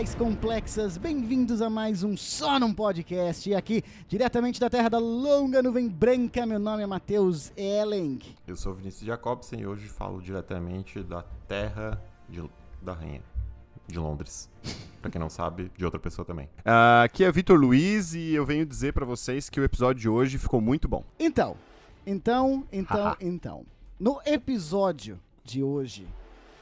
temporais 0.00 0.14
complexas, 0.14 0.96
bem-vindos 0.96 1.60
a 1.60 1.68
mais 1.68 2.02
um 2.02 2.16
Só 2.16 2.58
Num 2.58 2.72
Podcast. 2.72 3.50
E 3.50 3.54
aqui, 3.54 3.82
diretamente 4.08 4.58
da 4.58 4.70
terra 4.70 4.88
da 4.88 4.98
longa 4.98 5.62
nuvem 5.62 5.88
branca, 5.88 6.46
meu 6.46 6.58
nome 6.58 6.82
é 6.82 6.86
Matheus 6.86 7.52
Elling. 7.54 8.18
Eu 8.46 8.56
sou 8.56 8.72
Vinícius 8.72 9.04
Jacobsen 9.04 9.60
e 9.60 9.66
hoje 9.66 9.88
falo 9.88 10.22
diretamente 10.22 11.02
da 11.02 11.22
terra 11.46 12.02
de, 12.30 12.42
da 12.80 12.94
rainha, 12.94 13.22
de 13.86 13.98
Londres. 13.98 14.48
pra 15.02 15.10
quem 15.10 15.20
não 15.20 15.28
sabe, 15.28 15.70
de 15.76 15.84
outra 15.84 16.00
pessoa 16.00 16.24
também. 16.24 16.48
Ah, 16.64 17.02
aqui 17.02 17.22
é 17.22 17.30
Vitor 17.30 17.58
Luiz 17.58 18.14
e 18.14 18.32
eu 18.32 18.46
venho 18.46 18.64
dizer 18.64 18.94
pra 18.94 19.04
vocês 19.04 19.50
que 19.50 19.60
o 19.60 19.64
episódio 19.64 20.00
de 20.00 20.08
hoje 20.08 20.38
ficou 20.38 20.62
muito 20.62 20.88
bom. 20.88 21.04
Então, 21.18 21.58
então, 22.06 22.64
então, 22.72 23.16
então. 23.20 23.66
No 23.98 24.18
episódio 24.24 25.20
de 25.44 25.62
hoje, 25.62 26.08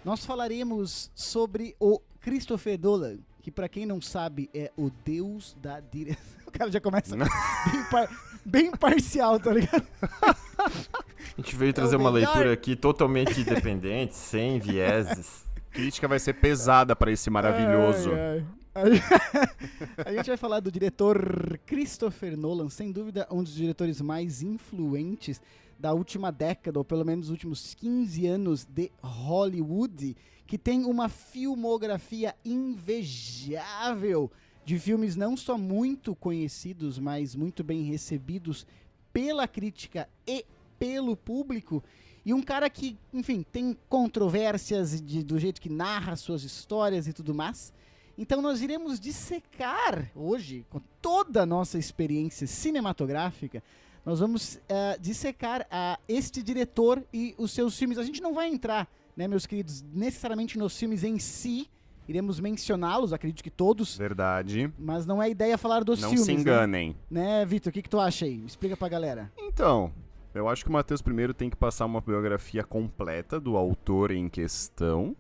nós 0.05 0.25
falaremos 0.25 1.13
sobre 1.15 1.77
o 1.79 2.01
Christopher 2.21 2.79
Nolan, 2.81 3.19
que 3.49 3.53
pra 3.53 3.67
quem 3.67 3.87
não 3.87 3.99
sabe 3.99 4.51
é 4.53 4.71
o 4.77 4.91
deus 5.05 5.57
da 5.63 5.81
direção. 5.81 6.23
O 6.49 6.51
cara 6.51 6.71
já 6.71 6.81
começa 6.81 7.15
bem, 7.15 7.27
par- 7.91 8.09
bem 8.45 8.71
parcial, 8.73 9.39
tá 9.39 9.53
ligado? 9.53 9.87
A 10.59 10.71
gente 11.37 11.55
veio 11.57 11.73
trazer 11.75 11.97
É 11.97 11.99
uma 11.99 12.11
melhor. 12.11 12.29
leitura 12.35 12.53
aqui 12.55 12.75
totalmente 12.75 13.39
independente, 13.41 14.15
sem 14.17 14.59
vieses. 14.59 15.45
Crítica 15.71 16.09
vai 16.09 16.19
ser 16.19 16.33
pesada 16.35 16.97
pra 16.97 17.13
esse 17.13 17.29
maravilhoso. 17.29 18.11
Ai, 18.13 18.45
ai. 18.75 18.93
A 20.07 20.13
gente 20.15 20.27
vai 20.29 20.37
falar 20.39 20.61
do 20.61 20.73
diretor 20.73 21.61
Christopher 21.67 22.35
Nolan, 22.37 22.71
sem 22.71 22.91
dúvida 22.93 23.27
um 23.31 23.43
dos 23.43 23.55
diretores 23.55 24.01
mais 24.01 24.41
influentes 24.43 25.41
da 25.79 25.93
última 25.93 26.33
década, 26.33 26.79
ou 26.79 26.85
pelo 26.85 27.05
menos 27.05 27.27
dos 27.27 27.31
últimos 27.31 27.75
15 27.75 28.27
anos 28.27 28.65
de 28.65 28.91
Hollywood, 29.03 30.17
que 30.49 30.57
tem 30.59 30.85
uma 30.87 31.09
filmografia 31.11 32.35
invejável 32.45 34.31
de 34.65 34.79
filmes 34.79 35.15
não 35.15 35.37
só 35.37 35.57
muito 35.57 36.15
conhecidos, 36.17 36.99
mas 36.99 37.35
muito 37.37 37.63
bem 37.63 37.83
recebidos 37.83 38.67
pela 39.13 39.47
crítica 39.47 40.09
e 40.27 40.45
pelo 40.79 41.17
público. 41.17 41.85
E 42.25 42.35
um 42.35 42.43
cara 42.43 42.69
que, 42.69 42.97
enfim, 43.13 43.45
tem 43.53 43.77
controvérsias 43.89 45.01
de- 45.01 45.23
do 45.23 45.39
jeito 45.39 45.61
que 45.61 45.69
narra 45.71 46.17
suas 46.17 46.43
histórias 46.43 47.07
e 47.07 47.13
tudo 47.13 47.35
mais. 47.35 47.73
Então 48.17 48.43
nós 48.43 48.61
iremos 48.61 48.99
dissecar 48.99 50.11
hoje, 50.15 50.67
com 50.71 50.81
toda 51.01 51.43
a 51.43 51.47
nossa 51.47 51.79
experiência 51.79 52.47
cinematográfica, 52.47 53.63
nós 54.05 54.21
vamos 54.21 54.59
eh, 54.69 54.99
dissecar 55.01 55.67
a 55.71 55.99
este 56.09 56.43
diretor 56.43 57.05
e 57.13 57.35
os 57.39 57.53
seus 57.53 57.79
filmes. 57.79 57.99
A 57.99 58.03
gente 58.03 58.21
não 58.23 58.33
vai 58.35 58.49
entrar, 58.49 58.89
né, 59.19 59.27
meus 59.27 59.47
queridos, 59.47 59.83
necessariamente 59.93 60.57
nos 60.57 60.79
filmes 60.79 61.03
em 61.03 61.19
si. 61.19 61.69
Iremos 62.07 62.39
mencioná-los, 62.39 63.13
acredito 63.13 63.43
que 63.43 63.51
todos. 63.51 63.99
Verdade. 63.99 64.73
Mas 64.79 65.07
não 65.07 65.21
é 65.21 65.29
ideia 65.29 65.59
falar 65.59 65.83
dos 65.83 66.01
Não 66.01 66.11
filmes. 66.11 66.25
se 66.25 66.33
né? 66.35 66.41
enganem. 66.41 66.97
Né, 67.11 67.45
Vitor? 67.45 67.71
O 67.71 67.73
que, 67.75 67.83
que 67.83 67.89
tu 67.89 67.99
acha 67.99 68.25
aí? 68.25 68.45
Explica 68.47 68.77
pra 68.77 68.89
galera. 68.89 69.31
Então, 69.37 69.93
eu 70.33 70.49
acho 70.49 70.63
que 70.65 70.71
o 70.71 70.73
Matheus 70.73 71.03
primeiro 71.03 71.35
tem 71.35 71.51
que 71.51 71.57
passar 71.57 71.85
uma 71.85 72.01
biografia 72.01 72.63
completa 72.63 73.41
do 73.41 73.57
autor 73.57 74.13
em 74.13 74.29
questão. 74.29 75.17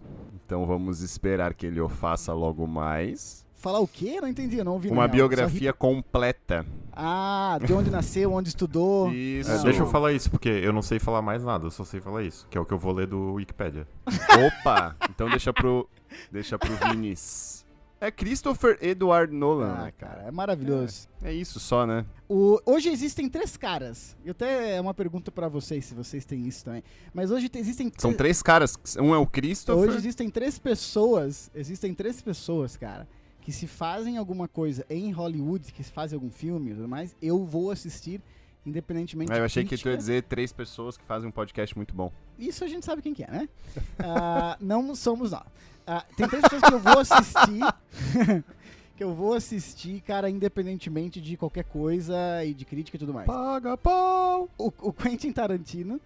Então 0.46 0.64
vamos 0.64 1.02
esperar 1.02 1.52
que 1.52 1.66
ele 1.66 1.80
o 1.80 1.88
faça 1.88 2.32
logo 2.32 2.66
mais. 2.68 3.44
Falar 3.58 3.80
o 3.80 3.88
quê? 3.88 4.20
Não 4.20 4.28
entendi, 4.28 4.62
não 4.62 4.72
ouvi. 4.74 4.88
Uma 4.88 5.06
biografia 5.08 5.72
completa. 5.72 6.60
ri- 6.62 6.68
Ah, 6.92 7.58
de 7.64 7.72
onde 7.72 7.90
nasceu, 7.90 8.32
onde 8.32 8.48
estudou. 8.48 9.10
Isso. 9.14 9.50
É, 9.50 9.58
deixa 9.64 9.80
eu 9.82 9.86
falar 9.86 10.12
isso, 10.12 10.30
porque 10.30 10.48
eu 10.48 10.72
não 10.72 10.80
sei 10.80 10.98
falar 11.00 11.20
mais 11.22 11.42
nada, 11.44 11.66
eu 11.66 11.70
só 11.70 11.84
sei 11.84 12.00
falar 12.00 12.22
isso, 12.22 12.46
que 12.48 12.56
é 12.56 12.60
o 12.60 12.64
que 12.64 12.72
eu 12.72 12.78
vou 12.78 12.92
ler 12.92 13.06
do 13.08 13.34
Wikipedia. 13.34 13.86
Opa! 14.06 14.96
Então 15.10 15.28
deixa 15.28 15.52
pro. 15.52 15.88
Deixa 16.30 16.58
pro 16.58 16.70
Vinis. 16.88 17.58
É 18.00 18.12
Christopher 18.12 18.78
Edward 18.80 19.34
Nolan. 19.34 19.74
Ah, 19.88 19.90
cara, 19.90 20.22
é 20.28 20.30
maravilhoso. 20.30 21.08
É 21.20 21.32
isso 21.32 21.58
só, 21.58 21.84
né? 21.84 22.06
O- 22.28 22.60
hoje 22.64 22.88
existem 22.90 23.28
três 23.28 23.56
caras. 23.56 24.16
Eu 24.24 24.30
até 24.30 24.76
é 24.76 24.80
uma 24.80 24.94
pergunta 24.94 25.32
pra 25.32 25.48
vocês, 25.48 25.84
se 25.86 25.94
vocês 25.94 26.24
têm 26.24 26.46
isso 26.46 26.64
também. 26.64 26.84
Mas 27.12 27.32
hoje 27.32 27.48
te- 27.48 27.58
existem 27.58 27.90
São 27.98 28.14
três 28.14 28.40
caras. 28.40 28.78
Um 29.00 29.12
é 29.12 29.18
o 29.18 29.26
Christopher. 29.26 29.88
Hoje 29.88 29.96
existem 29.98 30.30
três 30.30 30.60
pessoas, 30.60 31.50
existem 31.52 31.92
três 31.92 32.22
pessoas, 32.22 32.76
cara, 32.76 33.08
que 33.48 33.52
se 33.52 33.66
fazem 33.66 34.18
alguma 34.18 34.46
coisa 34.46 34.84
em 34.90 35.10
Hollywood, 35.10 35.72
que 35.72 35.82
se 35.82 35.90
fazem 35.90 36.14
algum 36.14 36.30
filme 36.30 36.72
e 36.72 36.74
tudo 36.74 36.86
mais, 36.86 37.16
eu 37.22 37.46
vou 37.46 37.70
assistir 37.70 38.20
independentemente 38.66 39.32
Ah, 39.32 39.38
eu 39.38 39.44
achei 39.44 39.64
que 39.64 39.74
tu 39.78 39.88
ia 39.88 39.96
dizer 39.96 40.24
três 40.24 40.52
pessoas 40.52 40.98
que 40.98 41.04
fazem 41.04 41.30
um 41.30 41.32
podcast 41.32 41.74
muito 41.74 41.94
bom. 41.94 42.12
Isso 42.38 42.62
a 42.62 42.68
gente 42.68 42.84
sabe 42.84 43.00
quem 43.00 43.14
que 43.14 43.24
é, 43.24 43.30
né? 43.30 43.48
Ah, 44.00 44.58
não 44.60 44.94
somos 44.94 45.30
nós. 45.30 45.46
Ah, 45.86 46.04
tem 46.14 46.28
três 46.28 46.42
pessoas 46.42 46.62
que 46.62 46.74
eu 46.74 46.78
vou 46.78 46.98
assistir. 46.98 48.44
que 48.94 49.02
eu 49.02 49.14
vou 49.14 49.32
assistir, 49.32 50.02
cara, 50.02 50.28
independentemente 50.28 51.18
de 51.18 51.34
qualquer 51.38 51.64
coisa 51.64 52.44
e 52.44 52.52
de 52.52 52.66
crítica 52.66 52.98
e 52.98 53.00
tudo 53.00 53.14
mais. 53.14 53.26
Paga 53.26 53.78
pau! 53.78 54.50
O, 54.58 54.70
o 54.80 54.92
Quentin 54.92 55.32
Tarantino, 55.32 55.98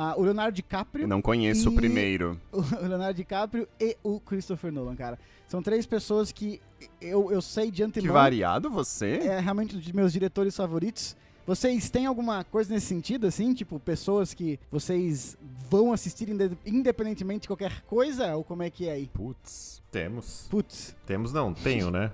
ah, 0.00 0.14
o 0.16 0.22
Leonardo 0.22 0.54
DiCaprio. 0.54 1.04
Eu 1.04 1.08
não 1.08 1.20
conheço 1.20 1.68
E- 1.68 1.72
o 1.72 1.74
primeiro. 1.74 2.40
o 2.52 2.60
Leonardo 2.86 3.14
DiCaprio 3.14 3.66
e 3.80 3.96
o 4.02 4.20
Christopher 4.20 4.70
Nolan, 4.72 4.94
cara. 4.94 5.18
São 5.48 5.62
três 5.62 5.86
pessoas 5.86 6.30
que 6.30 6.60
eu, 7.00 7.32
eu 7.32 7.42
sei 7.42 7.66
de 7.70 7.78
Que 7.78 7.82
antemão. 7.82 8.12
variado 8.12 8.70
você? 8.70 9.18
É 9.22 9.40
realmente 9.40 9.74
um 9.74 9.78
dos 9.80 9.90
meus 9.92 10.12
diretores 10.12 10.54
favoritos. 10.56 11.16
Vocês 11.46 11.88
têm 11.88 12.04
alguma 12.04 12.44
coisa 12.44 12.74
nesse 12.74 12.86
sentido, 12.86 13.26
assim? 13.26 13.54
Tipo, 13.54 13.80
pessoas 13.80 14.34
que 14.34 14.60
vocês 14.70 15.34
vão 15.70 15.94
assistir 15.94 16.28
inde- 16.28 16.58
independentemente 16.66 17.42
de 17.42 17.48
qualquer 17.48 17.80
coisa? 17.86 18.36
Ou 18.36 18.44
como 18.44 18.62
é 18.62 18.68
que 18.68 18.86
é 18.86 18.92
aí? 18.92 19.10
Putz. 19.14 19.82
Temos. 19.90 20.46
Putz. 20.50 20.94
Temos 21.06 21.32
não, 21.32 21.54
tenho, 21.54 21.90
né? 21.90 22.12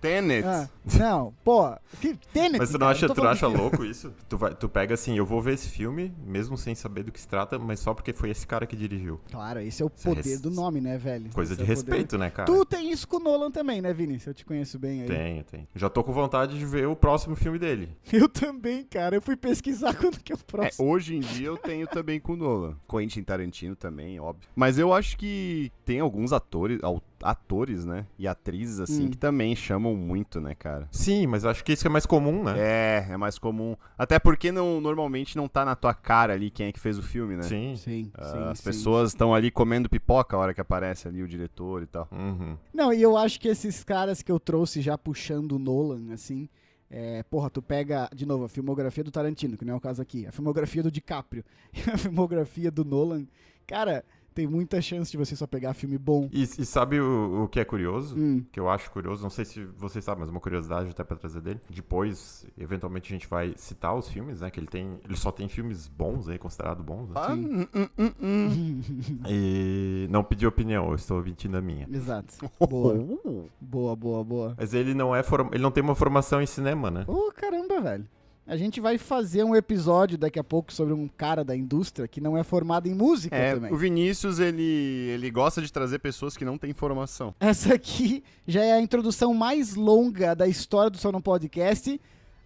Tenet. 0.00 0.46
Ah, 0.46 0.68
não, 0.98 1.32
pô. 1.44 1.70
Que 2.00 2.14
Tenet, 2.32 2.58
Mas 2.58 2.70
tu 2.70 2.72
não 2.74 2.80
cara, 2.80 2.90
acha, 2.92 3.08
tu 3.08 3.22
não 3.22 3.30
acha 3.30 3.46
louco 3.46 3.84
isso? 3.84 4.12
Tu, 4.28 4.36
vai, 4.38 4.54
tu 4.54 4.68
pega 4.68 4.94
assim, 4.94 5.16
eu 5.18 5.26
vou 5.26 5.40
ver 5.42 5.54
esse 5.54 5.68
filme, 5.68 6.12
mesmo 6.24 6.56
sem 6.56 6.74
saber 6.74 7.02
do 7.02 7.12
que 7.12 7.20
se 7.20 7.28
trata, 7.28 7.58
mas 7.58 7.80
só 7.80 7.92
porque 7.94 8.12
foi 8.12 8.30
esse 8.30 8.46
cara 8.46 8.66
que 8.66 8.76
dirigiu. 8.76 9.20
Claro, 9.30 9.60
esse 9.60 9.82
é 9.82 9.84
o 9.84 9.88
é 9.88 10.02
poder 10.04 10.22
res- 10.22 10.40
do 10.40 10.50
nome, 10.50 10.80
né, 10.80 10.96
velho? 10.96 11.30
Coisa 11.32 11.54
Esse 11.54 11.62
de 11.64 11.70
é 11.70 11.74
o 11.74 11.76
poder- 11.76 11.90
respeito, 11.92 12.18
né, 12.18 12.30
cara? 12.30 12.46
Tu 12.46 12.64
tem 12.64 12.90
isso 12.90 13.06
com 13.08 13.16
o 13.16 13.20
Nolan 13.20 13.50
também, 13.50 13.80
né, 13.82 13.92
Vini? 13.92 14.18
Se 14.18 14.28
eu 14.30 14.34
te 14.34 14.44
conheço 14.44 14.78
bem 14.78 15.02
aí. 15.02 15.06
Tenho, 15.08 15.44
tenho. 15.44 15.68
Já 15.74 15.88
tô 15.90 16.02
com 16.04 16.12
vontade 16.12 16.58
de 16.58 16.64
ver 16.64 16.86
o 16.86 16.96
próximo 16.96 17.34
filme 17.36 17.58
dele. 17.58 17.90
Eu 18.12 18.28
também, 18.28 18.84
cara. 18.84 19.16
Eu 19.16 19.22
fui 19.22 19.36
pesquisar 19.36 19.94
quando 19.96 20.18
que 20.20 20.32
é 20.32 20.34
o 20.34 20.38
É, 20.38 20.42
próximo. 20.46 20.88
hoje 20.90 21.16
em 21.16 21.20
dia 21.20 21.48
eu 21.48 21.56
tenho 21.56 21.86
também 21.86 22.18
com 22.20 22.32
o 22.32 22.36
Nolan. 22.36 22.76
Quentin 22.88 23.22
Tarantino 23.22 23.74
também, 23.76 24.18
óbvio. 24.20 24.48
Mas 24.56 24.78
eu 24.78 24.92
acho 24.92 25.16
que 25.16 25.70
tem 25.84 26.00
alguns 26.00 26.32
atores, 26.32 26.78
au- 26.82 27.02
atores, 27.22 27.84
né? 27.84 28.06
E 28.18 28.26
atrizes, 28.28 28.80
assim, 28.80 29.06
Hum. 29.06 29.10
que 29.10 29.16
também 29.16 29.54
chamam 29.56 29.94
muito, 29.96 30.40
né, 30.40 30.54
cara? 30.54 30.88
Sim, 30.90 31.26
mas 31.26 31.44
eu 31.44 31.50
acho 31.50 31.64
que 31.64 31.72
isso 31.72 31.86
é 31.86 31.90
mais 31.90 32.06
comum, 32.06 32.42
né? 32.44 32.54
É, 32.58 33.06
é 33.10 33.16
mais 33.16 33.38
comum. 33.38 33.76
Até 33.96 34.18
porque 34.18 34.50
não, 34.52 34.80
normalmente 34.80 35.36
não 35.36 35.48
tá 35.48 35.64
na 35.64 35.74
tua 35.74 35.92
cara 35.94 36.32
ali 36.32 36.50
quem 36.50 36.66
é 36.66 36.72
que 36.72 36.80
fez 36.80 36.98
o 36.98 37.02
filme, 37.02 37.36
né? 37.36 37.42
Sim. 37.42 37.74
Sim, 37.76 38.10
Ah, 38.16 38.24
sim, 38.24 38.38
As 38.50 38.58
sim. 38.58 38.64
pessoas 38.64 39.10
estão 39.10 39.34
ali 39.34 39.50
comendo 39.50 39.88
pipoca 39.88 40.36
a 40.36 40.40
hora 40.40 40.54
que 40.54 40.60
aparece 40.60 41.08
ali 41.08 41.22
o 41.22 41.28
diretor 41.28 41.82
e 41.82 41.86
tal. 41.86 42.08
Uhum. 42.12 42.56
Não, 42.72 42.92
e 42.92 43.02
eu 43.02 43.16
acho 43.16 43.40
que 43.40 43.48
esses 43.48 43.82
caras 43.84 44.22
que 44.22 44.30
eu 44.32 44.38
trouxe 44.40 44.80
já 44.80 44.96
puxando 44.96 45.52
o 45.52 45.58
Nolan, 45.58 46.12
assim. 46.12 46.48
É, 46.90 47.22
porra, 47.24 47.50
tu 47.50 47.60
pega, 47.60 48.08
de 48.14 48.24
novo, 48.24 48.44
a 48.44 48.48
filmografia 48.48 49.04
do 49.04 49.10
Tarantino, 49.10 49.58
que 49.58 49.64
não 49.64 49.74
é 49.74 49.76
o 49.76 49.80
caso 49.80 50.00
aqui, 50.00 50.26
a 50.26 50.32
filmografia 50.32 50.82
do 50.82 50.90
DiCaprio 50.90 51.44
e 51.74 51.80
a 51.90 51.98
filmografia 51.98 52.70
do 52.70 52.82
Nolan. 52.84 53.26
Cara, 53.66 54.02
tem 54.38 54.46
muita 54.46 54.80
chance 54.80 55.10
de 55.10 55.16
você 55.16 55.34
só 55.34 55.48
pegar 55.48 55.74
filme 55.74 55.98
bom. 55.98 56.28
E, 56.32 56.42
e 56.42 56.46
sabe 56.64 57.00
o, 57.00 57.42
o 57.42 57.48
que 57.48 57.58
é 57.58 57.64
curioso? 57.64 58.14
Hum, 58.16 58.44
Que 58.52 58.60
eu 58.60 58.68
acho 58.70 58.88
curioso, 58.92 59.20
não 59.20 59.30
sei 59.30 59.44
se 59.44 59.64
vocês 59.76 60.04
sabem, 60.04 60.20
mas 60.20 60.30
uma 60.30 60.38
curiosidade 60.38 60.90
até 60.90 61.02
pra 61.02 61.16
trazer 61.16 61.40
dele. 61.40 61.60
Depois, 61.68 62.46
eventualmente, 62.56 63.12
a 63.12 63.16
gente 63.16 63.26
vai 63.28 63.52
citar 63.56 63.96
os 63.96 64.08
filmes, 64.08 64.40
né? 64.40 64.48
Que 64.48 64.60
ele 64.60 64.68
tem. 64.68 65.00
Ele 65.04 65.16
só 65.16 65.32
tem 65.32 65.48
filmes 65.48 65.88
bons 65.88 66.28
aí, 66.28 66.38
considerados 66.38 66.84
bons, 66.84 67.08
né? 67.08 67.14
Ah, 67.16 67.32
hum, 67.32 67.66
hum, 67.74 67.88
hum, 67.98 68.12
hum. 68.22 68.80
E 69.28 70.06
não 70.10 70.22
pedi 70.22 70.46
opinião, 70.46 70.88
eu 70.88 70.94
estou 70.94 71.18
omitindo 71.18 71.56
a 71.56 71.60
minha. 71.60 71.88
Exato. 71.90 72.34
Boa, 72.68 72.94
Oh. 73.24 73.44
boa, 73.60 73.96
boa, 73.96 74.22
boa. 74.24 74.54
Mas 74.56 74.72
ele 74.72 74.94
não 74.94 75.14
é 75.16 75.22
form... 75.22 75.48
ele 75.52 75.62
não 75.62 75.70
tem 75.72 75.82
uma 75.82 75.94
formação 75.94 76.40
em 76.40 76.46
cinema, 76.46 76.90
né? 76.90 77.04
Ô, 77.08 77.32
caramba, 77.34 77.80
velho. 77.80 78.06
A 78.50 78.56
gente 78.56 78.80
vai 78.80 78.96
fazer 78.96 79.44
um 79.44 79.54
episódio 79.54 80.16
daqui 80.16 80.38
a 80.38 80.42
pouco 80.44 80.72
sobre 80.72 80.94
um 80.94 81.06
cara 81.06 81.44
da 81.44 81.54
indústria 81.54 82.08
que 82.08 82.18
não 82.18 82.34
é 82.36 82.42
formado 82.42 82.88
em 82.88 82.94
música 82.94 83.36
É, 83.36 83.54
também. 83.54 83.70
o 83.70 83.76
Vinícius, 83.76 84.38
ele, 84.38 84.62
ele 84.62 85.30
gosta 85.30 85.60
de 85.60 85.70
trazer 85.70 85.98
pessoas 85.98 86.34
que 86.34 86.46
não 86.46 86.56
têm 86.56 86.72
formação. 86.72 87.34
Essa 87.38 87.74
aqui 87.74 88.24
já 88.46 88.64
é 88.64 88.72
a 88.72 88.80
introdução 88.80 89.34
mais 89.34 89.74
longa 89.74 90.34
da 90.34 90.48
história 90.48 90.88
do 90.88 90.96
Só 90.96 91.12
no 91.12 91.20
Podcast. 91.20 92.00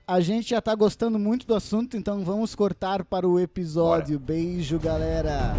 A 0.04 0.20
gente 0.20 0.50
já 0.50 0.60
tá 0.60 0.74
gostando 0.74 1.20
muito 1.20 1.46
do 1.46 1.54
assunto, 1.54 1.96
então 1.96 2.24
vamos 2.24 2.52
cortar 2.56 3.04
para 3.04 3.26
o 3.28 3.38
episódio. 3.38 4.18
Beijo, 4.18 4.80
galera. 4.80 5.54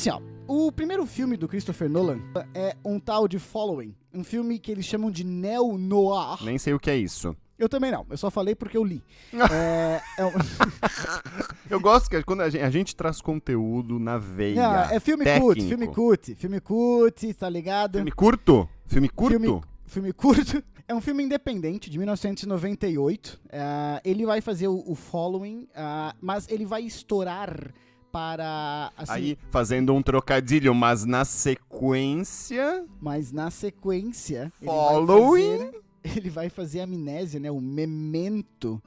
Assim, 0.00 0.08
ó, 0.10 0.20
o 0.48 0.72
primeiro 0.72 1.04
filme 1.04 1.36
do 1.36 1.46
Christopher 1.46 1.88
Nolan 1.90 2.20
é 2.54 2.74
um 2.82 2.98
tal 2.98 3.28
de 3.28 3.38
Following, 3.38 3.94
um 4.14 4.24
filme 4.24 4.58
que 4.58 4.72
eles 4.72 4.86
chamam 4.86 5.10
de 5.10 5.24
neo-noir. 5.24 6.42
Nem 6.42 6.56
sei 6.56 6.72
o 6.72 6.80
que 6.80 6.90
é 6.90 6.96
isso. 6.96 7.36
Eu 7.58 7.68
também 7.68 7.92
não, 7.92 8.06
eu 8.08 8.16
só 8.16 8.30
falei 8.30 8.54
porque 8.54 8.78
eu 8.78 8.82
li. 8.82 9.02
é, 9.52 10.00
é 10.16 10.24
um- 10.24 10.30
Eu 11.68 11.78
gosto 11.78 12.08
que 12.08 12.22
quando 12.22 12.40
a 12.40 12.48
gente, 12.48 12.62
a 12.62 12.70
gente 12.70 12.96
traz 12.96 13.20
conteúdo 13.20 13.98
na 13.98 14.16
veia. 14.16 14.62
Não, 14.62 14.74
é 14.90 14.98
filme 14.98 15.24
técnico. 15.24 15.46
cult, 15.54 15.68
filme 15.68 15.86
cult, 15.86 16.34
filme 16.36 16.60
cult, 16.60 17.34
tá 17.34 17.50
ligado? 17.50 17.96
Filme 17.96 18.10
curto? 18.10 18.68
Filme 18.86 19.08
curto? 19.10 19.38
Filme, 19.38 19.62
filme 19.86 20.12
curto. 20.14 20.64
É 20.88 20.94
um 20.94 21.00
filme 21.00 21.22
independente, 21.22 21.88
de 21.88 21.96
1998. 21.98 23.40
Ah, 23.52 24.00
ele 24.04 24.26
vai 24.26 24.40
fazer 24.40 24.66
o, 24.66 24.82
o 24.84 24.96
Following, 24.96 25.68
ah, 25.72 26.16
mas 26.20 26.48
ele 26.48 26.66
vai 26.66 26.82
estourar 26.82 27.72
para. 28.10 28.92
Assim, 28.96 29.12
Aí, 29.12 29.38
fazendo 29.50 29.94
um 29.94 30.02
trocadilho, 30.02 30.74
mas 30.74 31.04
na 31.04 31.24
sequência. 31.24 32.84
Mas 33.00 33.32
na 33.32 33.50
sequência. 33.50 34.52
Following? 34.64 35.42
Ele 35.42 35.58
vai, 35.58 35.70
fazer, 35.70 36.18
ele 36.18 36.30
vai 36.30 36.48
fazer 36.48 36.80
amnésia, 36.80 37.40
né? 37.40 37.50
O 37.50 37.60
Memento. 37.60 38.82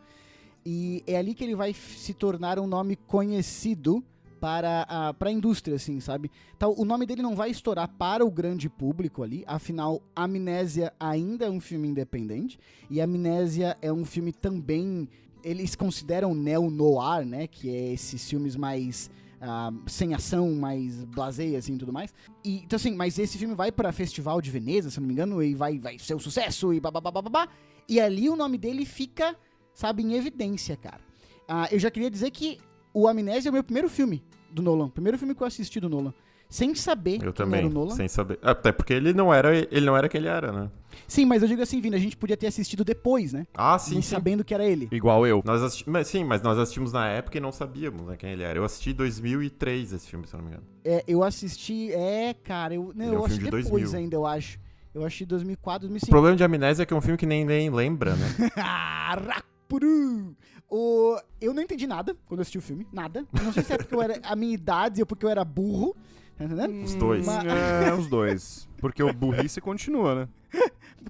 E 0.65 1.03
é 1.05 1.17
ali 1.17 1.33
que 1.33 1.43
ele 1.43 1.55
vai 1.55 1.73
se 1.73 2.13
tornar 2.13 2.57
um 2.57 2.67
nome 2.67 2.95
conhecido 2.95 4.03
para 4.43 4.81
a, 4.89 5.13
para 5.13 5.29
a 5.29 5.31
indústria, 5.31 5.77
assim, 5.77 6.01
sabe? 6.01 6.29
Então, 6.55 6.75
o 6.77 6.83
nome 6.83 7.05
dele 7.05 7.21
não 7.21 7.33
vai 7.33 7.49
estourar 7.49 7.87
para 7.87 8.25
o 8.25 8.29
grande 8.29 8.69
público 8.69 9.23
ali, 9.23 9.41
afinal, 9.47 10.01
Amnésia 10.13 10.91
ainda 10.99 11.45
é 11.45 11.49
um 11.49 11.61
filme 11.61 11.87
independente, 11.87 12.59
e 12.89 12.99
Amnésia 12.99 13.77
é 13.81 13.89
um 13.89 14.03
filme 14.03 14.33
também. 14.33 15.07
Eles 15.43 15.75
consideram 15.75 16.33
neo-noir, 16.33 17.25
né? 17.25 17.47
Que 17.47 17.69
é 17.69 17.93
esses 17.93 18.29
filmes 18.29 18.55
mais. 18.55 19.11
ah, 19.41 19.71
sem 19.87 20.13
ação, 20.13 20.53
mais 20.55 21.03
blasé, 21.03 21.55
assim, 21.57 21.75
e 21.75 21.77
tudo 21.77 21.91
mais. 21.91 22.13
E, 22.45 22.59
então, 22.59 22.77
assim, 22.77 22.95
mas 22.95 23.19
esse 23.19 23.37
filme 23.37 23.53
vai 23.53 23.71
para 23.71 23.91
Festival 23.91 24.41
de 24.41 24.49
Veneza, 24.49 24.89
se 24.89 24.99
não 24.99 25.07
me 25.07 25.13
engano, 25.13 25.43
e 25.43 25.53
vai, 25.53 25.77
vai 25.77 25.99
ser 25.99 26.15
um 26.15 26.19
sucesso, 26.19 26.73
e 26.73 26.79
babá. 26.79 27.49
E 27.87 27.99
ali 27.99 28.29
o 28.29 28.35
nome 28.37 28.57
dele 28.57 28.85
fica, 28.85 29.35
sabe, 29.73 30.01
em 30.01 30.13
evidência, 30.13 30.77
cara. 30.77 31.01
Ah, 31.47 31.67
eu 31.69 31.77
já 31.77 31.91
queria 31.91 32.09
dizer 32.09 32.31
que 32.31 32.57
o 32.93 33.05
Amnésia 33.05 33.49
é 33.49 33.51
o 33.51 33.53
meu 33.53 33.63
primeiro 33.63 33.89
filme 33.89 34.23
do 34.49 34.61
Nolan. 34.61 34.89
Primeiro 34.89 35.17
filme 35.17 35.35
que 35.35 35.43
eu 35.43 35.47
assisti 35.47 35.79
do 35.79 35.89
Nolan. 35.89 36.13
Sem 36.53 36.75
saber 36.75 37.19
Eu 37.23 37.33
também, 37.33 37.61
era 37.61 37.67
o 37.67 37.71
Nolan. 37.71 37.95
sem 37.95 38.07
saber. 38.07 38.37
Até 38.39 38.71
porque 38.71 38.93
ele 38.93 39.11
não 39.11 39.33
era, 39.33 39.57
ele 39.57 39.87
não 39.87 39.97
era 39.97 40.07
quem 40.07 40.19
ele 40.19 40.27
era, 40.27 40.51
né? 40.51 40.69
Sim, 41.07 41.25
mas 41.25 41.41
eu 41.41 41.47
digo 41.47 41.63
assim, 41.63 41.81
Vini, 41.81 41.95
a 41.95 41.99
gente 41.99 42.15
podia 42.15 42.37
ter 42.37 42.45
assistido 42.45 42.83
depois, 42.85 43.33
né? 43.33 43.47
Ah, 43.55 43.79
sim, 43.79 43.95
sim. 43.95 44.01
sabendo 44.03 44.43
que 44.43 44.53
era 44.53 44.63
ele. 44.63 44.87
Igual 44.91 45.25
eu. 45.25 45.41
Nós 45.43 45.63
assisti... 45.63 45.89
mas, 45.89 46.07
sim, 46.07 46.23
mas 46.23 46.43
nós 46.43 46.59
assistimos 46.59 46.93
na 46.93 47.07
época 47.07 47.39
e 47.39 47.41
não 47.41 47.51
sabíamos 47.51 48.05
né, 48.05 48.15
quem 48.17 48.29
ele 48.29 48.43
era. 48.43 48.59
Eu 48.59 48.63
assisti 48.63 48.91
em 48.91 48.93
2003 48.93 49.93
esse 49.93 50.07
filme, 50.07 50.27
se 50.27 50.35
eu 50.35 50.37
não 50.37 50.45
me 50.45 50.51
engano. 50.51 50.67
É, 50.85 51.03
eu 51.07 51.23
assisti. 51.23 51.91
É, 51.91 52.35
cara, 52.35 52.75
eu, 52.75 52.91
não, 52.95 53.05
Ele 53.07 53.15
é 53.15 53.19
um 53.19 53.23
eu 53.23 53.27
de 53.29 53.39
depois 53.39 53.67
2000. 53.67 53.99
ainda, 53.99 54.15
eu 54.15 54.25
acho. 54.27 54.59
Eu 54.93 55.03
assisti 55.03 55.25
2004, 55.25 55.87
O 55.87 55.89
2005. 55.89 56.11
problema 56.11 56.37
de 56.37 56.43
Amnésia 56.43 56.83
é 56.83 56.85
que 56.85 56.93
é 56.93 56.95
um 56.95 57.01
filme 57.01 57.17
que 57.17 57.25
nem, 57.25 57.43
nem 57.43 57.71
lembra, 57.71 58.15
né? 58.15 58.27
Rapuru! 58.55 60.35
O... 60.69 61.17
Eu 61.41 61.51
não 61.51 61.63
entendi 61.63 61.87
nada 61.87 62.15
quando 62.27 62.37
eu 62.37 62.41
assisti 62.43 62.59
o 62.59 62.61
filme. 62.61 62.85
Nada. 62.93 63.25
Eu 63.35 63.43
não 63.43 63.51
sei 63.51 63.63
se 63.63 63.73
é 63.73 63.77
porque 63.77 63.95
eu 63.95 64.03
era 64.03 64.19
a 64.23 64.35
minha 64.35 64.53
idade 64.53 65.01
ou 65.01 65.07
porque 65.07 65.25
eu 65.25 65.29
era 65.29 65.43
burro. 65.43 65.95
Tá 66.37 66.45
entendendo? 66.45 66.83
Os 66.83 66.95
dois. 66.95 67.25
Mas- 67.25 67.45
É, 67.45 67.93
os 67.93 68.07
dois. 68.09 68.67
Porque 68.77 69.01
o 69.03 69.13
burrice 69.13 69.61
continua, 69.61 70.15
né? 70.15 70.29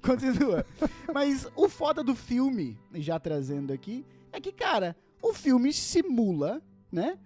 Continua. 0.02 0.64
Mas 1.12 1.46
o 1.56 1.68
foda 1.68 2.02
do 2.02 2.14
filme, 2.14 2.78
já 2.94 3.18
trazendo 3.18 3.72
aqui, 3.72 4.04
é 4.32 4.40
que, 4.40 4.52
cara, 4.52 4.96
o 5.22 5.32
filme 5.32 5.72
simula, 5.72 6.60
né, 6.90 7.16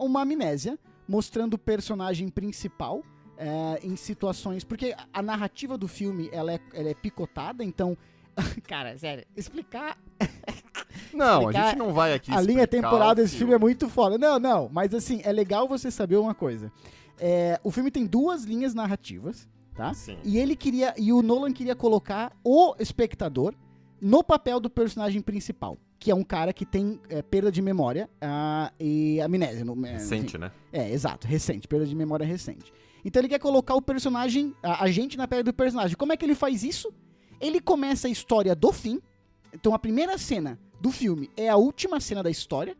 uma 0.00 0.22
amnésia, 0.22 0.78
mostrando 1.06 1.54
o 1.54 1.58
personagem 1.58 2.28
principal 2.28 3.02
eh, 3.38 3.80
em 3.82 3.96
situações. 3.96 4.64
Porque 4.64 4.94
a- 4.96 5.06
a 5.12 5.22
narrativa 5.22 5.76
do 5.76 5.86
filme 5.86 6.28
ela 6.32 6.52
é, 6.52 6.60
ela 6.72 6.88
é 6.88 6.94
picotada, 6.94 7.62
então. 7.62 7.96
Cara, 8.66 8.96
sério, 8.98 9.24
explicar 9.36 9.98
Não, 11.12 11.38
a 11.38 11.40
Explicar 11.50 11.68
gente 11.70 11.78
não 11.78 11.92
vai 11.92 12.12
aqui 12.14 12.30
a 12.32 12.40
linha 12.40 12.66
temporal 12.66 13.14
desse 13.14 13.36
filme 13.36 13.52
é 13.54 13.58
muito 13.58 13.88
foda. 13.88 14.16
Não, 14.18 14.38
não, 14.38 14.68
mas 14.72 14.94
assim, 14.94 15.20
é 15.24 15.32
legal 15.32 15.68
você 15.68 15.90
saber 15.90 16.16
uma 16.16 16.34
coisa. 16.34 16.70
É, 17.18 17.58
o 17.64 17.70
filme 17.70 17.90
tem 17.90 18.04
duas 18.06 18.44
linhas 18.44 18.74
narrativas, 18.74 19.48
tá? 19.74 19.92
Sim. 19.94 20.18
E 20.24 20.38
ele 20.38 20.54
queria. 20.56 20.94
E 20.98 21.12
o 21.12 21.22
Nolan 21.22 21.52
queria 21.52 21.74
colocar 21.74 22.32
o 22.44 22.74
espectador 22.78 23.54
no 24.00 24.22
papel 24.22 24.60
do 24.60 24.68
personagem 24.70 25.20
principal. 25.22 25.78
Que 25.98 26.10
é 26.10 26.14
um 26.14 26.22
cara 26.22 26.52
que 26.52 26.66
tem 26.66 27.00
é, 27.08 27.22
perda 27.22 27.50
de 27.50 27.62
memória 27.62 28.08
e 28.78 29.18
amnésia. 29.20 29.64
no- 29.64 29.72
é, 29.74 29.76
enfim. 29.76 29.92
Recente, 29.92 30.38
né? 30.38 30.52
É, 30.72 30.90
exato, 30.92 31.26
recente, 31.26 31.66
perda 31.66 31.86
de 31.86 31.94
memória 31.94 32.24
recente. 32.26 32.72
Então 33.04 33.20
ele 33.20 33.28
quer 33.28 33.38
colocar 33.38 33.74
o 33.74 33.80
personagem, 33.82 34.54
a, 34.62 34.84
a 34.84 34.90
gente 34.90 35.16
na 35.16 35.26
pele 35.26 35.42
do 35.42 35.54
personagem. 35.54 35.96
Como 35.96 36.12
é 36.12 36.16
que 36.16 36.24
ele 36.24 36.34
faz 36.34 36.62
isso? 36.62 36.92
Ele 37.40 37.60
começa 37.60 38.08
a 38.08 38.10
história 38.10 38.54
do 38.54 38.72
fim. 38.72 39.00
Então 39.54 39.72
a 39.74 39.78
primeira 39.78 40.18
cena 40.18 40.58
do 40.80 40.90
filme 40.90 41.30
é 41.36 41.48
a 41.48 41.56
última 41.56 41.98
cena 42.00 42.22
da 42.22 42.30
história. 42.30 42.76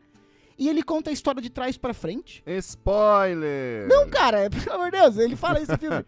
E 0.57 0.67
ele 0.67 0.81
conta 0.81 1.11
a 1.11 1.13
história 1.13 1.41
de 1.41 1.49
trás 1.49 1.77
pra 1.77 1.93
frente. 1.93 2.43
Spoiler! 2.47 3.87
Não, 3.87 4.09
cara, 4.09 4.49
pelo 4.51 4.75
amor 4.75 4.91
de 4.91 4.97
Deus, 4.97 5.17
ele 5.17 5.35
fala 5.35 5.61
isso 5.61 5.71
no 5.71 5.77
filme. 5.77 6.05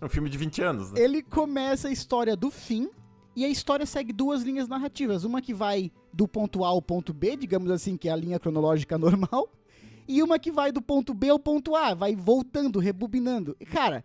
É 0.00 0.04
um 0.06 0.08
filme 0.08 0.30
de 0.30 0.38
20 0.38 0.62
anos, 0.62 0.92
né? 0.92 1.00
Ele 1.00 1.22
começa 1.22 1.88
a 1.88 1.92
história 1.92 2.34
do 2.34 2.50
fim. 2.50 2.88
E 3.36 3.44
a 3.44 3.48
história 3.48 3.86
segue 3.86 4.12
duas 4.12 4.42
linhas 4.42 4.66
narrativas. 4.66 5.24
Uma 5.24 5.40
que 5.40 5.54
vai 5.54 5.92
do 6.12 6.26
ponto 6.26 6.64
A 6.64 6.68
ao 6.68 6.82
ponto 6.82 7.14
B, 7.14 7.36
digamos 7.36 7.70
assim, 7.70 7.96
que 7.96 8.08
é 8.08 8.12
a 8.12 8.16
linha 8.16 8.40
cronológica 8.40 8.96
normal. 8.98 9.48
E 10.08 10.22
uma 10.22 10.38
que 10.38 10.50
vai 10.50 10.72
do 10.72 10.82
ponto 10.82 11.14
B 11.14 11.28
ao 11.28 11.38
ponto 11.38 11.76
A, 11.76 11.94
vai 11.94 12.16
voltando, 12.16 12.80
rebobinando. 12.80 13.56
Cara, 13.70 14.04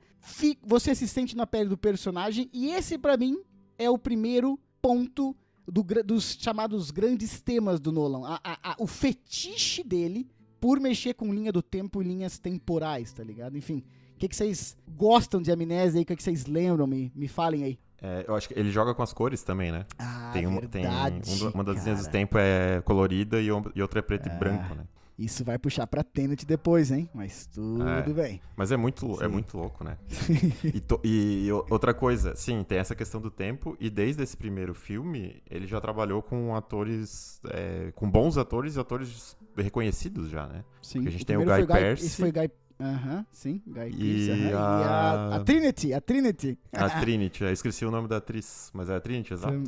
você 0.64 0.94
se 0.94 1.08
sente 1.08 1.36
na 1.36 1.48
pele 1.48 1.70
do 1.70 1.78
personagem. 1.78 2.50
E 2.54 2.70
esse, 2.70 2.98
pra 2.98 3.18
mim, 3.18 3.42
é 3.78 3.90
o 3.90 3.98
primeiro 3.98 4.60
ponto 4.82 5.36
do 5.68 5.84
dos 6.04 6.38
chamados 6.40 6.92
grandes 6.92 7.42
temas 7.42 7.80
do 7.80 7.92
Nolan. 7.92 8.28
A- 8.28 8.40
a- 8.44 8.72
a- 8.72 8.76
o 8.80 8.88
fetiche 8.88 9.84
dele 9.84 10.28
por 10.60 10.80
mexer 10.80 11.14
com 11.14 11.34
linha 11.34 11.52
do 11.52 11.62
tempo 11.62 12.02
e 12.02 12.06
linhas 12.06 12.38
temporais, 12.40 13.12
tá 13.12 13.24
ligado? 13.24 13.58
Enfim, 13.58 13.84
o 14.16 14.18
que, 14.18 14.28
que 14.28 14.36
vocês 14.36 14.78
gostam 14.96 15.42
de 15.42 15.52
amnésia 15.52 16.00
aí? 16.00 16.04
O 16.04 16.06
que, 16.06 16.16
que 16.16 16.24
vocês 16.24 16.46
lembram? 16.46 16.88
Me, 16.88 17.12
me 17.16 17.28
falem 17.28 17.64
aí. 17.64 17.80
É, 18.02 18.26
eu 18.28 18.36
acho 18.36 18.48
que 18.50 18.60
ele 18.60 18.72
joga 18.72 18.94
com 18.94 19.02
as 19.02 19.14
cores 19.14 19.42
também, 19.44 19.72
né? 19.72 19.86
Ah, 19.98 20.30
tem 20.34 20.46
uma, 20.46 20.62
tem 20.62 20.82
verdade, 20.84 21.44
um- 21.44 21.50
uma 21.50 21.64
das 21.64 21.84
linhas 21.84 22.06
do 22.06 22.12
tempo 22.12 22.38
é 22.38 22.82
colorida 22.82 23.42
e, 23.42 23.52
um- 23.52 23.64
outra 23.82 24.00
é 24.00 24.02
preto 24.02 24.28
É. 24.30 24.36
e 24.36 24.38
branco, 24.38 24.76
né? 24.76 24.84
Isso 25.18 25.46
vai 25.46 25.58
puxar 25.58 25.88
pra 25.88 26.04
Tenet 26.04 26.46
depois, 26.46 26.92
hein? 26.92 27.10
Mas 27.14 27.48
tudo 27.48 27.88
É. 27.88 28.02
bem. 28.04 28.42
Mas 28.58 28.72
é 28.72 28.76
muito, 28.78 29.24
é 29.24 29.28
muito 29.30 29.58
louco, 29.58 29.82
né? 29.84 29.98
e, 30.64 30.80
to- 30.82 31.00
e 31.06 31.48
outra 31.70 31.94
coisa, 31.94 32.36
sim, 32.36 32.64
tem 32.64 32.78
essa 32.80 32.94
questão 32.94 33.22
do 33.22 33.32
tempo, 33.32 33.78
e 33.80 33.90
desde 33.90 34.22
esse 34.24 34.36
primeiro 34.36 34.74
filme, 34.74 35.42
ele 35.50 35.66
já 35.68 35.80
trabalhou 35.80 36.22
com 36.22 36.54
atores, 36.54 37.40
é, 37.50 37.94
com 37.96 38.10
bons 38.12 38.38
atores 38.38 38.76
e 38.76 38.80
atores 38.80 39.38
reconhecidos 39.56 40.30
já, 40.30 40.48
né? 40.48 40.66
Sim. 40.82 41.00
Porque 41.00 41.08
a 41.08 41.12
gente 41.12 41.24
O 41.24 41.26
tem 41.26 41.38
o 41.38 41.46
Guy 41.46 41.66
Pearce. 41.68 42.06
Esse 42.06 42.18
foi 42.18 42.32
Guy... 42.32 42.50
Aham, 42.80 43.26
sim. 43.32 43.62
Guy 43.66 43.88
E 43.88 44.26
Pearce, 44.28 44.32
aham. 44.32 44.50
E 44.50 44.54
a... 44.54 45.36
a- 45.38 45.40
Trinity, 45.46 45.94
a 45.94 46.02
Trinity. 46.02 46.60
A 46.74 46.90
Trinity, 47.00 47.44
eu 47.44 47.52
esqueci 47.54 47.86
o 47.86 47.92
nome 47.92 48.08
da 48.08 48.18
atriz, 48.18 48.70
mas 48.74 48.90
é 48.90 48.96
a 48.96 49.00
Trinity, 49.00 49.34
exato. 49.34 49.64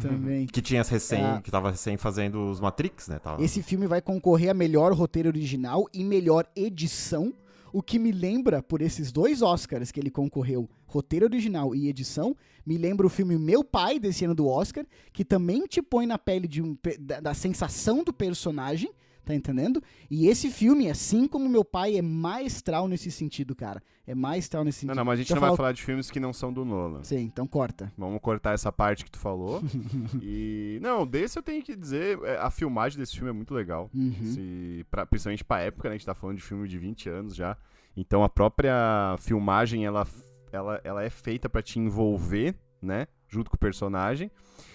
Também. 0.00 0.46
Que 0.46 0.62
tinha 0.62 0.82
recém, 0.82 1.24
É. 1.24 1.40
que 1.40 1.50
tava 1.50 1.70
recém 1.72 1.96
fazendo 1.96 2.48
os 2.50 2.60
Matrix, 2.60 3.08
né? 3.08 3.18
Tava... 3.18 3.42
Esse 3.42 3.62
filme 3.62 3.86
vai 3.86 4.00
concorrer 4.00 4.50
a 4.50 4.54
melhor 4.54 4.92
roteiro 4.92 5.28
original 5.28 5.88
e 5.92 6.04
melhor 6.04 6.46
edição, 6.54 7.34
o 7.72 7.82
que 7.82 7.98
me 7.98 8.12
lembra, 8.12 8.62
por 8.62 8.80
esses 8.80 9.10
dois 9.10 9.42
Oscars 9.42 9.90
que 9.90 9.98
ele 9.98 10.10
concorreu, 10.10 10.68
roteiro 10.86 11.24
original 11.26 11.74
e 11.74 11.88
edição, 11.88 12.36
me 12.64 12.76
lembra 12.78 13.06
o 13.06 13.10
filme 13.10 13.36
Meu 13.38 13.64
Pai, 13.64 13.98
desse 13.98 14.24
ano 14.24 14.34
do 14.36 14.46
Oscar, 14.46 14.84
que 15.12 15.24
também 15.24 15.66
te 15.66 15.82
põe 15.82 16.06
na 16.06 16.16
pele 16.18 16.46
de 16.46 16.62
um, 16.62 16.76
da, 17.00 17.18
da 17.18 17.34
sensação 17.34 18.04
do 18.04 18.12
personagem, 18.12 18.92
tá 19.24 19.34
entendendo? 19.34 19.82
E 20.10 20.26
esse 20.26 20.50
filme, 20.50 20.90
assim 20.90 21.26
como 21.28 21.48
Meu 21.48 21.64
Pai, 21.64 21.96
é 21.96 22.02
maestral 22.02 22.88
nesse 22.88 23.10
sentido, 23.10 23.54
cara. 23.54 23.82
É 24.06 24.14
maestral 24.14 24.64
nesse 24.64 24.84
Não, 24.84 24.92
sentido. 24.92 24.96
não, 24.98 25.04
mas 25.04 25.14
a 25.18 25.22
gente 25.22 25.30
eu 25.30 25.34
não 25.36 25.40
vai 25.48 25.56
falar- 25.56 25.72
de 25.72 25.82
filmes 25.82 26.10
que 26.10 26.18
não 26.18 26.32
são 26.32 26.52
do 26.52 26.64
Nolan. 26.64 27.04
Sim, 27.04 27.20
então 27.20 27.46
corta. 27.46 27.92
Vamos 27.96 28.20
cortar 28.20 28.52
essa 28.52 28.72
parte 28.72 29.04
que 29.04 29.10
tu 29.10 29.18
falou. 29.18 29.62
e. 30.20 30.78
Não, 30.82 31.06
desse 31.06 31.38
eu 31.38 31.42
tenho 31.42 31.62
que 31.62 31.76
dizer, 31.76 32.18
é, 32.24 32.36
a 32.38 32.50
filmagem 32.50 32.98
desse 32.98 33.14
filme 33.14 33.30
é 33.30 33.32
muito 33.32 33.54
legal. 33.54 33.88
Uhum. 33.94 34.12
Se, 34.24 34.84
pra, 34.90 35.06
principalmente 35.06 35.44
pra 35.44 35.60
época, 35.60 35.88
né? 35.88 35.94
A 35.94 35.98
gente 35.98 36.06
tá 36.06 36.14
falando 36.14 36.36
de 36.36 36.42
filme 36.42 36.66
de 36.68 36.78
20 36.78 37.08
anos 37.08 37.34
já. 37.36 37.56
Então 37.96 38.24
a 38.24 38.28
própria 38.28 39.16
filmagem, 39.18 39.84
ela, 39.84 40.06
ela, 40.50 40.80
ela 40.82 41.02
é 41.04 41.10
feita 41.10 41.48
pra 41.48 41.62
te 41.62 41.78
envolver, 41.78 42.54
né? 42.80 43.06
Junto 43.28 43.50
com 43.50 43.56
o 43.56 43.60
personagem. 43.60 44.30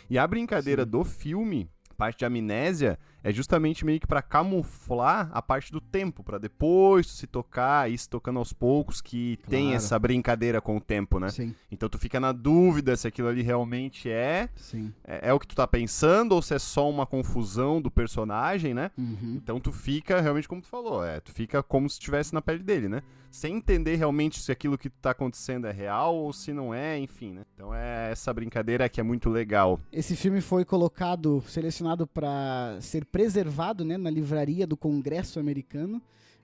E 0.10 0.18
a 0.18 0.26
brincadeira 0.26 0.84
Sim. 0.84 0.90
do 0.90 1.04
filme 1.04 1.70
parte 1.98 2.20
de 2.20 2.26
amnésia 2.26 2.98
é 3.30 3.34
justamente 3.34 3.84
meio 3.86 4.00
que 4.00 4.08
pra 4.08 4.22
camuflar 4.22 5.30
a 5.34 5.42
parte 5.42 5.72
do 5.72 5.82
tempo, 5.82 6.24
pra 6.24 6.38
depois 6.38 7.08
se 7.08 7.28
tocar, 7.28 7.90
ir 7.92 7.98
se 7.98 8.10
tocando 8.10 8.40
aos 8.40 8.54
poucos, 8.54 9.02
que 9.02 9.38
tem 9.50 9.64
Claro. 9.66 9.76
essa 9.76 10.00
brincadeira 10.00 10.62
com 10.62 10.78
o 10.78 10.82
tempo, 10.82 11.20
né? 11.20 11.30
Sim, 11.30 11.54
Então 11.72 11.90
tu 11.90 11.98
fica 11.98 12.20
na 12.20 12.32
dúvida 12.32 12.96
se 12.96 13.08
aquilo 13.08 13.28
ali 13.28 13.42
realmente 13.42 14.10
é, 14.10 14.50
sim. 14.56 14.94
é, 15.04 15.30
é 15.30 15.34
o 15.34 15.40
que 15.40 15.48
tu 15.48 15.56
tá 15.56 15.68
pensando 15.68 16.34
ou 16.34 16.42
se 16.42 16.54
é 16.54 16.60
só 16.60 16.90
uma 16.90 17.06
confusão 17.06 17.82
do 17.82 17.92
personagem, 17.92 18.74
né? 18.74 18.92
Uhum. 18.98 19.34
Então 19.36 19.60
tu 19.60 19.72
fica 19.72 20.22
realmente 20.22 20.48
como 20.48 20.62
tu 20.62 20.68
falou, 20.68 21.04
é, 21.04 21.20
tu 21.20 21.32
fica 21.32 21.62
como 21.62 21.90
se 21.90 21.96
estivesse 21.96 22.34
na 22.34 22.42
pele 22.42 22.64
dele, 22.64 22.88
né? 22.88 23.02
Sem 23.30 23.56
entender 23.58 23.96
realmente 23.98 24.40
se 24.40 24.52
aquilo 24.54 24.78
que 24.78 24.90
tá 24.90 25.12
acontecendo 25.12 25.68
é 25.68 25.72
real 25.72 26.16
ou 26.16 26.32
se 26.32 26.54
não 26.54 26.74
é, 26.74 26.98
enfim, 26.98 27.34
né? 27.34 27.42
Então 27.54 27.76
é 27.76 28.10
essa 28.12 28.34
brincadeira 28.34 28.88
que 28.88 29.02
é 29.02 29.04
muito 29.04 29.30
legal. 29.30 29.80
Esse 29.92 30.16
filme 30.16 30.40
foi 30.40 30.64
colocado, 30.64 31.44
selecionado 31.46 32.08
para 32.08 32.78
ser 32.80 33.04
preservado 33.18 33.84
né, 33.84 33.98
na 33.98 34.12
livraria 34.12 34.68
do 34.68 34.78
Congresso 34.78 35.40
americano, 35.40 36.00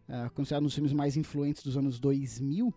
ah, 0.10 0.32
considerado 0.34 0.64
um 0.64 0.66
dos 0.66 0.74
filmes 0.74 0.92
mais 0.92 1.16
influentes 1.16 1.62
dos 1.62 1.78
anos 1.78 2.00
2000. 2.00 2.74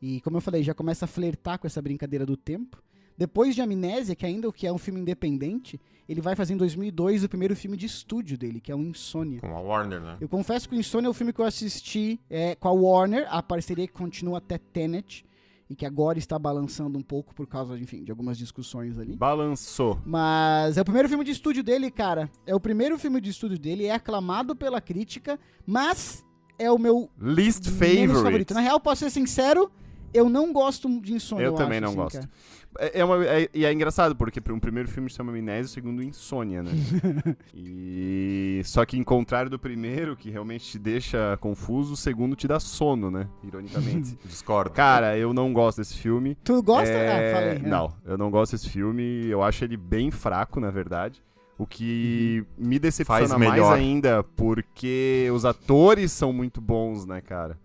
E, 0.00 0.20
como 0.20 0.36
eu 0.36 0.40
falei, 0.40 0.62
já 0.62 0.72
começa 0.72 1.04
a 1.04 1.08
flertar 1.08 1.58
com 1.58 1.66
essa 1.66 1.82
brincadeira 1.82 2.24
do 2.24 2.36
tempo. 2.36 2.80
Depois 3.18 3.56
de 3.56 3.60
Amnésia, 3.60 4.14
que 4.14 4.24
ainda 4.24 4.48
o 4.48 4.52
que 4.52 4.68
é 4.68 4.72
um 4.72 4.78
filme 4.78 5.00
independente, 5.00 5.80
ele 6.08 6.20
vai 6.20 6.36
fazer 6.36 6.54
em 6.54 6.56
2002 6.56 7.24
o 7.24 7.28
primeiro 7.28 7.56
filme 7.56 7.76
de 7.76 7.86
estúdio 7.86 8.38
dele, 8.38 8.60
que 8.60 8.70
é 8.70 8.74
o 8.74 8.78
Insônia. 8.78 9.40
Com 9.40 9.48
a 9.48 9.60
Warner, 9.60 10.00
né? 10.00 10.16
Eu 10.20 10.28
confesso 10.28 10.68
que 10.68 10.76
o 10.76 10.78
Insônia 10.78 11.08
é 11.08 11.10
o 11.10 11.14
filme 11.14 11.32
que 11.32 11.40
eu 11.40 11.44
assisti 11.44 12.20
é, 12.30 12.54
com 12.54 12.68
a 12.68 12.72
Warner, 12.72 13.26
a 13.28 13.42
parceria 13.42 13.88
que 13.88 13.92
continua 13.92 14.38
até 14.38 14.58
Tenet, 14.58 15.24
e 15.70 15.76
que 15.76 15.86
agora 15.86 16.18
está 16.18 16.36
balançando 16.36 16.98
um 16.98 17.02
pouco 17.02 17.32
por 17.32 17.46
causa, 17.46 17.78
enfim, 17.78 18.02
de 18.02 18.10
algumas 18.10 18.36
discussões 18.36 18.98
ali. 18.98 19.16
Balançou. 19.16 20.00
Mas 20.04 20.76
é 20.76 20.80
o 20.80 20.84
primeiro 20.84 21.08
filme 21.08 21.22
de 21.24 21.30
estúdio 21.30 21.62
dele, 21.62 21.90
cara. 21.92 22.28
É 22.44 22.52
o 22.52 22.58
primeiro 22.58 22.98
filme 22.98 23.20
de 23.20 23.30
estúdio 23.30 23.56
dele, 23.56 23.86
é 23.86 23.92
aclamado 23.94 24.56
pela 24.56 24.80
crítica, 24.80 25.38
mas 25.64 26.26
é 26.58 26.68
o 26.70 26.76
meu 26.76 27.08
Least 27.16 27.68
favorite. 27.68 28.08
favorito. 28.12 28.52
Na 28.54 28.60
real, 28.60 28.80
posso 28.80 29.04
ser 29.04 29.10
sincero, 29.10 29.70
eu 30.12 30.28
não 30.28 30.52
gosto 30.52 30.88
de 31.00 31.14
Insônia. 31.14 31.44
Eu 31.44 31.52
Eu, 31.52 31.56
também 31.56 31.78
acho, 31.78 31.82
não 31.96 32.04
assim, 32.04 32.18
gosto. 32.18 32.28
cara. 32.28 32.30
É, 32.78 33.00
é 33.00 33.04
uma- 33.04 33.24
é- 33.26 33.48
e 33.52 33.64
é 33.64 33.72
engraçado, 33.72 34.14
porque 34.14 34.40
um 34.52 34.60
primeiro 34.60 34.88
filme 34.88 35.10
chama 35.10 35.32
Amnésia, 35.32 35.64
o 35.64 35.68
segundo 35.68 36.02
Insônia, 36.02 36.62
né? 36.62 36.70
e 37.54 38.60
Só 38.64 38.84
que 38.84 38.96
em 38.98 39.02
contrário 39.02 39.50
do 39.50 39.58
primeiro, 39.58 40.16
que 40.16 40.30
realmente 40.30 40.64
te 40.70 40.78
deixa 40.78 41.36
confuso, 41.40 41.94
o 41.94 41.96
segundo 41.96 42.36
te 42.36 42.46
dá 42.46 42.60
sono, 42.60 43.10
né? 43.10 43.26
Ironicamente. 43.42 44.16
Discordo. 44.24 44.70
Cara, 44.74 45.16
eu 45.16 45.32
não 45.32 45.52
gosto 45.52 45.78
desse 45.78 45.96
filme. 45.96 46.36
Tu 46.44 46.62
gosta? 46.62 46.88
É, 46.90 47.30
Ah, 47.32 47.34
falei. 47.34 47.56
é. 47.56 47.58
Não, 47.68 47.92
eu 48.04 48.16
não 48.18 48.30
gosto 48.30 48.52
desse 48.52 48.68
filme. 48.68 49.26
Eu 49.26 49.42
acho 49.42 49.64
ele 49.64 49.76
bem 49.76 50.10
fraco, 50.10 50.60
na 50.60 50.70
verdade. 50.70 51.22
O 51.58 51.66
que 51.66 52.44
me 52.56 52.78
decepciona 52.78 53.36
mais 53.38 53.62
ainda, 53.64 54.22
porque 54.22 55.28
os 55.34 55.44
atores 55.44 56.10
são 56.10 56.32
muito 56.32 56.60
bons, 56.60 57.04
né, 57.04 57.20
cara? 57.20 57.58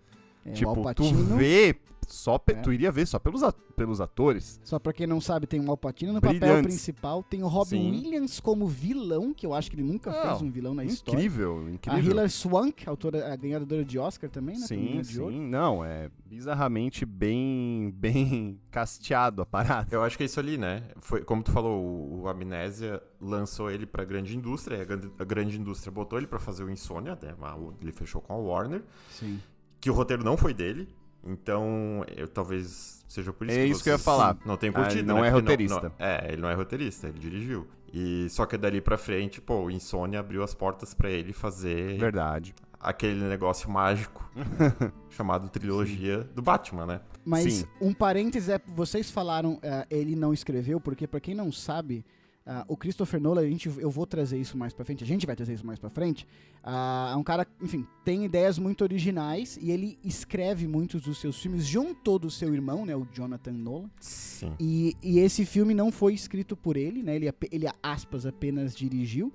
É, 0.44 0.50
o 0.50 0.52
tipo, 0.52 0.94
tu 0.94 1.12
vê 1.14 1.74
só 2.06 2.38
pe- 2.38 2.52
É. 2.52 2.56
tu 2.62 2.72
iria 2.72 2.90
ver 2.92 3.06
só 3.06 3.18
pelos, 3.18 3.42
a- 3.42 3.52
pelos 3.52 4.00
atores. 4.00 4.60
Só 4.64 4.78
pra 4.78 4.92
quem 4.92 5.06
não 5.06 5.20
sabe, 5.20 5.46
tem 5.46 5.60
o 5.60 5.70
Al 5.70 5.76
Pacino 5.76 6.12
no 6.12 6.20
papel 6.20 6.38
Brilhantes. 6.38 6.62
principal, 6.66 7.22
tem 7.22 7.42
o 7.42 7.48
Robin 7.48 7.68
Sim. 7.70 7.90
Williams 7.90 8.40
como 8.40 8.66
vilão, 8.66 9.34
que 9.34 9.44
eu 9.44 9.52
acho 9.52 9.68
que 9.70 9.76
ele 9.76 9.82
nunca 9.82 10.10
Não, 10.10 10.22
fez 10.22 10.42
um 10.42 10.50
vilão 10.50 10.72
na 10.74 10.84
história. 10.84 11.18
Incrível, 11.18 11.58
A 11.66 11.70
incrível. 11.70 12.10
Hilary 12.12 12.30
Swank, 12.30 12.88
autora, 12.88 13.32
a 13.32 13.36
ganhadora 13.36 13.84
de 13.84 13.98
Oscar 13.98 14.30
também, 14.30 14.58
né? 14.58 14.66
Sim, 14.66 15.02
sim. 15.04 15.40
Não, 15.48 15.84
é 15.84 16.10
bizarramente 16.24 17.04
bem, 17.04 17.92
bem 17.96 18.60
casteado 18.70 19.42
a 19.42 19.46
parada. 19.46 19.88
Eu 19.94 20.02
acho 20.02 20.16
que 20.16 20.22
é 20.22 20.26
isso 20.26 20.38
ali, 20.40 20.56
né? 20.56 20.82
Foi, 21.00 21.22
como 21.24 21.42
tu 21.42 21.50
falou, 21.52 21.82
o, 21.82 22.20
o 22.22 22.28
Amnésia 22.28 23.02
lançou 23.20 23.70
ele 23.70 23.86
pra 23.86 24.04
grande 24.04 24.36
indústria, 24.36 24.76
e 24.76 24.80
a 24.80 24.84
grande, 24.84 25.10
a 25.18 25.24
grande 25.24 25.58
indústria 25.58 25.90
botou 25.90 26.18
ele 26.18 26.26
pra 26.26 26.38
fazer 26.38 26.62
o 26.64 26.70
Insônia, 26.70 27.18
né? 27.20 27.34
Ele 27.80 27.92
fechou 27.92 28.20
com 28.20 28.32
a 28.32 28.36
Warner, 28.36 28.82
Sim. 29.10 29.40
que 29.80 29.90
o 29.90 29.94
roteiro 29.94 30.22
não 30.24 30.36
foi 30.36 30.52
dele, 30.54 30.88
então 31.26 32.04
eu 32.16 32.28
talvez 32.28 33.04
seja 33.08 33.32
por 33.32 33.46
isso 33.46 33.58
É 33.58 33.64
que 33.64 33.70
isso 33.70 33.82
que 33.82 33.88
eu 33.88 33.94
ia 33.94 33.98
falar. 33.98 34.36
Não 34.44 34.56
tem 34.56 34.70
Ah, 34.70 34.72
curtido, 34.72 34.98
ele 35.00 35.06
não 35.06 35.20
né? 35.20 35.28
é 35.28 35.30
roteirista. 35.30 35.92
é, 35.98 36.32
ele 36.32 36.42
não 36.42 36.48
é 36.48 36.54
roteirista, 36.54 37.08
ele 37.08 37.18
dirigiu. 37.18 37.66
E 37.92 38.28
só 38.30 38.44
que 38.46 38.56
dali 38.58 38.80
pra 38.80 38.98
frente, 38.98 39.40
pô, 39.40 39.64
o 39.64 39.70
Insônia 39.70 40.20
abriu 40.20 40.42
as 40.42 40.54
portas 40.54 40.92
pra 40.92 41.08
ele 41.10 41.32
fazer 41.32 41.96
Verdade. 41.98 42.54
aquele 42.78 43.24
negócio 43.24 43.70
mágico 43.70 44.28
chamado 45.08 45.48
trilogia 45.48 46.18
do 46.34 46.42
Batman, 46.42 46.84
né? 46.86 47.00
Mas 47.24 47.52
Sim. 47.54 47.64
um 47.80 47.92
parênteses 47.94 48.48
é, 48.48 48.60
vocês 48.74 49.10
falaram, 49.10 49.58
eh, 49.62 49.86
ele 49.90 50.14
não 50.14 50.32
escreveu, 50.34 50.80
porque 50.80 51.06
pra 51.06 51.20
quem 51.20 51.34
não 51.34 51.50
sabe, 51.50 52.04
ah, 52.46 52.64
o 52.68 52.76
Christopher 52.76 53.20
Nolan, 53.20 53.40
a 53.40 53.48
gente, 53.48 53.68
eu 53.68 53.90
vou 53.90 54.06
trazer 54.06 54.38
isso 54.38 54.56
mais 54.56 54.72
pra 54.72 54.84
frente, 54.84 55.02
a 55.02 55.06
gente 55.06 55.26
vai 55.26 55.34
trazer 55.34 55.54
isso 55.54 55.66
mais 55.66 55.80
pra 55.80 55.90
frente, 55.90 56.26
ah, 56.62 57.10
é 57.12 57.16
um 57.16 57.22
cara, 57.24 57.44
enfim, 57.60 57.84
tem 58.04 58.24
ideias 58.24 58.56
muito 58.56 58.82
originais 58.82 59.58
e 59.60 59.72
ele 59.72 59.98
escreve 60.04 60.68
muitos 60.68 61.02
dos 61.02 61.18
seus 61.18 61.40
filmes 61.40 61.66
junto 61.66 62.18
do 62.20 62.30
seu 62.30 62.54
irmão, 62.54 62.86
né, 62.86 62.94
o 62.94 63.04
Jonathan 63.12 63.52
Nolan, 63.52 63.90
Sim. 63.98 64.52
e, 64.60 64.96
e 65.02 65.18
esse 65.18 65.44
filme 65.44 65.74
não 65.74 65.90
foi 65.90 66.14
escrito 66.14 66.56
por 66.56 66.76
ele, 66.76 67.02
né, 67.02 67.16
ele, 67.16 67.28
ele 67.50 67.66
aspas, 67.82 68.24
apenas 68.24 68.76
dirigiu, 68.76 69.32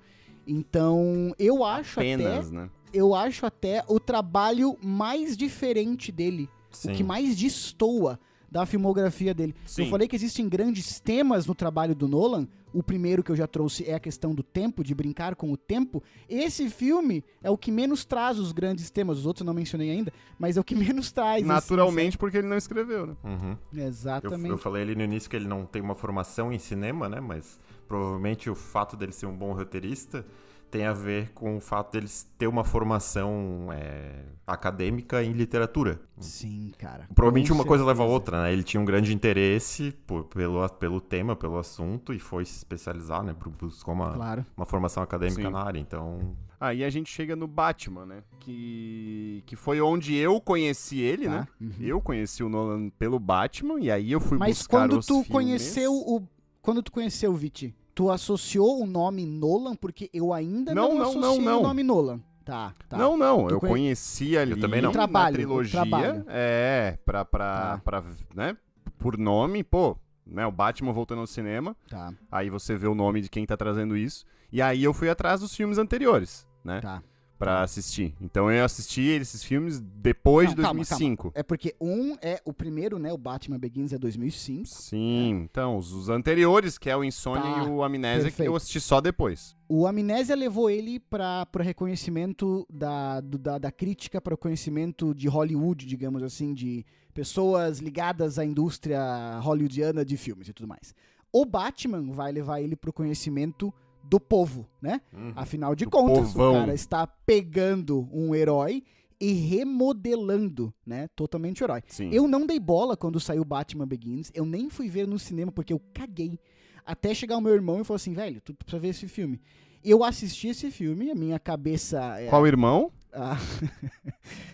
então 0.47 1.35
eu 1.37 1.65
acho 1.65 1.99
até 1.99 2.13
Apenas, 2.13 2.49
né? 2.49 2.69
eu 2.93 3.13
acho 3.13 3.45
até 3.45 3.83
o 3.89 3.99
trabalho 3.99 4.77
mais 4.81 5.35
diferente 5.35 6.13
dele, 6.13 6.49
Sim. 6.71 6.91
o 6.91 6.95
que 6.95 7.03
mais 7.03 7.35
destoa 7.35 8.17
da 8.51 8.65
filmografia 8.65 9.33
dele. 9.33 9.55
Sim. 9.65 9.83
Eu 9.85 9.89
falei 9.89 10.07
que 10.09 10.15
existem 10.15 10.49
grandes 10.49 10.99
temas 10.99 11.45
no 11.47 11.55
trabalho 11.55 11.95
do 11.95 12.05
Nolan. 12.07 12.47
O 12.73 12.83
primeiro 12.83 13.23
que 13.23 13.31
eu 13.31 13.35
já 13.35 13.47
trouxe 13.47 13.89
é 13.89 13.93
a 13.93 13.99
questão 13.99 14.35
do 14.35 14.43
tempo, 14.43 14.83
de 14.83 14.93
brincar 14.93 15.35
com 15.35 15.51
o 15.51 15.57
tempo. 15.57 16.03
Esse 16.27 16.69
filme 16.69 17.23
é 17.41 17.49
o 17.49 17.57
que 17.57 17.71
menos 17.71 18.03
traz 18.03 18.37
os 18.37 18.51
grandes 18.51 18.89
temas. 18.89 19.19
Os 19.19 19.25
outros 19.25 19.41
eu 19.41 19.45
não 19.45 19.53
mencionei 19.53 19.89
ainda, 19.89 20.11
mas 20.37 20.57
é 20.57 20.59
o 20.59 20.63
que 20.63 20.75
menos 20.75 21.11
traz. 21.11 21.43
assim, 21.43 21.47
Naturalmente, 21.47 22.17
porque 22.17 22.37
ele 22.37 22.47
não 22.47 22.57
escreveu, 22.57 23.07
né? 23.07 23.15
Uhum. 23.23 23.39
sabe? 23.39 23.81
Eu, 23.81 23.87
Exatamente. 23.87 24.49
eu 24.49 24.57
falei 24.57 24.83
ali 24.83 24.95
no 24.95 25.03
início 25.03 25.29
que 25.29 25.35
ele 25.35 25.47
não 25.47 25.65
tem 25.65 25.81
uma 25.81 25.95
formação 25.95 26.51
em 26.51 26.59
cinema, 26.59 27.07
né? 27.07 27.21
Mas 27.21 27.59
provavelmente 27.87 28.49
o 28.49 28.55
fato 28.55 28.95
dele 28.97 29.13
ser 29.13 29.27
um 29.27 29.35
bom 29.35 29.53
roteirista 29.53 30.25
tem 30.71 30.85
a 30.85 30.93
ver 30.93 31.31
com 31.33 31.57
o 31.57 31.59
fato 31.59 31.91
dele 31.91 32.07
ter 32.37 32.47
uma 32.47 32.63
formação 32.63 33.67
é, 33.71 34.23
acadêmica 34.47 35.21
em 35.23 35.33
literatura. 35.33 35.99
Sim, 36.17 36.71
cara. 36.77 37.07
Provavelmente 37.13 37.49
com 37.49 37.55
uma 37.55 37.65
coisa 37.65 37.83
leva 37.85 38.03
a 38.03 38.05
outra, 38.05 38.43
né? 38.43 38.53
Ele 38.53 38.63
tinha 38.63 38.79
um 38.79 38.85
grande 38.85 39.13
interesse 39.13 39.91
por- 40.07 40.23
pelo, 40.25 40.67
pelo 40.69 41.01
tema, 41.01 41.35
pelo 41.35 41.57
assunto, 41.57 42.13
e 42.13 42.19
foi 42.19 42.45
se 42.45 42.55
especializar, 42.57 43.21
né? 43.23 43.35
Buscou 43.59 43.93
uma, 43.93 44.13
Claro. 44.13 44.45
uma 44.55 44.65
formação 44.65 45.03
acadêmica 45.03 45.41
Sim. 45.43 45.49
na 45.49 45.59
área. 45.61 45.79
Então, 45.79 46.35
Aí 46.59 46.83
a 46.83 46.89
gente 46.91 47.09
chega 47.11 47.35
no 47.35 47.47
Batman, 47.47 48.05
né? 48.05 48.23
Que, 48.39 49.43
que 49.47 49.55
foi 49.55 49.81
onde 49.81 50.15
eu 50.15 50.39
conheci 50.39 50.99
ele, 50.99 51.25
Tá. 51.25 51.31
né? 51.31 51.47
Uhum. 51.59 51.71
Eu 51.79 51.99
conheci 51.99 52.43
o 52.43 52.49
Nolan 52.49 52.89
pelo 52.91 53.19
Batman, 53.19 53.79
e 53.79 53.89
aí 53.89 54.11
eu 54.11 54.19
fui 54.19 54.37
Mas 54.37 54.59
buscar 54.59 54.77
quando 54.87 54.99
os 54.99 55.05
tu 55.05 55.13
filmes. 55.15 55.27
conheceu 55.31 55.91
o. 55.93 56.21
Quando 56.61 56.83
tu 56.83 56.91
conheceu 56.91 57.31
o 57.31 57.35
Viti, 57.35 57.73
tu 58.01 58.09
associou 58.11 58.81
o 58.81 58.87
nome 58.87 59.25
Nolan? 59.25 59.75
Porque 59.75 60.09
eu 60.13 60.33
ainda 60.33 60.73
não, 60.73 60.89
Não, 60.89 60.95
não, 60.95 61.01
associei 61.03 61.37
não, 61.45 61.51
não. 61.51 61.59
o 61.59 61.63
nome 61.63 61.83
Nolan. 61.83 62.19
Tá, 62.43 62.73
tá. 62.89 62.97
Não, 62.97 63.15
não, 63.15 63.45
Tu 63.47 63.53
eu 63.53 63.59
conhe- 63.59 63.71
conheci 63.73 64.35
ali 64.35 64.55
também 64.59 64.81
não. 64.81 64.91
Trabalho, 64.91 65.35
trilogia. 65.35 65.71
trabalho. 65.81 66.25
É, 66.27 66.97
pra, 67.05 67.23
pra, 67.23 67.77
Tá. 67.77 67.81
pra, 67.83 68.03
né? 68.33 68.57
Por 68.97 69.17
nome, 69.17 69.63
pô, 69.63 69.95
né? 70.25 70.45
O 70.47 70.51
Batman 70.51 70.91
voltando 70.91 71.19
ao 71.21 71.27
cinema. 71.27 71.75
Tá, 71.87 72.11
Aí 72.31 72.49
você 72.49 72.75
vê 72.75 72.87
o 72.87 72.95
nome 72.95 73.21
de 73.21 73.29
quem 73.29 73.45
tá 73.45 73.55
trazendo 73.55 73.95
isso. 73.95 74.25
E 74.51 74.61
aí 74.61 74.83
eu 74.83 74.93
fui 74.93 75.07
atrás 75.09 75.41
dos 75.41 75.55
filmes 75.55 75.77
anteriores, 75.77 76.47
né? 76.63 76.81
tá. 76.81 77.03
Pra 77.41 77.63
assistir. 77.63 78.13
Então 78.21 78.51
eu 78.51 78.63
assisti 78.63 79.01
esses 79.01 79.43
filmes 79.43 79.79
depois 79.79 80.49
Não, 80.49 80.55
de 80.55 80.61
calma, 80.61 80.77
2005. 80.79 81.31
É 81.33 81.41
porque 81.41 81.75
um 81.81 82.15
é 82.21 82.39
o 82.45 82.53
primeiro, 82.53 82.99
né? 82.99 83.11
O 83.11 83.17
Batman 83.17 83.57
Begins 83.57 83.91
é 83.93 83.97
2005. 83.97 84.67
Sim, 84.67 85.41
então, 85.43 85.75
os, 85.77 85.91
os 85.91 86.07
anteriores, 86.07 86.77
que 86.77 86.89
é 86.89 86.95
o 86.95 87.03
Insônia 87.03 87.41
Tá, 87.41 87.63
e 87.63 87.67
o 87.69 87.83
Amnésia, 87.83 88.25
que 88.25 88.37
perfeito. 88.37 88.49
eu 88.51 88.55
assisti 88.55 88.79
só 88.79 89.01
depois. 89.01 89.55
O 89.67 89.87
Amnésia 89.87 90.35
levou 90.35 90.69
ele 90.69 90.99
para 90.99 91.47
o 91.55 91.59
reconhecimento 91.63 92.65
da, 92.71 93.19
do- 93.21 93.37
da, 93.37 93.57
da 93.57 93.71
crítica, 93.71 94.21
para 94.21 94.33
o 94.35 94.37
conhecimento 94.37 95.13
de 95.15 95.27
Hollywood, 95.27 95.85
digamos 95.85 96.21
assim, 96.23 96.53
de 96.53 96.85
pessoas 97.13 97.79
ligadas 97.79 98.37
à 98.39 98.45
indústria 98.45 99.39
hollywoodiana 99.41 100.05
de 100.05 100.15
filmes 100.15 100.47
e 100.47 100.53
tudo 100.53 100.67
mais. 100.67 100.93
O 101.33 101.45
Batman 101.45 102.03
vai 102.11 102.31
levar 102.31 102.61
ele 102.61 102.75
para 102.75 102.89
o 102.89 102.93
conhecimento 102.93 103.73
do 104.03 104.19
povo, 104.19 104.67
né? 104.81 105.01
uhum. 105.13 105.33
Afinal 105.35 105.75
de 105.75 105.85
contas, 105.85 106.33
povão. 106.33 106.51
o 106.51 106.59
cara 106.59 106.73
está 106.73 107.07
pegando 107.07 108.07
um 108.11 108.33
herói 108.35 108.83
e 109.19 109.33
remodelando, 109.33 110.73
né? 110.85 111.07
Totalmente 111.15 111.61
o 111.61 111.65
herói. 111.65 111.83
Sim. 111.87 112.09
Eu 112.11 112.27
não 112.27 112.45
dei 112.45 112.59
bola 112.59 112.97
quando 112.97 113.19
saiu 113.19 113.45
Batman 113.45 113.87
Begins. 113.87 114.31
Eu 114.33 114.45
nem 114.45 114.69
fui 114.69 114.89
ver 114.89 115.07
no 115.07 115.19
cinema 115.19 115.51
porque 115.51 115.71
eu 115.71 115.81
caguei. 115.93 116.39
Até 116.83 117.13
chegar 117.13 117.37
o 117.37 117.41
meu 117.41 117.53
irmão 117.53 117.79
e 117.79 117.83
falou 117.83 117.97
assim, 117.97 118.13
velho, 118.13 118.41
tu 118.41 118.53
precisa 118.55 118.79
ver 118.79 118.87
esse 118.87 119.07
filme. 119.07 119.39
Eu 119.83 120.03
assisti 120.03 120.47
esse 120.47 120.71
filme, 120.71 121.11
a 121.11 121.15
minha 121.15 121.39
cabeça... 121.39 122.19
É, 122.19 122.27
Qual 122.27 122.47
irmão? 122.47 122.91
ah, 123.13 123.37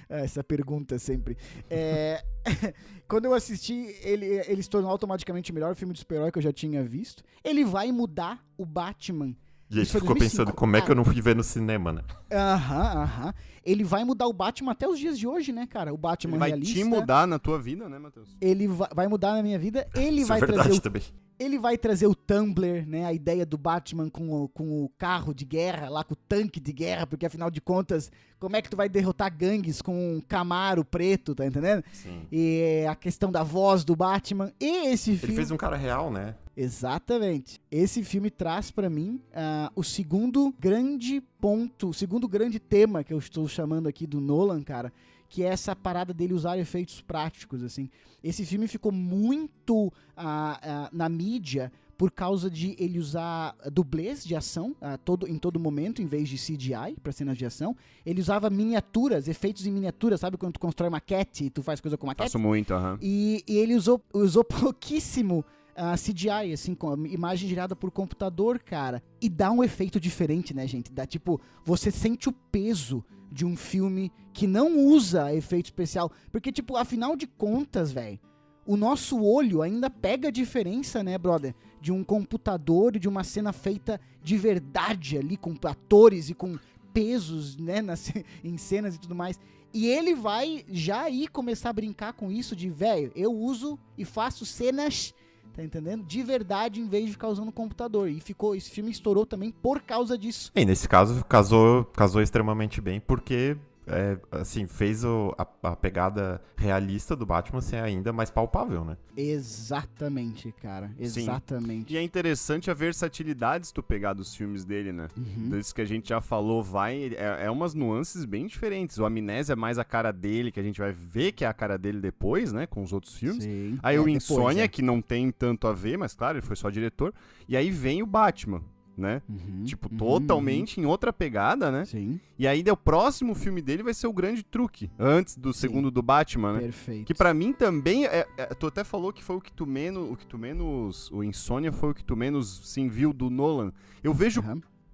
essa 0.10 0.44
pergunta 0.44 0.98
sempre. 1.00 1.38
É, 1.70 2.24
quando 3.08 3.26
eu 3.26 3.34
assisti, 3.34 3.96
ele, 4.02 4.26
ele 4.48 4.64
se 4.64 4.70
tornou 4.70 4.90
automaticamente 4.92 5.52
o 5.52 5.54
melhor 5.54 5.76
filme 5.76 5.94
de 5.94 6.00
super-herói 6.00 6.32
que 6.32 6.40
eu 6.40 6.44
já 6.44 6.52
tinha 6.54 6.84
visto. 6.84 7.24
Ele 7.44 7.64
vai 7.64 7.92
mudar 7.92 8.44
o 8.58 8.66
Batman 8.66 9.36
E 9.70 9.76
foi 9.76 9.86
ficou 9.86 10.16
2005. 10.16 10.20
pensando, 10.20 10.54
como 10.56 10.76
é 10.76 10.82
que 10.82 10.88
Ah. 10.88 10.92
eu 10.92 10.96
não 10.96 11.06
fui 11.06 11.22
ver 11.22 11.36
no 11.36 11.44
cinema, 11.44 11.92
né? 11.94 12.02
Aham, 12.32 13.02
aham. 13.04 13.34
Ele 13.64 13.84
vai 13.84 14.04
mudar 14.06 14.28
o 14.28 14.34
Batman 14.34 14.72
até 14.72 14.88
os 14.88 14.98
dias 14.98 15.20
de 15.20 15.28
hoje, 15.28 15.52
né, 15.52 15.68
cara? 15.68 15.94
O 15.94 15.98
Batman 15.98 16.34
Ele 16.34 16.40
vai 16.40 16.50
realista. 16.50 16.74
te 16.74 16.84
mudar 16.86 17.28
na 17.28 17.38
tua 17.38 17.60
vida, 17.60 17.90
né, 17.90 18.00
Matheus? 18.00 18.36
Ele 18.40 18.66
va- 18.68 18.90
vai 18.96 19.08
mudar 19.08 19.34
na 19.34 19.44
minha 19.44 19.60
vida. 19.60 19.86
Ele 19.96 20.22
Isso 20.22 20.28
vai 20.30 20.38
é 20.38 20.40
verdade 20.42 20.64
trazer 20.64 20.80
o 20.80 20.82
também. 20.82 21.04
Ele 21.40 21.60
vai 21.60 21.78
trazer 21.78 22.08
o 22.08 22.16
Tumblr, 22.16 22.86
né? 22.88 23.06
A 23.06 23.14
ideia 23.14 23.46
do 23.46 23.58
Batman 23.58 24.10
com 24.10 24.44
o, 24.44 24.48
com 24.50 24.84
o 24.84 24.90
carro 24.98 25.34
de 25.34 25.46
guerra, 25.46 25.90
lá 25.90 26.04
com 26.04 26.14
o 26.14 26.18
tanque 26.28 26.60
de 26.60 26.74
guerra, 26.74 27.06
porque 27.06 27.26
afinal 27.26 27.52
de 27.52 27.62
contas, 27.62 28.12
como 28.40 28.56
é 28.56 28.62
que 28.62 28.70
tu 28.70 28.78
vai 28.78 28.90
derrotar 28.90 29.36
gangues 29.36 29.82
com 29.82 30.16
um 30.18 30.22
Camaro 30.22 30.84
preto, 30.84 31.36
tá 31.36 31.46
entendendo? 31.46 31.84
Sim. 31.92 32.22
E 32.32 32.86
a 32.90 32.96
questão 32.96 33.32
da 33.32 33.44
voz 33.44 33.84
do 33.84 33.96
Batman. 33.96 34.52
E 34.60 34.88
esse 34.88 35.12
Ele 35.12 35.20
filme. 35.20 35.36
fez 35.36 35.52
um 35.52 35.58
cara 35.58 35.76
real, 35.76 36.12
né? 36.12 36.36
Exatamente. 36.56 37.62
Esse 37.70 38.04
filme 38.04 38.32
traz 38.32 38.72
pra 38.72 38.90
mim 38.90 39.22
ah, 39.34 39.72
o 39.76 39.84
segundo 39.84 40.52
grande 40.60 41.22
ponto, 41.40 41.90
o 41.90 41.94
segundo 41.94 42.28
grande 42.28 42.60
tema 42.60 43.04
que 43.04 43.14
eu 43.14 43.20
estou 43.20 43.48
chamando 43.48 43.88
aqui 43.88 44.08
do 44.08 44.20
Nolan, 44.20 44.64
cara, 44.64 44.92
que 45.30 45.44
é 45.44 45.48
essa 45.48 45.76
parada 45.76 46.14
dele 46.14 46.34
usar 46.34 46.58
efeitos 46.58 47.02
práticos, 47.02 47.64
assim. 47.64 47.90
Esse 48.24 48.46
filme 48.46 48.68
ficou 48.68 48.92
muito 48.92 49.92
ah, 50.16 50.60
ah, 50.62 50.90
na 50.92 51.08
mídia 51.08 51.72
por 51.98 52.12
causa 52.12 52.50
de 52.50 52.76
ele 52.78 53.00
usar 53.00 53.56
dublês 53.72 54.24
de 54.24 54.36
ação 54.36 54.76
ah, 54.80 54.98
todo, 54.98 55.28
em 55.28 55.38
todo 55.38 55.60
momento, 55.60 56.02
em 56.02 56.06
vez 56.06 56.30
de 56.30 56.36
CGI 56.36 56.96
para 57.02 57.12
cenas 57.12 57.38
de 57.38 57.46
ação. 57.46 57.76
Ele 58.06 58.22
usava 58.22 58.50
miniaturas, 58.50 59.28
efeitos 59.28 59.66
em 59.66 59.72
miniaturas, 59.72 60.20
sabe 60.20 60.38
quando 60.38 60.54
tu 60.54 60.60
constrói 60.60 60.90
maquete 60.90 61.46
e 61.46 61.50
tu 61.50 61.64
faz 61.64 61.82
coisa 61.82 61.98
com 61.98 62.06
maquete? 62.06 62.32
Faço 62.32 62.40
muito, 62.40 62.74
aham. 62.74 63.00
E, 63.02 63.44
e 63.48 63.58
ele 63.58 63.76
usou, 63.76 64.02
usou 64.14 64.44
pouquíssimo 64.46 65.44
ah, 65.76 65.96
CGI, 65.96 66.54
assim, 66.54 66.76
com 66.76 67.06
imagem 67.08 67.50
gerada 67.50 67.76
por 67.76 67.90
computador, 67.90 68.60
cara. 68.60 69.02
E 69.20 69.28
dá 69.28 69.52
um 69.52 69.64
efeito 69.64 70.00
diferente, 70.00 70.54
né, 70.54 70.68
gente? 70.68 70.92
Dá 70.92 71.06
tipo, 71.06 71.42
você 71.64 71.90
sente 71.90 72.30
o 72.30 72.32
peso 72.32 73.04
de 73.32 73.46
um 73.46 73.56
filme 73.56 74.12
que 74.34 74.48
não 74.48 74.78
usa 74.78 75.34
efeito 75.34 75.66
especial. 75.66 76.12
Porque, 76.32 76.52
tipo, 76.52 76.76
afinal 76.76 77.16
de 77.16 77.28
contas, 77.28 77.92
velho, 77.92 78.20
o 78.66 78.76
nosso 78.76 79.24
olho 79.24 79.62
ainda 79.62 79.90
pega 79.90 80.28
a 80.28 80.32
diferença, 80.32 81.02
né, 81.02 81.18
brother? 81.18 81.56
De 81.80 81.92
um 81.92 82.04
computador 82.04 82.96
e 82.96 83.00
de 83.00 83.08
uma 83.08 83.24
cena 83.24 83.54
feita 83.54 84.00
de 84.22 84.38
verdade 84.38 85.18
ali, 85.18 85.38
com 85.38 85.56
atores 85.64 86.30
e 86.30 86.34
com 86.34 86.58
pesos, 86.94 87.56
né, 87.58 87.82
nas, 87.84 88.12
em 88.44 88.58
cenas 88.58 88.96
e 88.96 89.00
tudo 89.00 89.16
mais. 89.16 89.40
E 89.74 89.88
ele 89.88 90.16
vai 90.16 90.66
já 90.70 91.04
aí 91.04 91.28
começar 91.28 91.70
a 91.70 91.74
brincar 91.74 92.14
com 92.14 92.32
isso 92.32 92.56
de, 92.56 92.70
velho, 92.70 93.12
eu 93.16 93.32
uso 93.32 93.78
e 93.98 94.04
faço 94.04 94.46
cenas, 94.46 95.14
tá 95.58 95.64
entendendo? 95.64 96.04
De 96.04 96.22
verdade, 96.22 96.80
em 96.80 96.88
vez 96.88 97.08
de 97.08 97.12
ficar 97.14 97.30
usando 97.30 97.52
computador. 97.52 98.08
E 98.10 98.20
ficou, 98.20 98.56
esse 98.56 98.70
filme 98.70 98.92
estourou 98.92 99.26
também 99.26 99.52
por 99.52 99.82
causa 99.82 100.16
disso. 100.16 100.52
E 100.56 100.64
nesse 100.64 100.88
caso, 100.88 101.26
casou, 101.26 101.84
casou 101.86 102.22
extremamente 102.22 102.80
bem, 102.80 103.00
porque, 103.00 103.58
é, 103.88 104.18
assim, 104.32 104.68
fez 104.68 105.04
o- 105.04 105.34
a, 105.38 105.48
a 105.72 105.76
pegada 105.76 106.42
realista 106.56 107.16
do 107.16 107.26
Batman 107.26 107.62
ser 107.62 107.78
ainda 107.78 108.12
mais 108.14 108.30
palpável, 108.30 108.84
né? 108.86 108.98
Exatamente, 109.16 110.52
cara. 110.62 110.88
Sim. 110.98 111.22
Exatamente. 111.22 111.94
E 111.94 111.98
é 111.98 112.02
interessante 112.02 112.70
a 112.70 112.74
versatilidade 112.74 113.68
se 113.68 113.74
tu 113.74 113.82
pegar 113.82 114.14
dos 114.14 114.36
filmes 114.36 114.64
dele, 114.66 114.92
né? 114.92 115.08
Uhum. 115.18 115.50
Desses 115.50 115.74
que 115.74 115.82
a 115.82 115.86
gente 115.86 116.10
já 116.10 116.22
falou, 116.22 116.62
vai. 116.64 117.14
É, 117.16 117.46
é 117.46 117.52
umas 117.52 117.74
nuances 117.74 118.26
bem 118.26 118.46
diferentes. 118.48 118.98
O 118.98 119.06
Amnésia 119.06 119.54
é 119.54 119.56
mais 119.56 119.78
a 119.80 119.84
cara 119.84 120.12
dele, 120.12 120.52
que 120.52 120.60
a 120.60 120.64
gente 120.64 120.80
vai 120.80 120.92
ver 120.92 121.32
que 121.32 121.44
é 121.44 121.48
a 121.48 121.54
cara 121.54 121.78
dele 121.78 122.00
depois, 122.00 122.52
né? 122.54 122.68
Com 122.68 122.84
os 122.84 122.94
outros 122.94 123.16
filmes. 123.16 123.44
Sim. 123.44 123.80
Aí 123.82 123.96
É, 123.96 124.00
o 124.00 124.04
depois, 124.04 124.24
Insônia, 124.24 124.64
é. 124.64 124.68
que 124.68 124.82
não 124.82 125.02
tem 125.02 125.32
tanto 125.32 125.68
a 125.68 125.74
ver, 125.74 125.98
mas 125.98 126.14
claro, 126.14 126.38
ele 126.38 126.46
foi 126.46 126.56
só 126.56 126.70
diretor. 126.70 127.14
E 127.48 127.56
aí 127.56 127.70
vem 127.72 128.04
o 128.04 128.06
Batman, 128.06 128.62
né? 128.98 129.22
Uhum, 129.30 129.64
Tipo, 129.64 129.88
uhum, 129.92 129.98
totalmente 129.98 130.82
em 130.82 130.86
outra 130.86 131.14
pegada, 131.14 131.68
uhum. 131.68 131.72
né? 131.72 131.86
Sim, 131.86 132.20
E 132.40 132.48
aí 132.48 132.64
o 132.72 132.76
próximo 132.76 133.36
filme 133.36 133.62
dele 133.62 133.84
vai 133.84 133.94
ser 133.94 134.08
o 134.08 134.14
grande 134.14 134.42
truque, 134.44 134.90
antes 134.98 135.38
do 135.38 135.54
Sim. 135.54 135.60
segundo 135.60 135.92
do 135.92 136.02
Batman, 136.02 136.54
né? 136.54 136.60
perfeito. 136.62 137.06
Que 137.06 137.14
pra 137.14 137.34
mim 137.34 137.54
também 137.54 138.06
é, 138.06 138.26
é- 138.38 138.46
Tu 138.48 138.66
até 138.66 138.84
falou 138.84 139.14
que 139.14 139.24
foi 139.24 139.36
o 139.36 139.42
que 139.42 139.54
tu 139.54 139.66
menos. 139.68 140.12
O 140.12 140.16
que 140.16 140.26
tu 140.26 140.38
menos. 140.38 141.12
O 141.12 141.24
Insônia 141.24 141.72
foi 141.72 141.92
o 141.92 141.94
que 141.94 142.04
tu 142.04 142.16
menos 142.18 142.62
sim 142.74 142.88
viu 142.90 143.14
do 143.14 143.30
Nolan. 143.30 143.72
Eu 144.04 144.14
vejo 144.14 144.42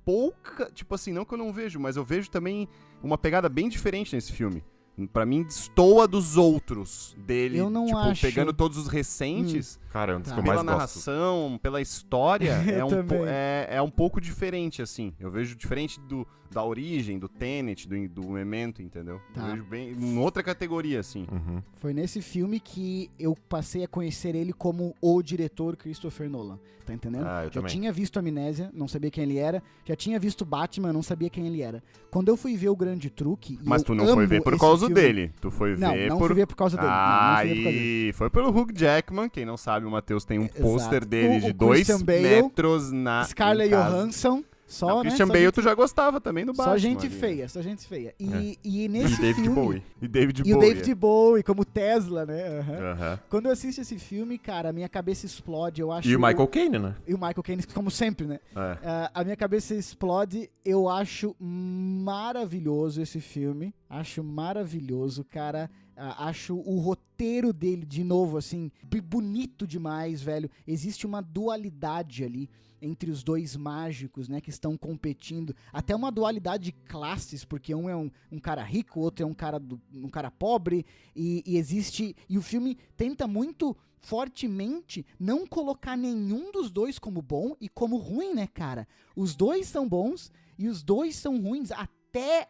pouca. 0.04 0.70
Tipo 0.74 0.96
assim, 0.96 1.13
não 1.13 1.24
que 1.26 1.34
eu 1.34 1.38
não 1.38 1.54
vejo, 1.54 1.80
mas 1.80 1.96
eu 1.96 2.04
vejo 2.04 2.30
também 2.30 2.68
uma 3.02 3.18
pegada 3.18 3.48
bem 3.50 3.70
diferente 3.70 4.13
nesse 4.13 4.32
filme. 4.32 4.63
Pra 5.12 5.26
mim, 5.26 5.42
destoa 5.44 6.08
dos 6.08 6.38
outros 6.38 7.16
dele. 7.26 7.58
Eu 7.58 7.70
não 7.70 7.86
tipo, 7.88 7.98
acho. 7.98 8.22
pegando 8.22 8.54
todos 8.54 8.78
os 8.78 8.88
recentes, 8.88 9.80
Cara, 9.93 10.13
é 10.13 10.15
um 10.17 10.21
dos 10.21 10.29
Tá. 10.29 10.34
que 10.34 10.39
eu 10.39 10.43
pela 10.43 10.56
mais 10.56 10.65
gosto. 10.65 10.75
narração, 10.75 11.60
pela 11.62 11.79
história, 11.79 12.49
é 12.67 12.84
um, 12.84 12.89
é, 13.27 13.67
é 13.77 13.82
um 13.82 13.91
pouco 13.91 14.19
diferente, 14.19 14.82
assim. 14.82 15.13
Eu 15.19 15.29
vejo 15.29 15.56
diferente 15.56 15.99
do, 16.01 16.27
da 16.51 16.63
origem, 16.63 17.19
do 17.19 17.29
Tenet, 17.29 17.88
do, 17.88 18.08
do 18.10 18.27
Memento, 18.32 18.82
entendeu? 18.82 19.21
Tá. 19.36 19.41
Eu 19.41 19.47
vejo 19.51 19.63
bem 19.65 19.91
em 19.91 20.17
outra 20.17 20.41
categoria, 20.41 20.99
assim. 20.99 21.27
Uhum. 21.32 21.62
Foi 21.75 21.93
nesse 21.93 22.21
filme 22.23 22.60
que 22.60 23.12
eu 23.19 23.36
passei 23.47 23.84
a 23.84 23.88
conhecer 23.88 24.34
ele 24.36 24.51
como 24.51 24.95
o 24.99 25.21
diretor 25.21 25.77
Christopher 25.77 26.27
Nolan. 26.27 26.58
Tá 26.86 26.93
entendendo? 26.93 27.25
Ah, 27.25 27.43
eu 27.43 27.45
Já 27.45 27.62
também. 27.62 27.71
tinha 27.71 27.93
visto 27.93 28.19
Amnésia, 28.19 28.69
não 28.73 28.89
sabia 28.89 29.10
quem 29.10 29.23
ele 29.23 29.38
era. 29.38 29.63
Já 29.86 29.95
tinha 29.95 30.19
visto 30.19 30.43
Batman, 30.43 30.91
não 30.91 31.01
sabia 31.01 31.29
quem 31.29 31.47
ele 31.47 31.62
era. 31.62 31.82
Quando 32.12 32.27
eu 32.27 32.36
fui 32.36 32.58
ver 32.58 32.67
o 32.67 32.75
Grande 32.75 33.10
Truque. 33.10 33.58
Mas 33.63 33.84
tu 33.84 33.95
não 33.95 34.06
foi 34.06 34.27
ver 34.27 34.43
por 34.43 34.60
causa 34.60 34.88
filme- 34.88 35.01
dele. 35.01 35.32
Tu 35.39 35.49
foi 35.49 35.77
Não, 35.77 35.93
ver 35.93 36.10
não 36.10 36.17
por. 36.17 36.27
fui 36.27 36.36
ver 36.36 36.45
por 36.45 36.56
causa 36.58 36.75
dele. 36.75 36.89
não, 36.89 36.93
não 36.95 37.38
fui 37.38 37.45
ver 37.45 37.56
por 37.56 37.63
causa 37.63 37.71
dele. 37.71 38.13
Foi 38.13 38.29
pelo 38.29 38.49
Hugh 38.49 38.71
Jackman. 38.75 39.29
Quem 39.29 39.45
não 39.45 39.56
sabe, 39.56 39.83
o 39.86 39.91
Matheus 39.91 40.26
tem 40.26 40.39
um 40.39 40.48
pôster 40.48 41.06
dele 41.06 41.38
O- 41.38 41.41
de 41.41 41.50
o 41.52 41.54
dois 41.54 42.02
Bale, 42.02 42.22
metros 42.22 42.91
na. 42.91 43.24
Scarlett. 43.26 43.69
Johansson, 43.74 44.43
só, 44.65 44.88
Não, 44.88 44.96
né? 44.98 45.02
Christian 45.04 45.28
só 45.28 45.34
Bale 45.34 45.46
gente, 45.46 45.54
tu 45.54 45.62
já 45.62 45.74
gostava 45.76 46.19
também 46.19 46.46
do 46.46 46.52
Batman. 46.54 46.74
Só 46.74 46.78
gente 46.78 47.06
ali, 47.06 47.10
né? 47.13 47.19
feia, 47.19 47.50
só 47.50 47.62
gente 47.62 47.86
feia. 47.88 48.15
E, 48.19 48.34
É. 48.34 48.58
e 48.63 48.86
E 48.86 48.88
nesse 48.88 49.22
David 49.22 49.41
filme... 49.43 49.56
Bowie. 49.56 49.84
E 50.02 50.08
David 50.08 50.39
E 50.39 50.41
o 50.54 50.56
Bowie. 50.56 50.74
David 50.74 50.96
Bowie 50.96 51.43
como 51.43 51.63
Tesla, 51.63 52.26
né? 52.26 52.60
Aham. 52.60 52.91
Aham. 52.93 53.19
Quando 53.30 53.46
eu 53.48 53.52
assisto 53.52 53.82
esse 53.82 54.00
filme, 54.00 54.38
cara, 54.39 54.69
a 54.69 54.74
minha 54.74 54.89
cabeça 54.89 55.26
explode. 55.28 55.80
Eu 55.82 55.91
acho 55.91 56.08
E 56.10 56.15
o 56.15 56.19
Michael 56.19 56.48
Caine, 56.48 56.80
né? 56.80 56.96
E 57.08 57.13
o 57.13 57.17
Michael 57.17 57.43
Caine, 57.43 57.63
como 57.74 57.91
sempre, 57.91 58.26
né? 58.26 58.39
É. 58.56 58.78
Ah, 58.84 59.12
a 59.13 59.24
minha 59.24 59.36
cabeça 59.38 59.76
explode. 59.76 60.50
Eu 60.65 60.89
acho 60.89 61.36
maravilhoso 61.39 63.02
esse 63.02 63.19
filme. 63.19 63.74
Acho 63.89 64.24
maravilhoso, 64.24 65.24
cara. 65.24 65.69
Ah, 65.95 66.27
acho 66.27 66.56
o 66.56 66.79
roteiro 66.79 67.53
dele, 67.53 67.86
de 67.86 68.03
novo, 68.03 68.38
assim, 68.38 68.71
bonito 69.03 69.67
demais, 69.67 70.21
velho. 70.21 70.49
Existe 70.65 71.06
uma 71.06 71.21
dualidade 71.21 72.23
ali 72.23 72.49
entre 72.82 73.10
os 73.10 73.23
dois 73.23 73.56
mágicos, 73.56 74.27
né, 74.27 74.41
que 74.41 74.49
estão 74.49 74.75
competindo. 74.77 75.56
Até 75.71 75.95
uma 75.95 76.12
dualidade 76.12 76.65
de 76.65 76.71
classes, 76.71 77.45
porque 77.45 77.73
um 77.73 77.88
é 77.88 77.95
um, 77.95 78.12
um 78.32 78.39
cara 78.39 78.62
rico, 78.63 78.99
o 78.99 79.03
outro 79.03 79.23
é 79.23 79.27
um 79.27 79.34
cara, 79.34 79.58
do- 79.60 79.79
um 79.93 80.10
cara 80.10 80.29
pobre. 80.29 80.86
E, 81.15 81.41
e 81.45 81.58
existe. 81.58 82.15
E 82.27 82.38
o 82.38 82.41
filme 82.41 82.77
tenta 82.97 83.25
muito 83.27 83.75
fortemente 84.01 85.06
não 85.17 85.47
colocar 85.47 85.95
nenhum 85.95 86.51
dos 86.51 86.69
dois 86.69 86.99
como 86.99 87.21
bom 87.21 87.56
e 87.62 87.69
como 87.69 87.95
ruim, 87.97 88.34
né, 88.34 88.47
cara? 88.47 88.86
Os 89.15 89.34
dois 89.34 89.67
são 89.67 89.88
bons 89.88 90.29
e 90.58 90.67
os 90.67 90.84
dois 90.84 91.15
são 91.15 91.39
ruins 91.41 91.71
até 91.71 91.93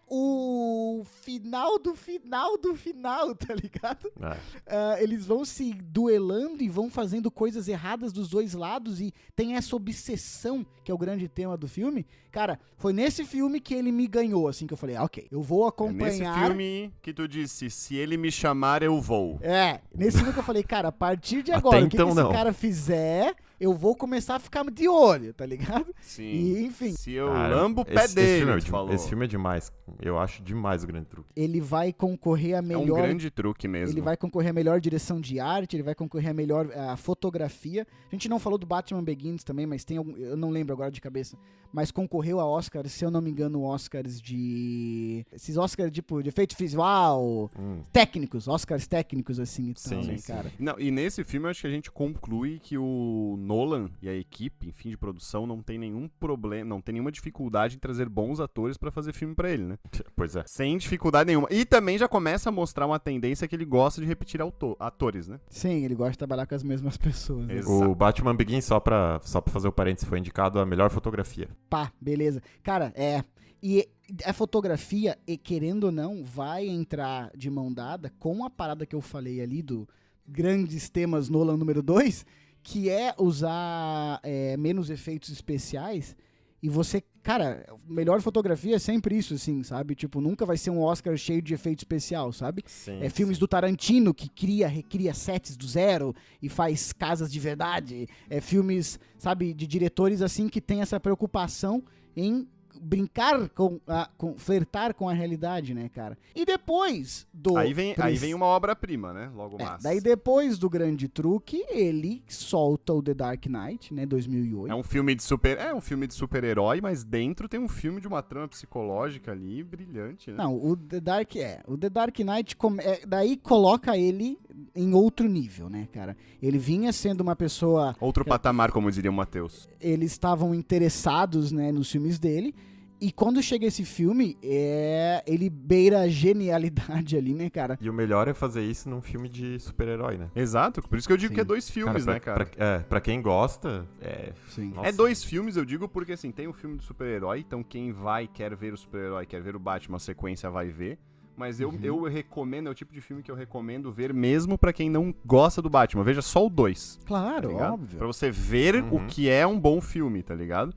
o 0.09 1.05
final 1.21 1.79
do 1.79 1.95
final 1.95 2.57
do 2.57 2.75
final, 2.75 3.33
tá 3.35 3.53
ligado? 3.55 4.11
É. 4.21 4.37
Ah, 4.67 4.97
eles 5.01 5.25
vão 5.25 5.45
se 5.45 5.73
duelando 5.73 6.61
e 6.61 6.67
vão 6.67 6.89
fazendo 6.89 7.31
coisas 7.31 7.67
erradas 7.67 8.11
dos 8.11 8.29
dois 8.29 8.53
lados 8.53 8.99
e 8.99 9.13
tem 9.35 9.55
essa 9.55 9.75
obsessão 9.75 10.65
que 10.83 10.91
é 10.91 10.93
o 10.93 10.97
grande 10.97 11.27
tema 11.29 11.55
do 11.55 11.67
filme. 11.67 12.05
Cara, 12.33 12.59
foi 12.77 12.91
nesse 12.91 13.23
filme 13.23 13.59
que 13.61 13.75
ele 13.75 13.91
me 13.91 14.07
ganhou, 14.07 14.47
assim, 14.47 14.65
que 14.65 14.73
eu 14.73 14.77
falei, 14.77 14.95
ah, 14.95 15.03
ok, 15.03 15.27
eu 15.31 15.39
vou 15.41 15.65
É 15.65 15.69
acompanhar. 15.69 16.35
nesse 16.35 16.45
filme 16.47 16.91
que 17.01 17.13
tu 17.13 17.27
disse, 17.27 17.69
se 17.69 17.95
ele 17.95 18.17
me 18.17 18.31
chamar, 18.31 18.81
eu 18.81 18.99
vou. 18.99 19.37
É, 19.41 19.79
nesse 19.95 20.17
filme 20.17 20.33
que 20.33 20.39
eu 20.39 20.43
falei, 20.43 20.63
cara, 20.63 20.87
a 20.87 20.91
partir 20.91 21.43
de 21.43 21.51
agora, 21.51 21.77
o 21.77 21.87
que, 21.87 21.95
então 21.95 22.07
que 22.07 22.13
esse 22.13 22.21
não. 22.23 22.31
cara 22.31 22.51
fizer, 22.51 23.35
eu 23.59 23.71
vou 23.75 23.95
começar 23.95 24.35
a 24.35 24.39
ficar 24.39 24.65
de 24.71 24.89
olho, 24.89 25.31
tá 25.31 25.45
ligado? 25.45 25.85
Sim. 26.01 26.23
E, 26.23 26.65
enfim, 26.65 26.91
Se 26.93 27.11
eu 27.11 27.27
Cara, 27.27 27.55
lambo 27.55 27.81
o 27.81 27.85
pé 27.85 28.05
esse, 28.05 28.15
dele, 28.15 28.27
esse 28.57 28.65
filme, 28.65 28.91
é 28.91 28.95
esse 28.95 29.07
filme 29.09 29.25
é 29.25 29.27
demais. 29.27 29.71
Eu 30.01 30.17
acho 30.17 30.41
demais 30.41 30.83
o 30.83 30.87
grande 30.87 31.05
truque. 31.05 31.29
ele 31.35 31.61
vai 31.61 31.93
concorrer 31.93 32.55
a 32.55 32.57
É 32.57 32.61
um 32.61 32.65
melhor. 32.65 32.97
grande 33.03 33.29
truque 33.29 33.67
mesmo. 33.67 33.93
ele 33.93 34.01
vai 34.01 34.17
concorrer 34.17 34.49
a 34.49 34.53
melhor 34.53 34.81
direção 34.81 35.21
de 35.21 35.39
arte, 35.39 35.75
ele 35.75 35.83
vai 35.83 35.93
concorrer 35.93 36.31
a 36.31 36.33
melhor 36.33 36.67
a 36.75 36.97
fotografia. 36.97 37.85
A 38.11 38.15
gente 38.15 38.27
não 38.27 38.39
falou 38.39 38.57
do 38.57 38.65
Batman 38.65 39.03
Begins 39.03 39.43
também, 39.43 39.67
mas 39.67 39.83
tem 39.85 39.97
algum, 39.97 40.15
eu 40.17 40.35
não 40.35 40.49
lembro 40.49 40.73
agora 40.73 40.89
de 40.89 40.99
cabeça, 40.99 41.37
mas 41.71 41.91
concorreu 42.23 42.39
a 42.39 42.45
Oscars, 42.45 42.91
se 42.93 43.03
eu 43.03 43.11
não 43.11 43.21
me 43.21 43.29
engano, 43.29 43.63
Oscars 43.63 44.21
de 44.21 45.25
esses 45.31 45.57
Oscars 45.57 45.91
tipo 45.91 46.21
de 46.23 46.29
efeito 46.29 46.55
visual, 46.57 47.51
Hum. 47.59 47.81
técnicos, 47.91 48.47
Oscars 48.47 48.87
técnicos 48.87 49.39
assim 49.39 49.69
e 49.71 49.73
tal, 49.73 50.01
Sim, 50.01 50.07
né, 50.07 50.17
sim. 50.17 50.31
cara? 50.33 50.51
Não, 50.57 50.79
e 50.79 50.89
nesse 50.89 51.23
filme 51.23 51.47
eu 51.47 51.51
acho 51.51 51.61
que 51.61 51.67
a 51.67 51.71
gente 51.71 51.91
conclui 51.91 52.59
que 52.59 52.77
o 52.77 53.35
Nolan 53.37 53.89
e 54.01 54.07
a 54.07 54.13
equipe, 54.15 54.69
enfim, 54.69 54.89
de 54.89 54.97
produção, 54.97 55.45
não 55.45 55.61
tem 55.61 55.77
nenhum 55.77 56.07
problema, 56.19 56.69
não 56.69 56.79
tem 56.81 56.93
nenhuma 56.93 57.11
dificuldade 57.11 57.75
em 57.75 57.79
trazer 57.79 58.07
bons 58.07 58.39
atores 58.39 58.77
pra 58.77 58.91
fazer 58.91 59.11
filme 59.13 59.35
pra 59.35 59.49
ele, 59.51 59.63
né? 59.63 59.77
Pois 60.15 60.35
é. 60.35 60.43
Sem 60.45 60.77
dificuldade 60.77 61.27
nenhuma. 61.27 61.47
E 61.51 61.65
também 61.65 61.97
já 61.97 62.07
começa 62.07 62.49
a 62.49 62.51
mostrar 62.51 62.85
uma 62.85 62.99
tendência 62.99 63.47
que 63.47 63.55
ele 63.55 63.65
gosta 63.65 63.99
de 63.99 64.07
repetir 64.07 64.39
atores, 64.79 65.27
né? 65.27 65.39
Sim, 65.49 65.83
ele 65.83 65.95
gosta 65.95 66.11
de 66.11 66.17
trabalhar 66.19 66.45
com 66.45 66.55
as 66.55 66.63
mesmas 66.63 66.95
pessoas. 66.97 67.47
né? 67.47 67.61
O 67.65 67.93
Batman 67.95 68.35
Begins, 68.35 68.63
só 68.65 68.79
pra, 68.79 69.19
só 69.23 69.41
pra 69.41 69.51
fazer 69.51 69.67
o 69.67 69.71
parênteses, 69.71 70.07
foi 70.07 70.19
indicado 70.19 70.59
a 70.59 70.65
melhor 70.65 70.89
fotografia. 70.89 71.49
Pá, 71.69 71.91
beleza. 71.99 72.12
Cara, 72.61 72.93
é. 72.95 73.23
E 73.61 73.87
a 74.25 74.33
fotografia, 74.33 75.17
e 75.25 75.37
querendo 75.37 75.85
ou 75.85 75.91
não, 75.91 76.23
vai 76.23 76.67
entrar 76.67 77.31
de 77.35 77.49
mão 77.49 77.73
dada 77.73 78.11
com 78.19 78.43
a 78.43 78.49
parada 78.49 78.85
que 78.85 78.95
eu 78.95 79.01
falei 79.01 79.41
ali 79.41 79.61
do 79.61 79.87
grandes 80.27 80.89
temas 80.89 81.29
Nolan 81.29 81.57
número 81.57 81.81
2, 81.81 82.25
que 82.61 82.89
é 82.89 83.13
usar 83.17 84.19
é, 84.23 84.57
menos 84.57 84.89
efeitos 84.89 85.29
especiais. 85.29 86.15
E 86.61 86.69
você, 86.69 87.03
cara, 87.21 87.65
melhor 87.85 88.21
fotografia 88.21 88.77
é 88.77 88.79
sempre 88.79 89.17
isso, 89.17 89.33
assim, 89.33 89.63
sabe? 89.63 89.95
Tipo, 89.95 90.21
nunca 90.21 90.45
vai 90.45 90.55
ser 90.55 90.69
um 90.69 90.79
Oscar 90.79 91.15
cheio 91.17 91.41
de 91.41 91.53
efeito 91.53 91.79
especial, 91.79 92.31
sabe? 92.31 92.63
Sim. 92.65 92.99
É 93.01 93.09
filmes 93.09 93.37
do 93.37 93.49
Tarantino 93.49 94.13
que 94.13 94.29
cria, 94.29 94.65
recria 94.67 95.13
sets 95.13 95.57
do 95.57 95.67
zero 95.67 96.15
e 96.41 96.47
faz 96.47 96.93
casas 96.93 97.29
de 97.29 97.37
verdade. 97.37 98.07
É 98.29 98.39
filmes, 98.39 98.97
sabe, 99.17 99.53
de 99.53 99.67
diretores 99.67 100.21
assim 100.21 100.47
que 100.47 100.61
tem 100.61 100.81
essa 100.81 100.99
preocupação 101.01 101.83
em 102.15 102.47
brincar 102.81 103.49
com, 103.49 103.79
a, 103.87 104.09
com 104.17 104.37
flertar 104.37 104.93
com 104.93 105.07
a 105.09 105.13
realidade, 105.13 105.73
né, 105.73 105.89
cara? 105.93 106.17
E 106.35 106.45
depois 106.45 107.27
do 107.33 107.57
Aí 107.57 107.73
vem, 107.73 107.95
aí 107.97 108.15
vem 108.15 108.33
uma 108.33 108.45
obra-prima, 108.45 109.13
né? 109.13 109.31
Logo 109.35 109.57
é, 109.59 109.63
mais. 109.65 109.83
daí 109.83 110.01
depois 110.01 110.57
do 110.57 110.69
grande 110.69 111.07
truque, 111.07 111.63
ele 111.69 112.23
solta 112.27 112.93
o 112.93 113.01
The 113.01 113.13
Dark 113.13 113.45
Knight, 113.45 113.93
né, 113.93 114.05
2008. 114.05 114.71
É 114.71 114.75
um 114.75 114.83
filme 114.83 115.15
de 115.15 115.23
super, 115.23 115.57
é 115.57 115.73
um 115.73 115.81
filme 115.81 116.07
de 116.07 116.13
super-herói, 116.13 116.81
mas 116.81 117.03
dentro 117.03 117.47
tem 117.47 117.59
um 117.59 117.67
filme 117.69 118.01
de 118.01 118.07
uma 118.07 118.21
trama 118.21 118.47
psicológica 118.47 119.31
ali 119.31 119.63
brilhante, 119.63 120.31
né? 120.31 120.37
Não, 120.37 120.55
o 120.55 120.75
The 120.75 120.99
Dark 120.99 121.35
é. 121.35 121.61
O 121.67 121.77
The 121.77 121.89
Dark 121.89 122.17
Knight 122.19 122.55
come- 122.55 122.83
é, 122.83 123.05
daí 123.05 123.37
coloca 123.37 123.97
ele 123.97 124.37
em 124.75 124.93
outro 124.93 125.27
nível, 125.27 125.69
né, 125.69 125.87
cara? 125.91 126.15
Ele 126.41 126.57
vinha 126.57 126.91
sendo 126.93 127.21
uma 127.21 127.35
pessoa 127.35 127.95
Outro 127.99 128.23
patamar, 128.25 128.71
como 128.71 128.91
diria 128.91 129.09
o 129.09 129.13
Matheus. 129.13 129.67
eles 129.79 130.11
estavam 130.11 130.53
interessados 130.53 131.51
né, 131.51 131.71
nos 131.71 131.91
filmes 131.91 132.19
dele. 132.19 132.53
E 133.01 133.11
quando 133.11 133.41
chega 133.43 133.65
esse 133.65 133.83
filme, 133.83 134.37
é, 134.41 135.21
ele 135.27 135.49
beira 135.49 136.01
a 136.01 136.07
genialidade 136.07 137.15
ali, 137.17 137.33
né, 137.33 137.49
cara? 137.49 137.77
E 137.81 137.89
o 137.89 137.93
melhor 137.93 138.27
é 138.29 138.33
fazer 138.33 138.63
isso 138.63 138.89
num 138.89 139.01
filme 139.01 139.27
de 139.27 139.59
super-herói, 139.59 140.17
né? 140.17 140.29
Exato, 140.35 140.81
por 140.81 140.97
isso 140.97 141.07
que 141.07 141.13
eu 141.13 141.17
digo 141.17 141.29
Sim. 141.29 141.35
que 141.35 141.41
é 141.41 141.43
dois 141.43 141.69
filmes, 141.69 142.05
pra, 142.05 142.13
né, 142.13 142.19
cara? 142.19 142.45
Pra, 142.45 142.65
é, 142.65 142.79
pra 142.79 143.01
quem 143.01 143.21
gosta, 143.21 143.85
é. 144.01 144.31
Sim. 144.47 144.71
Nossa. 144.73 144.87
É 144.87 144.91
dois 144.91 145.23
filmes, 145.23 145.57
eu 145.57 145.65
digo, 145.65 145.87
porque 145.89 146.13
assim, 146.13 146.31
tem 146.31 146.47
o 146.47 146.53
filme 146.53 146.77
do 146.77 146.83
super-herói, 146.83 147.39
então 147.39 147.61
quem 147.61 147.91
vai, 147.91 148.27
quer 148.27 148.55
ver 148.55 148.73
o 148.73 148.77
super-herói, 148.77 149.25
quer 149.25 149.41
ver 149.41 149.55
o 149.55 149.59
Batman, 149.59 149.97
a 149.97 149.99
sequência 149.99 150.49
vai 150.49 150.69
ver. 150.69 150.97
Mas 151.35 151.59
eu, 151.59 151.69
Uhum. 151.69 151.79
eu 151.81 152.03
recomendo, 152.03 152.67
é 152.67 152.69
o 152.71 152.75
tipo 152.75 152.93
de 152.93 153.01
filme 153.01 153.23
que 153.23 153.31
eu 153.31 153.35
recomendo 153.35 153.91
ver 153.91 154.13
mesmo 154.13 154.55
pra 154.55 154.71
quem 154.71 154.87
não 154.87 155.13
gosta 155.25 155.63
do 155.63 155.69
Batman. 155.69 156.03
Veja 156.03 156.21
só 156.21 156.45
o 156.45 156.49
dois, 156.49 156.97
tá 156.97 157.05
Claro, 157.07 157.49
ligado? 157.49 157.73
óbvio. 157.73 157.97
Pra 157.97 158.05
você 158.07 158.29
ver 158.29 158.75
Uhum. 158.75 158.97
o 159.03 159.07
que 159.07 159.27
é 159.27 159.45
um 159.45 159.59
bom 159.59 159.81
filme, 159.81 160.21
tá 160.21 160.35
ligado? 160.35 160.73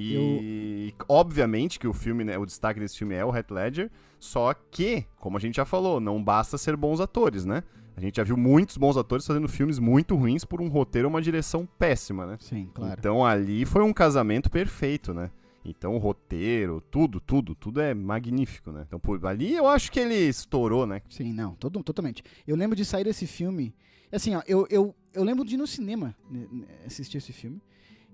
E 0.00 0.94
obviamente 1.08 1.78
que 1.78 1.88
o 1.88 1.92
filme, 1.92 2.24
né, 2.24 2.38
o 2.38 2.46
destaque 2.46 2.78
desse 2.78 2.96
filme 2.98 3.14
é 3.14 3.24
o 3.24 3.34
Heath 3.34 3.50
Ledger, 3.50 3.90
só 4.18 4.54
que, 4.54 5.04
como 5.16 5.36
a 5.36 5.40
gente 5.40 5.56
já 5.56 5.64
falou, 5.64 5.98
não 5.98 6.22
basta 6.22 6.56
ser 6.56 6.76
bons 6.76 7.00
atores, 7.00 7.44
né? 7.44 7.62
A 7.96 8.00
gente 8.00 8.16
já 8.16 8.22
viu 8.22 8.36
muitos 8.36 8.76
bons 8.76 8.96
atores 8.96 9.26
fazendo 9.26 9.48
filmes 9.48 9.80
muito 9.80 10.14
ruins 10.14 10.44
por 10.44 10.60
um 10.60 10.68
roteiro 10.68 11.08
uma 11.08 11.20
direção 11.20 11.66
péssima, 11.78 12.26
né? 12.26 12.36
Sim, 12.38 12.70
claro. 12.72 12.94
Então 12.96 13.26
ali 13.26 13.64
foi 13.64 13.82
um 13.82 13.92
casamento 13.92 14.48
perfeito, 14.48 15.12
né? 15.12 15.32
Então 15.64 15.96
o 15.96 15.98
roteiro, 15.98 16.80
tudo, 16.92 17.18
tudo, 17.18 17.56
tudo 17.56 17.80
é 17.80 17.92
magnífico, 17.92 18.70
né? 18.70 18.84
Então 18.86 19.00
por 19.00 19.24
ali 19.26 19.52
eu 19.52 19.66
acho 19.66 19.90
que 19.90 19.98
ele 19.98 20.14
estourou, 20.14 20.86
né? 20.86 21.02
Sim, 21.08 21.32
não, 21.32 21.56
todo, 21.56 21.82
totalmente. 21.82 22.22
Eu 22.46 22.54
lembro 22.54 22.76
de 22.76 22.84
sair 22.84 23.02
desse 23.02 23.26
filme. 23.26 23.74
Assim, 24.12 24.36
ó, 24.36 24.42
eu, 24.46 24.64
eu, 24.70 24.94
eu 25.12 25.24
lembro 25.24 25.44
de 25.44 25.54
ir 25.54 25.58
no 25.58 25.66
cinema 25.66 26.14
né, 26.30 26.46
né, 26.52 26.66
assistir 26.86 27.18
esse 27.18 27.32
filme. 27.32 27.60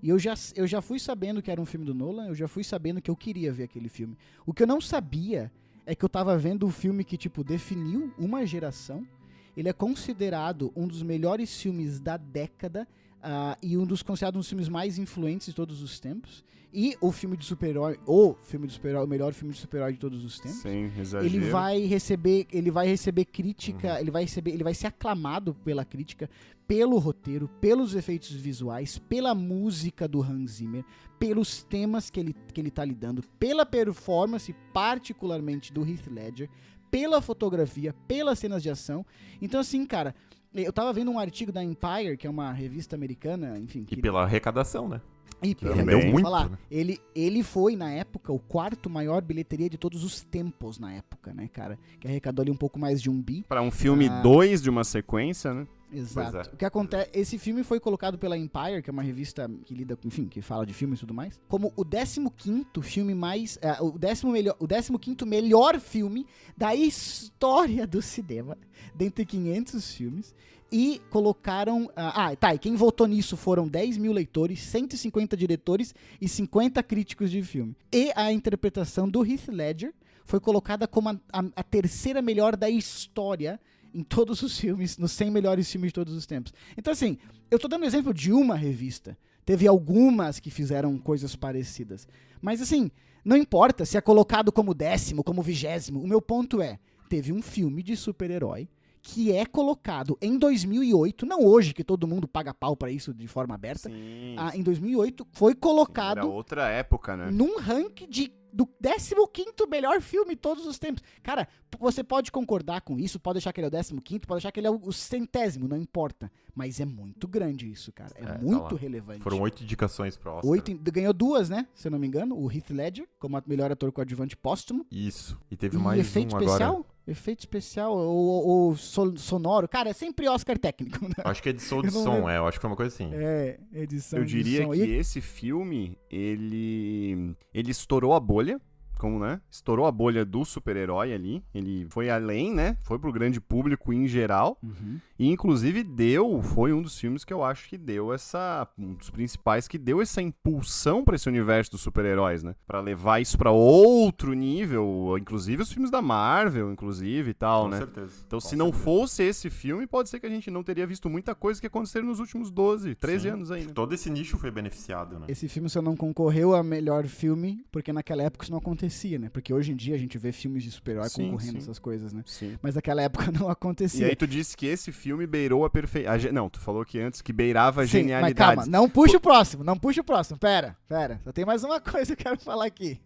E 0.01 0.09
eu 0.09 0.19
já, 0.19 0.33
eu 0.55 0.67
já 0.67 0.81
fui 0.81 0.99
sabendo 0.99 1.41
que 1.41 1.49
era 1.49 1.59
um 1.59 1.65
filme 1.65 1.85
do 1.85 1.93
Nolan, 1.93 2.27
eu 2.27 2.35
já 2.35 2.47
fui 2.47 2.63
sabendo 2.63 3.01
que 3.01 3.09
eu 3.09 3.15
queria 3.15 3.51
ver 3.51 3.63
aquele 3.63 3.89
filme. 3.89 4.17
O 4.45 4.53
que 4.53 4.61
eu 4.63 4.67
não 4.67 4.79
sabia 4.79 5.51
é 5.85 5.95
que 5.95 6.03
eu 6.05 6.09
tava 6.09 6.37
vendo 6.37 6.65
um 6.65 6.71
filme 6.71 7.03
que, 7.03 7.17
tipo, 7.17 7.43
definiu 7.43 8.13
uma 8.17 8.45
geração. 8.45 9.07
Ele 9.55 9.69
é 9.69 9.73
considerado 9.73 10.71
um 10.75 10.87
dos 10.87 11.01
melhores 11.01 11.59
filmes 11.59 11.99
da 11.99 12.17
década 12.17 12.87
ah, 13.23 13.57
e 13.63 13.77
um 13.77 13.85
dos 13.85 14.03
considerados 14.03 14.37
um 14.37 14.41
dos 14.41 14.49
filmes 14.49 14.69
mais 14.69 14.97
influentes 14.99 15.47
de 15.47 15.53
todos 15.53 15.81
os 15.81 15.99
tempos. 15.99 16.43
E 16.73 16.97
o 16.99 17.09
filme 17.09 17.37
de 17.37 17.45
super-herói, 17.45 17.97
o 18.05 18.35
filme 18.43 18.67
de 18.67 18.73
super-herói, 18.73 19.05
o 19.05 19.07
melhor 19.07 19.33
filme 19.33 19.53
de 19.53 19.59
super-herói 19.61 19.93
de 19.93 19.97
todos 19.99 20.25
os 20.25 20.37
tempos 20.39 20.57
Sem 20.57 20.91
exagero. 20.99 21.25
ele 21.25 21.39
vai 21.49 21.79
receber 21.85 22.45
ele 22.51 22.69
vai 22.69 22.85
receber 22.85 23.23
crítica 23.23 23.93
Uhum. 23.93 23.99
ele 23.99 24.11
vai 24.11 24.23
receber 24.23 24.51
ele 24.51 24.63
vai 24.63 24.73
ser 24.73 24.87
aclamado 24.87 25.53
pela 25.63 25.85
crítica 25.85 26.29
pelo 26.67 26.97
roteiro 26.97 27.47
pelos 27.61 27.93
efeitos 27.95 28.31
visuais 28.31 28.97
pela 28.97 29.35
música 29.35 30.07
do 30.07 30.21
Hans 30.21 30.51
Zimmer 30.53 30.83
pelos 31.19 31.63
temas 31.63 32.09
que 32.09 32.19
ele 32.19 32.35
que 32.53 32.59
ele 32.59 32.71
tá 32.71 32.83
lidando 32.83 33.21
pela 33.39 33.65
performance 33.65 34.53
particularmente 34.73 35.71
do 35.73 35.85
Heath 35.87 36.07
Ledger 36.07 36.49
pela 36.89 37.21
fotografia 37.21 37.93
pelas 38.07 38.39
cenas 38.39 38.63
de 38.63 38.69
ação 38.69 39.05
então 39.41 39.59
assim 39.59 39.85
cara 39.85 40.15
eu 40.53 40.71
tava 40.71 40.93
vendo 40.93 41.11
um 41.11 41.19
artigo 41.19 41.51
da 41.51 41.63
Empire 41.63 42.15
que 42.17 42.25
é 42.25 42.29
uma 42.29 42.51
revista 42.51 42.95
americana 42.95 43.59
enfim 43.59 43.81
E 43.81 43.85
que 43.85 43.97
pela 44.01 44.23
arrecadação, 44.23 44.87
né? 44.87 45.01
e 45.43 45.53
pela- 45.53 45.75
muito, 45.75 46.21
falar, 46.21 46.49
né? 46.49 46.57
ele, 46.71 46.97
ele 47.13 47.43
foi, 47.43 47.75
na 47.75 47.91
época, 47.91 48.31
o 48.31 48.39
quarto 48.39 48.89
maior 48.89 49.21
bilheteria 49.21 49.69
de 49.69 49.77
todos 49.77 50.01
os 50.03 50.23
tempos 50.23 50.79
na 50.79 50.93
época, 50.93 51.33
né, 51.33 51.49
cara? 51.51 51.77
Que 51.99 52.07
arrecadou 52.07 52.41
ali 52.41 52.49
um 52.51 52.55
pouco 52.55 52.79
mais 52.79 53.01
de 53.01 53.09
um 53.09 53.21
bi. 53.21 53.43
Para 53.47 53.61
um 53.61 53.69
filme 53.69 54.07
Ah. 54.07 54.21
2 54.21 54.61
de 54.61 54.69
uma 54.69 54.83
sequência, 54.85 55.53
né? 55.53 55.67
Exato. 55.91 56.37
é. 56.37 56.53
O 56.53 56.57
que 56.57 56.65
acontece, 56.65 57.09
esse 57.13 57.37
filme 57.37 57.63
foi 57.63 57.79
colocado 57.79 58.17
pela 58.17 58.37
Empire, 58.37 58.81
que 58.83 58.89
é 58.89 58.93
uma 58.93 59.03
revista 59.03 59.49
que 59.65 59.73
lida 59.73 59.95
com, 59.95 60.07
enfim, 60.07 60.25
que 60.27 60.41
fala 60.41 60.65
de 60.65 60.73
filmes 60.73 60.99
e 60.99 61.01
tudo 61.01 61.13
mais, 61.13 61.39
como 61.47 61.71
o 61.75 61.85
15º 61.85 62.81
filme 62.81 63.13
mais, 63.13 63.57
é, 63.61 63.81
o 63.81 63.93
15 63.93 64.25
melhor, 64.27 64.55
o 64.59 64.67
15º 64.67 65.25
melhor 65.25 65.79
filme 65.79 66.25
da 66.57 66.73
história 66.75 67.85
do 67.87 68.01
cinema, 68.01 68.57
dentre 68.93 69.25
500 69.25 69.93
filmes. 69.93 70.35
E 70.71 70.99
colocaram. 71.11 71.89
ah, 71.95 72.25
Ah, 72.31 72.35
tá. 72.35 72.53
E 72.53 72.57
quem 72.59 72.75
votou 72.75 73.07
nisso 73.07 73.37
foram 73.37 73.67
10 73.67 73.97
mil 73.97 74.11
leitores, 74.11 74.59
150 74.61 75.37
diretores 75.37 75.93
e 76.19 76.27
50 76.27 76.81
críticos 76.81 77.29
de 77.29 77.41
filme. 77.43 77.75
E 77.93 78.11
a 78.15 78.31
interpretação 78.33 79.07
do 79.07 79.23
Heath 79.23 79.47
Ledger 79.47 79.93
foi 80.25 80.39
colocada 80.39 80.87
como 80.87 81.09
a, 81.09 81.13
a- 81.31 81.45
a 81.55 81.63
terceira 81.63 82.19
melhor 82.21 82.55
da 82.57 82.67
história 82.67 83.59
em 83.95 84.03
todos 84.03 84.41
os 84.41 84.59
filmes, 84.59 84.97
nos 84.97 85.13
100 85.13 85.31
melhores 85.31 85.71
filmes 85.71 85.89
de 85.89 85.93
todos 85.93 86.13
os 86.13 86.25
tempos. 86.25 86.53
Então, 86.77 86.91
assim, 86.91 87.17
eu 87.49 87.57
tô 87.57 87.67
dando 87.67 87.85
exemplo 87.85 88.13
de 88.13 88.33
uma 88.33 88.55
revista. 88.55 89.17
Teve 89.45 89.67
algumas 89.67 90.39
que 90.39 90.51
fizeram 90.51 90.97
coisas 90.97 91.35
parecidas. 91.35 92.07
Mas, 92.41 92.61
assim, 92.61 92.91
não 93.23 93.37
importa 93.37 93.85
se 93.85 93.97
é 93.97 94.01
colocado 94.01 94.51
como 94.51 94.73
décimo, 94.73 95.23
como 95.23 95.41
vigésimo. 95.41 96.01
O 96.01 96.07
meu 96.07 96.21
ponto 96.21 96.61
é: 96.61 96.77
teve 97.07 97.31
um 97.31 97.41
filme 97.41 97.81
de 97.81 97.95
super-herói 97.95 98.67
que 99.07 99.31
é 99.31 99.45
colocado 99.45 100.17
em 100.19 100.35
2008, 100.35 101.27
não 101.27 101.45
hoje 101.45 101.75
que 101.75 101.83
todo 101.83 102.07
mundo 102.07 102.27
paga 102.27 102.55
pau 102.55 102.75
pra 102.75 102.89
isso 102.89 103.13
de 103.13 103.27
forma 103.27 103.53
aberta. 103.53 103.87
Sim. 103.87 104.33
Ah, 104.35 104.57
em 104.57 104.63
2008 104.63 105.27
foi 105.31 105.53
colocado 105.53 106.17
Era 106.17 106.25
outra 106.25 106.67
época, 106.69 107.15
né? 107.15 107.29
num 107.31 107.59
ranking 107.59 108.09
de, 108.09 108.33
do 108.55 108.65
15 108.65 109.67
melhor 109.69 109.99
filme 110.01 110.29
de 110.33 110.39
todos 110.39 110.65
os 110.65 110.79
tempos. 110.79 111.03
Cara, 111.21 111.45
você 111.77 112.01
pode 112.03 112.31
concordar 112.31 112.79
com 112.81 112.97
isso, 112.97 113.19
pode 113.19 113.37
achar 113.39 113.51
que 113.51 113.59
ele 113.59 113.67
é 113.67 113.69
o 113.69 114.01
15, 114.01 114.19
pode 114.21 114.37
achar 114.37 114.51
que 114.51 114.59
ele 114.61 114.67
é 114.67 114.71
o, 114.71 114.91
centésimo, 114.93 115.67
não 115.67 115.75
importa. 115.75 116.31
Mas 116.55 116.79
é 116.79 116.85
muito 116.85 117.27
grande 117.27 117.69
isso, 117.69 117.91
cara. 117.91 118.13
É, 118.15 118.23
É, 118.23 118.25
tá 118.27 118.37
muito 118.41 118.73
lá. 118.75 118.79
relevante. 118.79 119.19
Foram 119.21 119.41
oito 119.41 119.61
indicações 119.61 120.15
pro 120.15 120.31
Oscar. 120.31 120.49
Oito, 120.49 120.73
ganhou 120.91 121.11
duas, 121.11 121.49
né? 121.49 121.67
Se 121.75 121.87
eu 121.87 121.91
não 121.91 121.99
me 121.99 122.07
engano. 122.07 122.37
O 122.39 122.49
Heath 122.49 122.69
Ledger, 122.69 123.07
como 123.19 123.41
melhor 123.45 123.71
ator 123.71 123.91
coadjuvante 123.91 124.37
póstumo. 124.37 124.85
Isso. 124.89 125.37
E 125.51 125.57
teve 125.57 125.75
E 125.75 125.79
mais 125.79 125.99
efeito 125.99 126.33
um 126.33 126.39
especial? 126.39 126.71
agora. 126.75 126.85
Efeito 127.07 127.41
especial 127.41 127.95
ou, 127.95 128.47
ou 128.47 128.75
so- 128.75 129.15
sonoro. 129.17 129.67
Cara, 129.67 129.89
é 129.89 129.93
sempre 129.93 130.27
Oscar 130.27 130.57
técnico, 130.57 131.05
né? 131.07 131.13
Acho 131.23 131.41
que 131.43 131.49
é 131.49 131.51
edição 131.51 131.81
de 131.83 131.91
som, 131.91 132.27
é. 132.29 132.37
Eu 132.37 132.47
acho 132.47 132.57
que 132.57 132.61
foi 132.61 132.69
uma 132.71 132.75
coisa 132.75 132.93
assim. 132.93 133.11
É, 133.13 133.59
edição 133.73 134.19
Eu 134.19 134.25
de 134.25 134.41
diria 134.43 134.63
som. 134.63 134.71
que 134.71 134.79
E- 134.83 134.97
esse 134.97 135.21
filme, 135.21 135.97
ele 136.09 137.35
ele 137.53 137.71
estourou 137.71 138.13
a 138.13 138.19
bolha, 138.19 138.59
como, 138.99 139.19
né? 139.19 139.41
Estourou 139.49 139.85
a 139.85 139.91
bolha 139.91 140.25
do 140.25 140.43
super-herói 140.45 141.13
ali. 141.13 141.43
Ele 141.53 141.85
foi 141.89 142.09
além, 142.09 142.53
né? 142.53 142.77
Foi 142.81 142.97
pro 142.99 143.11
grande 143.11 143.39
público 143.39 143.91
em 143.93 144.07
geral. 144.07 144.57
Uhum. 144.63 144.99
E 145.17 145.29
inclusive 145.29 145.83
deu, 145.83 146.41
foi 146.41 146.73
um 146.73 146.81
dos 146.81 146.99
filmes 146.99 147.23
que 147.23 147.33
eu 147.33 147.43
acho 147.43 147.69
que 147.69 147.77
deu 147.77 148.13
essa, 148.13 148.67
um 148.77 148.93
dos 148.93 149.09
principais 149.09 149.67
que 149.67 149.77
deu 149.77 150.01
essa 150.01 150.21
impulsão 150.21 151.03
pra 151.03 151.15
esse 151.15 151.27
universo 151.29 151.71
dos 151.71 151.81
super-heróis, 151.81 152.43
né? 152.43 152.55
Pra 152.67 152.81
levar 152.81 153.19
isso 153.21 153.37
pra 153.37 153.51
outro 153.51 154.33
nível, 154.33 155.15
inclusive 155.19 155.61
os 155.61 155.71
filmes 155.71 155.89
da 155.91 156.01
Marvel, 156.01 156.71
inclusive 156.71 157.31
e 157.31 157.33
tal, 157.33 157.63
Com 157.63 157.69
né? 157.69 157.77
certeza. 157.77 158.13
Então, 158.27 158.39
Com 158.39 158.47
se 158.47 158.55
não 158.55 158.65
certeza. 158.67 158.83
fosse 158.83 159.23
esse 159.23 159.49
filme, 159.49 159.87
pode 159.87 160.09
ser 160.09 160.19
que 160.19 160.25
a 160.25 160.29
gente 160.29 160.51
não 160.51 160.63
teria 160.63 160.85
visto 160.85 161.09
muita 161.09 161.33
coisa 161.33 161.59
que 161.61 161.67
aconteceram 161.67 162.07
nos 162.07 162.19
últimos 162.19 162.51
12, 162.51 162.95
13 162.95 163.23
Sim. 163.23 163.29
anos 163.29 163.51
aí, 163.51 163.65
né? 163.65 163.71
Todo 163.73 163.93
esse 163.93 164.09
nicho 164.09 164.37
foi 164.37 164.51
beneficiado, 164.51 165.19
né? 165.19 165.25
Esse 165.29 165.47
filme 165.47 165.69
só 165.69 165.81
não 165.81 165.95
concorreu 165.95 166.53
a 166.53 166.63
melhor 166.63 167.05
filme, 167.07 167.63
porque 167.71 167.91
naquela 167.93 168.23
época 168.23 168.43
isso 168.43 168.51
não 168.51 168.59
acontecia, 168.85 169.19
né? 169.19 169.29
Porque 169.29 169.53
hoje 169.53 169.71
em 169.71 169.75
dia 169.75 169.95
a 169.95 169.97
gente 169.97 170.17
vê 170.17 170.31
filmes 170.31 170.63
de 170.63 170.71
super-herói 170.71 171.09
concorrendo 171.09 171.51
sim. 171.53 171.57
essas 171.57 171.79
coisas, 171.79 172.13
né? 172.13 172.23
Sim. 172.25 172.57
Mas 172.61 172.75
naquela 172.75 173.01
época 173.01 173.31
não 173.31 173.47
E 173.47 173.51
acontecia. 173.51 174.07
aí 174.07 174.15
tu 174.15 174.27
disse 174.27 174.55
que 174.55 174.65
esse 174.65 174.91
filme 174.91 175.25
beirou 175.27 175.65
a 175.65 175.69
perfeição. 175.69 176.31
Não, 176.31 176.49
tu 176.49 176.59
falou 176.59 176.85
que 176.85 176.99
antes 176.99 177.21
que 177.21 177.33
beirava 177.33 177.81
a 177.81 177.85
Sim, 177.85 177.99
genialidade. 177.99 178.55
Mas 178.57 178.65
calma, 178.65 178.71
não 178.71 178.89
puxa 178.89 179.17
o 179.17 179.21
próximo, 179.21 179.63
não 179.63 179.77
puxa 179.77 180.01
o 180.01 180.03
próximo. 180.03 180.37
Pera, 180.37 180.77
pera. 180.87 181.19
Só 181.23 181.31
tem 181.31 181.45
mais 181.45 181.63
uma 181.63 181.79
coisa 181.81 182.15
que 182.15 182.21
eu 182.21 182.33
quero 182.33 182.39
falar 182.39 182.65
aqui. 182.65 182.99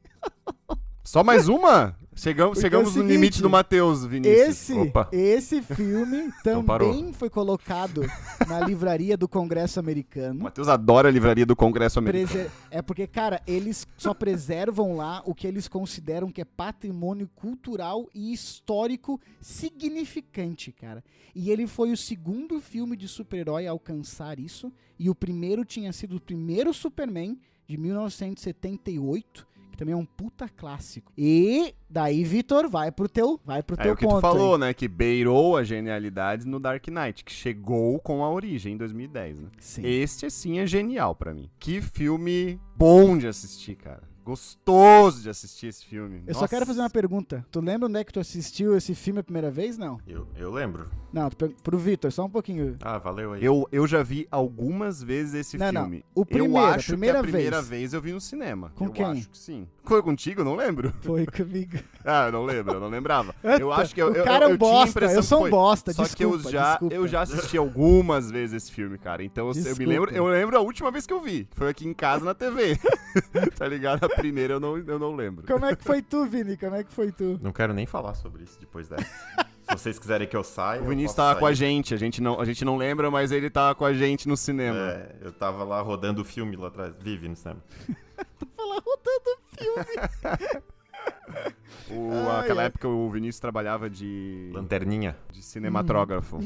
Só 1.03 1.23
mais 1.23 1.47
uma? 1.47 1.95
Chegamos, 2.19 2.51
Porque 2.55 2.61
chegamos 2.61 2.95
é 2.95 2.99
o 2.99 3.03
no 3.03 3.09
limite 3.09 3.35
seguinte, 3.37 3.41
do 3.41 3.49
Matheus, 3.49 4.05
Vinícius. 4.05 4.47
Esse, 4.49 4.73
Opa. 4.73 5.07
esse 5.11 5.61
filme 5.61 6.31
Então 6.41 6.63
também 6.63 7.13
foi 7.13 7.29
colocado 7.29 8.01
na 8.47 8.59
livraria 8.59 9.15
do 9.17 9.27
Congresso 9.27 9.79
O 9.79 9.81
Americano. 9.81 10.41
Matheus 10.43 10.67
adora 10.67 11.07
a 11.07 11.11
livraria 11.11 11.45
do 11.45 11.55
Congresso 11.55 11.97
Americano. 11.99 12.27
Preser- 12.27 12.51
É 12.69 12.81
porque, 12.81 13.07
cara, 13.07 13.41
eles 13.47 13.87
só 13.97 14.13
preservam 14.13 14.95
lá 14.95 15.21
o 15.25 15.33
que 15.33 15.47
eles 15.47 15.67
consideram 15.67 16.29
que 16.31 16.41
é 16.41 16.45
patrimônio 16.45 17.29
cultural 17.35 18.07
e 18.13 18.33
histórico 18.33 19.19
significante, 19.41 20.71
cara. 20.71 21.03
E 21.33 21.51
ele 21.51 21.67
foi 21.67 21.91
o 21.91 21.97
segundo 21.97 22.59
filme 22.59 22.97
de 22.97 23.07
super-herói 23.07 23.65
a 23.65 23.71
alcançar 23.71 24.39
isso. 24.39 24.71
E 24.97 25.09
o 25.09 25.15
primeiro 25.15 25.63
tinha 25.63 25.93
sido 25.93 26.17
o 26.17 26.19
primeiro 26.19 26.73
Superman 26.73 27.39
de 27.67 27.77
1978, 27.77 29.45
que 29.48 29.48
também 29.79 29.93
é 29.93 29.97
um 29.97 30.05
puta 30.05 30.47
clássico. 30.49 31.11
E 31.17 31.73
daí, 31.89 32.23
Vitor, 32.23 32.69
vai 32.69 32.91
pro 32.91 33.07
teu, 33.07 33.39
vai 33.45 33.63
pro 33.63 33.75
É 33.79 33.83
teu 33.83 33.93
o 33.93 33.95
que 33.95 34.05
ponto. 34.05 34.17
tu 34.17 34.21
falou, 34.21 34.53
aí. 34.55 34.59
né? 34.59 34.73
Que 34.73 34.87
beirou 34.87 35.55
a 35.57 35.63
genialidade 35.63 36.45
no 36.45 36.59
Dark 36.59 36.85
Knight, 36.87 37.23
que 37.23 37.31
chegou 37.31 37.99
com 37.99 38.23
a 38.23 38.29
origem 38.31 38.73
em 38.73 38.77
2010, 38.77 39.39
né? 39.39 39.49
Sim. 39.59 39.81
Este, 39.85 40.29
sim, 40.29 40.59
é 40.59 40.67
genial 40.67 41.15
pra 41.15 41.33
mim. 41.33 41.49
Que 41.59 41.81
filme 41.81 42.59
bom 42.75 43.17
de 43.17 43.27
assistir, 43.27 43.75
cara. 43.75 44.03
Gostoso 44.29 45.23
de 45.23 45.29
assistir 45.29 45.67
esse 45.67 45.83
filme. 45.83 46.21
Eu 46.27 46.35
só 46.35 46.47
quero 46.47 46.63
fazer 46.63 46.81
uma 46.81 46.89
pergunta. 46.89 47.43
Tu 47.49 47.59
lembra 47.59 47.89
onde 47.89 47.97
é 47.99 48.03
que 48.03 48.13
tu 48.13 48.19
assistiu 48.19 48.77
esse 48.77 48.93
filme 48.93 49.21
a 49.21 49.23
primeira 49.23 49.49
vez? 49.49 49.75
Não. 49.75 49.99
Eu, 50.07 50.27
eu 50.37 50.51
lembro. 50.51 50.87
Não, 51.11 51.27
tu 51.31 51.49
pro 51.63 51.79
Vitor, 51.79 52.11
só 52.11 52.25
um 52.25 52.29
pouquinho. 52.29 52.77
Ah, 52.81 52.99
valeu 52.99 53.33
aí. 53.33 53.43
Eu, 53.43 53.67
eu 53.71 53.87
já 53.87 54.03
vi 54.03 54.27
algumas 54.29 55.01
vezes 55.01 55.33
esse 55.33 55.57
Não, 55.57 55.71
não. 55.71 55.81
filme. 55.81 56.05
O 56.13 56.23
primeiro, 56.23 56.53
eu 56.53 56.57
a 56.59 56.75
acho 56.75 56.89
primeira 56.89 57.15
que 57.15 57.19
a 57.19 57.23
primeira 57.23 57.57
vez. 57.57 57.69
vez. 57.69 57.93
eu 57.95 58.01
vi 58.01 58.13
no 58.13 58.21
cinema. 58.21 58.71
Com 58.75 58.85
eu 58.85 58.91
quem? 58.91 59.05
acho 59.05 59.29
que 59.29 59.37
sim. 59.37 59.67
Foi 59.83 60.03
contigo? 60.03 60.41
Eu 60.41 60.45
não 60.45 60.55
lembro. 60.55 60.93
Foi 61.01 61.25
comigo. 61.25 61.77
Ah, 62.05 62.27
eu 62.27 62.31
não 62.31 62.45
lembro, 62.45 62.73
eu 62.75 62.79
não 62.79 62.87
lembrava. 62.87 63.35
Eu 63.43 63.71
acho 63.73 63.93
que 63.93 64.01
eu, 64.01 64.07
o 64.11 64.15
eu, 64.15 64.23
cara 64.23 64.45
é 64.45 64.47
eu, 64.47 64.49
um 64.49 64.53
eu 64.53 64.57
bosta, 64.57 65.05
eu 65.05 65.21
sou 65.21 65.39
um 65.39 65.41
foi. 65.41 65.51
bosta, 65.51 65.93
Só 65.93 66.05
que 66.05 66.23
eu 66.23 66.29
desculpa, 66.31 66.49
já, 66.49 66.69
desculpa. 66.71 66.95
eu 66.95 67.07
já 67.07 67.21
assisti 67.21 67.57
algumas 67.57 68.31
vezes 68.31 68.63
esse 68.63 68.71
filme, 68.71 68.97
cara. 68.97 69.21
Então 69.23 69.47
eu, 69.47 69.51
eu 69.51 69.55
me 69.57 69.63
Desculpa. 69.63 69.91
lembro, 69.91 70.11
eu 70.11 70.25
lembro 70.25 70.57
a 70.57 70.61
última 70.61 70.89
vez 70.89 71.05
que 71.05 71.13
eu 71.13 71.19
vi. 71.21 71.47
Foi 71.51 71.69
aqui 71.69 71.85
em 71.87 71.93
casa 71.93 72.23
na 72.25 72.33
TV. 72.33 72.79
tá 73.57 73.67
ligado? 73.67 74.05
A 74.19 74.21
primeira 74.21 74.53
eu 74.53 74.59
não, 74.59 74.77
eu 74.77 74.99
não 74.99 75.15
lembro. 75.15 75.45
Como 75.47 75.65
é 75.65 75.75
que 75.75 75.83
foi 75.83 76.01
tu, 76.01 76.25
Vini? 76.25 76.57
Como 76.57 76.75
é 76.75 76.83
que 76.83 76.91
foi 76.91 77.11
tu? 77.11 77.39
Não 77.41 77.51
quero 77.51 77.73
nem 77.73 77.85
falar 77.85 78.13
sobre 78.15 78.43
isso 78.43 78.59
depois 78.59 78.87
dessa. 78.87 79.05
Se 79.69 79.77
vocês 79.77 79.99
quiserem 79.99 80.27
que 80.27 80.35
eu 80.35 80.43
saia. 80.43 80.81
O 80.81 80.85
Vinícius 80.87 81.15
tava 81.15 81.39
com 81.39 81.45
a 81.45 81.49
sair. 81.49 81.55
gente, 81.55 81.93
a 81.93 81.97
gente, 81.97 82.21
não, 82.21 82.41
a 82.41 82.45
gente 82.45 82.65
não 82.65 82.75
lembra, 82.75 83.11
mas 83.11 83.31
ele 83.31 83.51
tava 83.51 83.75
com 83.75 83.85
a 83.85 83.93
gente 83.93 84.27
no 84.27 84.35
cinema. 84.35 84.77
É, 84.77 85.15
eu 85.21 85.31
tava 85.31 85.63
lá 85.63 85.79
rodando 85.79 86.23
o 86.23 86.25
filme 86.25 86.55
lá 86.55 86.67
atrás. 86.69 86.95
Vive 86.99 87.27
no 87.27 87.35
cinema. 87.35 87.61
Falar 88.57 88.81
rodando 88.83 89.39
O, 89.61 90.63
Ai, 91.91 92.39
aquela 92.41 92.61
ai. 92.61 92.67
época 92.67 92.87
o 92.87 93.09
Vinícius 93.09 93.39
trabalhava 93.39 93.89
de, 93.89 94.51
Lanterninha. 94.53 95.17
de 95.31 95.41
cinematógrafo. 95.43 96.37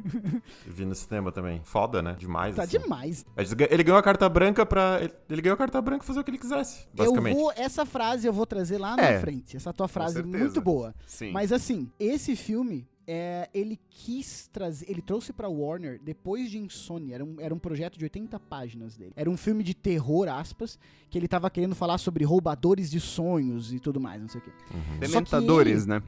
Vi 0.66 0.84
no 0.84 0.94
cinema 0.94 1.30
também. 1.30 1.60
Foda, 1.64 2.00
né? 2.02 2.16
Demais. 2.18 2.54
Tá 2.56 2.62
assim. 2.62 2.78
demais. 2.78 3.24
Mas 3.36 3.52
Ele 3.70 3.82
ganhou 3.82 3.98
a 3.98 4.02
carta 4.02 4.28
branca 4.28 4.64
pra. 4.64 4.98
ele- 5.28 5.42
ganhou 5.42 5.54
a 5.54 5.58
carta 5.58 5.80
branca 5.82 5.98
pra 5.98 6.06
fazer 6.06 6.20
o 6.20 6.24
que 6.24 6.30
ele 6.30 6.38
quisesse, 6.38 6.86
basicamente. 6.94 7.36
Eu 7.36 7.40
vou, 7.42 7.52
essa 7.56 7.84
frase 7.84 8.26
eu 8.26 8.32
vou 8.32 8.46
trazer 8.46 8.78
lá 8.78 8.96
na 8.96 9.02
É, 9.02 9.20
frente. 9.20 9.56
Essa 9.56 9.72
tua 9.72 9.88
frase 9.88 10.22
muito 10.22 10.60
boa. 10.60 10.94
Sim. 11.06 11.32
Mas 11.32 11.52
assim, 11.52 11.90
esse 12.00 12.34
filme, 12.34 12.86
é, 13.10 13.48
ele 13.54 13.80
quis 13.88 14.50
trazer, 14.52 14.84
ele 14.86 15.00
trouxe 15.00 15.32
pra 15.32 15.48
Warner 15.48 15.98
depois 16.04 16.50
de 16.50 16.58
Insônia, 16.58 17.14
era 17.14 17.24
um, 17.24 17.40
era 17.40 17.54
um 17.54 17.58
projeto 17.58 17.98
de 17.98 18.04
80 18.04 18.38
páginas 18.38 18.98
dele. 18.98 19.12
Era 19.16 19.30
um 19.30 19.36
filme 19.36 19.64
de 19.64 19.72
terror, 19.72 20.28
aspas, 20.28 20.78
que 21.08 21.16
ele 21.16 21.26
tava 21.26 21.48
querendo 21.48 21.74
falar 21.74 21.96
sobre 21.96 22.22
roubadores 22.22 22.90
de 22.90 23.00
sonhos 23.00 23.72
e 23.72 23.80
tudo 23.80 23.98
mais, 23.98 24.20
não 24.20 24.28
sei 24.28 24.42
o 24.42 24.44
quê. 24.44 24.50
Uhum. 24.74 24.98
Dementadores, 24.98 25.86
né? 25.86 26.02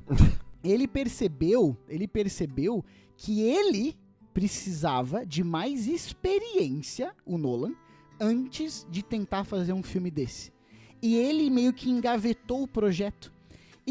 Ele 0.62 0.86
percebeu, 0.86 1.74
ele 1.88 2.06
percebeu 2.06 2.84
que 3.16 3.40
ele 3.40 3.96
precisava 4.34 5.24
de 5.24 5.42
mais 5.42 5.86
experiência, 5.86 7.14
o 7.24 7.38
Nolan, 7.38 7.72
antes 8.20 8.86
de 8.90 9.02
tentar 9.02 9.44
fazer 9.44 9.72
um 9.72 9.82
filme 9.82 10.10
desse. 10.10 10.52
E 11.00 11.16
ele 11.16 11.48
meio 11.48 11.72
que 11.72 11.88
engavetou 11.88 12.62
o 12.62 12.68
projeto. 12.68 13.32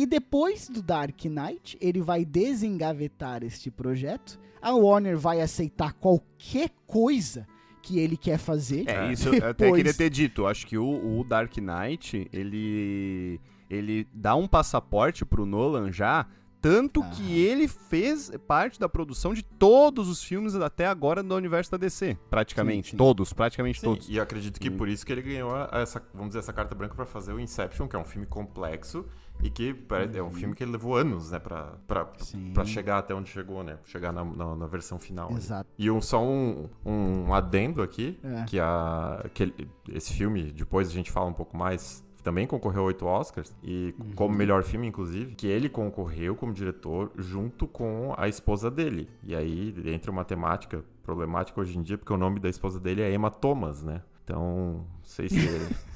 E 0.02 0.06
depois 0.06 0.70
do 0.70 0.82
Dark 0.82 1.26
Knight, 1.26 1.78
ele 1.82 2.00
vai 2.02 2.24
desengavetar 2.24 3.44
este 3.44 3.70
projeto. 3.70 4.40
A 4.62 4.72
Warner 4.74 5.18
vai 5.18 5.42
aceitar 5.42 5.92
qualquer 5.92 6.70
coisa 6.88 7.46
que 7.82 8.00
ele 8.00 8.16
quer 8.16 8.38
fazer. 8.38 8.88
É, 8.90 9.12
isso 9.12 9.28
eu 9.28 9.50
até 9.50 9.70
queria 9.70 9.94
ter 9.94 10.10
dito. 10.10 10.48
Acho 10.48 10.66
que 10.66 10.78
o, 10.78 11.20
o 11.20 11.24
Dark 11.26 11.54
Knight, 11.58 12.30
ele, 12.32 13.42
ele 13.70 14.08
dá 14.14 14.38
um 14.38 14.48
passaporte 14.48 15.26
pro 15.26 15.46
Nolan 15.46 15.92
já, 15.92 16.26
tanto 16.62 17.02
Ah. 17.02 17.10
que 17.10 17.38
ele 17.38 17.68
fez 17.68 18.32
parte 18.48 18.80
da 18.80 18.88
produção 18.88 19.34
de 19.34 19.44
todos 19.44 20.08
os 20.08 20.24
filmes 20.24 20.56
até 20.56 20.86
agora 20.88 21.22
do 21.22 21.36
universo 21.36 21.72
da 21.72 21.78
DC. 21.78 22.18
Praticamente. 22.30 22.88
Sim, 22.88 22.92
sim. 22.92 22.98
Todos, 22.98 23.34
praticamente 23.34 23.80
Sim, 23.82 23.86
todos. 23.86 24.08
e 24.10 24.16
eu 24.16 24.24
acredito 24.24 24.60
que 24.62 24.70
Sim. 24.70 24.78
por 24.78 24.88
isso 24.88 25.06
que 25.06 25.12
ele 25.12 25.22
ganhou 25.22 25.54
a- 25.54 25.70
essa, 25.74 26.02
vamos 26.14 26.30
dizer, 26.30 26.40
essa 26.40 26.54
carta 26.54 26.74
branca 26.74 26.96
pra 26.96 27.06
fazer 27.06 27.34
o 27.34 27.40
Inception, 27.40 27.86
que 27.88 27.96
é 27.96 28.00
um 28.00 28.06
filme 28.06 28.26
complexo 28.28 29.06
e 29.42 29.50
que 29.50 29.76
é 30.14 30.22
um 30.22 30.32
filme 30.32 30.54
que 30.56 30.64
ele 30.64 30.72
levou 30.74 30.96
anos, 30.96 31.32
né, 31.32 31.40
pra, 31.40 31.74
pra, 31.88 32.08
pra 32.54 32.66
chegar 32.66 32.98
até 33.00 33.14
onde 33.16 33.30
chegou, 33.30 33.64
né, 33.64 33.78
chegar 33.86 34.12
na, 34.12 34.24
na, 34.24 34.56
na 34.56 34.68
versão 34.68 35.00
final. 35.00 35.32
Exato. 35.32 35.70
E 35.78 35.90
um, 35.90 36.02
só 36.02 36.22
um, 36.24 36.68
um 36.86 37.34
adendo 37.34 37.82
aqui, 37.82 38.20
É. 38.24 38.44
que, 38.44 38.60
a, 38.60 39.26
que 39.34 39.54
esse 39.94 40.14
filme, 40.14 40.52
depois 40.52 40.88
a 40.90 40.92
gente 40.92 41.10
fala 41.12 41.28
um 41.28 41.34
pouco 41.34 41.56
mais, 41.56 42.04
também 42.22 42.46
concorreu 42.46 42.82
a 42.82 42.86
oito 42.88 43.06
Oscars, 43.06 43.56
e 43.64 43.96
Uhum. 43.98 44.12
como 44.14 44.36
melhor 44.36 44.62
filme, 44.64 44.86
inclusive, 44.88 45.36
que 45.36 45.48
ele 45.48 45.70
concorreu 45.70 46.36
como 46.36 46.54
diretor 46.54 47.12
junto 47.18 47.66
com 47.66 48.14
a 48.18 48.28
esposa 48.28 48.70
dele. 48.70 49.10
E 49.24 49.34
aí 49.36 49.74
entra 49.86 50.12
uma 50.12 50.26
temática 50.26 50.84
problemática 51.02 51.60
hoje 51.62 51.78
em 51.78 51.82
dia, 51.82 51.98
porque 51.98 52.12
o 52.14 52.18
nome 52.18 52.40
da 52.42 52.50
esposa 52.50 52.78
dele 52.80 53.02
é 53.02 53.12
Emma 53.14 53.32
Thomas, 53.32 53.82
né? 53.82 54.02
Então, 54.26 54.86
não 54.86 55.04
sei 55.04 55.28
se 55.30 55.36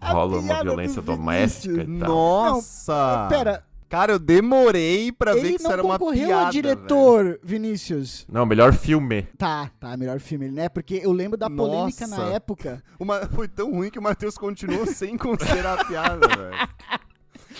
rola 0.00 0.38
uma 0.38 0.62
violência 0.62 1.02
doméstica 1.02 1.82
e 1.82 1.98
tal. 1.98 2.08
Nossa! 2.08 3.26
Pera, 3.28 3.64
Cara, 3.88 4.12
eu 4.12 4.18
demorei 4.18 5.12
pra 5.12 5.34
ver 5.34 5.40
ele 5.40 5.48
que 5.50 5.54
isso 5.56 5.64
não 5.64 5.70
era 5.72 5.82
uma 5.84 5.98
concorreu 5.98 6.28
piada, 6.28 6.46
a 6.46 6.50
diretor, 6.50 7.38
Vinícius. 7.42 8.24
Não, 8.26 8.46
melhor 8.46 8.72
filme. 8.72 9.24
Tá, 9.36 9.70
tá, 9.78 9.94
melhor 9.98 10.18
filme, 10.18 10.50
né? 10.50 10.70
Porque 10.70 10.98
eu 11.04 11.12
lembro 11.12 11.36
da 11.36 11.50
polêmica 11.50 12.06
na 12.06 12.16
Nossa. 12.16 12.32
época. 12.34 12.82
Uma- 12.98 13.26
foi 13.28 13.48
tão 13.48 13.70
ruim 13.70 13.90
que 13.90 13.98
o 13.98 14.02
Matheus 14.02 14.38
continuou 14.38 14.86
sem 14.86 15.14
considerar 15.18 15.78
a 15.78 15.84
piada, 15.84 16.26
velho. 16.26 16.68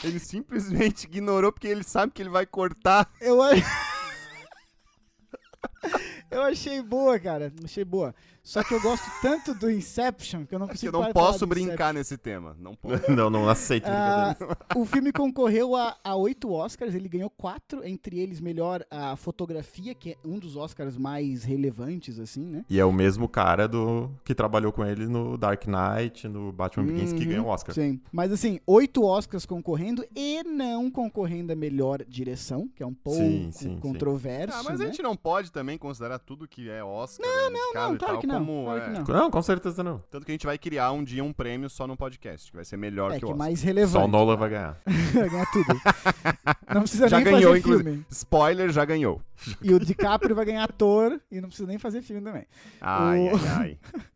Ele 0.03 0.19
simplesmente 0.19 1.05
ignorou 1.05 1.53
porque 1.53 1.69
ele 1.69 1.85
sabe 1.85 2.11
que 2.13 2.23
ele 2.23 2.31
vai 2.31 2.47
cortar. 2.47 3.11
Eu, 3.21 3.43
a- 3.43 3.51
eu 6.31 6.43
achei 6.45 6.81
boa, 6.83 7.21
cara. 7.21 7.53
Achei 7.63 7.85
boa. 7.85 8.15
Só 8.43 8.63
que 8.65 8.75
eu 8.75 8.81
gosto 8.81 9.05
tanto 9.21 9.55
do 9.55 9.71
Inception 9.71 10.45
que 10.45 10.55
eu 10.55 10.59
não 10.59 10.67
Que 10.67 10.73
consigo 10.75 10.97
eu 10.97 11.01
não 11.01 11.13
posso 11.13 11.47
brincar 11.47 11.95
nesse 11.95 12.17
tema. 12.19 12.57
Não 12.59 12.75
posso. 12.75 12.93
não, 13.15 13.31
não 13.31 13.49
aceito 13.49 13.85
brincadeira. 13.85 14.59
o 14.75 14.85
filme 14.85 15.13
concorreu 15.13 15.77
a, 15.77 15.97
a 16.03 16.17
oito 16.17 16.51
Oscars, 16.51 16.95
ele 16.95 17.09
ganhou 17.09 17.31
quatro, 17.31 17.87
entre 17.87 18.19
eles 18.19 18.41
melhor 18.41 18.85
a 18.91 19.15
fotografia, 19.15 19.95
que 19.95 20.11
é 20.11 20.17
um 20.25 20.39
dos 20.41 20.57
Oscars 20.57 20.97
mais 20.97 21.45
relevantes, 21.45 22.19
assim, 22.19 22.43
né? 22.45 22.65
E 22.69 22.81
é 22.81 22.85
o 22.85 22.93
mesmo 22.93 23.29
cara 23.29 23.69
do 23.69 24.11
que 24.25 24.35
trabalhou 24.35 24.73
com 24.73 24.85
ele 24.85 25.07
no 25.07 25.39
Dark 25.39 25.65
Knight, 25.67 26.27
no 26.27 26.51
Batman 26.53 26.87
Begins, 26.87 27.13
que 27.13 27.23
Uhum, 27.23 27.29
ganhou 27.29 27.47
o 27.47 27.49
Oscar. 27.49 27.73
Sim. 27.75 28.01
Mas 28.11 28.33
assim, 28.33 28.59
oito 28.67 29.05
Oscars 29.05 29.47
concorrendo 29.47 30.05
e 30.17 30.43
não 30.43 30.91
concorrendo 30.91 31.53
a 31.53 31.57
melhor 31.57 32.05
direção, 32.09 32.69
que 32.75 32.83
é 32.83 32.87
um 32.87 32.95
pouco 32.95 33.19
Sim, 33.21 33.51
sim, 33.53 33.75
sim. 33.75 33.79
controverso. 33.79 34.57
Ah, 34.59 34.63
mas 34.65 34.81
né? 34.81 34.87
a 34.87 34.89
gente 34.89 35.01
não 35.03 35.17
pode 35.17 35.53
também 35.53 35.79
considerar 35.79 36.19
tudo 36.19 36.49
que 36.49 36.69
é 36.69 36.83
Oscar. 36.83 37.25
Não, 37.25 37.73
Não, 37.75 37.97
claro 37.97 38.19
que 38.19 38.27
não, 38.27 38.32
como. 38.39 38.65
claro 38.65 38.81
que 38.81 38.87
é. 38.89 38.93
não. 39.15 39.21
Não, 39.23 39.31
com 39.31 39.43
certeza 39.43 39.83
não. 39.83 39.99
Tanto 40.11 40.25
que 40.27 40.33
a 40.33 40.35
gente 40.35 40.47
vai 40.47 40.59
criar 40.59 40.93
um 40.93 41.03
dia 41.05 41.23
um 41.25 41.33
prêmio 41.33 41.69
só 41.71 41.87
no 41.87 41.97
podcast, 41.97 42.51
que 42.51 42.57
vai 42.57 42.65
ser 42.65 42.77
melhor 42.77 43.11
É 43.11 43.15
que 43.15 43.21
que 43.21 43.25
o 43.27 43.29
Oscar. 43.29 43.39
mais 43.39 43.59
Só 43.61 43.65
o 43.65 43.67
relevante. 43.67 44.11
Nolan 44.11 44.37
vai 44.37 44.51
ganhar. 44.51 44.81
vai 45.15 45.29
ganhar 45.31 45.47
tudo. 45.53 45.67
Não 46.75 46.81
precisa 46.83 47.09
Já 47.09 47.17
nem 47.17 47.25
ganhou, 47.25 47.43
fazer 47.51 47.59
inclusive. 47.59 47.85
filme. 47.91 48.07
Spoiler, 48.11 48.71
já 48.73 48.85
ganhou. 48.85 49.21
E 49.61 49.73
o 49.75 49.79
DiCaprio 49.79 50.35
vai 50.35 50.45
ganhar 50.45 50.65
ator 50.65 51.21
e 51.31 51.41
não 51.41 51.49
precisa 51.49 51.69
nem 51.69 51.79
fazer 51.79 52.01
filme 52.03 52.23
também. 52.23 52.47
Ai, 52.81 53.19
O- 53.21 53.37
ai, 53.37 53.49
ai. 53.59 53.79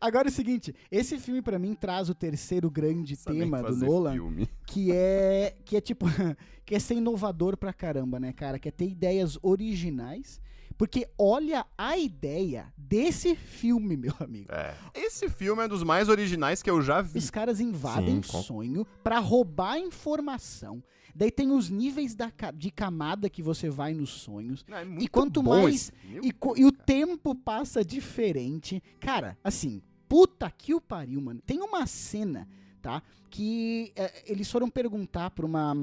Agora 0.00 0.28
é 0.28 0.30
o 0.30 0.32
seguinte, 0.32 0.74
esse 0.90 1.18
filme 1.18 1.42
pra 1.42 1.58
mim 1.58 1.74
traz 1.74 2.08
o 2.08 2.14
terceiro 2.14 2.70
grande 2.70 3.14
tema 3.16 3.62
do 3.62 3.76
Nolan, 3.76 4.12
Filme. 4.12 4.48
que 4.66 4.90
é 4.92 5.54
que 5.66 5.76
é 5.76 5.80
tipo 5.82 6.06
que 6.64 6.74
é 6.74 6.78
ser 6.78 6.94
inovador 6.94 7.56
pra 7.58 7.72
caramba, 7.74 8.18
né, 8.18 8.32
cara? 8.32 8.58
Que 8.58 8.68
é 8.68 8.70
ter 8.72 8.86
ideias 8.88 9.36
originais. 9.42 10.40
Porque 10.76 11.08
olha 11.18 11.64
a 11.76 11.96
ideia 11.96 12.72
desse 12.76 13.34
filme, 13.34 13.96
meu 13.96 14.14
amigo. 14.20 14.52
É. 14.52 14.74
Esse 14.94 15.28
filme 15.28 15.62
é 15.64 15.68
dos 15.68 15.82
mais 15.82 16.08
originais 16.08 16.62
que 16.62 16.70
eu 16.70 16.82
já 16.82 17.00
vi. 17.00 17.18
Os 17.18 17.30
caras 17.30 17.60
invadem 17.60 18.22
Sim, 18.22 18.30
com- 18.30 18.42
sonho 18.42 18.86
pra 19.02 19.18
roubar 19.18 19.78
informação. 19.78 20.82
Daí 21.14 21.30
tem 21.30 21.50
os 21.50 21.70
níveis 21.70 22.14
da, 22.14 22.30
de 22.54 22.70
camada 22.70 23.30
que 23.30 23.42
você 23.42 23.70
vai 23.70 23.94
nos 23.94 24.10
sonhos. 24.10 24.64
Não, 24.68 24.76
é 24.76 24.84
E 25.00 25.08
quanto 25.08 25.42
bom 25.42 25.62
mais. 25.62 25.90
E, 26.22 26.34
e 26.56 26.64
o 26.66 26.70
tempo 26.72 27.34
passa 27.34 27.82
diferente. 27.82 28.82
Cara, 29.00 29.38
assim, 29.42 29.80
puta 30.06 30.50
que 30.50 30.74
o 30.74 30.80
pariu, 30.80 31.20
mano. 31.22 31.40
Tem 31.46 31.60
uma 31.62 31.86
cena, 31.86 32.46
tá? 32.82 33.02
Que 33.30 33.92
é, 33.96 34.24
eles 34.30 34.50
foram 34.50 34.68
perguntar 34.68 35.30
pra 35.30 35.46
uma. 35.46 35.74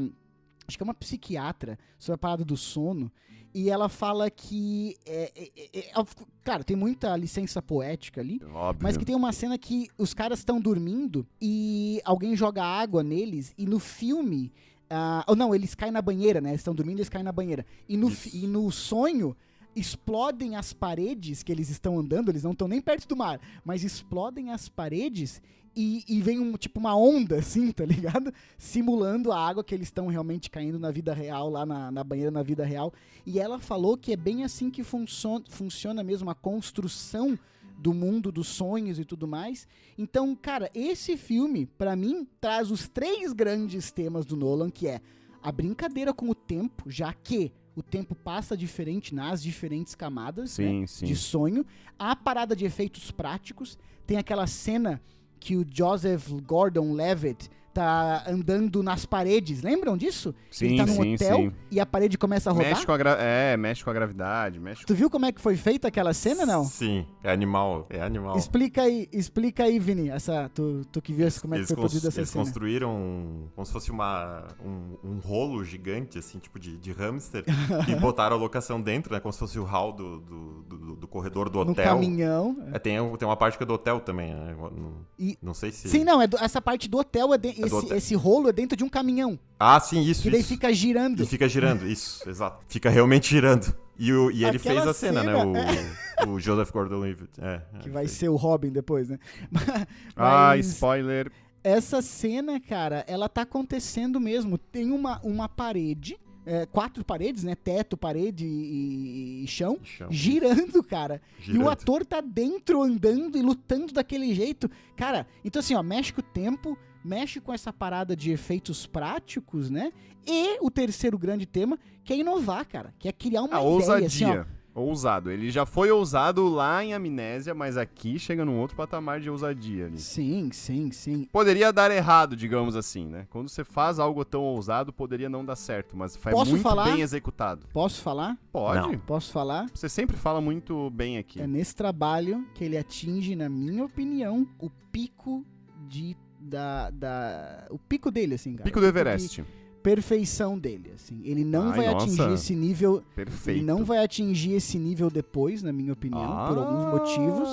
Acho 0.67 0.77
que 0.77 0.83
é 0.83 0.85
uma 0.85 0.93
psiquiatra 0.93 1.77
sobre 1.97 2.15
a 2.15 2.17
parada 2.17 2.45
do 2.45 2.55
sono. 2.57 3.11
E 3.53 3.69
ela 3.69 3.87
fala 3.87 4.29
que. 4.31 4.97
É, 5.05 5.31
é, 5.35 5.51
é, 5.55 5.89
é, 5.89 6.03
cara, 6.43 6.63
tem 6.63 6.75
muita 6.75 7.15
licença 7.15 7.61
poética 7.61 8.19
ali. 8.19 8.41
Óbvio. 8.51 8.81
Mas 8.81 8.97
que 8.97 9.05
tem 9.05 9.15
uma 9.15 9.31
cena 9.31 9.57
que 9.57 9.89
os 9.97 10.13
caras 10.13 10.39
estão 10.39 10.59
dormindo 10.59 11.27
e 11.39 12.01
alguém 12.03 12.35
joga 12.35 12.63
água 12.63 13.03
neles 13.03 13.53
e 13.57 13.65
no 13.65 13.79
filme. 13.79 14.51
ah, 14.89 15.23
ou 15.27 15.35
não, 15.35 15.53
eles 15.53 15.75
caem 15.75 15.91
na 15.91 16.01
banheira, 16.01 16.41
né? 16.41 16.49
Eles 16.49 16.61
estão 16.61 16.73
dormindo 16.73 16.97
e 16.97 17.01
eles 17.01 17.09
caem 17.09 17.23
na 17.23 17.31
banheira. 17.31 17.65
E 17.87 17.95
no, 17.95 18.11
e 18.33 18.47
no 18.47 18.71
sonho 18.71 19.35
explodem 19.75 20.55
as 20.55 20.73
paredes 20.73 21.43
que 21.43 21.51
eles 21.51 21.69
estão 21.69 21.99
andando, 21.99 22.29
eles 22.29 22.43
não 22.43 22.51
estão 22.51 22.67
nem 22.67 22.81
perto 22.81 23.07
do 23.07 23.15
mar, 23.15 23.39
mas 23.63 23.83
explodem 23.83 24.51
as 24.51 24.69
paredes 24.69 25.41
e, 25.75 26.03
e 26.07 26.21
vem 26.21 26.39
um, 26.39 26.53
tipo 26.53 26.79
uma 26.79 26.95
onda, 26.95 27.37
assim, 27.39 27.71
tá 27.71 27.85
ligado? 27.85 28.33
Simulando 28.57 29.31
a 29.31 29.39
água 29.39 29.63
que 29.63 29.73
eles 29.73 29.87
estão 29.87 30.07
realmente 30.07 30.49
caindo 30.49 30.79
na 30.79 30.91
vida 30.91 31.13
real, 31.13 31.49
lá 31.49 31.65
na, 31.65 31.91
na 31.91 32.03
banheira 32.03 32.31
na 32.31 32.43
vida 32.43 32.63
real. 32.63 32.93
E 33.25 33.39
ela 33.39 33.59
falou 33.59 33.97
que 33.97 34.13
é 34.13 34.17
bem 34.17 34.43
assim 34.43 34.69
que 34.69 34.83
funciona, 34.83 35.43
funciona 35.49 36.03
mesmo 36.03 36.29
a 36.29 36.35
construção 36.35 37.37
do 37.77 37.93
mundo 37.93 38.31
dos 38.31 38.47
sonhos 38.47 38.99
e 38.99 39.05
tudo 39.05 39.27
mais. 39.27 39.67
Então, 39.97 40.35
cara, 40.35 40.69
esse 40.73 41.17
filme, 41.17 41.65
pra 41.65 41.95
mim, 41.95 42.27
traz 42.39 42.71
os 42.71 42.87
três 42.87 43.33
grandes 43.33 43.91
temas 43.91 44.25
do 44.25 44.37
Nolan, 44.37 44.69
que 44.69 44.87
é 44.87 45.01
a 45.41 45.51
brincadeira 45.51 46.13
com 46.13 46.29
o 46.29 46.35
tempo, 46.35 46.89
já 46.89 47.11
que 47.13 47.51
o 47.75 47.81
tempo 47.81 48.13
passa 48.13 48.55
diferente 48.55 49.15
nas 49.15 49.41
diferentes 49.41 49.95
camadas 49.95 50.57
né, 50.57 50.65
Sim, 50.65 50.87
sim. 50.87 51.05
de 51.05 51.15
sonho. 51.15 51.65
A 51.97 52.15
parada 52.15 52.55
de 52.55 52.65
efeitos 52.65 53.11
práticos. 53.11 53.77
Tem 54.05 54.17
aquela 54.17 54.45
cena 54.47 55.01
que 55.39 55.55
o 55.55 55.65
Joseph 55.69 56.29
Gordon-Levitt 56.45 57.49
tá 57.73 58.23
andando 58.27 58.81
nas 58.83 59.05
paredes. 59.05 59.61
Lembram 59.61 59.97
disso? 59.97 60.33
Sim, 60.51 60.65
Ele 60.65 60.77
tá 60.77 60.85
num 60.85 60.93
sim, 60.93 61.15
hotel 61.15 61.37
sim. 61.37 61.51
e 61.71 61.79
a 61.79 61.85
parede 61.85 62.17
começa 62.17 62.49
a 62.49 62.53
rodar. 62.53 62.69
Mexe 62.69 62.85
com 62.85 62.91
a 62.91 62.97
gra... 62.97 63.17
É, 63.19 63.57
mexe 63.57 63.83
com 63.83 63.89
a 63.89 63.93
gravidade, 63.93 64.59
mexe 64.59 64.85
Tu 64.85 64.93
viu 64.93 65.09
como 65.09 65.25
é 65.25 65.31
que 65.31 65.41
foi 65.41 65.55
feita 65.55 65.87
aquela 65.87 66.13
cena, 66.13 66.45
não? 66.45 66.63
Sim, 66.65 67.05
é 67.23 67.31
animal, 67.31 67.87
é 67.89 68.01
animal. 68.01 68.37
Explica 68.37 68.83
aí, 68.83 69.07
explica 69.11 69.63
aí, 69.63 69.79
Vini, 69.79 70.09
essa, 70.09 70.49
tu, 70.53 70.85
tu 70.91 71.01
que 71.01 71.11
viu 71.13 71.27
como 71.41 71.55
é 71.55 71.57
que 71.57 71.59
eles 71.61 71.67
foi 71.69 71.75
produzida 71.77 72.07
essa 72.09 72.19
eles 72.19 72.29
cena. 72.29 72.43
construíram 72.43 73.49
como 73.55 73.65
se 73.65 73.71
fosse 73.73 73.91
uma, 73.91 74.47
um, 74.63 74.97
um 75.11 75.17
rolo 75.19 75.63
gigante, 75.63 76.17
assim, 76.19 76.37
tipo 76.39 76.59
de, 76.59 76.77
de 76.77 76.91
hamster, 76.91 77.43
e 77.87 77.95
botaram 77.95 78.35
a 78.35 78.39
locação 78.39 78.81
dentro, 78.81 79.13
né? 79.13 79.19
Como 79.19 79.31
se 79.33 79.39
fosse 79.39 79.57
o 79.57 79.63
hall 79.63 79.91
do, 79.93 80.19
do, 80.19 80.63
do- 80.63 80.95
do 80.95 81.07
corredor 81.07 81.49
do 81.49 81.63
No 81.65 81.71
hotel. 81.71 81.85
caminhão. 81.85 82.57
É, 82.71 82.79
tem, 82.79 82.97
tem 83.17 83.27
uma 83.27 83.35
parte 83.37 83.57
que 83.57 83.63
é 83.63 83.65
do 83.65 83.73
hotel 83.73 83.99
também, 83.99 84.33
né? 84.33 84.55
Não, 84.57 84.93
E- 85.17 85.37
não 85.41 85.53
sei 85.53 85.71
se. 85.71 85.87
Sim, 85.89 86.03
não, 86.03 86.21
é 86.21 86.27
do- 86.27 86.37
essa 86.37 86.61
parte 86.61 86.87
do 86.89 86.97
hotel, 86.97 87.33
é 87.33 87.37
de- 87.37 87.62
esse, 87.65 87.75
hotel. 87.75 87.97
esse 87.97 88.15
rolo 88.15 88.49
é 88.49 88.51
dentro 88.53 88.75
de 88.77 88.83
um 88.83 88.89
caminhão. 88.89 89.39
Ah, 89.59 89.79
sim, 89.79 90.01
isso. 90.01 90.23
Que 90.23 90.29
daí 90.31 90.39
isso. 90.41 90.49
fica 90.49 90.73
girando. 90.73 91.23
E 91.23 91.25
fica 91.25 91.47
girando, 91.47 91.87
isso, 91.87 92.27
exato. 92.29 92.63
Fica 92.67 92.89
realmente 92.89 93.29
girando. 93.29 93.73
E, 93.97 94.11
o, 94.11 94.31
e 94.31 94.43
ele 94.43 94.57
Aquela 94.57 94.75
fez 94.81 94.87
a 94.87 94.93
cena, 94.93 95.21
cena, 95.21 95.45
né? 95.45 95.83
O, 96.25 96.29
o 96.31 96.39
Joseph 96.39 96.71
Gordon-Levitt. 96.71 97.29
É, 97.39 97.61
Que 97.79 97.89
é, 97.89 97.91
vai 97.91 98.05
fez. 98.05 98.17
ser 98.17 98.29
o 98.29 98.35
Robin 98.35 98.69
depois, 98.71 99.09
né? 99.09 99.19
Ah, 100.15 100.49
Mas 100.49 100.67
spoiler. 100.67 101.31
essa 101.63 102.01
cena, 102.01 102.59
cara, 102.59 103.03
ela 103.07 103.29
tá 103.29 103.43
acontecendo 103.43 104.19
mesmo. 104.19 104.57
Tem 104.57 104.91
uma, 104.91 105.19
uma 105.23 105.47
parede, 105.47 106.17
é, 106.45 106.65
quatro 106.65 107.05
paredes, 107.05 107.43
né? 107.43 107.55
Teto, 107.55 107.95
parede 107.95 108.45
e, 108.45 109.43
e 109.43 109.47
chão, 109.47 109.77
Chão. 109.83 110.07
girando, 110.11 110.83
cara. 110.83 111.21
E 111.39 111.43
Girando. 111.43 111.65
o 111.65 111.69
ator 111.69 112.03
tá 112.05 112.19
dentro 112.19 112.81
andando 112.81 113.37
e 113.37 113.41
lutando 113.41 113.93
daquele 113.93 114.33
jeito. 114.33 114.69
Cara, 114.97 115.25
então 115.45 115.59
assim, 115.59 115.75
ó, 115.75 115.83
mexe 115.83 116.11
com 116.11 116.19
o 116.19 116.23
tempo, 116.23 116.77
mexe 117.03 117.39
com 117.39 117.53
essa 117.53 117.71
parada 117.73 118.15
de 118.15 118.31
efeitos 118.31 118.85
práticos, 118.85 119.69
né? 119.69 119.91
E 120.25 120.57
o 120.61 120.71
terceiro 120.71 121.17
grande 121.17 121.45
tema, 121.45 121.77
que 122.03 122.13
é 122.13 122.17
inovar, 122.17 122.65
cara. 122.65 122.93
Que 122.97 123.07
é 123.07 123.11
criar 123.11 123.41
uma 123.41 123.57
A 123.57 123.59
ideia, 123.59 123.73
ousadia. 123.73 124.07
assim, 124.07 124.25
ó. 124.25 124.45
Ousado. 124.75 125.29
Ele 125.29 125.51
já 125.51 125.67
foi 125.67 125.91
ousado 125.91 126.49
lá 126.49 126.83
em 126.83 126.95
Amnésia, 126.95 127.53
mas 127.53 127.77
aqui 127.77 128.17
chega 128.17 128.43
num 128.43 128.57
outro 128.57 128.75
patamar 128.75 129.19
de 129.21 129.29
ousadia 129.29 129.85
ali. 129.85 129.99
Sim, 129.99 130.49
sim, 130.51 130.91
sim. 130.91 131.27
Poderia 131.31 131.71
dar 131.71 131.91
errado, 131.91 132.35
digamos 132.35 132.75
assim, 132.75 133.05
né? 133.05 133.27
Quando 133.29 133.49
você 133.49 133.63
faz 133.63 133.99
algo 133.99 134.25
tão 134.25 134.41
ousado, 134.41 134.91
poderia 134.91 135.29
não 135.29 135.45
dar 135.45 135.55
certo, 135.55 135.95
mas 135.95 136.15
foi 136.15 136.31
Posso 136.31 136.49
muito 136.49 136.63
falar? 136.63 136.85
bem 136.85 137.01
executado. 137.01 137.67
Posso 137.71 138.01
falar? 138.01 138.35
Pode. 138.51 138.79
Não. 138.93 138.97
Posso 138.97 139.31
falar? 139.31 139.67
Você 139.71 139.87
sempre 139.87 140.17
fala 140.17 140.41
muito 140.41 140.89
bem 140.89 141.19
aqui. 141.19 141.39
É 141.39 141.45
nesse 141.45 141.75
trabalho 141.75 142.43
que 142.55 142.63
ele 142.63 142.75
atinge, 142.75 143.35
na 143.35 143.47
minha 143.49 143.85
opinião, 143.85 144.47
o 144.57 144.71
pico 144.91 145.45
de. 145.87 146.17
Da, 146.45 146.89
da, 146.89 147.67
o 147.69 147.77
pico 147.79 148.11
dele, 148.11 148.35
assim, 148.35 148.53
cara. 148.53 148.63
Pico 148.65 148.79
do 148.79 148.85
Everest. 148.85 149.43
perfeição 149.81 150.57
dele, 150.59 150.91
assim. 150.95 151.21
Ele 151.23 151.43
não 151.43 151.69
Ai, 151.71 151.77
vai 151.77 151.85
nossa. 151.93 152.05
atingir 152.05 152.33
esse 152.33 152.55
nível. 152.55 153.03
Perfeito. 153.15 153.57
Ele 153.59 153.65
não 153.65 153.83
vai 153.83 154.03
atingir 154.03 154.53
esse 154.53 154.77
nível 154.77 155.09
depois, 155.09 155.61
na 155.63 155.71
minha 155.73 155.93
opinião, 155.93 156.47
por 156.47 156.57
alguns 156.57 156.85
motivos. 156.99 157.49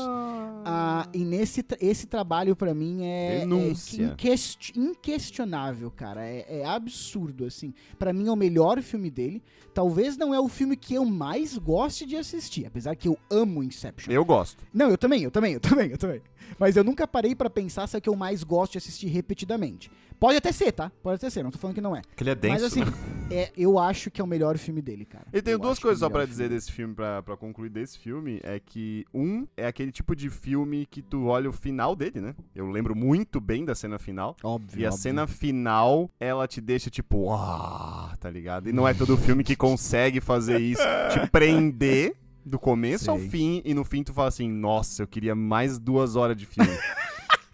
Ah, 0.63 1.09
e 1.15 1.25
nesse 1.25 1.65
esse 1.81 2.07
trabalho 2.07 2.55
pra 2.55 2.75
mim 2.75 3.03
é, 3.03 3.39
é 3.39 3.45
inquest- 3.45 4.77
inquestionável, 4.77 5.91
cara. 5.91 6.25
É, 6.25 6.61
é 6.61 6.65
absurdo, 6.67 7.47
assim. 7.47 7.73
Pra 7.99 8.13
mim 8.13 8.29
é 8.29 8.33
o 8.33 8.37
melhor 8.37 8.81
filme 8.83 9.11
dele. 9.11 9.43
Talvez 9.73 10.17
não 10.19 10.35
é 10.35 10.41
o 10.41 10.49
filme 10.49 10.77
que 10.77 10.95
eu 10.95 11.05
mais 11.05 11.57
goste 11.57 12.05
de 12.05 12.17
assistir, 12.17 12.67
apesar 12.67 12.95
que 12.97 13.09
eu 13.09 13.17
amo 13.31 13.63
Inception. 13.63 14.13
Eu 14.13 14.25
gosto. 14.25 14.63
Não, 14.75 14.91
eu 14.91 14.99
também, 14.99 15.23
eu 15.23 15.31
também, 15.31 15.55
eu 15.55 15.61
também, 15.61 15.91
eu 15.91 15.99
também. 15.99 16.21
Mas 16.61 16.77
eu 16.77 16.85
nunca 16.85 17.09
parei 17.09 17.35
pra 17.35 17.49
pensar 17.49 17.87
se 17.87 17.97
é 17.97 17.99
o 17.99 18.03
que 18.03 18.09
eu 18.11 18.15
mais 18.15 18.45
gosto 18.45 18.73
de 18.73 18.79
assistir 18.79 19.07
repetidamente. 19.07 19.91
Pode 20.21 20.37
até 20.37 20.53
ser, 20.53 20.71
tá? 20.73 20.93
Pode 21.03 21.15
até 21.15 21.31
ser, 21.31 21.43
não 21.43 21.51
tô 21.51 21.57
falando 21.57 21.75
que 21.75 21.81
não 21.81 21.97
é. 21.97 22.03
Que 22.15 22.23
ele 22.23 22.29
é 22.29 22.35
denso. 22.35 22.53
Mas 22.53 22.63
assim, 22.63 22.81
né? 22.81 22.93
é, 23.33 23.51
eu 23.57 23.79
acho 23.79 24.11
que 24.11 24.21
é 24.21 24.25
o 24.25 24.27
melhor 24.27 24.59
filme 24.59 24.83
dele, 24.83 25.07
cara. 25.07 25.25
Eu 25.33 25.41
tenho 25.41 25.55
Eu 25.55 25.59
duas 25.59 25.79
é 25.79 25.81
coisas 25.81 25.97
o 25.97 26.01
só 26.01 26.11
pra 26.11 26.19
melhor 26.19 26.29
dizer 26.29 26.43
filme. 26.45 26.57
desse 26.57 26.73
filme, 26.73 26.95
pra, 26.95 27.23
pra 27.23 27.35
concluir 27.39 27.71
desse 27.71 27.99
filme, 27.99 28.39
é 28.43 28.61
que, 28.61 29.07
um, 29.15 29.47
é 29.57 29.67
aquele 29.67 29.91
tipo 29.91 30.15
de 30.15 30.29
filme 30.29 30.85
que 30.85 31.01
tu 31.01 31.25
olha 31.29 31.49
o 31.49 31.53
final 31.53 31.97
dele, 31.97 32.21
né? 32.21 32.35
Eu 32.55 32.71
lembro 32.71 32.95
muito 32.95 33.41
bem 33.41 33.65
da 33.65 33.75
cena 33.75 33.99
final. 33.99 34.37
Óbvio. 34.45 34.83
E 34.83 34.85
a 34.85 34.89
óbvio. 34.91 35.03
cena 35.03 35.27
final, 35.27 36.11
ela 36.21 36.47
te 36.47 36.61
deixa 36.61 36.91
tipo, 36.91 37.23
uau, 37.25 38.11
tá 38.21 38.29
ligado? 38.29 38.69
E 38.69 38.73
não 38.75 38.87
é 38.87 38.93
todo 38.93 39.17
filme 39.17 39.43
que 39.43 39.57
consegue 39.57 40.21
fazer 40.21 40.59
isso, 40.61 40.83
te 41.11 41.27
prender 41.31 42.15
do 42.45 42.59
começo 42.59 43.11
ao 43.11 43.19
Sei. 43.19 43.29
fim, 43.29 43.63
e 43.65 43.75
no 43.75 43.85
fim 43.85 44.03
tu 44.03 44.13
fala 44.13 44.29
assim, 44.29 44.49
nossa, 44.51 45.03
eu 45.03 45.07
queria 45.07 45.35
mais 45.35 45.79
duas 45.79 46.17
horas 46.17 46.37
de 46.37 46.47
filme. 46.47 46.71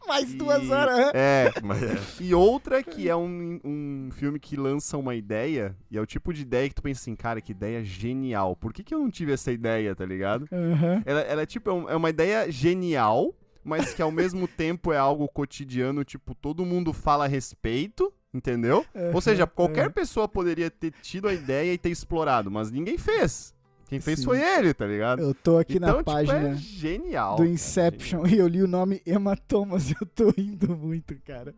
Mais 0.07 0.33
duas 0.35 0.63
E- 0.63 0.71
horas. 0.71 0.97
hã? 0.97 1.11
É, 1.15 1.53
Mas 1.65 1.83
é. 1.83 1.99
e 2.21 2.33
outra 2.33 2.81
que 2.81 3.09
é 3.09 3.17
um, 3.17 3.59
um 3.65 4.09
filme 4.13 4.39
que 4.39 4.57
lança 4.57 4.97
uma 4.97 5.17
ideia, 5.17 5.77
e 5.91 5.99
é 5.99 6.01
o 6.01 6.07
tipo 6.07 6.33
de 6.33 6.43
ideia 6.43 6.69
que 6.69 6.77
tu 6.77 6.83
pensa 6.83 7.01
assim, 7.01 7.17
cara, 7.17 7.41
que 7.41 7.51
ideia 7.51 7.83
genial. 7.83 8.55
Por 8.55 8.73
que, 8.73 8.85
que 8.85 8.95
eu 8.95 9.01
não 9.01 9.11
tive 9.11 9.33
essa 9.33 9.51
ideia, 9.51 9.97
tá 9.97 10.07
ligado? 10.07 10.47
Aham. 10.53 11.03
Ela, 11.05 11.21
ela 11.23 11.43
é 11.43 11.47
tipo, 11.47 11.69
é 11.69 11.73
um- 11.73 11.91
é 11.91 11.97
uma 11.97 12.09
ideia 12.09 12.49
genial, 12.53 13.35
mas 13.65 13.93
que 13.95 14.01
ao 14.01 14.13
mesmo 14.13 14.47
tempo 14.47 14.93
é 14.93 14.97
algo 14.97 15.27
cotidiano, 15.27 16.05
tipo, 16.05 16.37
todo 16.37 16.65
mundo 16.65 16.93
fala 16.93 17.25
a 17.25 17.29
respeito, 17.29 18.13
entendeu? 18.33 18.87
Ou 19.13 19.21
seja, 19.21 19.45
qualquer 19.45 19.91
pessoa 19.91 20.29
poderia 20.29 20.71
ter 20.71 20.93
tido 21.03 21.27
a 21.27 21.33
ideia 21.35 21.73
e 21.75 21.79
ter 21.79 21.91
explorado, 21.91 22.49
mas 22.49 22.71
ninguém 22.71 22.97
fez. 22.97 23.56
Quem 23.89 24.01
fez 24.01 24.19
Sim. 24.19 24.25
foi 24.25 24.41
ele, 24.41 24.75
tá 24.75 24.85
ligado? 24.85 25.23
Eu 25.23 25.33
tô 25.33 25.59
aqui 25.59 25.77
então, 25.77 25.89
na 25.89 25.99
tipo, 25.99 26.05
página 26.11 26.49
é 26.49 26.55
genial. 26.57 27.37
do 27.37 27.43
cara, 27.43 27.51
Inception 27.51 28.27
e 28.27 28.37
eu 28.37 28.49
li 28.49 28.63
o 28.63 28.67
nome 28.67 29.01
Hematomas 29.07 29.91
e 29.91 29.97
eu 30.01 30.07
tô 30.07 30.31
rindo 30.31 30.77
muito, 30.77 31.15
cara. 31.25 31.55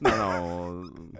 Não, 0.00 0.82
não. 0.82 1.10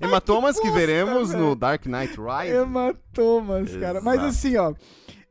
Hematomas 0.00 0.56
que, 0.56 0.62
bosta, 0.62 0.78
veremos 0.78 1.30
velho. 1.30 1.42
no 1.42 1.54
Dark 1.54 1.84
Knight 1.84 2.16
Rise. 2.16 2.56
Hematomas, 2.56 3.76
cara. 3.76 4.00
Mas 4.00 4.14
Exato. 4.14 4.28
assim, 4.28 4.56
ó. 4.56 4.74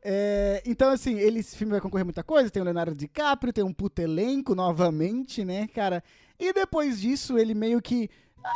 É, 0.06 0.62
então, 0.66 0.90
assim, 0.90 1.18
ele, 1.18 1.40
esse 1.40 1.56
filme 1.56 1.72
vai 1.72 1.80
concorrer 1.80 2.04
muita 2.04 2.22
coisa. 2.22 2.50
Tem 2.50 2.60
o 2.60 2.64
Leonardo 2.64 2.94
DiCaprio, 2.94 3.52
tem 3.52 3.64
um 3.64 3.72
puto 3.72 4.00
elenco 4.02 4.54
novamente, 4.54 5.44
né, 5.44 5.66
cara? 5.66 6.04
E 6.38 6.52
depois 6.52 7.00
disso, 7.00 7.38
ele 7.38 7.54
meio 7.54 7.80
que, 7.80 8.08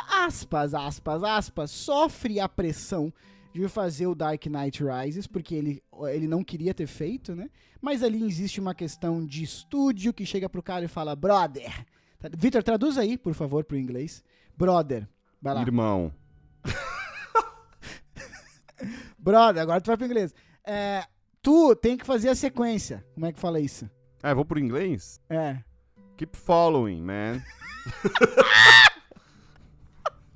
aspas, 0.09 0.73
aspas, 0.73 1.23
aspas, 1.23 1.71
sofre 1.71 2.39
a 2.39 2.47
pressão 2.47 3.11
de 3.53 3.67
fazer 3.67 4.07
o 4.07 4.15
Dark 4.15 4.45
Knight 4.45 4.83
Rises, 4.83 5.27
porque 5.27 5.55
ele, 5.55 5.83
ele 6.09 6.27
não 6.27 6.43
queria 6.43 6.73
ter 6.73 6.87
feito, 6.87 7.35
né? 7.35 7.49
Mas 7.81 8.03
ali 8.03 8.23
existe 8.23 8.59
uma 8.59 8.75
questão 8.75 9.25
de 9.25 9.43
estúdio 9.43 10.13
que 10.13 10.25
chega 10.25 10.49
pro 10.49 10.63
cara 10.63 10.85
e 10.85 10.87
fala, 10.87 11.15
brother. 11.15 11.85
Vitor, 12.37 12.61
traduz 12.61 12.97
aí, 12.97 13.17
por 13.17 13.33
favor, 13.33 13.63
pro 13.63 13.77
inglês. 13.77 14.23
Brother. 14.57 15.07
Vai 15.41 15.53
lá. 15.53 15.61
Irmão. 15.61 16.13
Brother, 19.17 19.61
agora 19.61 19.81
tu 19.81 19.87
vai 19.87 19.97
pro 19.97 20.05
inglês. 20.05 20.33
É, 20.65 21.05
tu 21.41 21.75
tem 21.75 21.97
que 21.97 22.05
fazer 22.05 22.29
a 22.29 22.35
sequência. 22.35 23.05
Como 23.13 23.25
é 23.25 23.31
que 23.31 23.39
fala 23.39 23.59
isso? 23.59 23.89
Ah, 24.21 24.31
eu 24.31 24.35
vou 24.35 24.45
pro 24.45 24.59
inglês? 24.59 25.21
É. 25.29 25.57
Keep 26.17 26.37
following, 26.37 27.01
man. 27.01 27.41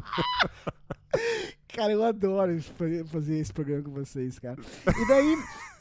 Cara, 1.73 1.91
eu 1.91 2.03
adoro 2.03 2.61
fazer 3.07 3.39
esse 3.39 3.51
programa 3.51 3.83
com 3.83 3.91
vocês, 3.91 4.37
cara. 4.37 4.57
E 4.87 5.07
daí. 5.07 5.37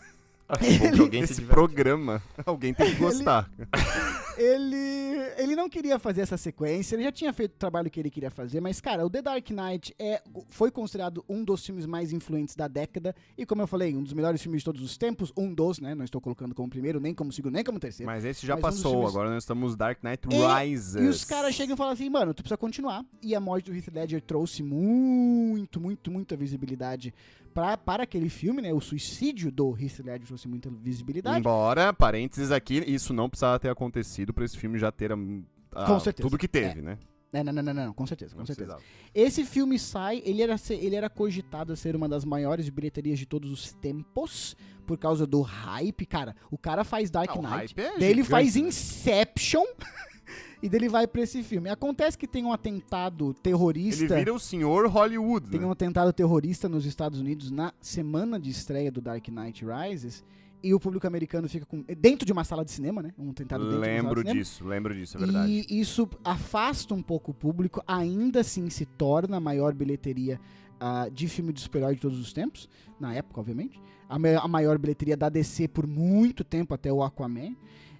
Alguém 0.98 1.22
Esse 1.22 1.40
programa, 1.40 2.22
alguém 2.44 2.74
tem 2.74 2.90
que 2.94 3.00
gostar. 3.00 3.48
ele, 3.58 4.21
ele 4.38 5.56
não 5.56 5.68
queria 5.68 5.98
fazer 5.98 6.22
essa 6.22 6.36
sequência, 6.36 6.94
ele 6.96 7.04
já 7.04 7.12
tinha 7.12 7.32
feito 7.32 7.52
o 7.54 7.58
trabalho 7.58 7.90
que 7.90 7.98
ele 8.00 8.10
queria 8.10 8.30
fazer, 8.30 8.60
mas, 8.60 8.80
cara, 8.80 9.04
o 9.04 9.10
The 9.10 9.22
Dark 9.22 9.50
Knight 9.50 9.94
é, 9.98 10.22
foi 10.48 10.70
considerado 10.70 11.24
um 11.28 11.44
dos 11.44 11.64
filmes 11.64 11.86
mais 11.86 12.12
influentes 12.12 12.54
da 12.56 12.68
década, 12.68 13.14
e 13.36 13.44
como 13.46 13.62
eu 13.62 13.66
falei, 13.66 13.94
um 13.96 14.02
dos 14.02 14.12
melhores 14.12 14.40
filmes 14.42 14.60
de 14.60 14.64
todos 14.64 14.82
os 14.82 14.96
tempos, 14.96 15.32
um 15.36 15.52
dos, 15.52 15.78
né, 15.80 15.94
não 15.94 16.04
estou 16.04 16.20
colocando 16.20 16.54
como 16.54 16.68
primeiro, 16.68 17.00
nem 17.00 17.14
como 17.14 17.32
segundo, 17.32 17.54
nem 17.54 17.64
como 17.64 17.78
terceiro. 17.78 18.10
Mas 18.10 18.24
esse 18.24 18.46
já 18.46 18.54
Mas 18.54 18.60
um 18.60 18.62
passou, 18.68 18.92
filmes- 18.92 19.10
agora 19.10 19.30
nós 19.30 19.42
estamos 19.42 19.76
Dark 19.76 20.02
Knight 20.02 20.26
E- 20.30 20.64
Rises. 20.64 20.94
E 21.02 21.06
os 21.06 21.24
caras 21.24 21.54
chegam 21.54 21.74
e 21.74 21.76
falam 21.76 21.92
assim, 21.92 22.08
mano, 22.08 22.32
tu 22.34 22.42
precisa 22.42 22.56
continuar. 22.56 23.04
E 23.22 23.34
a 23.34 23.40
morte 23.40 23.70
do 23.70 23.76
Heath 23.76 23.88
Ledger 23.92 24.20
trouxe 24.22 24.62
muito, 24.62 25.80
muito, 25.80 26.10
muita 26.10 26.36
visibilidade 26.36 27.12
pra, 27.52 27.76
para 27.76 28.02
aquele 28.04 28.28
filme, 28.28 28.60
né? 28.62 28.72
O 28.72 28.80
suicídio 28.80 29.50
do 29.50 29.76
Heath 29.78 30.00
Ledger 30.04 30.26
trouxe 30.26 30.48
muita 30.48 30.70
visibilidade. 30.70 31.38
Embora, 31.38 31.92
parênteses 31.92 32.50
aqui, 32.50 32.82
isso 32.86 33.12
não 33.12 33.28
precisava 33.28 33.58
ter 33.58 33.68
acontecido 33.70 34.32
pra 34.32 34.44
esse 34.44 34.56
filme 34.56 34.78
já 34.78 34.90
ter 34.92 35.12
hum, 35.12 35.44
ah, 35.72 35.86
Com 35.86 36.00
certeza. 36.00 36.28
tudo 36.28 36.38
que 36.38 36.48
teve, 36.48 36.82
né? 36.82 36.98
Não, 37.32 37.44
não, 37.44 37.52
não, 37.54 37.62
não, 37.62 37.74
não, 37.86 37.92
com 37.94 38.06
certeza, 38.06 38.34
com 38.36 38.44
certeza. 38.44 38.76
Esse 39.14 39.44
filme 39.46 39.78
sai, 39.78 40.20
ele 40.26 40.42
era, 40.42 40.58
ser- 40.58 40.74
ele 40.84 40.94
era 40.94 41.08
cogitado 41.08 41.72
a 41.72 41.76
ser 41.76 41.96
uma 41.96 42.06
das 42.06 42.26
maiores 42.26 42.68
bilheterias 42.68 43.18
de 43.18 43.24
todos 43.24 43.50
os 43.50 43.72
tempos, 43.72 44.54
por 44.86 44.98
causa 44.98 45.26
do 45.26 45.40
hype. 45.40 46.04
Cara, 46.04 46.36
o 46.50 46.58
cara 46.58 46.84
faz 46.84 47.10
Dark 47.10 47.30
Ah, 47.30 47.40
Knight, 47.60 47.74
é 47.80 48.04
ele 48.04 48.22
faz 48.22 48.54
né? 48.56 48.62
Inception, 48.68 49.64
e 50.62 50.68
daí 50.68 50.78
ele 50.78 50.88
vai 50.88 51.06
pra 51.06 51.22
esse 51.22 51.42
filme. 51.42 51.68
Acontece 51.68 52.16
que 52.16 52.26
tem 52.26 52.44
um 52.44 52.52
atentado 52.52 53.34
terrorista... 53.34 54.04
Ele 54.04 54.14
vira 54.14 54.32
o 54.32 54.38
senhor 54.38 54.86
Hollywood, 54.86 55.50
Tem 55.50 55.60
né? 55.60 55.66
um 55.66 55.72
atentado 55.72 56.12
terrorista 56.12 56.68
nos 56.68 56.86
Estados 56.86 57.18
Unidos 57.20 57.50
na 57.50 57.72
semana 57.80 58.38
de 58.38 58.50
estreia 58.50 58.90
do 58.90 59.00
Dark 59.00 59.26
Knight 59.28 59.64
Rises. 59.64 60.24
E 60.62 60.72
o 60.72 60.78
público 60.78 61.04
americano 61.04 61.48
fica 61.48 61.66
com. 61.66 61.82
Dentro 61.98 62.24
de 62.24 62.32
uma 62.32 62.44
sala 62.44 62.64
de 62.64 62.70
cinema, 62.70 63.02
né? 63.02 63.12
Um 63.18 63.30
atentado 63.30 63.64
dentro 63.64 63.72
de 63.72 63.78
uma 63.78 63.84
sala 63.84 63.96
Lembro 63.96 64.14
de 64.14 64.28
cinema. 64.28 64.40
disso, 64.44 64.64
lembro 64.64 64.94
disso, 64.94 65.16
é 65.16 65.20
verdade. 65.20 65.66
E 65.68 65.80
isso 65.80 66.08
afasta 66.24 66.94
um 66.94 67.02
pouco 67.02 67.32
o 67.32 67.34
público, 67.34 67.82
ainda 67.84 68.40
assim 68.40 68.70
se 68.70 68.86
torna 68.86 69.38
a 69.38 69.40
maior 69.40 69.74
bilheteria 69.74 70.40
ah, 70.78 71.08
de 71.12 71.26
filme 71.26 71.52
de 71.52 71.60
super-herói 71.60 71.96
de 71.96 72.00
todos 72.00 72.18
os 72.20 72.32
tempos, 72.32 72.68
na 73.00 73.12
época, 73.12 73.40
obviamente. 73.40 73.80
A, 74.08 74.16
a 74.44 74.46
maior 74.46 74.78
bilheteria 74.78 75.16
da 75.16 75.28
DC 75.28 75.66
por 75.66 75.84
muito 75.84 76.44
tempo, 76.44 76.72
até 76.74 76.92
o 76.92 77.02
Aquaman. 77.02 77.56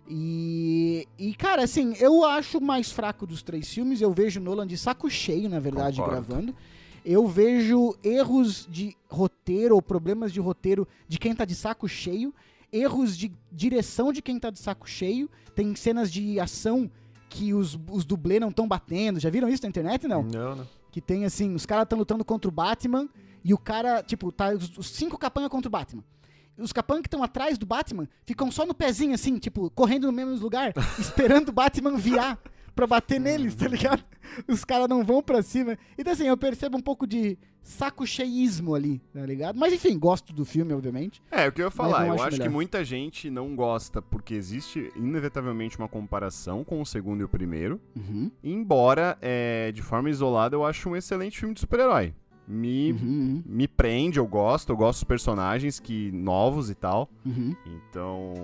E, 0.08 1.06
e, 1.18 1.34
cara, 1.34 1.62
assim, 1.62 1.94
eu 1.98 2.24
acho 2.24 2.58
o 2.58 2.60
mais 2.62 2.90
fraco 2.90 3.26
dos 3.26 3.42
três 3.42 3.72
filmes. 3.72 4.00
Eu 4.00 4.12
vejo 4.12 4.40
Nolan 4.40 4.66
de 4.66 4.76
saco 4.76 5.08
cheio, 5.08 5.48
na 5.48 5.60
verdade, 5.60 5.98
Concordo. 6.00 6.26
gravando. 6.26 6.56
Eu 7.04 7.26
vejo 7.26 7.96
erros 8.02 8.66
de 8.70 8.96
roteiro 9.08 9.74
ou 9.74 9.82
problemas 9.82 10.32
de 10.32 10.40
roteiro 10.40 10.86
de 11.08 11.18
quem 11.18 11.34
tá 11.34 11.44
de 11.44 11.54
saco 11.54 11.88
cheio, 11.88 12.32
erros 12.72 13.16
de 13.16 13.32
direção 13.50 14.12
de 14.12 14.22
quem 14.22 14.38
tá 14.38 14.50
de 14.50 14.58
saco 14.58 14.88
cheio. 14.88 15.28
Tem 15.54 15.74
cenas 15.74 16.10
de 16.12 16.38
ação 16.38 16.90
que 17.28 17.52
os, 17.54 17.78
os 17.90 18.04
dublês 18.04 18.40
não 18.40 18.50
estão 18.50 18.68
batendo. 18.68 19.18
Já 19.18 19.30
viram 19.30 19.48
isso 19.48 19.62
na 19.62 19.68
internet? 19.68 20.06
Não. 20.06 20.22
Não, 20.22 20.56
não. 20.56 20.68
Que 20.90 21.00
tem 21.00 21.24
assim, 21.24 21.54
os 21.54 21.64
caras 21.66 21.84
estão 21.84 21.98
lutando 21.98 22.24
contra 22.24 22.48
o 22.48 22.52
Batman 22.52 23.08
e 23.42 23.52
o 23.52 23.58
cara, 23.58 24.02
tipo, 24.02 24.30
tá 24.30 24.50
os, 24.50 24.76
os 24.76 24.90
cinco 24.90 25.18
capangas 25.18 25.50
contra 25.50 25.68
o 25.68 25.70
Batman. 25.72 26.04
Os 26.58 26.72
capangas 26.72 27.02
que 27.02 27.08
estão 27.08 27.22
atrás 27.22 27.56
do 27.56 27.66
Batman 27.66 28.08
ficam 28.24 28.50
só 28.50 28.66
no 28.66 28.74
pezinho, 28.74 29.14
assim, 29.14 29.38
tipo, 29.38 29.70
correndo 29.70 30.06
no 30.06 30.12
mesmo 30.12 30.34
lugar, 30.36 30.72
esperando 30.98 31.48
o 31.48 31.52
Batman 31.52 31.96
viar 31.96 32.38
pra 32.74 32.86
bater 32.86 33.20
neles, 33.20 33.54
tá 33.54 33.68
ligado? 33.68 34.02
Os 34.48 34.64
caras 34.64 34.88
não 34.88 35.04
vão 35.04 35.22
pra 35.22 35.42
cima. 35.42 35.78
Então, 35.96 36.12
assim, 36.12 36.26
eu 36.26 36.36
percebo 36.36 36.78
um 36.78 36.80
pouco 36.80 37.06
de 37.06 37.38
saco 37.62 38.06
cheísmo 38.06 38.74
ali, 38.74 39.00
tá 39.12 39.24
ligado? 39.24 39.58
Mas, 39.58 39.72
enfim, 39.72 39.98
gosto 39.98 40.32
do 40.32 40.44
filme, 40.44 40.72
obviamente. 40.72 41.22
É, 41.30 41.46
o 41.48 41.52
que 41.52 41.60
eu 41.60 41.66
ia 41.66 41.70
falar, 41.70 42.06
eu 42.06 42.14
acho 42.14 42.24
acho 42.24 42.40
que 42.40 42.48
muita 42.48 42.84
gente 42.84 43.30
não 43.30 43.54
gosta 43.54 44.02
porque 44.02 44.34
existe 44.34 44.92
inevitavelmente 44.96 45.78
uma 45.78 45.88
comparação 45.88 46.64
com 46.64 46.80
o 46.80 46.86
segundo 46.86 47.20
e 47.20 47.24
o 47.24 47.28
primeiro. 47.28 47.80
Uhum. 47.94 48.30
Embora, 48.42 49.16
é, 49.20 49.70
de 49.72 49.82
forma 49.82 50.10
isolada, 50.10 50.56
eu 50.56 50.64
acho 50.64 50.88
um 50.88 50.96
excelente 50.96 51.38
filme 51.38 51.54
de 51.54 51.60
super-herói. 51.60 52.14
Me, 52.46 52.92
Uhum, 52.92 53.42
me 53.46 53.68
prende, 53.68 54.18
eu 54.18 54.26
gosto, 54.26 54.70
eu 54.70 54.76
gosto 54.76 54.98
dos 54.98 55.04
personagens 55.04 55.78
que 55.78 56.10
novos 56.12 56.68
e 56.70 56.74
tal. 56.74 57.08
uhum. 57.24 57.54
Então, 57.64 58.34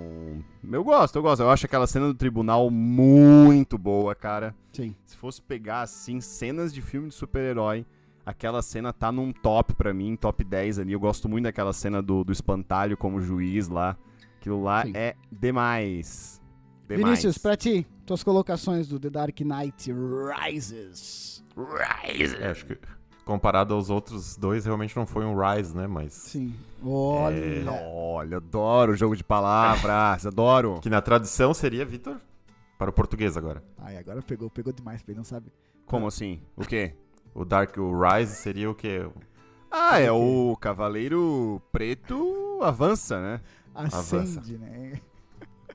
eu 0.71 0.83
gosto, 0.83 1.17
eu 1.17 1.21
gosto. 1.21 1.41
Eu 1.41 1.49
acho 1.49 1.65
aquela 1.65 1.85
cena 1.85 2.07
do 2.07 2.13
tribunal 2.13 2.69
muito 2.71 3.77
boa, 3.77 4.15
cara. 4.15 4.55
Sim. 4.71 4.95
Se 5.05 5.17
fosse 5.17 5.41
pegar, 5.41 5.81
assim, 5.81 6.21
cenas 6.21 6.73
de 6.73 6.81
filme 6.81 7.09
de 7.09 7.13
super-herói, 7.15 7.85
aquela 8.25 8.61
cena 8.61 8.93
tá 8.93 9.11
num 9.11 9.33
top 9.33 9.75
pra 9.75 9.93
mim, 9.93 10.15
top 10.15 10.43
10 10.45 10.79
ali. 10.79 10.93
Eu 10.93 10.99
gosto 10.99 11.27
muito 11.27 11.43
daquela 11.43 11.73
cena 11.73 12.01
do, 12.01 12.23
do 12.23 12.31
espantalho 12.31 12.95
como 12.95 13.19
juiz 13.19 13.67
lá. 13.67 13.97
Aquilo 14.39 14.63
lá 14.63 14.83
Sim. 14.85 14.93
é 14.95 15.15
demais. 15.29 16.41
Demais. 16.87 17.03
Vinícius, 17.05 17.37
pra 17.37 17.57
ti, 17.57 17.85
tuas 18.05 18.23
colocações 18.23 18.87
do 18.87 18.97
The 18.97 19.09
Dark 19.09 19.39
Knight 19.41 19.91
Rises. 19.91 21.43
É, 22.39 22.47
acho 22.51 22.65
que 22.65 22.77
comparado 23.29 23.75
aos 23.75 23.91
outros 23.91 24.35
dois, 24.35 24.65
realmente 24.65 24.95
não 24.95 25.05
foi 25.05 25.23
um 25.23 25.35
Rise, 25.39 25.77
né? 25.77 25.85
Mas. 25.85 26.13
Sim. 26.13 26.55
Olha. 26.83 27.35
É, 27.35 27.63
Olha, 27.93 28.37
adoro 28.37 28.93
o 28.93 28.95
jogo 28.95 29.15
de 29.15 29.23
palavras, 29.23 30.25
adoro. 30.25 30.79
Que 30.81 30.89
na 30.89 30.99
tradução 30.99 31.53
seria, 31.53 31.85
Vitor? 31.85 32.19
Para 32.75 32.89
o 32.89 32.93
português 32.93 33.37
agora. 33.37 33.63
Ai, 33.77 33.97
agora 33.97 34.19
pegou, 34.23 34.49
pegou 34.49 34.73
demais 34.73 35.03
pra 35.03 35.11
ele, 35.11 35.19
não 35.19 35.23
sabe. 35.23 35.51
Como 35.85 36.07
assim? 36.07 36.41
O 36.57 36.65
quê? 36.65 36.95
O 37.35 37.45
Dark, 37.45 37.77
o 37.77 37.93
Rise 38.01 38.35
seria 38.35 38.67
o 38.67 38.73
quê? 38.73 39.07
Ah, 39.69 39.99
é 39.99 40.11
o 40.11 40.57
Cavaleiro 40.59 41.61
Preto 41.71 42.59
avança, 42.63 43.21
né? 43.21 43.41
Acende, 43.75 44.57
né? 44.57 44.99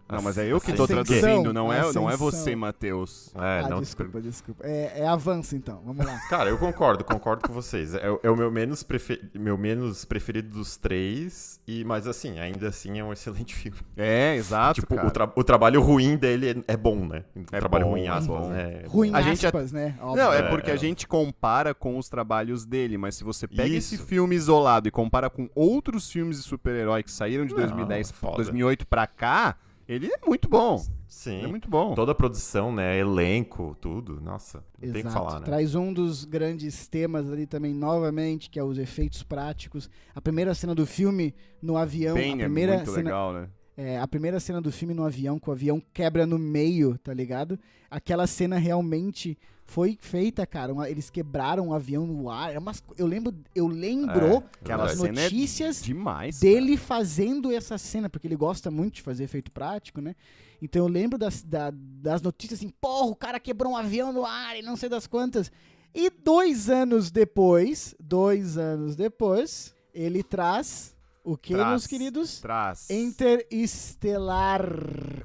Não, 0.06 0.20
mas 0.20 0.36
é 0.36 0.46
eu 0.46 0.60
que 0.60 0.72
tô 0.74 0.84
Ascensão. 0.84 1.04
traduzindo, 1.04 1.52
não 1.52 1.72
é, 1.72 1.90
não 1.92 2.10
é 2.10 2.16
você, 2.16 2.54
Matheus. 2.54 3.32
É, 3.34 3.62
ah, 3.64 3.68
não 3.68 3.80
desculpa, 3.80 4.20
desculpa. 4.20 4.62
É, 4.66 5.00
é 5.00 5.06
avanço 5.08 5.56
então, 5.56 5.80
vamos 5.84 6.04
lá. 6.04 6.18
Cara, 6.28 6.50
eu 6.50 6.58
concordo, 6.58 7.02
concordo 7.02 7.42
com 7.48 7.52
vocês. 7.54 7.94
É, 7.94 8.10
o- 8.10 8.20
é 8.22 8.30
o 8.30 8.36
meu 8.36 8.50
menos, 8.50 8.82
prefe- 8.82 9.22
meu 9.34 9.56
menos 9.56 10.04
preferido 10.04 10.50
dos 10.50 10.76
três, 10.76 11.58
e, 11.66 11.84
mas 11.84 12.06
assim, 12.06 12.38
ainda 12.38 12.68
assim 12.68 12.98
é 12.98 13.04
um 13.04 13.12
excelente 13.12 13.54
filme. 13.56 13.78
É, 13.96 14.36
exato, 14.36 14.80
tipo, 14.82 14.94
cara. 14.94 15.08
o, 15.08 15.10
tra- 15.10 15.32
o 15.34 15.42
trabalho 15.42 15.80
ruim 15.80 16.16
dele 16.16 16.50
é, 16.68 16.74
é 16.74 16.76
bom, 16.76 17.06
né? 17.06 17.24
O 17.34 17.40
É 17.52 17.58
trabalho 17.58 17.86
bom, 17.86 17.92
ruim, 17.92 18.04
é 18.04 18.08
aspas, 18.08 18.26
bom. 18.26 18.48
né? 18.50 18.82
Ruim 18.86 19.10
A 19.14 19.22
gente 19.22 19.46
aspas, 19.46 19.72
né? 19.72 19.96
Óbvio. 20.00 20.22
Não, 20.22 20.32
é 20.32 20.38
É, 20.40 20.42
porque 20.50 20.70
é. 20.70 20.74
a 20.74 20.76
gente 20.76 21.08
compara 21.08 21.74
com 21.74 21.96
os 21.98 22.08
trabalhos 22.10 22.66
dele, 22.66 22.98
mas 22.98 23.14
se 23.16 23.24
você 23.24 23.48
pega 23.48 23.74
esse 23.74 23.94
Isso. 23.94 24.04
filme 24.04 24.36
isolado 24.36 24.86
e 24.86 24.90
compara 24.90 25.30
com 25.30 25.48
outros 25.54 26.10
filmes 26.10 26.36
de 26.36 26.42
super-herói 26.42 27.02
que 27.02 27.10
saíram 27.10 27.46
de 27.46 27.54
Não, 27.54 27.60
2010, 27.60 28.10
é 28.10 28.12
foda. 28.12 28.36
2008 28.36 28.86
pra 28.86 29.06
cá, 29.06 29.56
ele 29.88 30.06
é 30.06 30.26
muito 30.26 30.48
bom. 30.48 30.82
Sim. 31.06 31.36
Ele 31.36 31.44
é 31.44 31.48
muito 31.48 31.68
bom. 31.68 31.94
Toda 31.94 32.12
a 32.12 32.14
produção, 32.14 32.74
né? 32.74 32.98
Elenco, 32.98 33.76
tudo. 33.80 34.20
Nossa, 34.20 34.64
não 34.80 34.80
tem 34.80 34.90
o 34.90 34.92
que 34.92 35.00
Exato. 35.00 35.14
falar, 35.14 35.40
né? 35.40 35.46
Traz 35.46 35.74
um 35.74 35.92
dos 35.92 36.24
grandes 36.24 36.88
temas 36.88 37.30
ali 37.30 37.46
também, 37.46 37.74
novamente, 37.74 38.50
que 38.50 38.58
é 38.58 38.64
os 38.64 38.78
efeitos 38.78 39.22
práticos. 39.22 39.88
A 40.14 40.20
primeira 40.20 40.54
cena 40.54 40.74
do 40.74 40.86
filme 40.86 41.34
no 41.62 41.76
avião. 41.76 42.14
Bem, 42.14 42.32
a 42.32 42.34
é 42.34 42.38
primeira 42.38 42.76
muito 42.76 42.90
cena, 42.90 43.04
legal, 43.04 43.32
né? 43.32 43.48
É, 43.76 43.98
a 43.98 44.06
primeira 44.06 44.38
cena 44.38 44.60
do 44.60 44.70
filme 44.70 44.94
no 44.94 45.04
avião, 45.04 45.38
que 45.38 45.48
o 45.48 45.52
avião 45.52 45.82
quebra 45.92 46.26
no 46.26 46.38
meio, 46.38 46.96
tá 46.98 47.12
ligado? 47.12 47.58
Aquela 47.90 48.26
cena 48.26 48.56
realmente 48.56 49.36
foi 49.74 49.98
feita, 50.00 50.46
cara. 50.46 50.72
uma- 50.72 50.88
eles 50.88 51.10
quebraram 51.10 51.68
o 51.70 51.74
avião 51.74 52.06
no 52.06 52.30
ar. 52.30 52.54
É 52.54 52.58
umas 52.60 52.80
eu 52.96 53.08
lembro, 53.08 53.34
eu 53.56 53.66
lembro 53.66 54.44
É, 54.64 54.72
as 54.72 55.02
é 55.02 55.10
notícias 55.10 55.82
demais. 55.82 56.38
dele 56.38 56.76
fazendo 56.76 57.50
essa 57.50 57.76
cena, 57.76 58.08
porque 58.08 58.28
ele 58.28 58.36
gosta 58.36 58.70
muito 58.70 58.94
de 58.94 59.02
fazer 59.02 59.24
efeito 59.24 59.50
prático, 59.50 60.00
né? 60.00 60.14
Então 60.62 60.82
eu 60.82 60.88
lembro 60.88 61.18
das, 61.18 61.42
da- 61.42 61.72
das 61.74 62.22
notícias 62.22 62.60
assim, 62.60 62.68
porra, 62.80 63.06
o 63.10 63.16
cara 63.16 63.40
quebrou 63.40 63.72
um 63.72 63.76
avião 63.76 64.12
no 64.12 64.24
ar 64.24 64.56
e 64.56 64.62
não 64.62 64.76
sei 64.76 64.88
das 64.88 65.08
quantas. 65.08 65.50
E 65.92 66.08
dois 66.08 66.70
anos 66.70 67.10
depois, 67.10 67.96
dois 67.98 68.56
anos 68.56 68.94
depois, 68.94 69.74
ele 69.92 70.22
traz 70.22 70.94
O 71.26 71.36
que, 71.38 71.54
Traz. 71.54 71.68
meus 71.70 71.86
queridos? 71.86 72.38
Traz. 72.40 72.90
Interestelar. 72.90 74.62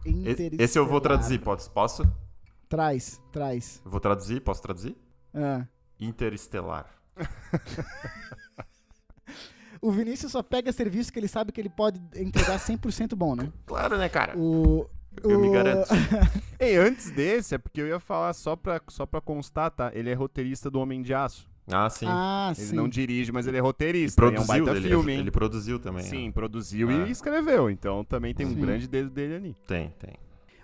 Interestelar. 0.05 0.61
Esse 0.61 0.79
eu 0.79 0.87
vou 0.87 1.01
traduzir, 1.01 1.39
posso? 1.39 2.03
Traz, 2.69 3.19
traz. 3.31 3.81
Eu 3.83 3.89
vou 3.91 3.99
traduzir, 3.99 4.39
posso 4.41 4.61
traduzir? 4.61 4.95
Ah. 5.33 5.65
Interestelar. 5.99 6.85
O 9.81 9.91
Vinícius 9.91 10.33
só 10.33 10.43
pega 10.43 10.73
serviço 10.73 11.11
que 11.13 11.17
ele 11.17 11.27
sabe 11.29 11.53
que 11.53 11.61
ele 11.61 11.69
pode 11.69 12.01
entregar 12.17 12.59
100% 12.59 13.15
bom, 13.15 13.33
né? 13.33 13.49
Claro, 13.65 13.97
né, 13.97 14.09
cara? 14.09 14.37
O, 14.37 14.89
Eu 15.23 15.39
me 15.39 15.47
o- 15.47 15.51
garanto. 15.53 15.87
Ei, 16.59 16.75
antes 16.75 17.11
desse, 17.11 17.55
é 17.55 17.57
porque 17.57 17.79
eu 17.79 17.87
ia 17.87 17.97
falar 17.97 18.33
só 18.33 18.57
pra, 18.57 18.81
só 18.89 19.05
pra 19.05 19.21
constar, 19.21 19.71
tá? 19.71 19.89
Ele 19.93 20.09
é 20.09 20.13
roteirista 20.13 20.69
do 20.69 20.81
Homem 20.81 21.01
de 21.01 21.13
Aço. 21.13 21.47
Ah, 21.71 21.89
sim. 21.89 22.05
Ah, 22.09 22.51
Ele 22.57 22.65
sim. 22.67 22.75
não 22.75 22.89
dirige, 22.89 23.31
mas 23.31 23.47
ele 23.47 23.55
é 23.55 23.61
roteirista. 23.61 24.19
e 24.19 24.21
produziu, 24.21 24.41
é 24.41 24.43
um 24.61 24.65
baita 24.65 24.77
ele, 24.77 24.87
filme, 24.89 25.13
hein? 25.13 25.19
ele 25.19 25.31
produziu 25.31 25.79
também. 25.79 26.03
Sim, 26.03 26.25
né? 26.25 26.31
produziu 26.33 26.91
É. 26.91 27.07
e 27.07 27.11
escreveu. 27.11 27.69
Então 27.69 28.03
também 28.03 28.33
tem 28.33 28.45
um 28.45 28.49
Sim. 28.55 28.59
grande 28.59 28.85
dedo 28.85 29.09
dele 29.09 29.35
ali. 29.35 29.55
Tem, 29.65 29.91
tem. 29.97 30.15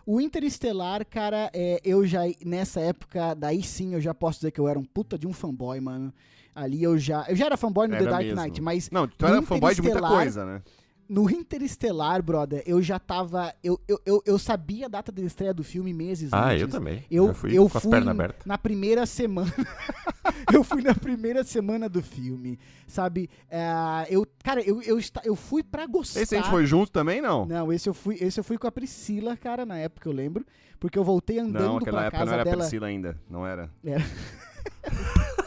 O 0.06 0.22
Interestelar, 0.22 1.04
cara, 1.06 1.50
é, 1.54 1.82
eu 1.84 2.06
já, 2.06 2.22
nessa 2.46 2.80
época, 2.80 3.34
daí 3.34 3.64
sim, 3.64 3.96
eu 3.96 4.02
já 4.02 4.14
posso 4.14 4.40
dizer 4.40 4.52
que 4.52 4.60
eu 4.60 4.68
era 4.68 4.78
um 4.78 4.86
puta 4.86 5.18
de 5.18 5.26
um 5.26 5.34
fanboy, 5.34 5.80
mano. 5.80 6.14
Ali 6.54 6.84
eu 6.84 6.98
já. 6.98 7.26
Eu 7.28 7.36
já 7.36 7.48
era 7.48 7.58
fanboy 7.58 7.88
no 7.88 7.96
The 7.96 8.02
Era 8.04 8.12
Dark 8.12 8.24
mesmo. 8.24 8.42
Knight, 8.42 8.62
mas 8.62 8.90
Não, 8.92 9.08
tu 9.08 9.26
era 9.26 9.42
fanboy 9.42 9.74
de 9.74 9.82
muita 9.82 10.00
coisa, 10.02 10.46
né? 10.46 10.62
No 11.08 11.30
Interestelar, 11.30 12.22
brother, 12.24 12.64
eu 12.66 12.82
já 12.82 12.98
tava. 13.00 13.54
Eu, 13.64 13.80
eu, 13.88 14.00
eu, 14.06 14.22
eu 14.26 14.40
sabia 14.40 14.86
a 14.86 14.90
data 14.90 15.12
de 15.12 15.24
estreia 15.24 15.54
do 15.54 15.64
filme 15.64 15.94
meses 15.94 16.34
Ah, 16.34 16.50
antes. 16.50 16.62
eu 16.64 16.68
também. 16.68 17.04
Eu, 17.10 17.28
Já 17.28 17.34
fui 17.34 17.58
eu 17.58 17.70
fui 17.70 18.00
na 18.46 18.58
primeira 18.58 19.06
semana. 19.06 19.54
eu 20.54 20.64
fui 20.64 20.82
na 20.82 20.94
primeira 20.96 21.44
semana 21.44 21.88
do 21.88 22.02
filme, 22.02 22.58
sabe? 22.88 23.30
É, 23.50 23.64
eu, 24.10 24.26
cara, 24.44 24.62
eu, 24.62 24.82
eu, 24.82 25.00
eu 25.24 25.36
fui 25.36 25.64
pra 25.64 25.86
gostar. 25.86 26.22
Esse 26.22 26.36
a 26.36 26.40
gente 26.40 26.50
foi 26.50 26.66
junto 26.66 26.92
também, 26.92 27.22
não? 27.22 27.46
Não, 27.46 27.72
esse 27.72 27.88
eu 27.88 27.94
fui, 27.94 28.16
esse 28.20 28.40
eu 28.40 28.44
fui 28.44 28.58
com 28.58 28.68
a 28.68 28.72
Priscila, 28.72 29.38
cara, 29.38 29.66
na 29.66 29.78
época 29.78 30.10
eu 30.10 30.14
lembro, 30.14 30.46
porque 30.80 30.98
eu 30.98 31.04
voltei 31.04 31.40
andando 31.40 31.60
Não, 31.74 31.80
pra 31.80 32.02
época 32.06 32.12
casa 32.12 32.26
não 32.26 32.34
era 32.34 32.44
dela. 32.44 32.58
Priscila 32.58 32.88
ainda. 32.88 33.20
Não 33.30 33.46
era. 33.46 33.70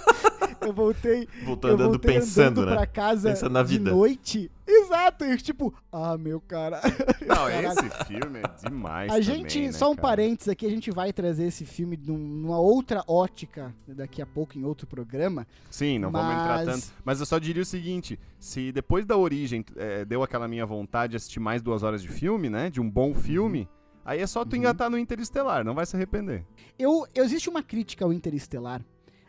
Eu 0.60 0.72
voltei, 0.72 1.28
Voltou 1.44 1.70
eu 1.70 1.74
andando 1.76 1.90
voltei 1.90 2.14
pensando, 2.14 2.60
andando 2.62 2.70
né? 2.70 2.76
pra 2.76 2.86
casa 2.86 3.30
Pensando 3.30 3.52
na 3.52 3.62
de 3.62 3.68
vida. 3.78 3.90
noite. 3.90 4.50
Exato, 4.66 5.24
eu 5.24 5.36
tipo, 5.38 5.72
ah, 5.90 6.18
meu 6.18 6.40
cara. 6.40 6.80
Não, 7.26 7.48
esse 7.48 8.04
filme 8.06 8.40
é 8.40 8.68
demais. 8.68 9.08
A 9.10 9.14
também, 9.14 9.22
gente, 9.22 9.60
né, 9.66 9.72
só 9.72 9.90
um 9.90 9.94
cara? 9.96 10.08
parênteses 10.08 10.48
aqui, 10.48 10.66
a 10.66 10.70
gente 10.70 10.90
vai 10.90 11.12
trazer 11.12 11.44
esse 11.44 11.64
filme 11.64 11.96
num- 11.96 12.18
numa 12.18 12.58
outra 12.58 13.02
ótica 13.06 13.74
daqui 13.86 14.20
a 14.20 14.26
pouco 14.26 14.58
em 14.58 14.64
outro 14.64 14.86
programa. 14.86 15.46
Sim, 15.70 15.98
não 15.98 16.10
vamos 16.10 16.32
entrar 16.32 16.64
Mas- 16.66 16.66
tanto. 16.66 16.94
Mas 17.04 17.20
eu 17.20 17.26
só 17.26 17.38
diria 17.38 17.62
o 17.62 17.66
seguinte: 17.66 18.18
se 18.38 18.70
depois 18.72 19.06
da 19.06 19.16
origem 19.16 19.64
é, 19.76 20.04
deu 20.04 20.22
aquela 20.22 20.46
minha 20.48 20.66
vontade 20.66 21.12
de 21.12 21.16
assistir 21.16 21.40
mais 21.40 21.62
duas 21.62 21.82
horas 21.82 22.02
de 22.02 22.08
filme, 22.08 22.50
né? 22.50 22.68
De 22.68 22.80
um 22.80 22.90
bom 22.90 23.14
filme, 23.14 23.66
aí 24.04 24.20
é 24.20 24.26
só 24.26 24.44
tu 24.44 24.52
Uhum. 24.52 24.58
engatar 24.58 24.90
no 24.90 24.98
Interestelar, 24.98 25.64
não 25.64 25.74
vai 25.74 25.86
se 25.86 25.96
arrepender. 25.96 26.44
Eu, 26.78 27.06
existe 27.14 27.48
uma 27.48 27.62
crítica 27.62 28.04
ao 28.04 28.12
Interestelar 28.12 28.82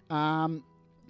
ah, 0.09 0.47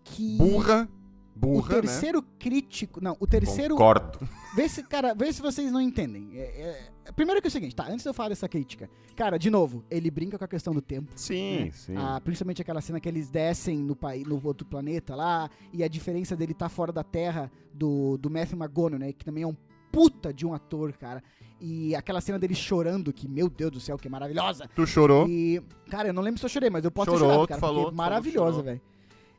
que 0.10 0.38
Burra, 0.38 0.88
o 1.36 1.40
burra, 1.40 1.76
né? 1.76 1.82
terceiro 1.82 2.22
crítico, 2.38 3.00
não, 3.02 3.16
o 3.20 3.28
terceiro 3.28 3.76
Concordo. 3.76 4.20
Vê 4.56 4.68
se, 4.68 4.84
cara, 4.84 5.14
vê 5.14 5.32
se 5.32 5.42
vocês 5.42 5.72
não 5.72 5.80
entendem. 5.82 6.30
É- 6.34 6.90
é- 7.06 7.12
primeiro 7.12 7.40
que 7.42 7.48
é 7.48 7.50
o 7.50 7.52
seguinte, 7.52 7.76
tá? 7.76 7.86
Antes 7.88 8.04
de 8.04 8.10
eu 8.10 8.14
falar 8.14 8.30
dessa 8.30 8.48
crítica, 8.50 8.90
cara, 9.16 9.38
de 9.38 9.50
novo, 9.50 9.84
ele 9.90 10.10
brinca 10.12 10.38
com 10.38 10.44
a 10.44 10.48
questão 10.48 10.74
do 10.74 10.82
tempo. 10.82 11.12
Sim, 11.16 11.66
né? 11.66 11.72
sim. 11.72 11.94
Ah, 11.96 12.20
principalmente 12.24 12.62
aquela 12.62 12.82
cena 12.82 13.00
que 13.00 13.08
eles 13.08 13.30
descem 13.30 13.78
no, 13.80 13.96
pai- 13.96 14.24
no 14.26 14.42
outro 14.44 14.66
planeta 14.68 15.16
lá, 15.16 15.50
e 15.72 15.84
a 15.84 15.88
diferença 15.88 16.36
dele 16.36 16.52
estar 16.52 16.70
fora 16.70 16.92
da 16.92 17.04
Terra 17.04 17.52
do, 17.74 18.18
do 18.18 18.30
Matthew 18.30 18.58
McGonagall, 18.58 19.00
né? 19.00 19.14
Que 19.14 19.24
também 19.26 19.44
é 19.44 19.48
um 19.48 19.56
puta 19.92 20.34
de 20.34 20.46
um 20.46 20.54
ator, 20.54 20.94
cara. 20.94 21.24
E 21.62 21.94
aquela 21.96 22.22
cena 22.22 22.40
dele 22.40 22.56
chorando, 22.56 23.12
que, 23.12 23.28
meu 23.28 23.50
Deus 23.50 23.72
do 23.72 23.80
céu, 23.80 23.98
que 23.98 24.08
é 24.08 24.12
maravilhosa. 24.12 24.70
Tu 24.76 24.86
chorou? 24.88 25.28
E, 25.28 25.62
cara, 25.90 26.08
eu 26.10 26.14
não 26.14 26.22
lembro 26.24 26.40
se 26.40 26.46
eu 26.46 26.50
chorei, 26.50 26.70
mas 26.70 26.86
eu 26.86 26.92
posso 26.92 27.12
ter 27.12 27.18
Chorou, 27.18 27.30
chorado, 27.30 27.46
tu 27.48 27.50
cara, 27.50 27.60
falou, 27.62 27.92
maravilhosa, 27.92 28.62
velho. 28.62 28.82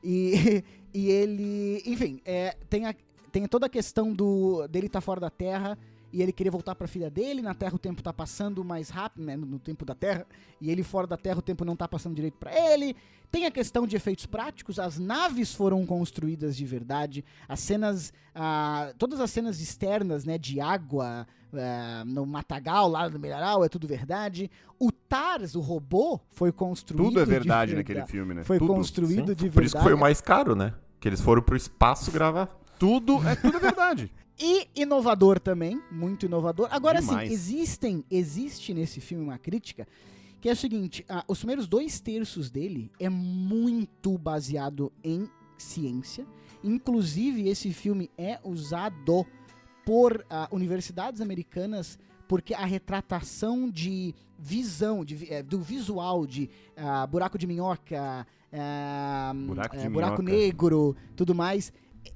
E, 0.02 0.64
e 0.92 1.08
ele, 1.08 1.82
enfim, 1.86 2.20
é, 2.24 2.56
tem, 2.68 2.86
a, 2.86 2.94
tem 3.30 3.46
toda 3.46 3.66
a 3.66 3.68
questão 3.68 4.12
do 4.12 4.66
dele 4.68 4.86
estar 4.86 5.00
fora 5.00 5.20
da 5.20 5.30
Terra 5.30 5.78
e 6.12 6.22
ele 6.22 6.32
querer 6.32 6.50
voltar 6.50 6.74
pra 6.74 6.88
filha 6.88 7.08
dele, 7.08 7.40
na 7.40 7.54
Terra 7.54 7.74
o 7.74 7.78
tempo 7.78 8.02
tá 8.02 8.12
passando 8.12 8.64
mais 8.64 8.90
rápido, 8.90 9.24
né, 9.24 9.36
no, 9.36 9.58
tempo 9.58 9.84
da 9.84 9.94
Terra, 9.94 10.26
e 10.60 10.70
ele 10.70 10.82
fora 10.82 11.06
da 11.06 11.16
Terra 11.16 11.38
o 11.38 11.42
tempo 11.42 11.64
não 11.64 11.76
tá 11.76 11.86
passando 11.86 12.14
direito 12.14 12.36
pra 12.38 12.52
ele. 12.52 12.96
Tem 13.30 13.46
a 13.46 13.50
questão 13.50 13.86
de 13.86 13.94
efeitos 13.94 14.26
práticos, 14.26 14.80
as 14.80 14.98
naves 14.98 15.54
foram 15.54 15.86
construídas 15.86 16.56
de 16.56 16.66
verdade, 16.66 17.24
as 17.48 17.60
cenas, 17.60 18.12
ah, 18.34 18.92
todas 18.98 19.20
as 19.20 19.30
cenas 19.30 19.60
externas, 19.60 20.24
né, 20.24 20.36
de 20.36 20.60
água, 20.60 21.26
ah, 21.54 22.02
no 22.04 22.26
matagal 22.26 22.88
lá 22.88 23.08
no 23.08 23.18
mineral, 23.18 23.64
é 23.64 23.68
tudo 23.68 23.86
verdade. 23.86 24.50
O 24.80 24.89
Tars, 25.10 25.56
o 25.56 25.60
robô, 25.60 26.20
foi 26.30 26.52
construído 26.52 27.04
Tudo 27.08 27.20
é 27.20 27.24
de 27.24 27.30
verdade 27.30 27.74
verda- 27.74 27.88
naquele 27.94 28.06
filme, 28.06 28.32
né? 28.32 28.44
Foi 28.44 28.58
tudo, 28.60 28.74
construído 28.74 29.16
Sim, 29.18 29.24
de 29.24 29.34
verdade. 29.34 29.50
Por 29.54 29.64
isso 29.64 29.76
que 29.76 29.82
foi 29.82 29.92
o 29.92 29.98
mais 29.98 30.20
caro, 30.20 30.54
né? 30.54 30.72
Que 31.00 31.08
eles 31.08 31.20
foram 31.20 31.42
pro 31.42 31.56
espaço 31.56 32.12
gravar. 32.12 32.46
tudo 32.78 33.16
é 33.28 33.34
tudo 33.34 33.56
é 33.56 33.60
verdade. 33.60 34.10
E 34.42 34.68
inovador 34.74 35.38
também, 35.38 35.82
muito 35.92 36.24
inovador. 36.24 36.66
Agora 36.70 37.02
sim, 37.02 37.08
Demais. 37.08 37.30
existem, 37.30 38.02
existe 38.10 38.72
nesse 38.72 38.98
filme 38.98 39.22
uma 39.22 39.36
crítica 39.36 39.86
que 40.40 40.48
é 40.48 40.52
o 40.52 40.56
seguinte, 40.56 41.04
ah, 41.10 41.22
os 41.28 41.36
primeiros 41.40 41.68
dois 41.68 42.00
terços 42.00 42.50
dele 42.50 42.90
é 42.98 43.10
muito 43.10 44.16
baseado 44.16 44.90
em 45.04 45.28
ciência. 45.58 46.24
Inclusive, 46.64 47.48
esse 47.50 47.70
filme 47.74 48.10
é 48.16 48.38
usado 48.42 49.26
por 49.84 50.24
ah, 50.30 50.48
universidades 50.50 51.20
americanas 51.20 51.98
porque 52.30 52.54
a 52.54 52.64
retratação 52.64 53.68
de 53.68 54.14
visão, 54.38 55.04
de, 55.04 55.26
eh, 55.34 55.42
do 55.42 55.60
visual 55.60 56.24
de 56.24 56.48
ah, 56.76 57.04
buraco 57.04 57.36
de 57.36 57.44
minhoca, 57.44 58.24
ah, 58.52 59.32
Buraco 59.34 59.76
de 59.76 59.86
eh, 59.86 59.88
buraco 59.88 60.22
minhoca. 60.22 60.40
negro, 60.40 60.96
tudo 61.16 61.34
mais, 61.34 61.72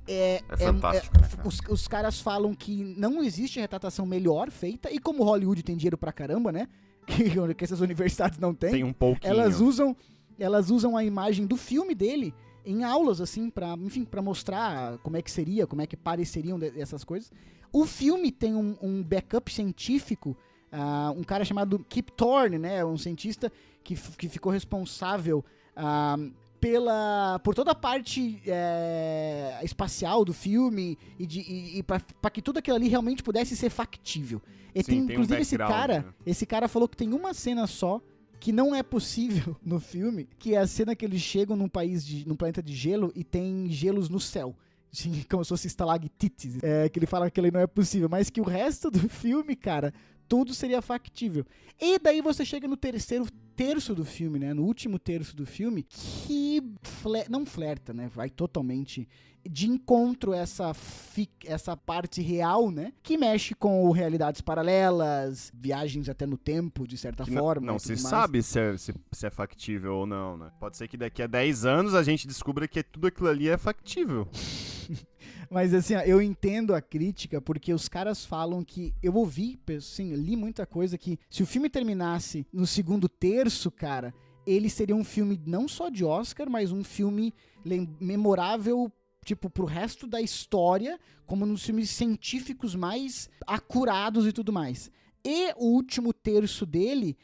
é, 0.07 0.41
É 0.49 0.57
fantástico, 0.57 1.21
né, 1.21 1.29
cara? 1.29 1.49
os, 1.49 1.59
os 1.69 1.89
caras 1.89 2.21
falam 2.21 2.55
que 2.55 2.95
não 2.97 3.25
existe 3.25 3.59
retratação 3.59 4.07
melhor 4.07 4.53
feita, 4.53 4.89
e 4.89 5.01
como 5.01 5.25
Hollywood 5.25 5.65
tem 5.65 5.77
dinheiro 5.77 5.99
pra 5.99 6.13
caramba, 6.13 6.53
né? 6.53 6.69
Que, 7.07 7.55
que 7.55 7.65
essas 7.65 7.81
universidades 7.81 8.39
não 8.39 8.55
têm, 8.55 8.71
Tem 8.71 8.85
um 8.85 8.93
pouquinho. 8.93 9.31
elas 9.31 9.61
usam 9.61 9.97
elas 10.39 10.71
usam 10.71 10.97
a 10.97 11.05
imagem 11.05 11.45
do 11.45 11.57
filme 11.57 11.93
dele 11.95 12.33
em 12.65 12.85
aulas 12.85 13.21
assim 13.21 13.51
para 13.51 13.75
enfim 13.83 14.05
para 14.05 14.23
mostrar 14.23 14.99
como 14.99 15.17
é 15.17 15.23
que 15.23 15.31
seria 15.31 15.67
como 15.67 15.83
é 15.83 15.87
que 15.87 15.97
pareceriam 15.97 16.59
essas 16.77 17.05
coisas 17.05 17.31
o 17.73 17.85
filme 17.85 18.31
tem 18.31 18.55
um, 18.55 18.77
um 18.81 19.03
backup 19.03 19.53
científico 19.53 20.37
ah, 20.73 21.13
um 21.17 21.23
cara 21.23 21.45
chamado 21.45 21.79
Kip 21.89 22.13
Thorne 22.13 22.59
né 22.59 22.85
um 22.85 22.97
cientista 22.97 23.53
que, 23.83 23.95
que 23.95 24.29
ficou 24.29 24.51
responsável 24.51 25.45
ah, 25.77 26.17
pela 26.61 27.39
por 27.41 27.55
toda 27.55 27.73
a 27.73 27.75
parte 27.75 28.41
eh, 28.47 29.61
espacial 29.63 30.25
do 30.25 30.33
filme 30.33 30.99
e, 31.19 31.27
de, 31.27 31.41
e, 31.41 31.83
para 31.83 32.31
que 32.31 32.41
tudo 32.41 32.59
aquilo 32.59 32.77
ali 32.77 32.89
realmente 32.89 33.23
pudesse 33.23 33.55
ser 33.55 33.69
factível 33.69 34.41
e 34.75 34.83
Sim, 34.83 34.91
tem, 34.91 34.95
tem 34.95 35.03
um 35.03 35.13
inclusive 35.13 35.43
esse 35.43 35.59
background, 35.59 35.81
cara 35.81 35.99
né? 36.01 36.15
esse 36.25 36.47
cara 36.47 36.67
falou 36.67 36.89
que 36.89 36.97
tem 36.97 37.13
uma 37.13 37.35
cena 37.35 37.67
só 37.67 38.01
que 38.45 38.53
não 38.53 38.75
é 38.75 38.83
possível 38.83 39.57
no 39.65 39.81
filme, 39.81 40.29
que 40.39 40.55
é 40.55 40.59
a 40.59 40.67
cena 40.67 40.95
que 40.95 41.03
eles 41.03 41.23
chegam 41.23 41.57
num 41.57 41.67
país 41.67 42.05
de, 42.05 42.29
num 42.29 42.37
planeta 42.37 42.63
de 42.63 42.75
gelo 42.75 43.11
e 43.17 43.25
tem 43.25 43.71
gelos 43.71 44.11
no 44.11 44.21
céu. 44.21 44.55
Como 45.31 45.43
se 45.43 45.49
fosse 45.49 45.67
estalactites. 45.67 46.63
É, 46.63 46.91
que 46.91 46.99
ele 46.99 47.07
fala 47.07 47.31
que 47.31 47.41
aí 47.41 47.51
não 47.51 47.61
é 47.61 47.67
possível, 47.67 48.07
mas 48.07 48.29
que 48.29 48.43
o 48.43 48.45
resto 48.45 48.91
do 48.91 48.99
filme, 49.09 49.57
cara, 49.57 49.95
tudo 50.29 50.53
seria 50.53 50.83
factível. 50.83 51.47
E 51.81 51.99
daí 51.99 52.21
você 52.21 52.45
chega 52.45 52.69
no 52.69 52.77
terceiro 52.77 53.27
terço 53.57 53.95
do 53.95 54.05
filme, 54.05 54.39
né? 54.39 54.53
No 54.55 54.63
último 54.65 54.99
terço 54.99 55.37
do 55.37 55.47
filme, 55.47 55.83
que 55.83 56.63
não 57.31 57.45
flerta, 57.47 57.93
né? 57.93 58.11
Vai 58.15 58.29
totalmente 58.31 59.09
de 59.47 59.69
encontro 59.69 60.33
essa, 60.33 60.73
fi- 60.73 61.29
essa 61.45 61.77
parte 61.77 62.23
real, 62.23 62.71
né? 62.71 62.93
Que 63.03 63.19
mexe 63.19 63.55
com 63.55 63.91
realidades 63.91 64.41
paralelas, 64.41 65.53
viagens 65.55 66.09
até 66.09 66.25
no 66.25 66.39
tempo, 66.39 66.87
de 66.89 66.97
certa 66.97 67.25
Que 67.25 67.31
não- 67.31 67.43
forma. 67.43 67.67
Não, 67.67 67.77
e 67.77 67.81
se 67.81 67.89
mais. 67.91 68.01
sabe 68.01 68.43
se 68.43 68.59
é, 68.59 68.77
se, 68.79 68.95
se 69.13 69.27
é 69.27 69.31
factível 69.31 69.97
ou 69.97 70.07
não, 70.07 70.39
né? 70.39 70.51
Pode 70.59 70.79
ser 70.79 70.89
que 70.89 70.97
daqui 70.97 71.23
a 71.23 71.27
10 71.27 71.67
anos 71.67 71.95
a 71.95 72.03
gente 72.03 72.27
descubra 72.27 72.67
que 72.67 72.83
tudo 72.83 73.07
aquilo 73.09 73.29
ali 73.29 73.49
é 73.49 73.59
factível. 73.59 74.27
Mas 75.51 75.75
assim, 75.75 75.95
ó, 75.95 76.01
eu 76.01 76.21
entendo 76.21 76.75
a 76.75 76.81
crítica 76.81 77.41
porque 77.41 77.73
os 77.73 77.89
caras 77.89 78.25
falam 78.25 78.65
que. 78.65 78.95
Eu 79.03 79.15
ouvi, 79.15 79.59
assim, 79.77 80.15
li 80.15 80.37
muita 80.37 80.67
coisa 80.67 80.99
que 80.99 81.19
se 81.31 81.43
o 81.43 81.47
filme 81.47 81.69
terminasse 81.69 82.47
no 82.53 82.67
segundo 82.67 83.09
terço, 83.09 83.71
cara, 83.71 84.15
ele 84.47 84.69
seria 84.69 84.95
um 84.95 85.05
filme 85.05 85.41
não 85.47 85.67
só 85.67 85.89
de 85.89 86.05
Oscar, 86.05 86.49
mas 86.51 86.73
um 86.73 86.85
filme 86.85 87.33
memorável, 88.01 88.93
tipo, 89.25 89.49
pro 89.49 89.65
resto 89.65 90.07
da 90.07 90.21
história, 90.21 90.99
como 91.27 91.47
nos 91.47 91.65
filmes 91.65 91.91
científicos 91.91 92.75
mais 92.75 93.31
acurados 93.47 94.27
e 94.27 94.33
tudo 94.33 94.53
mais. 94.53 94.91
E 95.25 95.53
o 95.57 95.67
último 95.69 96.13
terço 96.13 96.67
dele 96.67 97.17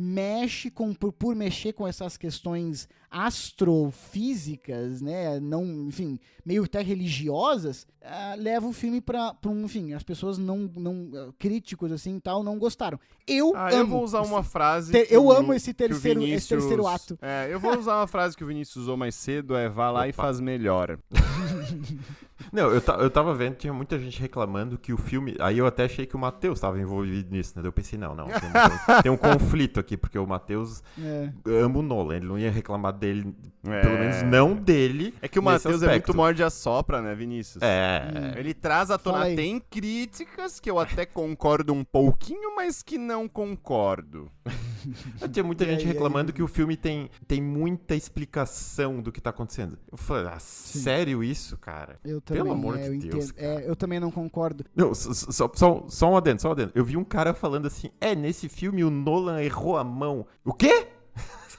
mexe 0.00 0.70
com 0.70 0.94
por, 0.94 1.12
por 1.12 1.34
mexer 1.34 1.72
com 1.72 1.86
essas 1.86 2.16
questões 2.16 2.88
astrofísicas, 3.10 5.00
né, 5.00 5.40
não, 5.40 5.64
enfim, 5.88 6.18
meio 6.44 6.64
até 6.64 6.80
religiosas, 6.82 7.86
ah, 8.02 8.34
leva 8.38 8.66
o 8.66 8.72
filme 8.72 9.00
para 9.00 9.34
um, 9.46 9.64
enfim, 9.64 9.92
as 9.94 10.02
pessoas 10.02 10.38
não, 10.38 10.70
não 10.76 11.10
ah, 11.14 11.32
críticos 11.38 11.90
assim 11.90 12.16
e 12.16 12.20
tal 12.20 12.42
não 12.44 12.58
gostaram. 12.58 13.00
Eu 13.26 13.52
Ah, 13.56 13.68
amo. 13.70 13.76
eu 13.78 13.86
vou 13.86 14.04
usar 14.04 14.20
uma 14.22 14.42
frase. 14.42 14.92
Te- 14.92 15.06
que 15.06 15.14
eu 15.14 15.24
o- 15.26 15.32
amo 15.32 15.52
esse 15.54 15.74
terceiro, 15.74 16.22
esse 16.26 16.48
terceiro 16.48 16.86
ato. 16.86 17.18
É, 17.20 17.48
eu 17.50 17.58
vou 17.58 17.76
usar 17.78 17.96
uma 18.00 18.06
frase 18.06 18.36
que 18.36 18.44
o 18.44 18.46
Vinícius 18.46 18.84
usou 18.84 18.96
mais 18.96 19.14
cedo, 19.14 19.56
é 19.56 19.68
vá 19.68 19.90
lá 19.90 20.06
e 20.06 20.10
Opa. 20.10 20.22
faz 20.22 20.38
melhor. 20.40 20.98
Não, 22.52 22.70
eu, 22.70 22.80
eu 23.00 23.10
tava 23.10 23.34
vendo, 23.34 23.56
tinha 23.56 23.72
muita 23.72 23.98
gente 23.98 24.20
reclamando 24.20 24.78
que 24.78 24.92
o 24.92 24.96
filme. 24.96 25.34
Aí 25.40 25.58
eu 25.58 25.66
até 25.66 25.84
achei 25.84 26.06
que 26.06 26.14
o 26.16 26.18
Matheus 26.18 26.60
tava 26.60 26.80
envolvido 26.80 27.30
nisso, 27.30 27.52
né? 27.60 27.66
Eu 27.66 27.72
pensei, 27.72 27.98
não, 27.98 28.14
não. 28.14 28.26
Tem, 28.26 28.38
tem- 28.40 29.02
tem 29.02 29.12
um 29.12 29.16
conflito 29.16 29.80
aqui, 29.80 29.96
porque 29.96 30.18
o 30.18 30.26
Matheus 30.26 30.82
É. 31.02 31.30
ama 31.64 31.78
o 31.78 31.82
Nolan. 31.82 32.16
Ele 32.16 32.26
não 32.26 32.38
ia 32.38 32.50
reclamar 32.50 32.92
dele, 32.92 33.34
É. 33.66 33.80
pelo 33.80 33.98
menos 33.98 34.22
não 34.22 34.54
dele. 34.54 35.14
É 35.20 35.28
que 35.28 35.38
o 35.38 35.42
Matheus 35.42 35.82
é 35.82 35.88
muito 35.90 36.16
morde 36.16 36.42
a 36.42 36.50
sopra, 36.50 37.02
né, 37.02 37.14
Vinícius? 37.14 37.62
É. 37.62 38.34
Ele 38.36 38.54
traz 38.54 38.90
à 38.90 38.98
tona, 38.98 39.24
aí. 39.24 39.36
tem 39.36 39.58
críticas 39.60 40.60
que 40.60 40.70
eu 40.70 40.78
até 40.78 41.04
concordo 41.04 41.72
um 41.72 41.82
pouquinho, 41.84 42.54
mas 42.56 42.82
que 42.82 42.96
não 42.98 43.28
concordo. 43.28 44.30
Tinha 45.32 45.44
muita 45.44 45.64
E 45.64 45.66
gente 45.68 45.80
aí, 45.80 45.86
aí? 45.86 45.92
reclamando 45.92 46.32
que 46.32 46.42
o 46.42 46.46
filme 46.48 46.76
tem, 46.76 47.10
tem 47.26 47.42
muita 47.42 47.94
explicação 47.94 49.00
do 49.02 49.10
que 49.10 49.20
tá 49.20 49.30
acontecendo. 49.30 49.78
Eu 49.90 49.98
falei, 49.98 50.26
ah, 50.32 50.38
sério 50.38 51.22
isso, 51.22 51.56
cara? 51.58 51.98
Eu 52.04 52.20
também, 52.28 52.42
Pelo 52.42 52.54
amor 52.54 52.78
é, 52.78 52.90
de 52.90 53.06
eu 53.08 53.12
Deus. 53.12 53.32
É, 53.36 53.64
eu 53.68 53.74
também 53.74 53.98
não 53.98 54.10
concordo. 54.10 54.64
Não, 54.76 54.94
só, 54.94 55.50
só, 55.54 55.84
só, 55.88 56.10
um 56.12 56.16
adendo, 56.16 56.40
só 56.42 56.48
um 56.48 56.52
adendo. 56.52 56.72
Eu 56.74 56.84
vi 56.84 56.96
um 56.96 57.04
cara 57.04 57.34
falando 57.34 57.66
assim, 57.66 57.90
é, 58.00 58.14
nesse 58.14 58.48
filme 58.48 58.84
o 58.84 58.90
Nolan 58.90 59.42
errou 59.42 59.76
a 59.76 59.84
mão. 59.84 60.26
O 60.44 60.52
quê? 60.52 60.88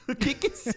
O 0.08 0.14
que 0.16 0.34
que 0.34 0.46
esse... 0.48 0.72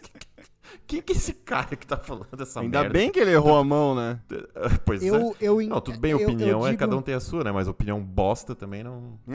que 0.86 1.02
que 1.02 1.14
esse 1.14 1.34
cara 1.34 1.76
que 1.76 1.88
tá 1.88 1.98
falando 1.98 2.28
essa 2.42 2.60
Ainda 2.60 2.82
merda? 2.82 2.94
bem 2.94 3.12
que 3.12 3.20
ele 3.20 3.32
errou 3.32 3.58
a 3.58 3.64
mão, 3.64 3.96
né? 3.96 4.20
Pois 4.86 5.02
é. 5.02 5.10
Eu, 5.10 5.36
eu, 5.40 5.62
en- 5.62 5.68
Não, 5.70 5.80
tudo 5.82 5.98
bem, 6.00 6.12
eu- 6.12 6.20
eu 6.20 6.28
opinião 6.30 6.66
é 6.68 6.72
digo- 6.72 6.80
cada 6.80 6.96
um 6.98 7.02
tem 7.02 7.16
a 7.16 7.20
sua, 7.20 7.44
né? 7.44 7.52
Mas 7.52 7.68
opinião 7.68 8.02
bosta 8.04 8.54
também 8.56 8.84
não... 8.84 9.18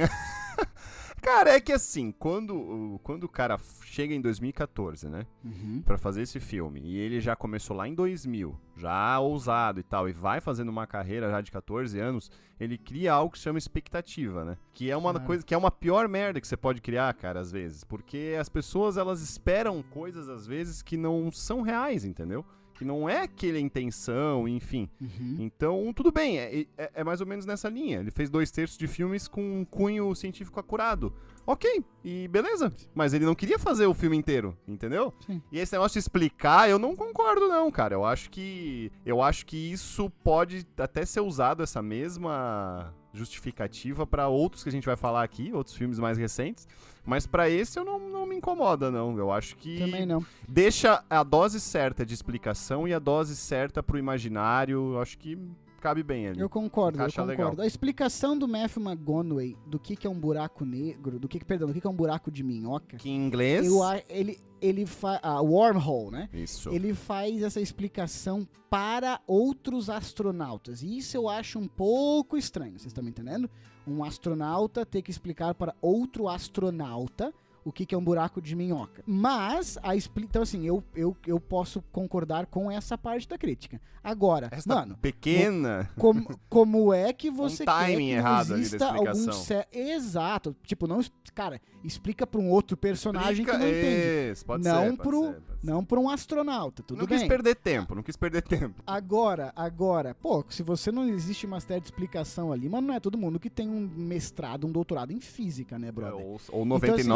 Cara, 1.20 1.50
é 1.50 1.60
que 1.60 1.72
assim, 1.72 2.12
quando, 2.12 2.54
o- 2.56 3.00
quando 3.02 3.24
o 3.24 3.28
cara 3.28 3.58
chega 3.82 4.14
em 4.14 4.20
2014, 4.20 5.08
né? 5.08 5.26
Uhum. 5.44 5.82
Pra 5.84 5.98
fazer 5.98 6.22
esse 6.22 6.38
filme, 6.40 6.80
e 6.80 6.96
ele 6.96 7.20
já 7.20 7.34
começou 7.36 7.76
lá 7.76 7.86
em 7.88 7.94
2000, 7.94 8.58
já 8.76 9.18
ousado 9.20 9.80
e 9.80 9.82
tal, 9.82 10.08
e 10.08 10.12
vai 10.12 10.40
fazendo 10.40 10.68
uma 10.68 10.86
carreira 10.86 11.30
já 11.30 11.40
de 11.40 11.50
14 11.50 11.98
anos, 11.98 12.30
ele 12.58 12.78
cria 12.78 13.12
algo 13.12 13.32
que 13.32 13.38
se 13.38 13.44
chama 13.44 13.58
expectativa, 13.58 14.44
né? 14.44 14.56
Que 14.72 14.90
é 14.90 14.96
uma 14.96 15.12
coisa, 15.20 15.44
que 15.44 15.54
é 15.54 15.58
uma 15.58 15.70
pior 15.70 16.08
merda 16.08 16.40
que 16.40 16.46
você 16.48 16.56
pode 16.56 16.80
criar, 16.80 17.12
cara, 17.14 17.40
às 17.40 17.50
vezes, 17.52 17.84
porque 17.84 18.36
as 18.40 18.48
pessoas 18.48 18.96
elas 18.96 19.20
esperam 19.20 19.82
coisas 19.82 20.28
às 20.28 20.46
vezes 20.46 20.82
que 20.82 20.96
não 20.96 21.30
são 21.32 21.62
reais, 21.62 22.04
entendeu? 22.04 22.44
Que 22.78 22.84
não 22.84 23.08
é 23.08 23.22
aquela 23.22 23.58
intenção, 23.58 24.46
enfim. 24.46 24.88
Uhum. 25.00 25.36
Então, 25.40 25.92
tudo 25.92 26.12
bem, 26.12 26.38
é, 26.38 26.60
é- 26.78 26.90
é 26.94 27.04
mais 27.04 27.20
ou 27.20 27.26
menos 27.26 27.44
nessa 27.44 27.68
linha. 27.68 27.98
Ele 27.98 28.10
fez 28.12 28.30
dois 28.30 28.50
terços 28.52 28.78
de 28.78 28.86
filmes 28.86 29.26
com 29.26 29.42
um 29.60 29.64
cunho 29.64 30.14
científico 30.14 30.60
acurado. 30.60 31.12
Ok, 31.44 31.82
e 32.04 32.28
beleza. 32.28 32.70
Mas 32.94 33.14
ele 33.14 33.24
não 33.24 33.34
queria 33.34 33.58
fazer 33.58 33.86
o 33.86 33.94
filme 33.94 34.16
inteiro, 34.16 34.56
entendeu? 34.66 35.12
Sim. 35.26 35.42
E 35.50 35.58
esse 35.58 35.72
negócio 35.72 35.94
de 35.94 35.98
explicar, 36.00 36.68
eu 36.68 36.78
não 36.78 36.94
concordo, 36.94 37.48
não, 37.48 37.70
cara. 37.70 37.94
Eu 37.94 38.04
acho 38.04 38.30
que. 38.30 38.92
Eu 39.04 39.22
acho 39.22 39.44
que 39.46 39.56
isso 39.56 40.10
pode 40.22 40.66
até 40.76 41.04
ser 41.06 41.20
usado, 41.20 41.62
essa 41.62 41.80
mesma 41.82 42.94
justificativa 43.12 44.06
para 44.06 44.28
outros 44.28 44.62
que 44.62 44.68
a 44.68 44.72
gente 44.72 44.86
vai 44.86 44.96
falar 44.96 45.22
aqui, 45.22 45.52
outros 45.52 45.76
filmes 45.76 45.98
mais 45.98 46.18
recentes. 46.18 46.66
Mas 47.04 47.26
pra 47.26 47.48
esse 47.48 47.78
eu 47.78 47.84
não, 47.84 47.98
não 47.98 48.26
me 48.26 48.36
incomoda, 48.36 48.90
não. 48.90 49.16
Eu 49.16 49.32
acho 49.32 49.56
que 49.56 49.78
Também 49.78 50.04
não. 50.04 50.24
deixa 50.46 51.02
a 51.08 51.22
dose 51.22 51.58
certa 51.60 52.04
de 52.04 52.12
explicação 52.12 52.86
e 52.86 52.92
a 52.92 52.98
dose 52.98 53.34
certa 53.34 53.82
pro 53.82 53.98
imaginário. 53.98 54.92
Eu 54.94 55.00
acho 55.00 55.16
que 55.18 55.38
cabe 55.80 56.02
bem 56.02 56.28
ali. 56.28 56.40
Eu 56.40 56.48
concordo, 56.48 56.98
eu 56.98 57.02
Encaixa 57.02 57.22
concordo. 57.22 57.42
legal. 57.50 57.60
A 57.64 57.66
explicação 57.66 58.36
do 58.38 58.46
Matthew 58.48 58.82
McConaughey 58.82 59.56
do 59.66 59.78
que, 59.78 59.96
que 59.96 60.06
é 60.06 60.10
um 60.10 60.18
buraco 60.18 60.64
negro, 60.64 61.18
do 61.18 61.28
que, 61.28 61.38
que- 61.38 61.44
perdão, 61.44 61.68
do 61.68 61.74
que, 61.74 61.80
que 61.80 61.86
é 61.86 61.90
um 61.90 61.94
buraco 61.94 62.30
de 62.30 62.42
minhoca, 62.42 62.96
Que 62.96 63.08
em 63.10 63.16
inglês. 63.16 63.66
eu, 63.66 63.80
ele, 64.08 64.38
ele 64.60 64.84
faz. 64.86 65.18
A 65.22 65.40
wormhole, 65.40 66.10
né? 66.10 66.28
Isso. 66.32 66.68
Ele 66.70 66.92
faz 66.94 67.42
essa 67.42 67.60
explicação 67.60 68.46
para 68.70 69.20
outros 69.26 69.88
astronautas. 69.88 70.82
E 70.82 70.98
isso 70.98 71.16
eu 71.16 71.28
acho 71.28 71.58
um 71.58 71.66
pouco 71.68 72.36
estranho, 72.36 72.72
vocês 72.72 72.86
estão 72.86 73.02
me 73.02 73.10
entendendo? 73.10 73.48
Um 73.86 74.04
astronauta 74.04 74.84
ter 74.84 75.00
que 75.00 75.10
explicar 75.10 75.54
para 75.54 75.74
outro 75.80 76.28
astronauta 76.28 77.32
o 77.68 77.72
que, 77.72 77.84
que 77.86 77.94
é 77.94 77.98
um 77.98 78.02
buraco 78.04 78.40
de 78.40 78.54
minhoca. 78.56 79.02
Mas, 79.06 79.78
a 79.82 79.94
então 79.96 80.42
assim, 80.42 80.64
eu, 80.66 80.82
eu, 80.94 81.16
eu 81.26 81.38
posso 81.40 81.82
concordar 81.92 82.46
com 82.46 82.70
essa 82.70 82.96
parte 82.96 83.28
da 83.28 83.36
crítica. 83.38 83.80
Agora, 84.02 84.48
Esta 84.50 84.74
mano, 84.74 84.96
pequena. 85.02 85.90
como, 85.96 86.38
como 86.48 86.94
é 86.94 87.12
que 87.12 87.30
você 87.30 87.64
quer 87.64 87.70
timing 87.72 88.06
que 88.06 88.12
errado 88.12 88.54
exista 88.56 88.86
algum 88.86 89.30
Exato. 89.72 90.56
Tipo, 90.64 90.86
não... 90.86 91.00
Cara, 91.34 91.60
explica 91.84 92.26
para 92.26 92.40
um 92.40 92.48
outro 92.50 92.76
personagem 92.76 93.44
Explica- 93.44 93.52
que 93.52 93.58
não 93.58 93.68
entende. 93.68 94.32
Isso, 94.32 94.46
pode 94.46 94.64
Não 94.64 94.82
ser, 94.90 94.96
pode 94.96 94.96
pro- 95.08 95.20
ser, 95.26 95.32
pode 95.34 95.60
ser. 95.60 95.66
Não 95.66 95.84
para 95.84 96.00
um 96.00 96.08
astronauta, 96.08 96.82
tudo 96.84 96.98
não 97.00 97.06
bem. 97.06 97.18
quis 97.18 97.26
perder 97.28 97.54
tempo, 97.56 97.94
não 97.94 98.02
quis 98.02 98.16
perder 98.16 98.42
tempo. 98.42 98.80
Agora, 98.86 99.52
agora, 99.56 100.14
pô, 100.14 100.44
se 100.48 100.62
você 100.62 100.90
não 100.92 101.08
existe 101.08 101.46
uma 101.46 101.60
série 101.60 101.80
de 101.80 101.88
explicação 101.88 102.52
ali, 102.52 102.68
mas 102.68 102.82
não 102.82 102.94
é 102.94 103.00
todo 103.00 103.18
mundo 103.18 103.38
que 103.40 103.50
tem 103.50 103.68
um 103.68 103.88
mestrado, 103.96 104.66
um 104.66 104.72
doutorado 104.72 105.12
em 105.12 105.20
física, 105.20 105.78
né, 105.78 105.90
brother? 105.90 106.14
Ou, 106.14 106.40
ou 106.50 106.64
Então, 106.64 106.76
assim- 107.00 107.08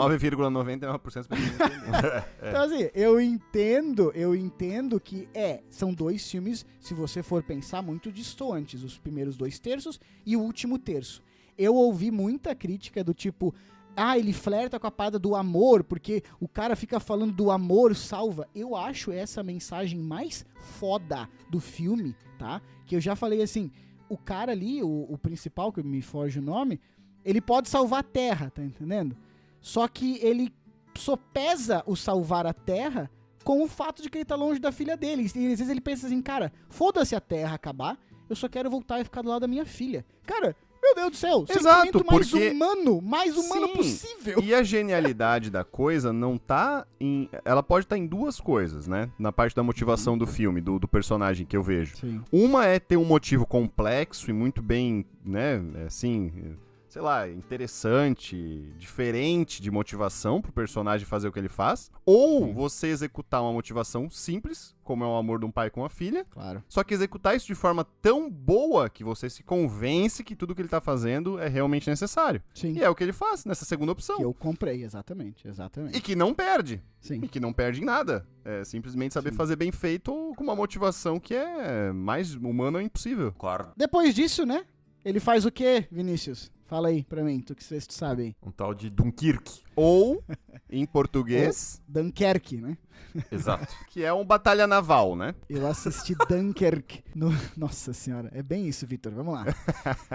99,99% 0.50 1.14
das 1.14 1.26
pessoas 1.26 1.58
não 1.58 1.66
entendem. 1.68 2.22
Então, 2.42 2.62
assim, 2.62 2.90
eu 2.94 3.20
entendo, 3.20 4.12
eu 4.14 4.34
entendo 4.34 5.00
que 5.00 5.28
é, 5.34 5.62
são 5.70 5.92
dois 5.92 6.28
filmes, 6.30 6.66
se 6.80 6.94
você 6.94 7.22
for 7.22 7.42
pensar, 7.42 7.82
muito 7.82 8.10
distantes, 8.10 8.82
os 8.82 8.98
primeiros 8.98 9.36
dois 9.36 9.58
terços 9.58 10.00
e 10.26 10.36
o 10.36 10.40
último 10.40 10.78
terço. 10.78 11.22
Eu 11.56 11.74
ouvi 11.74 12.10
muita 12.10 12.54
crítica 12.54 13.04
do 13.04 13.14
tipo, 13.14 13.54
ah, 13.96 14.18
ele 14.18 14.32
flerta 14.32 14.80
com 14.80 14.86
a 14.86 14.90
parada 14.90 15.18
do 15.18 15.34
amor, 15.34 15.84
porque 15.84 16.22
o 16.40 16.48
cara 16.48 16.74
fica 16.74 16.98
falando 16.98 17.32
do 17.32 17.50
amor 17.50 17.94
salva. 17.94 18.48
Eu 18.54 18.74
acho 18.74 19.12
essa 19.12 19.42
mensagem 19.42 19.98
mais 19.98 20.46
foda 20.78 21.28
do 21.50 21.60
filme, 21.60 22.14
tá? 22.38 22.60
Que 22.86 22.96
eu 22.96 23.00
já 23.00 23.14
falei 23.14 23.42
assim, 23.42 23.70
o 24.08 24.16
cara 24.16 24.52
ali, 24.52 24.82
o, 24.82 25.06
o 25.08 25.18
principal, 25.18 25.72
que 25.72 25.82
me 25.82 26.02
foge 26.02 26.38
o 26.38 26.42
nome, 26.42 26.80
ele 27.24 27.40
pode 27.40 27.68
salvar 27.68 28.00
a 28.00 28.04
Terra, 28.04 28.50
tá 28.50 28.62
entendendo? 28.62 29.16
Só 29.62 29.88
que 29.88 30.18
ele 30.20 30.52
sopesa 30.94 31.82
o 31.86 31.96
salvar 31.96 32.46
a 32.46 32.52
Terra 32.52 33.10
com 33.44 33.62
o 33.62 33.68
fato 33.68 34.02
de 34.02 34.10
que 34.10 34.18
ele 34.18 34.24
tá 34.24 34.36
longe 34.36 34.60
da 34.60 34.70
filha 34.70 34.96
dele. 34.96 35.22
E 35.22 35.26
às 35.26 35.32
vezes 35.32 35.68
ele 35.68 35.80
pensa 35.80 36.06
assim, 36.06 36.20
cara, 36.20 36.52
foda-se 36.68 37.14
a 37.16 37.20
Terra 37.20 37.54
acabar, 37.54 37.98
eu 38.28 38.36
só 38.36 38.48
quero 38.48 38.68
voltar 38.70 39.00
e 39.00 39.04
ficar 39.04 39.22
do 39.22 39.28
lado 39.28 39.40
da 39.40 39.48
minha 39.48 39.64
filha. 39.66 40.04
Cara, 40.24 40.54
meu 40.82 40.94
Deus 40.96 41.10
do 41.12 41.16
céu, 41.16 41.44
Exato, 41.48 41.86
sentimento 41.86 42.06
mais 42.10 42.28
porque- 42.30 42.50
humano, 42.50 43.00
mais 43.00 43.36
humano 43.36 43.68
Sim. 43.68 43.72
possível. 43.76 44.42
E 44.42 44.52
a 44.54 44.62
genialidade 44.62 45.48
da 45.50 45.64
coisa 45.64 46.12
não 46.12 46.36
tá 46.36 46.86
em. 47.00 47.28
Ela 47.44 47.62
pode 47.62 47.86
estar 47.86 47.96
em 47.96 48.06
duas 48.06 48.40
coisas, 48.40 48.86
né? 48.88 49.08
Na 49.18 49.30
parte 49.32 49.54
da 49.54 49.62
motivação 49.62 50.18
do 50.18 50.26
filme, 50.26 50.60
do, 50.60 50.78
do 50.80 50.88
personagem 50.88 51.46
que 51.46 51.56
eu 51.56 51.62
vejo. 51.62 51.96
Sim. 51.96 52.20
Uma 52.32 52.66
é 52.66 52.78
ter 52.80 52.96
um 52.96 53.04
motivo 53.04 53.46
complexo 53.46 54.28
e 54.28 54.32
muito 54.32 54.60
bem, 54.60 55.04
né, 55.24 55.62
assim, 55.86 56.56
sei 56.92 57.00
lá, 57.00 57.26
interessante, 57.26 58.70
diferente 58.76 59.62
de 59.62 59.70
motivação 59.70 60.42
pro 60.42 60.52
personagem 60.52 61.06
fazer 61.06 61.26
o 61.26 61.32
que 61.32 61.38
ele 61.38 61.48
faz. 61.48 61.90
Ou 62.04 62.44
Sim. 62.48 62.52
você 62.52 62.88
executar 62.88 63.40
uma 63.40 63.50
motivação 63.50 64.10
simples, 64.10 64.74
como 64.84 65.02
é 65.02 65.06
o 65.06 65.16
amor 65.16 65.38
de 65.38 65.46
um 65.46 65.50
pai 65.50 65.70
com 65.70 65.86
a 65.86 65.88
filha, 65.88 66.26
Claro. 66.28 66.62
só 66.68 66.84
que 66.84 66.92
executar 66.92 67.34
isso 67.34 67.46
de 67.46 67.54
forma 67.54 67.82
tão 68.02 68.30
boa 68.30 68.90
que 68.90 69.02
você 69.02 69.30
se 69.30 69.42
convence 69.42 70.22
que 70.22 70.36
tudo 70.36 70.54
que 70.54 70.60
ele 70.60 70.68
tá 70.68 70.82
fazendo 70.82 71.38
é 71.38 71.48
realmente 71.48 71.88
necessário. 71.88 72.42
Sim. 72.52 72.74
E 72.74 72.82
é 72.82 72.90
o 72.90 72.94
que 72.94 73.02
ele 73.02 73.14
faz 73.14 73.46
nessa 73.46 73.64
segunda 73.64 73.92
opção. 73.92 74.18
Que 74.18 74.24
eu 74.24 74.34
comprei, 74.34 74.84
exatamente, 74.84 75.48
exatamente. 75.48 75.96
E 75.96 76.00
que 76.02 76.14
não 76.14 76.34
perde. 76.34 76.82
Sim. 77.00 77.20
E 77.22 77.28
que 77.28 77.40
não 77.40 77.54
perde 77.54 77.80
em 77.80 77.86
nada. 77.86 78.26
É 78.44 78.64
simplesmente 78.64 79.14
saber 79.14 79.30
Sim. 79.30 79.36
fazer 79.36 79.56
bem 79.56 79.72
feito 79.72 80.34
com 80.36 80.44
uma 80.44 80.54
motivação 80.54 81.18
que 81.18 81.34
é 81.34 81.90
mais 81.90 82.34
humana 82.34 82.82
impossível. 82.82 83.32
Claro. 83.38 83.68
Depois 83.78 84.14
disso, 84.14 84.44
né? 84.44 84.66
Ele 85.04 85.18
faz 85.18 85.44
o 85.46 85.50
quê, 85.50 85.88
Vinícius? 85.90 86.52
Fala 86.72 86.88
aí 86.88 87.04
pra 87.04 87.22
mim, 87.22 87.38
tu 87.38 87.54
que 87.54 87.62
vocês 87.62 87.86
tu 87.86 87.92
sabe 87.92 88.22
aí. 88.22 88.36
Um 88.42 88.50
tal 88.50 88.72
de 88.72 88.88
Dunkirk. 88.88 89.60
Ou, 89.76 90.24
em 90.72 90.86
português, 90.86 91.82
Dunkerque, 91.86 92.56
né? 92.56 92.78
Exato. 93.30 93.76
que 93.90 94.02
é 94.02 94.10
um 94.10 94.24
batalha 94.24 94.66
naval, 94.66 95.14
né? 95.14 95.34
Eu 95.50 95.66
assisti 95.66 96.14
Dunkirk 96.26 97.04
no... 97.14 97.28
Nossa 97.58 97.92
senhora, 97.92 98.30
é 98.32 98.42
bem 98.42 98.66
isso, 98.66 98.86
Vitor. 98.86 99.12
Vamos 99.12 99.34
lá. 99.34 99.44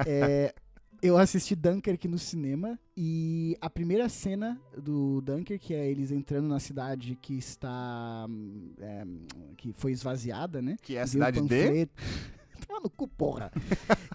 É, 0.04 0.52
eu 1.00 1.16
assisti 1.16 1.54
Dunkirk 1.54 2.08
no 2.08 2.18
cinema 2.18 2.80
e 2.98 3.56
a 3.62 3.70
primeira 3.70 4.10
cena 4.10 4.60
do 4.76 5.22
Dunkirk 5.22 5.76
é 5.76 5.88
eles 5.88 6.10
entrando 6.10 6.48
na 6.48 6.60
cidade 6.60 7.16
que 7.22 7.38
está... 7.38 8.26
hum, 8.28 8.72
é, 8.80 9.06
que 9.58 9.74
foi 9.74 9.92
esvaziada, 9.92 10.60
né? 10.60 10.76
Que 10.82 10.96
é 10.96 11.02
a 11.02 11.06
E 11.06 11.08
cidade 11.08 11.40
de... 11.40 11.88
panfleto- 12.78 12.80
Toma 12.80 12.82
no 12.84 12.90
cu, 12.90 13.08
porra. 13.08 13.52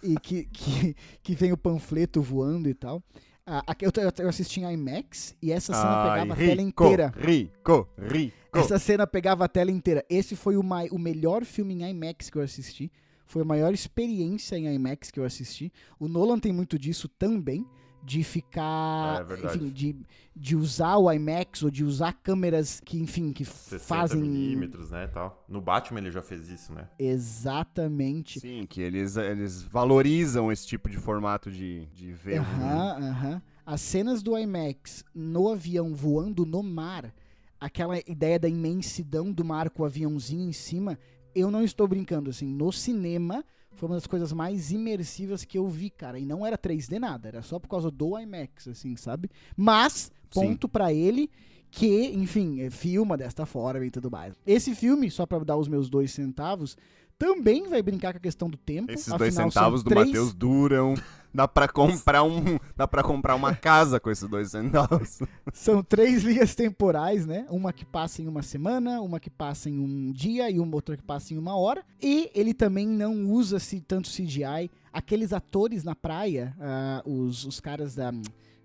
e 0.03 0.15
que, 0.21 0.45
que, 0.45 0.97
que 1.23 1.35
vem 1.35 1.53
o 1.53 1.57
panfleto 1.57 2.23
voando 2.23 2.69
e 2.69 2.75
tal. 2.75 3.03
Ah, 3.45 3.63
eu, 3.81 3.91
eu- 3.97 4.13
assisti 4.29 4.61
em 4.61 4.73
IMAX 4.73 5.35
e 5.43 5.51
essa 5.51 5.73
cena 5.75 5.89
Ai, 6.05 6.11
pegava 6.21 6.33
a 6.33 6.37
rico, 6.37 6.49
tela 6.51 6.63
inteira. 6.63 7.13
Rico, 7.17 7.89
rico. 7.99 8.37
Essa 8.55 8.79
cena 8.79 9.07
pegava 9.07 9.45
a 9.45 9.49
tela 9.49 9.71
inteira. 9.71 10.05
Esse 10.09 10.37
foi 10.37 10.57
o, 10.57 10.63
mai- 10.63 10.89
o 10.93 10.99
melhor 10.99 11.45
filme 11.45 11.75
em 11.75 11.91
IMAX 11.91 12.31
que 12.31 12.39
eu 12.39 12.43
assisti. 12.43 12.91
Foi 13.27 13.43
a 13.43 13.45
maior 13.45 13.73
experiência 13.75 14.57
em 14.57 14.73
IMAX 14.73 15.11
que 15.11 15.19
eu 15.19 15.25
assisti. 15.25 15.73
O 15.99 16.07
Nolan 16.07 16.39
tem 16.39 16.53
muito 16.53 16.79
disso 16.79 17.09
também, 17.09 17.67
de 18.03 18.25
ficar, 18.25 19.21
É, 19.21 19.25
verdade. 19.25 19.59
enfim, 19.59 19.71
de, 19.71 19.97
de 20.35 20.57
usar 20.57 20.97
o 20.97 21.11
IMAX 21.11 21.63
ou 21.63 21.71
de 21.71 21.85
usar 21.85 22.13
câmeras 22.15 22.81
que, 22.81 22.99
enfim, 22.99 23.33
que 23.33 23.45
60 23.45 23.85
fazem 23.85 24.21
milímetros, 24.21 24.91
né, 24.91 25.07
tal. 25.07 25.45
No 25.49 25.61
Batman 25.61 26.01
ele 26.01 26.11
já 26.11 26.21
fez 26.23 26.49
isso, 26.49 26.73
né? 26.73 26.89
exatamente. 26.99 28.41
Sim, 28.41 28.67
que 28.69 28.81
eles, 28.81 29.17
eles 29.17 29.63
valorizam 29.63 30.51
esse 30.51 30.67
tipo 30.67 30.89
de 30.91 30.97
formato 30.99 31.51
de, 31.51 31.87
de 31.87 32.13
ver. 32.13 32.39
Aham, 32.41 32.99
aham. 33.11 33.43
As 33.65 33.81
cenas 33.81 34.23
do 34.23 34.37
IMAX 34.37 35.05
no 35.15 35.49
avião 35.51 35.95
voando 35.95 36.45
no 36.45 36.63
mar, 36.63 37.15
aquela 37.61 37.99
ideia 37.99 38.39
da 38.39 38.49
imensidão 38.49 39.31
do 39.31 39.45
mar 39.45 39.71
com 39.71 39.85
o 39.85 39.87
aviãozinho 39.87 40.49
em 40.49 40.53
cima, 40.53 40.99
eu 41.35 41.51
não 41.51 41.63
estou 41.63 41.87
brincando, 41.87 42.29
assim, 42.31 42.47
no 42.47 42.73
cinema 42.73 43.45
foi 43.75 43.89
uma 43.89 43.95
das 43.97 44.07
coisas 44.07 44.33
mais 44.33 44.71
imersivas 44.71 45.45
que 45.45 45.59
eu 45.59 45.67
vi, 45.69 45.91
cara, 45.91 46.19
e 46.19 46.25
não 46.25 46.45
era 46.47 46.57
3D 46.59 46.99
nada, 46.99 47.29
era 47.29 47.43
só 47.43 47.59
por 47.59 47.69
causa 47.69 47.91
do 47.91 48.19
IMAX, 48.19 48.69
assim, 48.69 48.95
sabe? 48.97 49.31
Mas, 49.57 50.11
ponto 50.31 50.69
pra 50.69 50.93
ele 50.93 51.31
que, 51.71 52.07
enfim, 52.15 52.61
eh, 52.61 52.71
filma 52.71 53.17
desta 53.17 53.47
forma 53.47 53.85
e 53.85 53.91
tudo 53.91 54.11
mais. 54.11 54.35
Esse 54.47 54.75
filme, 54.75 55.11
só 55.11 55.25
pra 55.27 55.39
dar 55.41 55.57
os 55.57 55.69
meus 55.69 55.89
dois 55.89 56.13
centavos, 56.13 56.77
também 57.19 57.69
vai 57.69 57.83
brincar 57.83 58.13
com 58.13 58.19
a 58.19 58.21
questão 58.21 58.51
do 58.51 58.57
tempo. 58.59 58.91
Esses 58.93 59.07
dois 59.09 59.23
afinal, 59.35 59.45
são 59.45 59.51
centavos 59.51 59.83
do 59.83 59.89
três- 59.91 60.07
Matheus 60.09 60.35
duram. 60.35 60.95
Dá 61.35 61.49
pra 61.49 61.67
comprar 61.67 62.23
um, 62.23 62.59
dá 62.77 62.87
para 62.87 63.03
comprar 63.03 63.35
uma 63.35 63.55
casa 63.55 63.99
com 63.99 64.11
esses 64.11 64.29
dois 64.29 64.51
centavos. 64.51 65.21
São 65.53 65.83
três 65.83 66.23
linhas 66.23 66.55
temporais, 66.55 67.27
né? 67.27 67.47
Uma 67.49 67.73
que 67.73 67.85
passa 67.85 68.21
em 68.21 68.29
uma 68.29 68.43
semana, 68.43 69.01
uma 69.01 69.19
que 69.19 69.31
passa 69.31 69.71
em 69.71 69.79
um 69.79 70.13
dia 70.13 70.51
e 70.51 70.61
uma 70.61 70.75
outra 70.75 70.97
que 70.97 71.03
passa 71.03 71.33
em 71.33 71.39
uma 71.39 71.57
hora. 71.57 71.83
E 72.01 72.31
ele 72.35 72.53
também 72.53 72.87
não 72.87 73.31
usa 73.31 73.59
-se 73.59 73.81
tanto 73.81 74.11
CGI. 74.11 74.71
Aqueles 74.93 75.33
atores 75.33 75.83
na 75.85 75.95
praia, 75.95 76.55
ah, 76.61 77.03
os, 77.07 77.45
os 77.47 77.61
caras 77.61 77.95
da. 77.95 78.13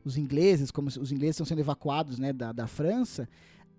Os 0.03 0.15
ingleses, 0.15 0.71
como 0.71 0.87
os 0.87 1.11
ingleses 1.11 1.35
estão 1.35 1.45
sendo 1.45 1.59
evacuados 1.59 2.17
né, 2.17 2.31
da, 2.31 2.53
da 2.53 2.65
França, 2.65 3.27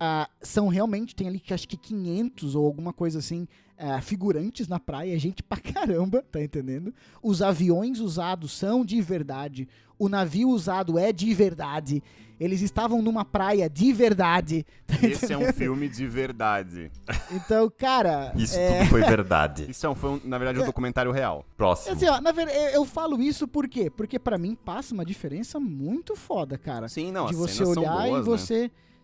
ah, 0.01 0.28
são 0.40 0.68
realmente, 0.68 1.14
tem 1.14 1.28
ali 1.28 1.40
que 1.40 1.53
acho 1.55 1.66
que 1.68 1.76
500 1.76 2.55
ou 2.55 2.64
alguma 2.66 2.92
coisa 2.92 3.18
assim, 3.18 3.46
ah, 3.78 4.01
figurantes 4.01 4.68
na 4.68 4.78
praia, 4.80 5.18
gente 5.18 5.42
pra 5.42 5.59
caramba, 5.59 6.24
tá 6.30 6.42
entendendo? 6.42 6.94
Os 7.22 7.42
aviões 7.42 8.01
usados 8.01 8.53
são 8.53 8.84
de 8.84 9.01
verdade, 9.01 9.68
o 9.99 10.09
navio 10.09 10.49
usado 10.49 10.99
é 10.99 11.12
de 11.12 11.32
verdade, 11.34 12.03
eles 12.38 12.61
estavam 12.62 13.03
numa 13.03 13.24
praia 13.24 13.68
de 13.68 13.92
verdade. 13.92 14.64
tá 14.86 14.94
Esse 15.05 15.32
é 15.32 15.36
um 15.36 15.40
entendendo? 15.40 15.57
filme 15.57 15.88
de 15.88 16.07
verdade. 16.07 16.88
Então, 17.32 17.68
cara. 17.68 18.32
Isso 18.36 18.57
é... 18.57 18.78
tudo 18.78 18.90
foi 18.90 19.01
verdade. 19.03 19.68
Isso 19.68 19.84
é 19.84 19.88
um, 19.90 19.94
foi, 19.96 20.11
um- 20.11 20.20
na 20.22 20.38
verdade, 20.38 20.61
um 20.61 20.64
documentário 20.64 21.11
real. 21.11 21.44
Próximo. 21.57 21.96
Assim, 21.96 22.07
ó, 22.07 22.20
na 22.20 22.30
verdade, 22.30 22.57
eu- 22.57 22.70
eu 22.70 22.84
falo 22.84 23.20
isso 23.20 23.49
por 23.49 23.66
quê? 23.66 23.90
Porque 23.90 24.20
pra 24.20 24.38
mim 24.38 24.55
passa 24.55 24.94
uma 24.94 25.05
diferença 25.05 25.59
muito 25.59 26.14
foda, 26.14 26.57
cara. 26.57 26.88
Sim, 26.88 27.11
não, 27.11 27.26
de 27.26 27.32
as 27.32 27.38
você 27.40 27.55
cenas 27.55 27.74
são 27.74 27.82
olhar 27.82 27.92
boas, 27.96 28.26
e 28.26 28.30
né? 28.30 28.36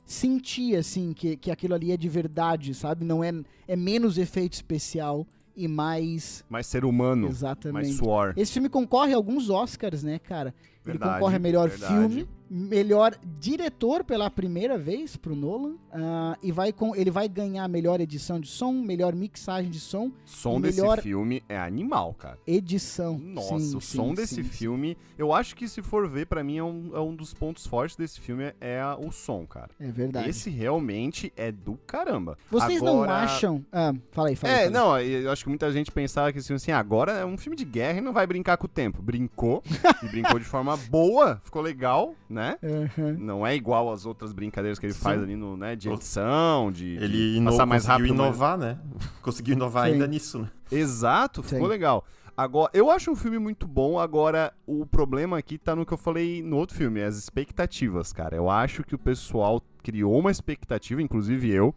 Sentir, 0.05 0.77
assim, 0.77 1.13
que, 1.13 1.37
que 1.37 1.51
aquilo 1.51 1.75
ali 1.75 1.93
é 1.93 1.97
de 1.97 2.09
verdade, 2.09 2.75
sabe? 2.75 3.05
Não 3.05 3.23
é, 3.23 3.33
é 3.67 3.77
menos 3.77 4.19
efeito 4.19 4.53
especial 4.55 5.27
e 5.57 5.67
mais. 5.69 6.45
Mais 6.49 6.67
ser 6.67 6.85
humano, 6.85 7.23
mais 7.23 7.37
Exatamente. 7.37 7.93
suor. 7.95 8.35
Esse 8.37 8.53
filme 8.53 8.69
concorre 8.69 9.13
a 9.13 9.17
alguns 9.17 9.49
Oscars, 9.51 10.03
né, 10.03 10.19
cara? 10.19 10.55
Ele 10.85 10.99
Verdade, 10.99 11.15
concorre 11.15 11.37
a 11.37 11.39
melhor 11.39 11.69
verdade. 11.69 11.93
filme, 11.93 12.29
melhor 12.51 13.17
diretor 13.41 14.05
pela 14.05 14.31
primeira 14.31 14.77
vez 14.79 15.17
pro 15.17 15.35
Nolan. 15.35 15.75
ah, 15.93 16.37
e 16.43 16.51
vai 16.53 16.73
com, 16.73 16.95
ele 16.95 17.11
vai 17.11 17.29
ganhar 17.29 17.67
melhor 17.69 18.01
edição 18.01 18.39
de 18.41 18.49
som, 18.49 18.73
melhor 18.73 19.15
mixagem 19.15 19.71
de 19.71 19.81
som, 19.81 20.11
som 20.25 20.57
o 20.57 20.61
desse 20.61 20.81
melhor- 20.81 21.01
filme 21.01 21.43
é 21.49 21.59
animal, 21.59 22.15
cara. 22.15 22.39
edição. 22.47 23.19
Nossa, 23.19 23.59
Sim, 23.59 23.77
o 23.77 23.81
sim, 23.81 23.97
som 23.97 24.15
desse 24.15 24.35
sim, 24.37 24.43
sim. 24.43 24.49
filme, 24.49 24.97
eu 25.17 25.33
acho 25.33 25.55
que 25.57 25.67
se 25.69 25.83
for 25.83 26.09
ver, 26.09 26.27
pra 26.27 26.43
mim 26.45 26.59
é 26.59 26.65
um, 26.65 26.91
é 26.95 27.01
um 27.01 27.15
dos 27.15 27.33
pontos 27.35 27.67
fortes 27.67 27.97
desse 27.97 28.21
filme, 28.21 28.53
é 28.61 28.81
o 28.99 29.11
som, 29.13 29.47
cara. 29.47 29.71
É 29.81 29.91
verdade. 29.91 30.29
Esse 30.29 30.51
realmente 30.51 31.33
é 31.37 31.51
do 31.53 31.75
caramba. 31.87 32.37
Vocês 32.51 32.81
não 32.83 33.03
Agora- 33.03 33.23
acham. 33.23 33.65
Ah, 33.73 33.95
fala 34.11 34.29
aí, 34.29 34.37
fala 34.37 34.53
aí. 34.53 34.59
É, 34.61 34.71
fala 34.71 34.71
não, 34.71 35.01
eu 35.01 35.31
acho 35.31 35.43
que 35.45 35.49
muita 35.49 35.73
gente 35.73 35.91
pensava 35.91 36.33
que 36.33 36.39
assim, 36.39 36.73
agora 36.73 37.13
é 37.13 37.25
um 37.25 37.37
filme 37.37 37.57
de 37.57 37.65
guerra 37.65 37.99
e 37.99 38.01
não 38.01 38.13
vai 38.13 38.27
brincar 38.27 38.57
com 38.57 38.67
o 38.67 38.69
tempo. 38.69 39.01
Brincou, 39.03 39.63
e 40.03 40.09
brincou 40.09 40.39
de 40.39 40.45
forma 40.45 40.77
boa, 40.77 41.41
ficou 41.45 41.63
legal, 41.63 42.15
né? 42.35 42.59
Aham. 42.63 43.17
Não 43.19 43.47
é 43.47 43.55
igual 43.55 43.91
às 43.93 44.05
outras 44.05 44.33
brincadeiras 44.33 44.79
que 44.79 44.87
ele 44.87 44.93
Sim. 44.93 45.01
faz 45.01 45.23
ali 45.23 45.37
no, 45.37 45.57
né, 45.57 45.75
de 45.77 45.89
edição, 45.89 46.71
de, 46.73 46.99
de 46.99 47.05
Ele 47.05 47.37
ino 47.37 47.51
passar 47.51 47.65
mais 47.65 47.85
conseguiu 47.87 48.07
rápido. 48.07 48.15
mas- 48.19 48.27
inovar, 48.29 48.59
né? 48.59 48.79
Conseguiu 49.23 49.55
inovar 49.55 49.87
Sim. 49.87 49.93
ainda 49.93 50.07
nisso, 50.07 50.39
né? 50.41 50.51
Exato, 50.71 51.43
ficou 51.43 51.67
Sim. 51.67 51.71
legal. 51.71 52.05
Agora, 52.37 52.69
eu 52.75 52.91
acho 52.91 53.13
um 53.13 53.15
filme 53.15 53.39
muito 53.39 53.65
bom, 53.67 53.97
agora 53.99 54.53
o 54.67 54.85
problema 54.85 55.39
aqui 55.39 55.57
tá 55.57 55.77
no 55.77 55.87
que 55.87 55.93
eu 55.93 55.97
falei 55.99 56.43
no 56.43 56.57
outro 56.57 56.77
filme, 56.77 57.01
as 57.01 57.17
expectativas, 57.17 58.13
cara. 58.13 58.35
Eu 58.35 58.51
acho 58.51 58.83
que 58.83 58.95
o 58.95 58.99
pessoal 58.99 59.63
criou 59.85 60.19
uma 60.19 60.33
expectativa, 60.33 61.01
inclusive 61.01 61.49
eu, 61.49 61.73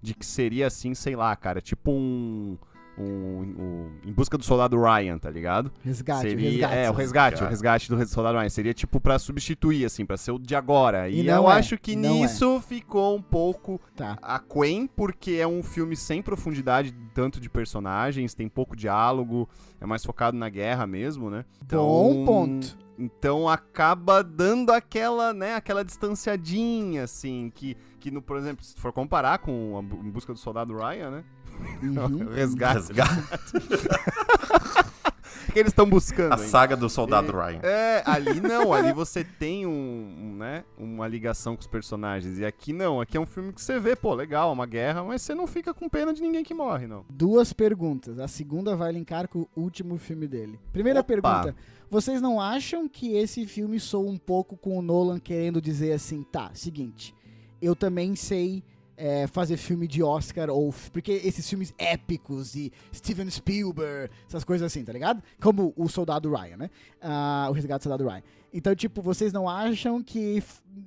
de 0.00 0.14
que 0.14 0.24
seria 0.24 0.68
assim, 0.68 0.94
sei 0.94 1.16
lá, 1.16 1.34
cara, 1.34 1.60
tipo 1.60 1.90
um. 1.90 2.56
Um, 2.98 3.04
um- 3.04 3.90
em 4.04 4.12
busca 4.12 4.38
do 4.38 4.44
soldado 4.44 4.80
Ryan, 4.80 5.18
tá 5.18 5.28
ligado? 5.30 5.70
Resgate, 5.82 6.22
seria, 6.22 6.50
resgate. 6.50 6.74
É, 6.74 6.90
o 6.90 6.92
resgate, 6.94 7.34
Cara. 7.36 7.46
o 7.46 7.50
resgate 7.50 7.88
do 7.90 8.06
soldado 8.06 8.38
Ryan. 8.38 8.48
Seria 8.48 8.74
tipo 8.74 9.00
pra 9.00 9.18
substituir, 9.18 9.84
assim, 9.84 10.04
pra 10.06 10.16
ser 10.16 10.30
o 10.32 10.38
de 10.38 10.54
agora. 10.54 11.08
E, 11.08 11.20
E 11.20 11.22
não 11.22 11.44
eu 11.44 11.50
é, 11.50 11.54
acho 11.54 11.76
que 11.78 11.94
não 11.96 12.14
nisso 12.22 12.60
ficou 12.60 13.16
um 13.16 13.22
pouco 13.22 13.80
Tá. 13.94 14.16
aquém, 14.22 14.86
porque 14.86 15.32
é 15.32 15.46
um 15.46 15.62
filme 15.62 15.96
sem 15.96 16.22
profundidade, 16.22 16.94
tanto 17.14 17.40
de 17.40 17.48
personagens, 17.50 18.34
tem 18.34 18.48
pouco 18.48 18.74
diálogo, 18.76 19.48
é 19.80 19.86
mais 19.86 20.04
focado 20.04 20.36
na 20.36 20.48
guerra 20.48 20.86
mesmo, 20.86 21.30
né? 21.30 21.44
Bom 21.70 22.24
ponto. 22.24 22.76
Então 22.98 23.46
acaba 23.46 24.24
dando 24.24 24.70
aquela, 24.72 25.34
né, 25.34 25.54
aquela 25.54 25.84
distanciadinha, 25.84 27.04
assim, 27.04 27.52
que, 27.54 27.76
que 28.00 28.10
no, 28.10 28.22
por 28.22 28.36
exemplo, 28.38 28.64
se 28.64 28.74
for 28.80 28.90
comparar 28.92 29.38
com 29.38 29.76
a 29.78 29.82
Busca 29.82 30.32
do 30.32 30.38
Soldado 30.38 30.74
Ryan, 30.74 31.10
né? 31.10 31.24
Uhum. 31.82 32.26
O 32.26 32.30
resgate. 32.30 32.92
Resgate. 32.92 33.52
que 35.56 35.60
eles 35.60 35.70
estão 35.70 35.88
buscando. 35.88 36.32
A 36.32 36.36
ainda. 36.36 36.48
saga 36.48 36.76
do 36.76 36.88
soldado 36.88 37.32
Ryan. 37.32 37.60
É, 37.62 38.02
ali 38.04 38.40
não, 38.42 38.74
ali 38.74 38.92
você 38.92 39.24
tem 39.24 39.64
um, 39.66 39.70
um, 39.70 40.36
né, 40.36 40.64
uma 40.76 41.08
ligação 41.08 41.56
com 41.56 41.62
os 41.62 41.66
personagens. 41.66 42.38
E 42.38 42.44
aqui 42.44 42.74
não, 42.74 43.00
aqui 43.00 43.16
é 43.16 43.20
um 43.20 43.24
filme 43.24 43.54
que 43.54 43.62
você 43.62 43.80
vê, 43.80 43.96
pô, 43.96 44.14
legal, 44.14 44.52
uma 44.52 44.66
guerra, 44.66 45.02
mas 45.02 45.22
você 45.22 45.34
não 45.34 45.46
fica 45.46 45.72
com 45.72 45.88
pena 45.88 46.12
de 46.12 46.20
ninguém 46.20 46.44
que 46.44 46.52
morre, 46.52 46.86
não. 46.86 47.06
Duas 47.08 47.54
perguntas. 47.54 48.18
A 48.18 48.28
segunda 48.28 48.76
vai 48.76 48.92
linkar 48.92 49.28
com 49.28 49.40
o 49.40 49.48
último 49.56 49.96
filme 49.96 50.28
dele. 50.28 50.60
Primeira 50.74 51.00
Opa. 51.00 51.08
pergunta. 51.08 51.56
Vocês 51.88 52.20
não 52.20 52.38
acham 52.38 52.86
que 52.86 53.14
esse 53.14 53.46
filme 53.46 53.80
soa 53.80 54.10
um 54.10 54.18
pouco 54.18 54.58
com 54.58 54.76
o 54.76 54.82
Nolan 54.82 55.18
querendo 55.18 55.62
dizer 55.62 55.92
assim, 55.92 56.22
tá, 56.22 56.50
seguinte, 56.52 57.14
eu 57.62 57.74
também 57.74 58.14
sei 58.14 58.62
é, 58.96 59.26
fazer 59.26 59.56
filme 59.56 59.86
de 59.86 60.02
Oscar, 60.02 60.48
ou 60.50 60.74
porque 60.92 61.12
esses 61.12 61.48
filmes 61.48 61.74
épicos 61.78 62.52
de 62.52 62.72
Steven 62.94 63.28
Spielberg, 63.30 64.12
essas 64.26 64.44
coisas 64.44 64.66
assim, 64.66 64.84
tá 64.84 64.92
ligado? 64.92 65.22
Como 65.40 65.72
o 65.76 65.88
Soldado 65.88 66.32
Ryan, 66.32 66.56
né? 66.56 66.70
Ah, 67.00 67.46
o 67.50 67.52
Resgate 67.52 67.80
do 67.80 67.82
Soldado 67.84 68.08
Ryan. 68.08 68.22
Então, 68.52 68.74
tipo, 68.74 69.02
vocês 69.02 69.32
não 69.32 69.48
acham 69.48 70.02
que. 70.02 70.42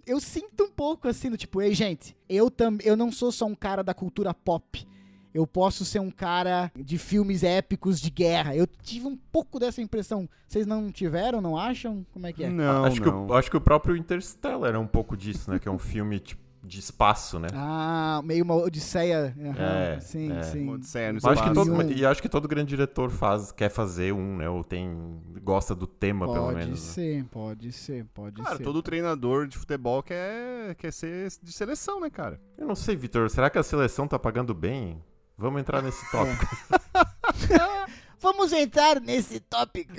Eu 0.05 0.19
sinto 0.19 0.63
um 0.63 0.71
pouco 0.71 1.07
assim, 1.07 1.29
do 1.29 1.37
tipo, 1.37 1.61
ei, 1.61 1.73
gente, 1.75 2.15
eu, 2.27 2.49
tam... 2.49 2.77
eu 2.83 2.95
não 2.95 3.11
sou 3.11 3.31
só 3.31 3.45
um 3.45 3.55
cara 3.55 3.83
da 3.83 3.93
cultura 3.93 4.33
pop. 4.33 4.87
Eu 5.31 5.45
posso 5.45 5.85
ser 5.85 5.99
um 5.99 6.09
cara 6.09 6.71
de 6.75 6.97
filmes 6.97 7.43
épicos 7.43 8.01
de 8.01 8.09
guerra. 8.09 8.55
Eu 8.55 8.65
tive 8.65 9.05
um 9.05 9.15
pouco 9.15 9.59
dessa 9.59 9.79
impressão. 9.79 10.27
Vocês 10.47 10.65
não 10.65 10.91
tiveram, 10.91 11.39
não 11.39 11.55
acham? 11.55 12.03
Como 12.11 12.25
é 12.25 12.33
que 12.33 12.43
é? 12.43 12.49
Não, 12.49 12.85
acho, 12.85 12.99
que 12.99 13.07
não. 13.07 13.27
o, 13.27 13.33
acho 13.35 13.51
que 13.51 13.57
o 13.57 13.61
próprio 13.61 13.95
Interstellar 13.95 14.73
é 14.73 14.79
um 14.79 14.87
pouco 14.87 15.15
disso, 15.15 15.51
né? 15.51 15.59
Que 15.59 15.67
é 15.67 15.71
um 15.71 15.77
filme 15.77 16.19
tipo, 16.19 16.41
de 16.69 16.79
espaço, 16.79 17.39
né? 17.39 17.47
Ah, 17.53 18.21
meio 18.23 18.43
uma 18.45 18.55
odisseia. 18.55 19.35
Aham, 19.37 19.55
É, 19.95 19.99
sim, 19.99 20.31
é. 20.31 20.43
sim. 20.43 20.69
Odisseia 20.69 21.11
no 21.11 21.19
Eu 21.21 21.29
acho 21.31 21.41
que 21.43 21.49
espaço. 21.49 21.69
todo, 21.69 21.73
um- 21.85 21.91
e 21.91 22.05
acho 22.05 22.21
que 22.21 22.29
todo 22.29 22.47
grande 22.47 22.69
diretor 22.69 23.09
faz, 23.09 23.51
quer 23.51 23.69
fazer 23.69 24.13
um, 24.13 24.37
né? 24.37 24.47
Ou 24.49 24.63
tem. 24.63 25.19
gosta 25.41 25.73
do 25.73 25.87
tema, 25.87 26.25
pelo 26.31 26.45
Pode 26.45 26.57
menos. 26.57 26.79
né? 26.87 26.93
ser, 26.93 27.25
pode 27.25 27.71
ser, 27.71 28.05
pode 28.13 28.41
Cara, 28.41 28.57
ser. 28.57 28.63
todo 28.63 28.81
treinador 28.83 29.47
de 29.47 29.57
futebol 29.57 30.03
quer, 30.03 30.75
quer 30.75 30.93
ser 30.93 31.27
de 31.41 31.51
seleção, 31.51 31.99
né, 31.99 32.09
cara? 32.09 32.39
Eu 32.57 32.67
não 32.67 32.75
sei, 32.75 32.95
Vitor. 32.95 33.29
Será 33.29 33.49
que 33.49 33.57
a 33.57 33.63
seleção 33.63 34.07
tá 34.07 34.19
pagando 34.19 34.53
bem? 34.53 35.03
Vamos 35.37 35.59
entrar 35.61 35.81
nesse 35.81 36.09
tópico. 36.11 36.45
Vamos 38.21 38.51
entrar 38.51 38.99
nesse 38.99 39.39
tópico. 39.39 39.93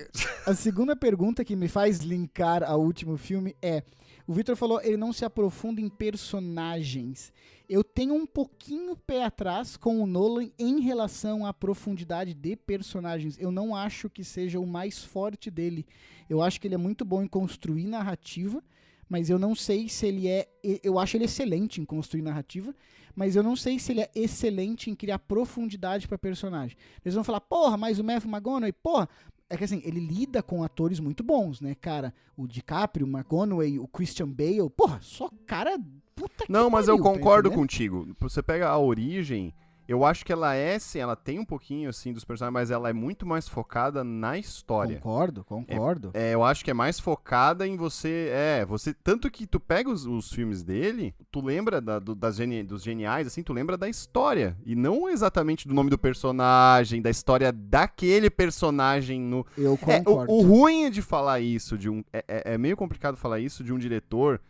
A 0.47 0.55
segunda 0.55 0.95
pergunta 0.95 1.43
que 1.45 1.57
me 1.57 1.68
faz 1.68 2.01
linkar 2.01 2.62
ao 2.62 2.81
último 2.81 3.16
filme 3.16 3.57
é: 3.62 3.83
o 4.31 4.33
Victor 4.33 4.55
falou 4.55 4.81
ele 4.81 4.97
não 4.97 5.12
se 5.12 5.24
aprofunda 5.24 5.81
em 5.81 5.89
personagens. 5.89 7.33
Eu 7.68 7.83
tenho 7.83 8.14
um 8.14 8.24
pouquinho 8.24 8.95
pé 8.95 9.24
atrás 9.24 9.76
com 9.76 10.01
o 10.01 10.07
Nolan 10.07 10.49
em 10.57 10.78
relação 10.78 11.45
à 11.45 11.53
profundidade 11.53 12.33
de 12.33 12.55
personagens. 12.55 13.37
Eu 13.41 13.51
não 13.51 13.74
acho 13.74 14.09
que 14.09 14.22
seja 14.22 14.61
o 14.61 14.66
mais 14.68 15.03
forte 15.03 15.51
dele. 15.51 15.85
Eu 16.28 16.41
acho 16.41 16.61
que 16.61 16.68
ele 16.68 16.76
é 16.76 16.78
muito 16.78 17.05
bom 17.05 17.24
em 17.24 17.26
construir 17.26 17.89
narrativa, 17.89 18.62
mas 19.09 19.28
eu 19.28 19.37
não 19.37 19.53
sei 19.53 19.89
se 19.89 20.07
ele 20.07 20.28
é. 20.28 20.49
Eu 20.81 21.01
acho 21.01 21.16
ele 21.16 21.24
excelente 21.24 21.81
em 21.81 21.85
construir 21.85 22.22
narrativa, 22.22 22.72
mas 23.16 23.35
eu 23.35 23.43
não 23.43 23.57
sei 23.57 23.81
se 23.81 23.91
ele 23.91 24.03
é 24.03 24.11
excelente 24.14 24.91
em 24.91 24.95
criar 24.95 25.18
profundidade 25.18 26.07
pra 26.07 26.16
personagem. 26.16 26.76
Eles 27.05 27.16
vão 27.16 27.24
falar, 27.24 27.41
porra, 27.41 27.76
mas 27.76 27.99
o 27.99 28.05
Matthew 28.05 28.31
McConaughey, 28.31 28.72
porra. 28.74 29.09
É 29.51 29.57
que 29.57 29.64
assim, 29.64 29.82
ele 29.84 29.98
lida 29.98 30.42
com 30.42 30.62
atores 30.62 31.01
muito 31.01 31.24
bons, 31.24 31.61
né, 31.61 31.74
cara? 31.74 32.14
O 32.36 32.46
DiCaprio, 32.46 33.05
o 33.05 33.11
McConaughey, 33.11 33.80
o 33.80 33.88
Christian 33.88 34.28
Bale, 34.28 34.70
porra, 34.70 35.01
só 35.03 35.28
cara. 35.44 35.76
Puta 36.14 36.46
que 36.46 36.53
Não, 36.53 36.70
mas 36.70 36.86
eu 36.86 36.96
pariu, 36.96 37.05
tá 37.05 37.18
concordo 37.18 37.48
entendendo? 37.48 37.61
contigo. 37.61 38.16
Você 38.20 38.42
pega 38.42 38.68
a 38.68 38.78
origem, 38.78 39.53
eu 39.91 40.05
acho 40.05 40.24
que 40.24 40.32
ela 40.32 40.55
é, 40.55 40.78
sim, 40.78 40.99
ela 41.01 41.16
tem 41.16 41.38
um 41.38 41.45
pouquinho, 41.45 41.91
assim, 41.91 42.12
dos 42.12 42.24
personagens, 42.24 42.53
mas 42.55 42.70
ela 42.70 42.88
é 42.88 42.93
muito 42.93 43.26
mais 43.26 43.49
focada 43.49 44.05
na 44.05 44.38
história. 44.38 44.97
Concordo, 45.01 45.45
concordo. 45.45 46.11
É, 46.14 46.32
eu 46.34 46.45
acho 46.45 46.64
que 46.64 46.70
é 46.70 46.74
mais 46.74 47.01
focada 47.01 47.66
em 47.66 47.76
você. 47.76 48.28
É, 48.32 48.64
você. 48.64 48.95
Tanto 48.95 49.30
que 49.30 49.47
tu 49.47 49.59
pega 49.59 49.91
os, 49.91 50.07
os 50.07 50.32
filmes 50.32 50.62
dele, 50.62 51.14
tu 51.30 51.41
lembra 51.45 51.80
da- 51.80 51.99
do- 51.99 52.14
das 52.14 52.36
geni- 52.36 52.62
dos 52.62 52.82
geniais, 52.82 53.26
assim, 53.26 53.43
tu 53.43 53.53
lembra 53.53 53.76
da 53.76 53.88
história. 53.88 54.57
E 54.64 54.74
não 54.76 55.09
exatamente 55.09 55.66
do 55.66 55.74
nome 55.74 55.91
do 55.91 55.99
personagem, 55.99 57.03
da 57.03 57.11
história 57.11 57.53
daquele 57.53 58.30
personagem 58.30 59.20
no. 59.20 59.45
Eu 59.57 59.72
É, 59.86 60.01
o, 60.01 60.05
concordo. 60.05 60.32
o 60.32 60.43
ruim 60.43 60.91
de 60.91 61.03
falar 61.03 61.41
isso 61.41 61.76
de 61.76 61.88
um. 61.91 62.05
É, 62.12 62.24
é- 62.28 62.55
é 62.55 62.59
meio 62.59 62.76
complicado 62.76 63.16
falar 63.16 63.41
isso 63.41 63.64
de 63.64 63.72
um 63.72 63.78
diretor 63.78 64.41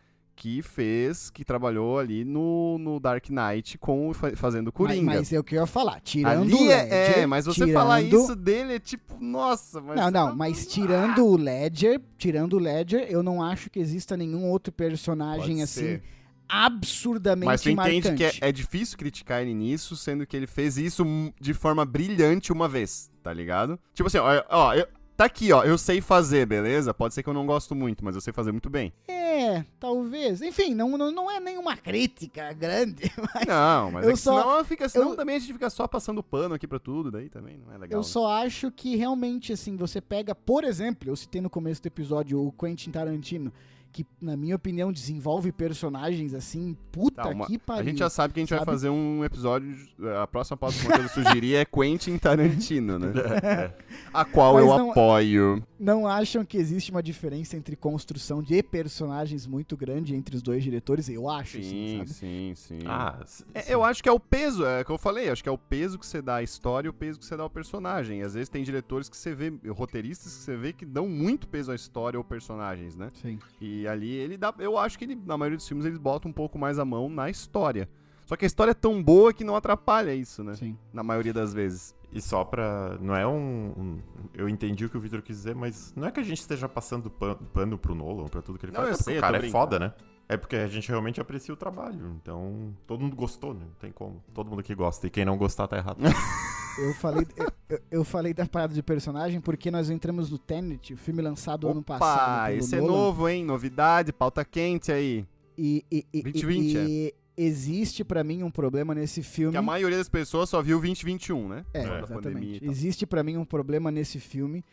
que 0.41 0.63
fez, 0.63 1.29
que 1.29 1.45
trabalhou 1.45 1.99
ali 1.99 2.25
no, 2.25 2.79
no 2.79 2.99
Dark 2.99 3.29
Knight 3.29 3.77
com 3.77 4.11
fazendo 4.15 4.69
mas, 4.69 4.75
Coringa. 4.75 5.05
mas 5.05 5.31
é 5.35 5.39
o 5.39 5.45
que 5.45 5.55
eu 5.55 5.61
ia 5.61 5.67
falar. 5.67 6.01
Tirando 6.01 6.45
Ali 6.45 6.55
o 6.55 6.71
é, 6.71 6.83
Ledger, 6.83 7.19
é, 7.19 7.27
mas 7.27 7.45
você 7.45 7.67
tirando... 7.67 7.75
falar 7.75 8.01
isso 8.01 8.35
dele 8.35 8.77
é 8.77 8.79
tipo, 8.79 9.23
nossa, 9.23 9.83
mas. 9.83 10.01
Não, 10.01 10.11
não, 10.11 10.35
mas 10.35 10.67
tirando 10.67 11.27
o 11.27 11.37
Ledger, 11.37 12.01
tirando 12.17 12.55
o 12.55 12.59
Ledger, 12.59 13.07
eu 13.11 13.23
não 13.23 13.43
acho 13.43 13.69
que 13.69 13.79
exista 13.79 14.17
nenhum 14.17 14.49
outro 14.49 14.73
personagem 14.73 15.57
Pode 15.57 15.63
assim 15.63 15.81
ser. 15.81 16.03
absurdamente 16.49 17.47
Mas 17.47 17.61
tu 17.61 17.69
entende 17.69 18.09
marcante. 18.09 18.39
que 18.41 18.43
é, 18.43 18.49
é 18.49 18.51
difícil 18.51 18.97
criticar 18.97 19.43
ele 19.43 19.53
nisso, 19.53 19.95
sendo 19.95 20.27
que 20.27 20.35
ele 20.35 20.47
fez 20.47 20.79
isso 20.79 21.05
de 21.39 21.53
forma 21.53 21.85
brilhante 21.85 22.51
uma 22.51 22.67
vez, 22.67 23.11
tá 23.23 23.31
ligado? 23.31 23.79
Tipo 23.93 24.07
assim, 24.07 24.17
ó, 24.17 24.43
ó, 24.49 24.73
eu- 24.75 24.89
tá 25.21 25.27
aqui, 25.27 25.53
ó, 25.53 25.63
eu 25.65 25.77
sei 25.77 26.01
fazer, 26.01 26.47
beleza? 26.47 26.95
Pode 26.95 27.13
ser 27.13 27.23
que 27.23 27.29
eu 27.29 27.35
não 27.35 27.45
gosto 27.45 27.75
muito, 27.75 28.03
mas 28.03 28.15
eu 28.15 28.23
sei 28.23 28.33
fazer 28.33 28.53
muito 28.53 28.71
bem. 28.71 28.91
É, 29.07 29.63
talvez. 29.79 30.41
Enfim, 30.41 30.75
não, 30.75 30.97
não, 30.97 31.13
não 31.13 31.31
é 31.31 31.39
nenhuma 31.39 31.77
crítica 31.77 32.51
grande, 32.55 33.03
mas 33.35 33.47
Não, 33.47 33.91
mas 33.91 34.05
eu 34.05 34.11
é 34.11 34.13
que 34.15 34.19
só- 34.19 34.41
senão, 34.43 34.65
fica, 34.65 34.89
senão 34.89 35.11
eu- 35.11 35.17
também 35.17 35.37
a 35.37 35.39
gente 35.39 35.53
fica 35.53 35.69
só 35.69 35.87
passando 35.87 36.23
pano 36.23 36.55
aqui 36.55 36.67
pra 36.67 36.79
tudo, 36.79 37.11
daí 37.11 37.29
também 37.29 37.59
não 37.59 37.71
é 37.71 37.77
legal. 37.77 37.99
eu 37.99 38.03
né? 38.03 38.09
só 38.09 38.29
acho 38.33 38.71
que 38.71 38.97
realmente, 38.97 39.53
assim, 39.53 39.77
você 39.77 40.01
pega, 40.01 40.35
por 40.35 40.65
exemplo, 40.65 41.11
eu 41.11 41.15
citei 41.17 41.43
no 41.43 41.51
começo 41.51 41.83
do 41.83 41.87
episódio 41.87 42.43
o 42.43 42.51
Quentin 42.53 42.91
Tarantino, 42.91 43.53
que, 43.93 44.07
na 44.21 44.37
minha 44.37 44.57
opinião, 44.57 44.93
desenvolve 44.93 45.53
personagens 45.53 46.33
assim, 46.35 46.77
puta 46.93 47.23
Tá, 47.23 47.29
uma- 47.29 47.47
que 47.47 47.59
pariu. 47.59 47.83
A 47.83 47.85
gente 47.85 47.99
já 47.99 48.09
sabe 48.11 48.33
que 48.35 48.41
a 48.41 48.43
gente 48.43 48.51
vai 48.51 48.59
sabe? 48.61 48.71
fazer 48.71 48.89
um 48.91 49.25
episódio. 49.25 49.77
A 50.23 50.27
próxima 50.27 50.57
pauta 50.57 50.77
que 50.79 50.89
Matheus 50.89 51.13
sugerir 51.13 51.55
é 51.57 51.65
Quentin 51.65 52.17
Tarantino, 52.19 52.99
né? 52.99 53.09
A 54.15 54.25
qual 54.25 54.55
Mas 54.55 54.63
eu 54.65 54.69
não- 54.79 54.91
apoio. 54.93 55.63
Não 55.79 56.07
acham 56.07 56.45
que 56.45 56.59
existe 56.59 56.91
uma 56.91 57.03
diferença 57.03 57.57
entre 57.57 57.75
construção 57.75 58.43
de 58.43 58.63
personagens 58.63 59.47
muito 59.47 59.77
grande 59.79 60.15
entre 60.15 60.37
os 60.37 60.43
dois 60.43 60.63
diretores? 60.63 61.09
Eu 61.09 61.29
acho, 61.29 61.53
sim, 61.57 61.63
Sim, 61.63 61.97
sabe? 61.99 62.11
sim, 62.11 62.53
sim. 62.55 62.79
Ah, 62.87 63.19
É, 63.55 63.63
sim. 63.63 63.73
eu 63.73 63.83
acho 63.83 64.03
que 64.03 64.09
é 64.09 64.13
o 64.13 64.21
peso, 64.21 64.65
é 64.67 64.83
o 64.83 64.85
que 64.85 64.91
eu 64.93 64.99
falei, 64.99 65.31
acho 65.31 65.43
que 65.43 65.49
é 65.49 65.53
o 65.53 65.57
peso 65.59 65.99
que 65.99 66.07
você 66.07 66.21
dá 66.21 66.37
à 66.37 66.43
história 66.43 66.87
e 66.87 66.91
o 66.91 66.93
peso 66.93 67.19
que 67.19 67.25
você 67.25 67.35
dá 67.37 67.43
ao 67.43 67.49
personagem. 67.51 68.23
Às 68.23 68.35
vezes 68.35 68.49
tem 68.51 68.63
diretores 68.63 69.09
que 69.09 69.17
você 69.17 69.35
vê, 69.35 69.53
roteiristas 69.71 70.35
que 70.37 70.43
você 70.43 70.57
vê 70.57 70.73
que 70.75 70.85
dão 70.85 71.09
muito 71.09 71.49
peso 71.49 71.73
à 71.73 71.75
história 71.75 72.19
ou 72.19 72.25
personagens, 72.25 72.95
né? 72.95 73.09
Sim. 73.23 73.39
E 73.59 73.80
ali 73.87 74.13
ele 74.13 74.37
dá. 74.37 74.53
Eu 74.59 74.77
acho 74.79 74.99
que 74.99 75.05
ele, 75.05 75.15
na 75.27 75.37
maioria 75.37 75.57
dos 75.57 75.67
filmes 75.69 75.87
eles 75.87 75.99
botam 75.99 76.31
um 76.31 76.35
pouco 76.35 76.59
mais 76.59 76.79
a 76.79 76.85
mão 76.85 77.09
na 77.09 77.29
história. 77.31 77.89
Só 78.27 78.37
que 78.37 78.45
a 78.45 78.47
história 78.47 78.71
é 78.71 78.75
tão 78.75 79.03
boa 79.03 79.33
que 79.33 79.43
não 79.43 79.57
atrapalha 79.57 80.15
isso, 80.15 80.45
né? 80.45 80.55
Sim. 80.55 80.79
Na 80.93 81.03
maioria 81.03 81.33
das 81.33 81.53
vezes. 81.53 81.95
E 82.13 82.21
só 82.21 82.45
pra. 82.45 82.97
Não 83.01 83.15
é 83.17 83.27
um, 83.27 83.73
um- 83.77 83.99
Eu 84.35 84.49
entendi 84.49 84.85
o 84.85 84.89
que 84.91 84.97
o 84.97 85.01
Victor 85.01 85.21
quis 85.23 85.37
dizer, 85.37 85.55
mas 85.55 85.93
não 85.97 86.07
é 86.07 86.11
que 86.13 86.21
a 86.21 86.23
gente 86.23 86.39
esteja 86.39 86.69
passando 86.69 87.11
pano, 87.11 87.37
pano 87.53 87.77
pro 87.79 87.95
Nolan, 87.95 88.27
pra 88.29 88.41
tudo 88.41 88.59
que 88.59 88.67
ele 88.67 88.73
Não, 88.73 88.83
faz. 88.83 88.89
eu 88.91 88.95
é 88.95 88.97
porque 88.99 89.11
sei, 89.11 89.19
o 89.19 89.21
cara 89.21 89.47
é 89.47 89.51
foda, 89.51 89.79
né? 89.79 89.93
É 90.29 90.37
porque 90.37 90.55
a 90.55 90.69
gente 90.69 90.89
realmente 90.89 91.21
aprecia 91.21 91.53
o 91.53 91.57
trabalho. 91.57 92.17
Então, 92.23 92.73
todo 92.87 93.01
mundo 93.01 93.17
gostou, 93.17 93.53
né? 93.53 93.63
Não 93.65 93.75
tem 93.81 93.91
como. 93.91 94.23
Todo 94.33 94.49
mundo 94.49 94.63
que 94.63 94.75
gosta. 94.77 95.05
E 95.09 95.11
quem 95.11 95.25
não 95.25 95.37
gostar 95.37 95.67
tá 95.67 95.77
errado. 95.77 95.99
Eu 96.79 96.95
falei, 96.95 97.27
eu, 97.69 97.81
eu- 97.91 98.05
falei 98.05 98.33
da 98.33 98.47
parada 98.47 98.73
de 98.75 98.83
personagem 98.83 99.41
porque 99.41 99.71
nós 99.71 99.91
entramos 99.91 100.31
no 100.31 100.39
Tenet, 100.39 100.95
o 100.95 100.97
filme 100.97 101.21
lançado 101.21 101.69
ano 101.69 101.83
passado. 101.83 102.43
Opa, 102.43 102.53
esse 102.53 102.75
é 102.77 102.81
Nolan, 102.81 102.93
novo, 102.93 103.29
hein? 103.29 103.45
Novidade, 103.45 104.13
pauta 104.13 104.45
quente 104.45 104.91
aí. 104.93 105.27
E, 105.59 105.85
e, 105.91 106.07
e, 106.13 106.23
2020, 106.23 106.75
e- 106.77 107.15
e 107.37 107.45
existe 107.45 108.03
pra 108.05 108.23
mim 108.25 108.43
um 108.43 108.51
problema 108.51 108.95
nesse 108.95 109.23
filme. 109.23 109.53
Que 109.53 109.59
a 109.59 109.63
maioria 109.63 109.99
das 109.99 110.09
pessoas 110.09 110.49
só 110.49 110.63
viu 110.63 110.79
2021, 110.79 111.49
né? 111.49 111.65
É, 111.75 111.83
exatamente. 112.03 112.65
Existe 112.65 113.07
pra 113.07 113.23
mim 113.23 113.37
um 113.37 113.45
problema 113.45 113.91
nesse 113.91 114.19
filme 114.19 114.65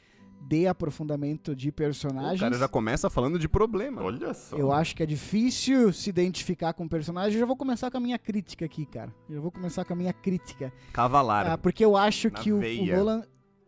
de 0.41 0.65
aprofundamento 0.67 1.55
de 1.55 1.69
O 1.69 1.73
personagens. 1.73 2.39
cara 2.39 2.57
já 2.57 2.67
começa 2.67 3.09
falando 3.09 3.37
de 3.37 3.49
problema. 3.49 4.01
Olha 4.01 4.33
só. 4.33 4.55
Eu 4.55 4.71
acho 4.71 4.95
que 4.95 5.03
é 5.03 5.05
difícil 5.05 5.91
se 5.91 6.09
identificar 6.09 6.73
com 6.73 6.85
o 6.85 6.89
personagem. 6.89 7.33
Eu 7.33 7.39
já 7.41 7.45
vou 7.45 7.55
começar 7.57 7.91
com 7.91 7.97
a 7.97 7.99
minha 7.99 8.17
crítica 8.17 8.63
aqui, 8.65 8.85
cara. 8.85 9.13
Eu 9.29 9.41
vou 9.41 9.51
começar 9.51 9.83
com 9.83 9.93
a 9.93 9.95
minha 9.95 10.13
crítica. 10.13 10.71
Cavalar. 10.93 11.51
Ah, 11.51 11.57
porque 11.57 11.83
eu 11.83 11.97
acho 11.97 12.31
que 12.31 12.51
o, 12.51 12.59
o. 12.59 12.85
Nolan, 12.85 13.23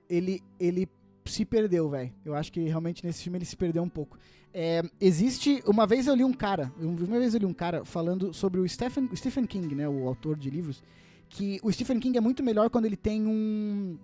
ele, 0.10 0.42
ele 0.60 0.88
se 1.26 1.44
perdeu, 1.46 1.90
velho. 1.90 2.14
Eu 2.24 2.34
acho 2.34 2.52
que 2.52 2.62
realmente 2.62 3.06
nesse 3.06 3.24
filme 3.24 3.38
ele 3.38 3.46
se 3.46 3.58
perdeu 3.58 3.84
um 3.84 3.90
pouco. 3.90 4.18
É, 4.54 4.82
existe. 5.00 5.62
Uma 5.68 5.86
vez 5.86 6.08
eu 6.08 6.16
li 6.16 6.24
um 6.24 6.34
cara, 6.34 6.72
uma 6.80 7.20
vez 7.20 7.34
eu 7.34 7.40
li 7.42 7.46
um 7.46 7.54
cara 7.54 7.86
falando 7.86 8.34
sobre 8.34 8.60
o 8.60 8.68
Stephen, 8.68 9.08
o 9.12 9.16
Stephen 9.16 9.46
King, 9.46 9.76
né? 9.76 9.88
O 9.88 10.08
autor 10.08 10.38
de 10.38 10.50
livros. 10.50 10.82
Que 11.28 11.60
o 11.62 11.72
Stephen 11.72 12.00
King 12.00 12.18
é 12.18 12.22
muito 12.22 12.42
melhor 12.42 12.70
quando 12.70 12.86
ele 12.86 12.98
tem 12.98 13.28
um, 13.28 13.98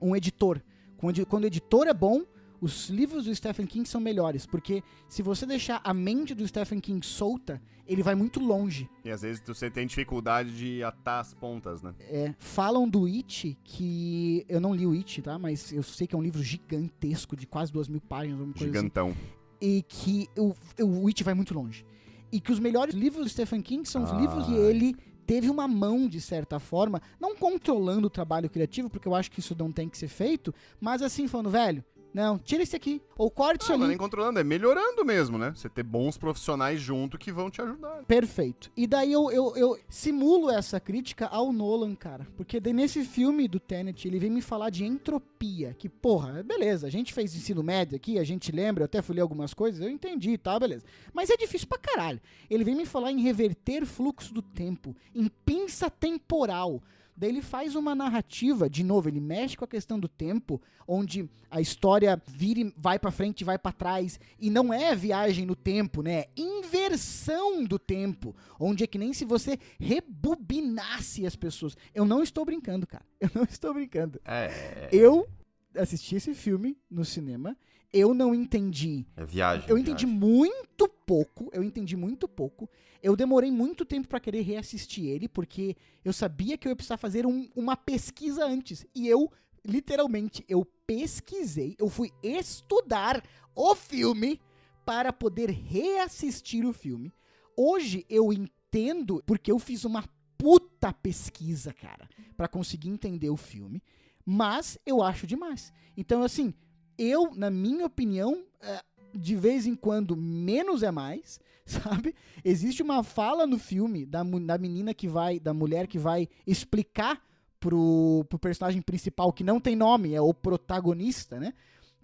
um 0.00 0.16
editor. 0.16 0.62
Quando, 1.02 1.26
quando 1.26 1.42
o 1.42 1.46
editor 1.48 1.88
é 1.88 1.92
bom, 1.92 2.22
os 2.60 2.88
livros 2.88 3.24
do 3.24 3.34
Stephen 3.34 3.66
King 3.66 3.88
são 3.88 4.00
melhores. 4.00 4.46
Porque 4.46 4.84
se 5.08 5.20
você 5.20 5.44
deixar 5.44 5.80
a 5.82 5.92
mente 5.92 6.32
do 6.32 6.46
Stephen 6.46 6.78
King 6.78 7.04
solta, 7.04 7.60
ele 7.84 8.04
vai 8.04 8.14
muito 8.14 8.38
longe. 8.38 8.88
E 9.04 9.10
às 9.10 9.22
vezes 9.22 9.42
você 9.44 9.68
tem 9.68 9.84
dificuldade 9.84 10.56
de 10.56 10.80
atar 10.84 11.18
as 11.18 11.34
pontas, 11.34 11.82
né? 11.82 11.92
É, 12.02 12.32
falam 12.38 12.88
do 12.88 13.06
It, 13.06 13.58
que 13.64 14.46
eu 14.48 14.60
não 14.60 14.72
li 14.72 14.86
o 14.86 14.92
It, 14.92 15.20
tá? 15.22 15.36
Mas 15.40 15.72
eu 15.72 15.82
sei 15.82 16.06
que 16.06 16.14
é 16.14 16.18
um 16.18 16.22
livro 16.22 16.40
gigantesco, 16.40 17.34
de 17.34 17.48
quase 17.48 17.72
duas 17.72 17.88
mil 17.88 18.00
páginas, 18.00 18.38
alguma 18.38 18.54
coisa 18.54 18.70
assim. 18.70 18.78
Gigantão. 18.78 19.16
E 19.60 19.82
que 19.88 20.28
o, 20.38 20.54
o 20.84 21.08
It 21.08 21.24
vai 21.24 21.34
muito 21.34 21.52
longe. 21.52 21.84
E 22.30 22.40
que 22.40 22.52
os 22.52 22.60
melhores 22.60 22.94
livros 22.94 23.24
do 23.24 23.28
Stephen 23.28 23.60
King 23.60 23.88
são 23.88 24.04
os 24.04 24.12
Ai. 24.12 24.20
livros 24.20 24.46
que 24.46 24.54
ele 24.54 24.96
teve 25.26 25.50
uma 25.50 25.66
mão, 25.68 26.08
de 26.08 26.20
certa 26.20 26.58
forma, 26.58 27.00
não 27.20 27.36
controlando 27.36 28.06
o 28.06 28.10
trabalho 28.10 28.50
criativo, 28.50 28.90
porque 28.90 29.08
eu 29.08 29.14
acho 29.14 29.30
que 29.30 29.40
isso 29.40 29.56
não 29.58 29.72
tem 29.72 29.88
que 29.88 29.98
ser 29.98 30.08
feito, 30.08 30.54
mas 30.80 31.02
assim, 31.02 31.28
falando, 31.28 31.50
velho, 31.50 31.84
não, 32.14 32.38
tira 32.38 32.62
esse 32.62 32.76
aqui, 32.76 33.00
ou 33.16 33.30
corte 33.30 33.62
isso 33.62 33.70
Não, 33.72 33.78
não 33.78 33.84
é 33.84 33.86
ali. 33.88 33.92
nem 33.94 33.98
controlando, 33.98 34.38
é 34.38 34.44
melhorando 34.44 35.04
mesmo, 35.04 35.38
né? 35.38 35.52
Você 35.56 35.68
ter 35.68 35.82
bons 35.82 36.18
profissionais 36.18 36.80
junto 36.80 37.16
que 37.18 37.32
vão 37.32 37.50
te 37.50 37.62
ajudar. 37.62 38.02
Perfeito. 38.04 38.70
E 38.76 38.86
daí 38.86 39.12
eu, 39.12 39.30
eu, 39.30 39.56
eu 39.56 39.78
simulo 39.88 40.50
essa 40.50 40.78
crítica 40.78 41.26
ao 41.26 41.52
Nolan, 41.52 41.94
cara. 41.94 42.26
Porque 42.36 42.60
daí 42.60 42.72
nesse 42.72 43.04
filme 43.04 43.48
do 43.48 43.58
Tenet, 43.58 44.06
ele 44.06 44.18
vem 44.18 44.30
me 44.30 44.42
falar 44.42 44.70
de 44.70 44.84
entropia. 44.84 45.74
Que, 45.78 45.88
porra, 45.88 46.42
beleza, 46.42 46.86
a 46.86 46.90
gente 46.90 47.12
fez 47.12 47.34
ensino 47.34 47.62
médio 47.62 47.96
aqui, 47.96 48.18
a 48.18 48.24
gente 48.24 48.52
lembra, 48.52 48.82
eu 48.82 48.86
até 48.86 49.00
fui 49.02 49.14
ler 49.14 49.22
algumas 49.22 49.54
coisas, 49.54 49.80
eu 49.80 49.88
entendi, 49.90 50.36
tá, 50.36 50.58
beleza. 50.58 50.84
Mas 51.12 51.30
é 51.30 51.36
difícil 51.36 51.66
pra 51.68 51.78
caralho. 51.78 52.20
Ele 52.50 52.64
vem 52.64 52.74
me 52.74 52.86
falar 52.86 53.10
em 53.10 53.20
reverter 53.22 53.84
fluxo 53.86 54.32
do 54.34 54.42
tempo, 54.42 54.94
em 55.14 55.28
pinça 55.44 55.90
temporal. 55.90 56.82
Daí 57.22 57.30
ele 57.30 57.40
faz 57.40 57.76
uma 57.76 57.94
narrativa, 57.94 58.68
de 58.68 58.82
novo, 58.82 59.08
ele 59.08 59.20
mexe 59.20 59.56
com 59.56 59.64
a 59.64 59.68
questão 59.68 59.96
do 59.96 60.08
tempo, 60.08 60.60
onde 60.88 61.30
a 61.48 61.60
história 61.60 62.20
vira, 62.26 62.58
e 62.58 62.74
vai 62.76 62.98
pra 62.98 63.12
frente, 63.12 63.44
vai 63.44 63.56
pra 63.56 63.70
trás, 63.70 64.18
e 64.40 64.50
não 64.50 64.74
é 64.74 64.92
viagem 64.96 65.46
no 65.46 65.54
tempo, 65.54 66.02
né? 66.02 66.12
É 66.14 66.28
inversão 66.36 67.62
do 67.62 67.78
tempo, 67.78 68.34
onde 68.58 68.82
é 68.82 68.88
que 68.88 68.98
nem 68.98 69.12
se 69.12 69.24
você 69.24 69.56
rebobinasse 69.78 71.24
as 71.24 71.36
pessoas. 71.36 71.76
Eu 71.94 72.04
não 72.04 72.24
estou 72.24 72.44
brincando, 72.44 72.88
cara. 72.88 73.04
Eu 73.20 73.30
não 73.32 73.44
estou 73.48 73.72
brincando. 73.72 74.20
É, 74.24 74.88
Eu 74.90 75.28
assisti 75.76 76.16
esse 76.16 76.34
filme 76.34 76.76
no 76.90 77.04
cinema, 77.04 77.56
eu 77.92 78.14
não 78.14 78.34
entendi 78.34 79.06
é 79.16 79.24
viagem. 79.24 79.68
eu 79.68 79.76
entendi 79.78 80.06
viagem. 80.06 80.20
muito 80.20 80.88
pouco, 81.06 81.50
eu 81.52 81.62
entendi 81.62 81.96
muito 81.96 82.26
pouco. 82.28 82.68
Eu 83.02 83.14
demorei 83.16 83.50
muito 83.50 83.84
tempo 83.84 84.06
pra 84.08 84.20
querer 84.20 84.42
reassistir 84.42 85.04
ele, 85.06 85.28
porque 85.28 85.76
eu 86.04 86.12
sabia 86.12 86.56
que 86.56 86.66
eu 86.66 86.70
ia 86.70 86.76
precisar 86.76 86.96
fazer 86.96 87.26
um- 87.26 87.48
uma 87.54 87.76
pesquisa 87.76 88.44
antes. 88.46 88.86
E 88.94 89.08
eu, 89.08 89.30
literalmente, 89.66 90.44
eu 90.48 90.64
pesquisei, 90.86 91.74
eu 91.78 91.88
fui 91.88 92.10
estudar 92.22 93.22
o 93.54 93.74
filme 93.74 94.40
para 94.84 95.12
poder 95.12 95.50
reassistir 95.50 96.64
o 96.64 96.72
filme. 96.72 97.12
Hoje 97.56 98.06
eu 98.08 98.32
entendo 98.32 99.22
porque 99.26 99.50
eu 99.52 99.58
fiz 99.58 99.84
uma 99.84 100.04
puta 100.38 100.92
pesquisa, 100.92 101.72
cara, 101.72 102.08
pra 102.36 102.48
conseguir 102.48 102.88
entender 102.88 103.30
o 103.30 103.36
filme. 103.36 103.82
Mas 104.24 104.78
eu 104.86 105.02
acho 105.02 105.26
demais. 105.26 105.72
Então, 105.96 106.22
assim, 106.22 106.54
eu, 106.98 107.34
na 107.34 107.50
minha 107.50 107.86
opinião, 107.86 108.44
é, 108.60 108.82
de 109.14 109.36
vez 109.36 109.66
em 109.66 109.74
quando, 109.74 110.16
menos 110.16 110.82
é 110.82 110.90
mais, 110.90 111.40
sabe? 111.64 112.14
Existe 112.44 112.82
uma 112.82 113.02
fala 113.02 113.46
no 113.46 113.58
filme 113.58 114.06
da, 114.06 114.22
da 114.22 114.58
menina 114.58 114.94
que 114.94 115.08
vai, 115.08 115.38
da 115.38 115.52
mulher 115.52 115.86
que 115.86 115.98
vai 115.98 116.28
explicar 116.46 117.22
pro, 117.60 118.24
pro 118.28 118.38
personagem 118.38 118.82
principal, 118.82 119.32
que 119.32 119.44
não 119.44 119.60
tem 119.60 119.76
nome, 119.76 120.14
é 120.14 120.20
o 120.20 120.34
protagonista, 120.34 121.38
né? 121.38 121.54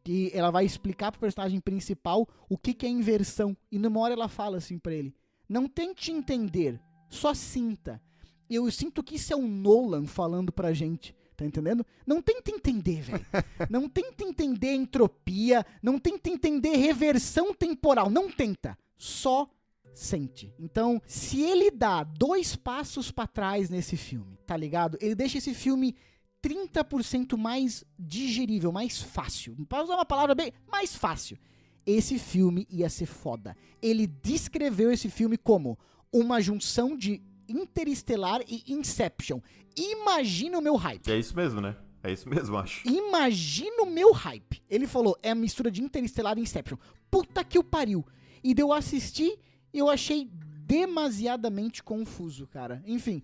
Que 0.05 0.31
ela 0.33 0.51
vai 0.51 0.65
explicar 0.65 1.11
pro 1.11 1.21
personagem 1.21 1.61
principal 1.61 2.27
o 2.49 2.57
que, 2.57 2.73
que 2.73 2.87
é 2.87 2.89
inversão. 2.89 3.57
E 3.71 3.79
numa 3.79 4.01
hora 4.01 4.15
ela 4.15 4.29
fala 4.29 4.57
assim 4.59 4.79
pra 4.79 4.95
ele: 4.95 5.15
Não 5.49 5.69
tente 5.69 6.13
entender, 6.13 6.81
só 7.11 7.35
sinta. 7.35 8.01
Eu 8.49 8.71
sinto 8.71 9.03
que 9.03 9.17
isso 9.17 9.33
é 9.33 9.37
o 9.37 9.47
Nolan 9.47 10.07
falando 10.07 10.51
pra 10.53 10.73
gente. 10.73 11.15
Tá 11.39 11.47
entendendo? 11.47 11.87
Não 12.05 12.21
tenta 12.21 12.51
entender, 12.51 13.01
velho. 13.01 13.25
Não 13.71 13.89
tenta 13.89 14.25
entender 14.25 14.75
entropia. 14.75 15.65
Não 15.81 15.97
tenta 15.97 16.29
entender 16.29 16.75
reversão 16.77 17.55
temporal. 17.55 18.11
Não 18.11 18.29
tenta. 18.29 18.77
Só 18.97 19.49
sente. 19.95 20.53
Então, 20.59 21.01
se 21.07 21.41
ele 21.41 21.71
dá 21.71 22.03
dois 22.03 22.57
passos 22.57 23.13
pra 23.13 23.29
trás 23.29 23.71
nesse 23.71 23.97
filme, 23.97 24.37
tá 24.45 24.57
ligado? 24.57 24.99
Ele 25.01 25.15
deixa 25.15 25.39
esse 25.39 25.55
filme 25.55 25.95
30% 26.43 27.37
mais 27.37 27.85
digerível, 27.97 28.73
mais 28.73 29.01
fácil. 29.01 29.55
Para 29.69 29.85
usar 29.85 29.95
uma 29.95 30.05
palavra 30.05 30.35
bem 30.35 30.53
mais 30.67 30.97
fácil. 30.97 31.39
Esse 31.87 32.19
filme 32.19 32.67
ia 32.69 32.91
ser 32.91 33.07
foda. 33.07 33.57
Ele 33.81 34.09
descreveu 34.09 34.91
esse 34.91 35.09
filme 35.09 35.39
como 35.39 35.79
uma 36.13 36.41
junção 36.41 36.97
de 36.97 37.23
Interestelar 37.49 38.43
e 38.47 38.65
Inception. 38.73 39.41
Imagina 39.77 40.59
o 40.59 40.63
meu 40.63 40.77
hype. 40.77 41.07
E 41.07 41.13
é 41.13 41.19
isso 41.19 41.35
mesmo, 41.37 41.61
né? 41.61 41.77
É 42.03 42.13
isso 42.13 42.29
mesmo, 42.29 42.57
acho. 42.57 42.87
Imagina 42.89 43.83
o 43.83 43.87
meu 43.87 44.13
hype. 44.13 44.63
Ele 44.69 44.87
falou, 44.87 45.19
é 45.23 45.31
a 45.31 45.35
mistura 45.35 45.71
de 45.71 45.83
Interestelar 45.83 46.39
e 46.39 46.43
Inception. 46.43 46.77
Puta 47.11 47.43
que 47.45 47.59
o 47.59 47.65
pariu. 47.65 48.05
E 48.43 48.55
deu 48.55 48.73
assistir, 48.73 49.39
eu 49.73 49.89
achei 49.91 50.31
demasiadamente 50.65 51.83
confuso, 51.83 52.47
cara. 52.47 52.83
Enfim, 52.87 53.23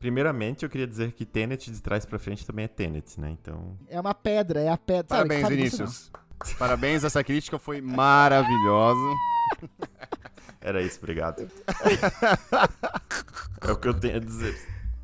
Primeiramente, 0.00 0.62
eu 0.62 0.70
queria 0.70 0.86
dizer 0.86 1.12
que 1.12 1.26
Tenet 1.26 1.70
de 1.70 1.82
trás 1.82 2.06
pra 2.06 2.18
frente 2.18 2.46
também 2.46 2.64
é 2.64 2.68
Tenet, 2.68 3.20
né? 3.20 3.36
Então. 3.38 3.76
é 3.86 4.00
uma 4.00 4.14
pedra, 4.14 4.58
é 4.58 4.70
a 4.70 4.78
pedra. 4.78 5.04
Parabéns, 5.04 5.42
sabe 5.42 5.56
Vinícius. 5.56 6.10
Parabéns, 6.58 7.04
essa 7.04 7.22
crítica 7.22 7.58
foi 7.58 7.82
maravilhosa. 7.82 9.14
Era 10.60 10.82
isso, 10.82 10.98
obrigado. 10.98 11.48
é 13.62 13.72
o 13.72 13.76
que 13.76 13.88
eu 13.88 13.94
tenho 13.94 14.16
a 14.16 14.20
dizer. 14.20 14.56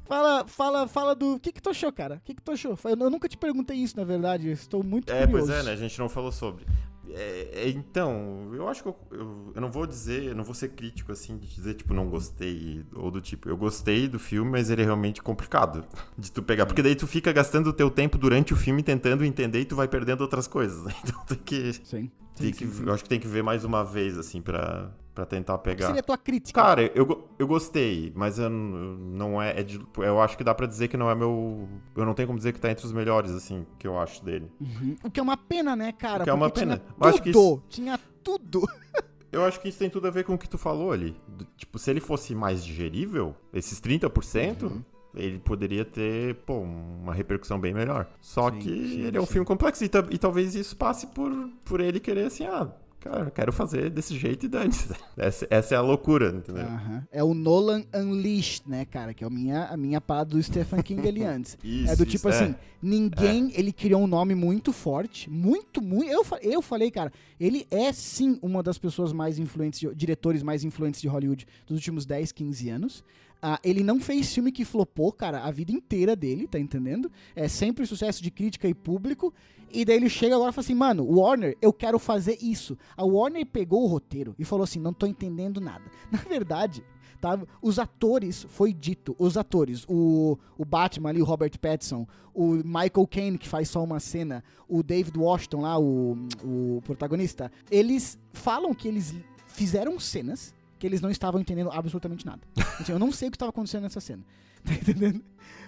Fala, 0.05 0.47
fala, 0.47 0.87
fala 0.87 1.15
do. 1.15 1.35
O 1.35 1.41
que 1.41 1.51
que 1.53 1.61
tu 1.61 1.71
achou, 1.71 1.93
cara? 1.93 2.17
O 2.17 2.21
que 2.21 2.35
que 2.35 2.43
tu 2.43 2.53
achou? 2.53 2.79
Eu, 2.85 3.11
nunca 3.11 3.29
te 3.29 3.37
perguntei 3.37 3.77
isso, 3.77 3.97
na 3.97 4.05
verdade. 4.05 4.51
Estou 4.51 4.83
muito 4.85 5.13
É, 5.13 5.27
curioso. 5.27 5.47
pois 5.47 5.59
é, 5.59 5.63
né? 5.65 5.73
A 5.73 5.77
gente 5.77 5.99
não 5.99 6.09
falou 6.09 6.31
sobre. 6.31 6.65
É, 7.09 7.63
é, 7.65 7.69
então, 7.71 8.51
eu 8.53 8.69
acho 8.69 8.83
que 8.83 8.89
eu, 8.89 8.97
eu, 9.13 9.53
eu 9.55 9.61
não 9.61 9.71
vou 9.71 9.87
dizer, 9.87 10.25
eu 10.25 10.35
não 10.35 10.45
vou 10.45 10.55
ser 10.55 10.71
crítico 10.71 11.13
assim, 11.13 11.39
de 11.39 11.47
dizer, 11.47 11.75
tipo, 11.75 11.95
não 11.95 12.09
gostei, 12.11 12.85
ou 12.95 13.11
do 13.11 13.21
tipo, 13.21 13.49
eu 13.49 13.57
gostei 13.57 14.07
do 14.09 14.19
filme, 14.19 14.51
mas 14.51 14.71
ele 14.71 14.83
é 14.83 14.85
realmente 14.85 15.23
complicado 15.23 15.85
de 16.19 16.31
tu 16.31 16.43
pegar. 16.43 16.67
Porque 16.67 16.83
daí 16.83 16.95
tu 16.95 17.07
fica 17.07 17.33
gastando 17.33 17.69
o 17.69 17.73
teu 17.73 17.91
tempo 17.91 18.19
durante 18.19 18.53
o 18.53 18.57
filme 18.57 18.83
tentando 18.83 19.25
entender 19.25 19.61
e 19.61 19.65
tu 19.65 19.75
vai 19.75 19.89
perdendo 19.89 20.21
outras 20.21 20.47
coisas. 20.47 20.85
Então 21.03 21.25
tem 21.27 21.39
que. 21.39 21.73
Sim. 21.73 22.11
Tem 22.37 22.47
sim, 22.49 22.51
que 22.53 22.67
sim, 22.67 22.73
sim. 22.73 22.85
Eu 22.87 22.93
acho 22.93 23.03
que 23.03 23.09
tem 23.09 23.19
que 23.21 23.27
ver 23.29 23.43
mais 23.43 23.65
uma 23.65 23.83
vez, 23.85 24.19
assim, 24.19 24.43
pra, 24.43 24.91
pra 25.17 25.25
tentar 25.27 25.57
pegar. 25.59 25.87
seria 25.87 26.01
a 26.01 26.05
tua 26.05 26.19
crítica? 26.19 26.61
Cara, 26.63 26.83
eu, 26.95 27.29
eu 27.39 27.47
gostei, 27.49 28.13
mas 28.15 28.39
eu, 28.39 28.49
não 28.51 29.41
é, 29.43 29.59
é 29.61 29.63
de- 29.63 29.81
Eu 29.97 30.21
acho 30.21 30.37
que 30.37 30.45
dá 30.45 30.55
pra 30.55 30.67
dizer 30.67 30.89
que 30.89 30.97
não 30.97 31.11
é 31.11 31.15
meu. 31.15 31.67
Eu 31.97 32.05
não 32.05 32.13
tenho 32.15 32.27
como 32.29 32.39
dizer 32.39 32.53
que 32.53 32.61
tá 32.61 32.71
entre 32.71 32.85
os 32.85 32.93
melhores, 32.93 33.31
assim, 33.33 33.67
que 33.79 33.89
eu 33.89 33.99
acho 33.99 34.23
dele. 34.25 34.49
Uhum. 34.61 34.95
O 35.03 35.11
que 35.11 35.19
é 35.19 35.23
uma 35.23 35.37
pena, 35.37 35.75
né, 35.75 35.91
cara? 35.91 36.21
O 36.21 36.25
que 36.25 36.31
é 36.31 36.35
uma 36.35 36.51
pena. 36.51 36.77
Tinha 36.77 36.95
Eu 37.01 37.09
acho 37.09 37.23
que 37.23 37.33
tudo. 37.33 37.63
Tinha 37.69 37.99
tudo. 38.23 38.63
Eu 39.33 39.45
acho 39.45 39.61
que 39.61 39.69
isso 39.69 39.79
tem 39.79 39.91
tudo 39.91 40.07
a 40.07 40.11
ver 40.11 40.25
com 40.25 40.35
o 40.35 40.39
que 40.39 40.49
tu 40.49 40.57
falou 40.57 40.93
ali. 40.93 41.15
Tipo, 41.57 41.79
se 41.79 41.91
ele 41.91 42.01
fosse 42.01 42.35
mais 42.35 42.65
digerível, 42.65 43.35
esses 43.53 43.79
30%, 43.81 44.63
Uhum. 44.63 44.83
ele 45.15 45.39
poderia 45.41 45.85
ter, 45.85 46.37
pô, 46.47 46.59
uma 46.61 47.13
repercussão 47.13 47.59
bem 47.59 47.75
melhor. 47.75 48.07
Só 48.21 48.51
Sim, 48.51 48.59
que 48.59 48.69
sim, 48.89 49.01
ele 49.03 49.17
é 49.17 49.21
um 49.21 49.27
sim. 49.27 49.33
filme 49.33 49.47
complexo 49.47 49.85
e, 49.85 49.91
e 50.11 50.17
talvez 50.19 50.55
isso 50.55 50.75
passe 50.77 51.09
por, 51.09 51.31
por 51.65 51.81
ele 51.81 52.01
querer 52.01 52.27
assim, 52.27 52.47
ah, 52.47 52.69
cara, 53.09 53.25
eu 53.25 53.31
quero 53.31 53.53
fazer 53.53 53.91
desse 53.91 54.17
jeito 54.19 54.47
e 54.47 54.49
dane-se. 54.49 54.89
Essa, 55.17 55.47
essa 55.51 55.75
é 55.75 55.79
a 55.79 55.81
loucura, 55.81 56.29
entendeu? 56.31 56.65
Aham. 56.65 57.07
É 57.11 57.25
o 57.25 57.33
Nolan 57.35 57.83
Unleashed, 57.95 58.63
né, 58.69 58.85
cara? 58.85 59.15
Que 59.15 59.25
é 59.25 59.27
a 59.27 59.31
minha, 59.31 59.65
a 59.65 59.77
minha 59.77 60.01
parada 60.01 60.31
do 60.31 60.43
Stephen 60.43 60.83
King 60.83 61.09
ali 61.09 61.23
antes. 61.25 61.57
Isso, 61.65 61.91
é 61.91 61.97
do 61.97 62.03
isso, 62.03 62.13
tipo 62.13 62.29
é. 62.29 62.33
assim, 62.33 62.55
ninguém, 62.83 63.51
ele 63.55 63.73
criou 63.73 64.03
um 64.03 64.07
nome 64.07 64.35
muito 64.35 64.73
forte, 64.73 65.29
muito, 65.31 65.81
muito, 65.83 66.11
eu, 66.11 66.25
eu 66.43 66.63
falei, 66.63 66.91
cara, 66.91 67.13
ele 67.41 67.67
é 67.71 67.93
sim 67.93 68.39
uma 68.43 68.63
das 68.63 68.79
pessoas 68.79 69.13
mais 69.13 69.39
influentes, 69.39 69.81
de- 69.81 69.95
diretores 69.95 70.43
mais 70.43 70.65
influentes 70.65 71.01
de 71.01 71.09
Hollywood 71.09 71.47
dos 71.67 71.77
últimos 71.77 72.05
10, 72.07 72.33
15 72.33 72.69
anos. 72.69 73.05
Ah, 73.49 73.61
ele 73.63 73.85
não 73.85 74.01
fez 74.01 74.35
filme 74.35 74.51
que 74.51 74.65
flopou, 74.65 75.13
cara, 75.13 75.45
a 75.45 75.53
vida 75.53 75.71
inteira 75.71 76.17
dele, 76.17 76.49
tá 76.49 76.59
entendendo? 76.59 77.09
É 77.33 77.47
sempre 77.47 77.87
sucesso 77.87 78.21
de 78.21 78.29
crítica 78.29 78.67
e 78.67 78.75
público. 78.75 79.33
E 79.73 79.85
daí 79.85 79.95
ele 79.95 80.09
chega 80.09 80.35
agora 80.35 80.51
e 80.51 80.53
fala 80.53 80.65
assim, 80.65 80.75
mano, 80.75 81.05
Warner, 81.05 81.57
eu 81.63 81.73
quero 81.73 81.97
fazer 82.01 82.39
isso. 82.43 82.77
A 82.97 83.05
Warner 83.05 83.47
pegou 83.47 83.85
o 83.85 83.87
roteiro 83.87 84.35
e 84.37 84.45
falou 84.45 84.65
assim, 84.65 84.81
não 84.81 84.93
tô 84.93 85.07
entendendo 85.07 85.61
nada. 85.61 85.85
Na 86.11 86.19
verdade, 86.19 86.83
tá? 87.21 87.41
Os 87.63 87.79
atores, 87.79 88.45
foi 88.49 88.73
dito, 88.73 89.15
os 89.17 89.37
atores, 89.37 89.85
o, 89.89 90.37
o 90.59 90.65
Batman 90.65 91.11
ali, 91.11 91.23
o 91.23 91.25
Robert 91.25 91.57
Pattinson, 91.61 92.05
o 92.35 92.55
Michael 92.55 93.07
Caine, 93.09 93.39
que 93.39 93.49
faz 93.49 93.69
só 93.69 93.85
uma 93.85 94.01
cena, 94.01 94.43
o 94.69 94.83
David 94.83 95.17
Washington 95.17 95.61
lá, 95.61 95.79
o, 95.79 96.19
o 96.43 96.83
protagonista, 96.85 97.53
eles 97.71 98.19
falam 98.33 98.75
que 98.75 98.89
eles 98.89 99.15
fizeram 99.47 100.01
cenas 100.01 100.53
que 100.79 100.87
eles 100.87 101.01
não 101.01 101.11
estavam 101.11 101.41
entendendo 101.41 101.71
absolutamente 101.71 102.25
nada. 102.27 102.41
Assim, 102.81 102.93
eu 102.93 102.99
não 102.99 103.13
sei 103.13 103.29
o 103.29 103.31
que 103.31 103.37
estava 103.37 103.51
acontecendo 103.51 103.83
nessa 103.83 104.01
cena. 104.01 104.23
Tá 104.67 104.75
entendendo? 104.75 105.23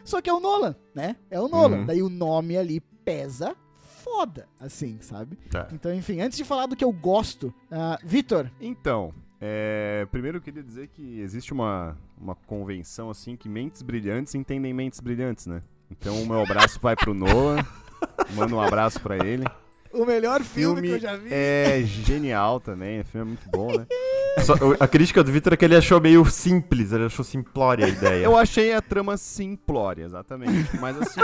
Só 0.04 0.20
que 0.20 0.28
é 0.28 0.32
o 0.32 0.40
Nolan, 0.40 0.74
né? 0.92 1.14
É 1.30 1.38
o 1.40 1.46
Nolan. 1.46 1.78
Uhum. 1.78 1.86
Daí 1.86 2.02
o 2.02 2.08
nome 2.08 2.56
ali 2.56 2.80
pesa 3.04 3.54
foda, 4.02 4.48
assim, 4.58 4.98
sabe? 5.00 5.36
Tá. 5.50 5.68
Então, 5.72 5.94
enfim, 5.94 6.20
antes 6.20 6.36
de 6.36 6.42
falar 6.42 6.66
do 6.66 6.74
que 6.74 6.84
eu 6.84 6.90
gosto, 6.90 7.54
ah, 7.70 7.96
Vitor, 8.02 8.50
Então, 8.60 9.14
é, 9.40 10.06
primeiro 10.10 10.38
eu 10.38 10.42
queria 10.42 10.62
dizer 10.62 10.88
que 10.88 11.20
existe 11.20 11.52
uma, 11.52 11.96
uma 12.20 12.34
convenção 12.34 13.08
assim 13.08 13.36
que 13.36 13.48
mentes 13.48 13.82
brilhantes 13.82 14.34
entendem 14.34 14.74
mentes 14.74 14.98
brilhantes, 14.98 15.46
né? 15.46 15.62
Então 15.90 16.20
o 16.22 16.26
meu 16.26 16.42
abraço 16.42 16.80
vai 16.80 16.96
pro 16.96 17.14
Nolan. 17.14 17.64
Manda 18.34 18.54
um 18.54 18.60
abraço 18.60 19.00
pra 19.00 19.16
ele. 19.16 19.44
O 19.92 20.04
melhor 20.04 20.42
filme, 20.42 20.82
filme 20.82 20.88
que 20.88 20.94
eu 20.94 21.00
já 21.10 21.16
vi. 21.16 21.28
é 21.30 21.82
genial 21.84 22.60
também, 22.60 23.00
o 23.00 23.04
filme 23.04 23.26
é 23.26 23.28
muito 23.28 23.48
bom, 23.50 23.76
né? 23.78 23.86
Só- 24.44 24.54
a 24.78 24.86
crítica 24.86 25.22
do 25.24 25.32
Victor 25.32 25.54
é 25.54 25.56
que 25.56 25.64
ele 25.64 25.74
achou 25.76 26.00
meio 26.00 26.24
simples, 26.26 26.92
ele 26.92 27.04
achou 27.06 27.24
simplória 27.24 27.86
a 27.86 27.88
ideia. 27.88 28.24
Eu 28.24 28.36
achei 28.36 28.72
a 28.72 28.80
trama 28.80 29.16
simplória, 29.16 30.04
exatamente. 30.04 30.76
Mas 30.80 30.96
assim, 30.96 31.20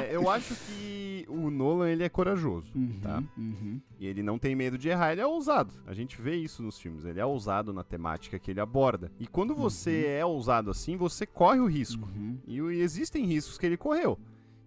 é, 0.00 0.14
eu 0.14 0.30
acho 0.30 0.54
que 0.54 1.26
o 1.28 1.50
Nolan 1.50 1.90
ele 1.90 2.02
é 2.04 2.08
corajoso, 2.08 2.66
Uhum, 2.74 2.98
tá? 3.02 3.22
uhum. 3.36 3.80
E 3.98 4.06
ele 4.06 4.22
não 4.22 4.38
tem 4.38 4.54
medo 4.54 4.78
de 4.78 4.88
errar, 4.88 5.12
ele 5.12 5.20
é 5.20 5.26
ousado. 5.26 5.72
A 5.86 5.92
gente 5.92 6.20
vê 6.20 6.36
isso 6.36 6.62
nos 6.62 6.78
filmes, 6.78 7.04
ele 7.04 7.20
é 7.20 7.26
ousado 7.26 7.72
na 7.72 7.82
temática 7.84 8.38
que 8.38 8.50
ele 8.50 8.60
aborda. 8.60 9.10
E 9.18 9.26
quando 9.26 9.54
você 9.54 10.06
é 10.06 10.24
ousado 10.24 10.70
assim, 10.70 10.96
você 10.96 11.26
corre 11.26 11.58
o 11.60 11.66
risco. 11.66 12.08
Uhum. 12.16 12.38
E, 12.46 12.58
e 12.58 12.80
existem 12.80 13.26
riscos 13.26 13.58
que 13.58 13.66
ele 13.66 13.76
correu. 13.76 14.18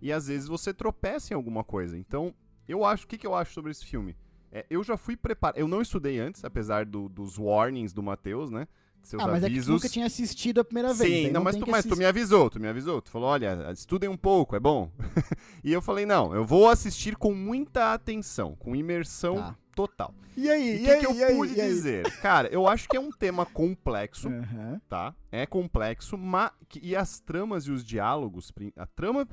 E 0.02 0.12
às 0.14 0.28
vezes 0.28 0.48
você 0.48 0.74
tropeça 0.74 1.34
em 1.34 1.36
alguma 1.36 1.64
coisa. 1.64 1.98
Então, 1.98 2.34
eu 2.72 2.86
acho, 2.86 3.06
o 3.06 3.08
que, 3.08 3.18
que 3.18 3.28
eu 3.28 3.36
acho 3.36 3.54
sobre 3.54 3.72
esse 3.72 3.86
filme? 3.86 4.16
É, 4.52 4.66
eu 4.70 4.84
já 4.84 4.98
fui 4.98 5.16
preparado. 5.18 5.58
Eu 5.60 5.68
não 5.68 5.82
estudei 5.82 6.20
antes, 6.20 6.44
apesar 6.46 6.86
do- 6.86 7.08
dos 7.10 7.38
warnings 7.38 7.94
do 7.94 8.02
Matheus, 8.02 8.50
né? 8.50 8.68
Seus 9.02 9.24
Ah, 9.24 9.28
mas 9.28 9.44
é 9.44 9.48
que 9.48 9.54
tu 9.54 9.58
avisos. 9.58 9.70
nunca 9.76 9.88
tinha 9.90 10.06
assistido 10.06 10.60
a 10.60 10.64
primeira 10.64 10.94
vez. 10.94 11.10
Sim, 11.10 11.24
daí 11.24 11.32
não, 11.32 11.42
mas, 11.44 11.56
tu, 11.56 11.70
mas 11.70 11.86
tu 11.86 11.96
me 11.96 12.04
avisou, 12.06 12.50
tu 12.50 12.60
me 12.60 12.68
avisou. 12.68 13.02
Tu 13.02 13.10
falou, 13.10 13.30
olha, 13.30 13.72
estudem 13.72 14.10
um 14.10 14.18
pouco, 14.18 14.56
é 14.56 14.60
bom. 14.60 14.92
e 15.64 15.72
eu 15.72 15.82
falei, 15.82 16.06
não, 16.06 16.34
eu 16.36 16.44
vou 16.44 16.68
assistir 16.70 17.16
com 17.16 17.34
muita 17.34 17.94
atenção, 17.94 18.56
com 18.56 18.76
imersão 18.76 19.36
Tá. 19.38 19.56
Total. 19.88 20.14
E 20.36 20.50
aí, 20.50 20.76
E 20.76 20.76
o 20.76 20.80
e 20.80 20.84
que, 20.86 20.92
aí, 20.92 21.00
que 21.00 21.06
eu 21.06 21.16
e 21.16 21.24
aí, 21.24 21.36
pude 21.38 21.62
aí? 21.62 21.70
dizer? 21.70 22.12
Cara, 22.22 22.48
eu 22.50 22.68
acho 22.68 22.88
que 22.90 22.98
é 22.98 23.00
um 23.00 23.12
tema 23.12 23.46
complexo, 23.46 24.28
Aham. 24.30 24.82
tá? 24.90 25.16
É 25.32 25.46
complexo, 25.46 26.18
mas 26.18 26.52
e 26.82 26.96
as 26.96 27.20
tramas 27.22 27.64
e 27.66 27.72
os 27.72 27.84
diálogos, 27.84 28.52
a 28.76 28.86
trama 28.86 29.26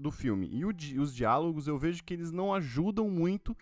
do 0.00 0.10
filme 0.10 0.48
e 0.52 0.72
di- 0.72 0.98
os 0.98 1.14
diálogos, 1.14 1.68
eu 1.68 1.78
vejo 1.78 2.02
que 2.02 2.12
eles 2.14 2.32
não 2.32 2.52
ajudam 2.52 3.08
muito 3.08 3.56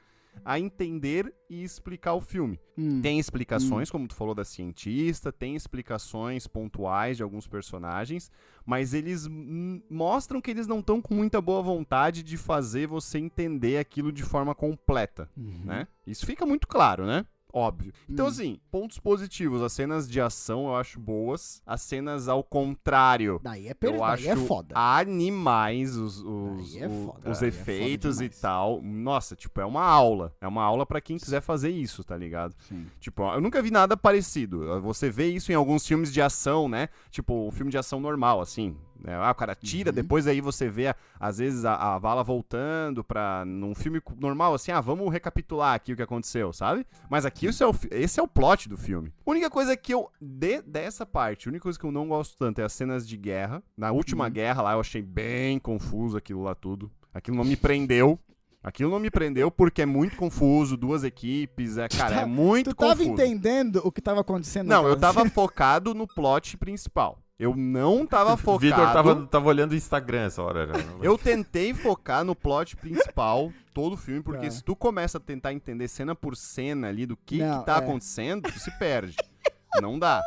a 0.45 0.59
entender 0.59 1.35
e 1.49 1.63
explicar 1.63 2.15
o 2.15 2.21
filme. 2.21 2.59
Hum. 2.79 3.01
Tem 3.03 3.19
explicações, 3.19 3.91
como 3.91 4.09
tu 4.09 4.15
falou 4.15 4.35
da 4.35 4.45
cientista, 4.45 5.33
tem 5.33 5.55
explicações 5.55 6.47
pontuais 6.47 7.17
de 7.17 7.23
alguns 7.23 7.47
personagens, 7.47 8.31
mas 8.65 8.95
eles 8.95 9.27
hum, 9.27 9.83
mostram 9.91 10.41
que 10.41 10.51
eles 10.51 10.67
não 10.67 10.81
estão 10.81 11.01
com 11.01 11.15
muita 11.15 11.41
boa 11.41 11.63
vontade 11.63 12.23
de 12.23 12.37
fazer 12.37 12.87
você 12.87 13.19
entender 13.19 13.79
aquilo 13.79 14.11
de 14.13 14.23
forma 14.23 14.55
completa, 14.55 15.29
Uhum. 15.37 15.63
né? 15.65 15.87
Isso 16.07 16.25
fica 16.27 16.47
muito 16.47 16.67
claro, 16.67 17.07
né? 17.07 17.25
Óbvio. 17.53 17.93
Então, 18.09 18.27
Hum. 18.27 18.29
assim, 18.29 18.61
pontos 18.71 18.99
positivos. 18.99 19.63
As 19.63 19.73
cenas 19.73 20.09
de 20.09 20.21
ação 20.21 20.67
eu 20.67 20.75
acho 20.77 20.99
boas. 21.01 21.63
As 21.67 21.83
cenas 21.83 22.29
ao 22.29 22.43
contrário. 22.45 23.41
Daí 23.43 23.69
é, 23.69 23.75
per... 23.75 23.91
Eu 23.95 24.01
daí 24.01 24.11
acho 24.13 24.29
é 24.31 24.37
foda. 24.37 24.75
animais 24.77 25.97
os, 25.97 26.19
os, 26.21 26.77
é 26.77 26.87
o- 26.87 27.07
foda. 27.07 27.31
os 27.31 27.43
Aí 27.43 27.47
é 27.47 27.49
efeitos 27.49 28.21
e 28.21 28.29
tal. 28.29 28.81
Nossa, 28.83 29.35
tipo, 29.37 29.61
é 29.61 29.65
uma 29.65 29.83
aula. 29.85 30.35
É 30.41 30.47
uma 30.49 30.63
aula 30.63 30.85
pra 30.87 31.01
quem 31.01 31.19
quiser 31.19 31.41
fazer 31.41 31.71
isso, 31.71 32.03
tá 32.05 32.17
ligado? 32.17 32.55
Sim. 32.69 32.87
Tipo, 33.01 33.23
eu 33.33 33.41
nunca 33.41 33.63
vi 33.63 33.71
nada 33.71 33.97
parecido. 33.97 34.81
Você 34.83 35.11
vê 35.11 35.27
isso 35.29 35.51
em 35.53 35.55
alguns 35.55 35.87
filmes 35.87 36.13
de 36.13 36.21
ação, 36.23 36.69
né? 36.69 36.89
Tipo, 37.11 37.47
um 37.47 37.51
filme 37.51 37.71
de 37.71 37.79
ação 37.79 38.01
normal, 38.01 38.41
assim. 38.41 38.77
Né? 39.03 39.15
Ah, 39.17 39.31
o 39.31 39.35
cara 39.35 39.55
tira, 39.55 39.91
Uhum. 39.91 39.95
depois 39.95 40.27
aí 40.27 40.41
você 40.41 40.69
vê, 40.69 40.95
às 41.19 41.39
vezes, 41.39 41.65
a, 41.65 41.95
a 41.95 41.99
bala 42.01 42.23
voltando 42.23 43.03
pra. 43.05 43.45
Num 43.45 43.75
filme 43.75 44.01
normal, 44.19 44.55
assim, 44.55 44.71
ah, 44.73 44.81
vamos 44.81 45.11
recapitular 45.13 45.75
aqui 45.75 45.93
o 45.93 45.97
que 45.97 46.03
aconteceu, 46.03 46.53
sabe? 46.53 46.87
Mas 47.09 47.25
aqui 47.25 47.47
esse 47.47 47.63
é, 47.63 47.67
o, 47.67 47.75
esse 47.91 48.19
é 48.21 48.23
o 48.23 48.29
plot 48.29 48.69
do 48.69 48.77
filme. 48.77 49.13
A 49.27 49.31
única 49.31 49.51
coisa 49.51 49.77
que 49.77 49.93
eu. 49.95 50.11
De, 50.21 50.63
dessa 50.63 51.05
parte, 51.07 51.49
a 51.49 51.51
única 51.51 51.63
coisa 51.63 51.79
que 51.79 51.85
eu 51.87 51.93
não 51.93 52.09
gosto 52.09 52.37
tanto 52.39 52.61
é 52.61 52.65
as 52.65 52.73
cenas 52.73 53.07
de 53.09 53.17
guerra. 53.17 53.63
Na 53.77 53.91
última 53.93 54.25
Uhum. 54.25 54.31
guerra 54.31 54.63
lá, 54.63 54.73
eu 54.75 54.81
achei 54.81 55.03
bem 55.03 55.59
confuso 55.59 56.17
aquilo 56.17 56.43
lá 56.43 56.55
tudo. 56.55 56.91
Aquilo 57.13 57.37
não 57.37 57.45
me 57.45 57.57
prendeu. 57.57 58.19
Aquilo 58.63 58.91
não 58.91 59.01
me 59.01 59.11
prendeu 59.11 59.51
porque 59.51 59.81
é 59.81 59.87
muito 59.87 60.17
confuso, 60.17 60.77
duas 60.77 61.03
equipes, 61.03 61.79
é, 61.79 61.89
cara, 61.89 62.17
tá- 62.17 62.21
é 62.21 62.25
muito 62.27 62.71
Tu 62.71 62.77
tava 62.77 62.91
confuso. 62.95 63.11
entendendo 63.11 63.81
o 63.83 63.91
que 63.91 64.03
tava 64.03 64.21
acontecendo? 64.21 64.69
Não, 64.69 64.87
eu 64.87 64.99
tava 64.99 65.25
focado 65.31 65.95
no 65.95 66.07
plot 66.07 66.59
principal. 66.59 67.19
Eu 67.41 67.57
não 67.57 68.07
tava 68.07 68.35
O 68.35 68.37
focado. 68.37 68.59
Vitor 68.61 68.93
tava, 68.93 69.27
tava 69.27 69.49
olhando 69.49 69.73
o 69.73 69.75
Instagram 69.75 70.27
essa 70.27 70.43
hora 70.43 70.67
já. 70.67 70.75
Eu 71.03 71.17
tentei 71.17 71.73
focar 71.75 72.23
no 72.25 72.37
plot 72.37 72.77
principal 72.77 73.51
todo 73.73 73.95
o 73.95 73.97
filme, 73.97 74.23
porque 74.23 74.45
Tá. 74.47 74.51
se 74.51 74.63
tu 74.63 74.77
começa 74.77 75.17
a 75.19 75.21
tentar 75.21 75.53
entender 75.55 75.89
cena 75.89 76.15
por 76.15 76.37
cena 76.37 76.89
ali 76.89 77.07
do 77.07 77.17
que, 77.17 77.39
Não, 77.39 77.61
que 77.61 77.67
tá 77.67 77.77
é. 77.77 77.79
acontecendo, 77.79 78.43
tu 78.43 78.59
se 78.61 78.71
perde. 78.79 79.17
não 79.81 79.99
dá. 79.99 80.21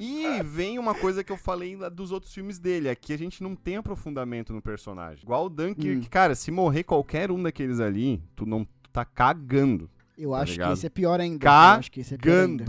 E 0.00 0.42
vem 0.44 0.78
uma 0.78 0.94
coisa 0.94 1.24
que 1.24 1.32
eu 1.32 1.36
falei 1.36 1.76
lá 1.76 1.88
dos 1.88 2.12
outros 2.12 2.32
filmes 2.32 2.58
dele. 2.58 2.88
Aqui 2.88 3.12
a 3.12 3.18
gente 3.18 3.42
não 3.42 3.56
tem 3.56 3.76
aprofundamento 3.76 4.52
no 4.52 4.62
personagem. 4.62 5.22
Igual 5.24 5.46
o 5.46 5.48
Dunkirk, 5.48 6.06
Hum. 6.06 6.08
cara, 6.10 6.34
se 6.36 6.50
morrer 6.52 6.84
qualquer 6.84 7.30
um 7.32 7.42
daqueles 7.42 7.80
ali, 7.80 8.22
tu 8.36 8.46
não 8.46 8.64
tu 8.64 8.90
tá 8.92 9.04
cagando. 9.04 9.90
Eu 10.16 10.30
Tá 10.30 10.38
acho 10.38 10.52
ligado? 10.52 10.68
que 10.68 10.72
esse 10.74 10.86
é 10.86 10.90
pior 10.90 11.20
ainda. 11.20 11.44
Eu 11.46 11.50
acho 11.52 11.90
que 11.92 12.00
esse 12.00 12.14
é 12.14 12.16
pior 12.18 12.44
ainda. 12.44 12.64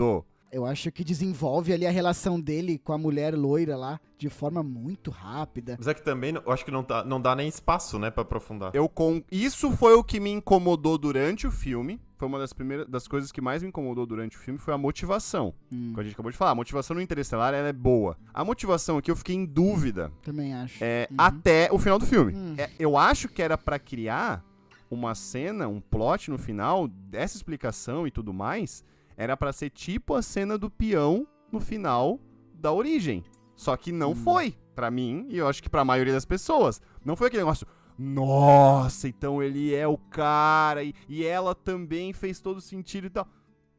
Eu 0.52 0.66
acho 0.66 0.90
que 0.90 1.04
desenvolve 1.04 1.72
ali 1.72 1.86
a 1.86 1.90
relação 1.90 2.40
dele 2.40 2.78
com 2.78 2.92
a 2.92 2.98
mulher 2.98 3.34
loira 3.36 3.76
lá 3.76 4.00
de 4.18 4.28
forma 4.28 4.62
muito 4.62 5.10
rápida. 5.10 5.76
Mas 5.78 5.86
é 5.86 5.94
que 5.94 6.02
também, 6.02 6.34
eu 6.34 6.52
acho 6.52 6.64
que 6.64 6.70
não, 6.70 6.82
tá, 6.82 7.04
não 7.04 7.20
dá 7.20 7.34
nem 7.36 7.48
espaço, 7.48 7.98
né, 7.98 8.10
pra 8.10 8.22
aprofundar. 8.22 8.72
Eu 8.74 8.88
com... 8.88 9.22
Isso 9.30 9.70
foi 9.72 9.94
o 9.94 10.02
que 10.04 10.18
me 10.18 10.30
incomodou 10.30 10.98
durante 10.98 11.46
o 11.46 11.50
filme. 11.50 12.00
Foi 12.16 12.28
uma 12.28 12.38
das 12.38 12.52
primeiras 12.52 12.86
das 12.88 13.08
coisas 13.08 13.32
que 13.32 13.40
mais 13.40 13.62
me 13.62 13.68
incomodou 13.68 14.04
durante 14.04 14.36
o 14.36 14.40
filme 14.40 14.58
foi 14.58 14.74
a 14.74 14.78
motivação. 14.78 15.54
Hum, 15.72 15.88
Como 15.90 16.00
a 16.00 16.02
gente 16.02 16.12
acabou 16.12 16.30
de 16.30 16.36
falar, 16.36 16.50
a 16.50 16.54
motivação 16.54 16.94
no 16.96 17.00
Interestelar 17.00 17.54
ela 17.54 17.68
é 17.68 17.72
boa. 17.72 18.16
A 18.34 18.44
motivação 18.44 18.98
aqui 18.98 19.10
eu 19.10 19.16
fiquei 19.16 19.34
em 19.36 19.46
dúvida 19.46 20.12
também 20.22 20.52
acho. 20.52 20.82
é, 20.84 21.06
Uhum. 21.10 21.16
até 21.18 21.68
o 21.72 21.78
final 21.78 21.98
do 21.98 22.04
filme. 22.04 22.34
Hum. 22.34 22.54
É, 22.58 22.68
eu 22.78 22.98
acho 22.98 23.28
que 23.28 23.40
era 23.40 23.56
pra 23.56 23.78
criar 23.78 24.44
uma 24.90 25.14
cena, 25.14 25.66
um 25.68 25.80
plot 25.80 26.30
no 26.30 26.36
final 26.36 26.88
dessa 26.88 27.36
explicação 27.36 28.06
e 28.06 28.10
tudo 28.10 28.34
mais, 28.34 28.84
era 29.22 29.36
pra 29.36 29.52
ser 29.52 29.68
tipo 29.68 30.14
a 30.14 30.22
cena 30.22 30.56
do 30.56 30.70
peão 30.70 31.26
no 31.52 31.60
final 31.60 32.18
da 32.54 32.72
origem. 32.72 33.22
Só 33.54 33.76
que 33.76 33.92
não 33.92 34.12
Hum. 34.12 34.14
foi 34.16 34.56
pra 34.74 34.90
mim 34.90 35.26
e 35.28 35.36
eu 35.36 35.46
acho 35.46 35.62
que 35.62 35.68
pra 35.68 35.84
maioria 35.84 36.14
das 36.14 36.24
pessoas. 36.24 36.80
Não 37.04 37.14
foi 37.14 37.26
aquele 37.26 37.42
negócio 37.42 37.66
nossa, 37.98 39.06
então 39.08 39.42
ele 39.42 39.74
é 39.74 39.86
o 39.86 39.98
cara 39.98 40.82
e, 40.82 40.94
e 41.06 41.22
ela 41.22 41.54
também 41.54 42.14
fez 42.14 42.40
todo 42.40 42.58
sentido 42.60 43.06
e 43.08 43.10
tal. 43.10 43.28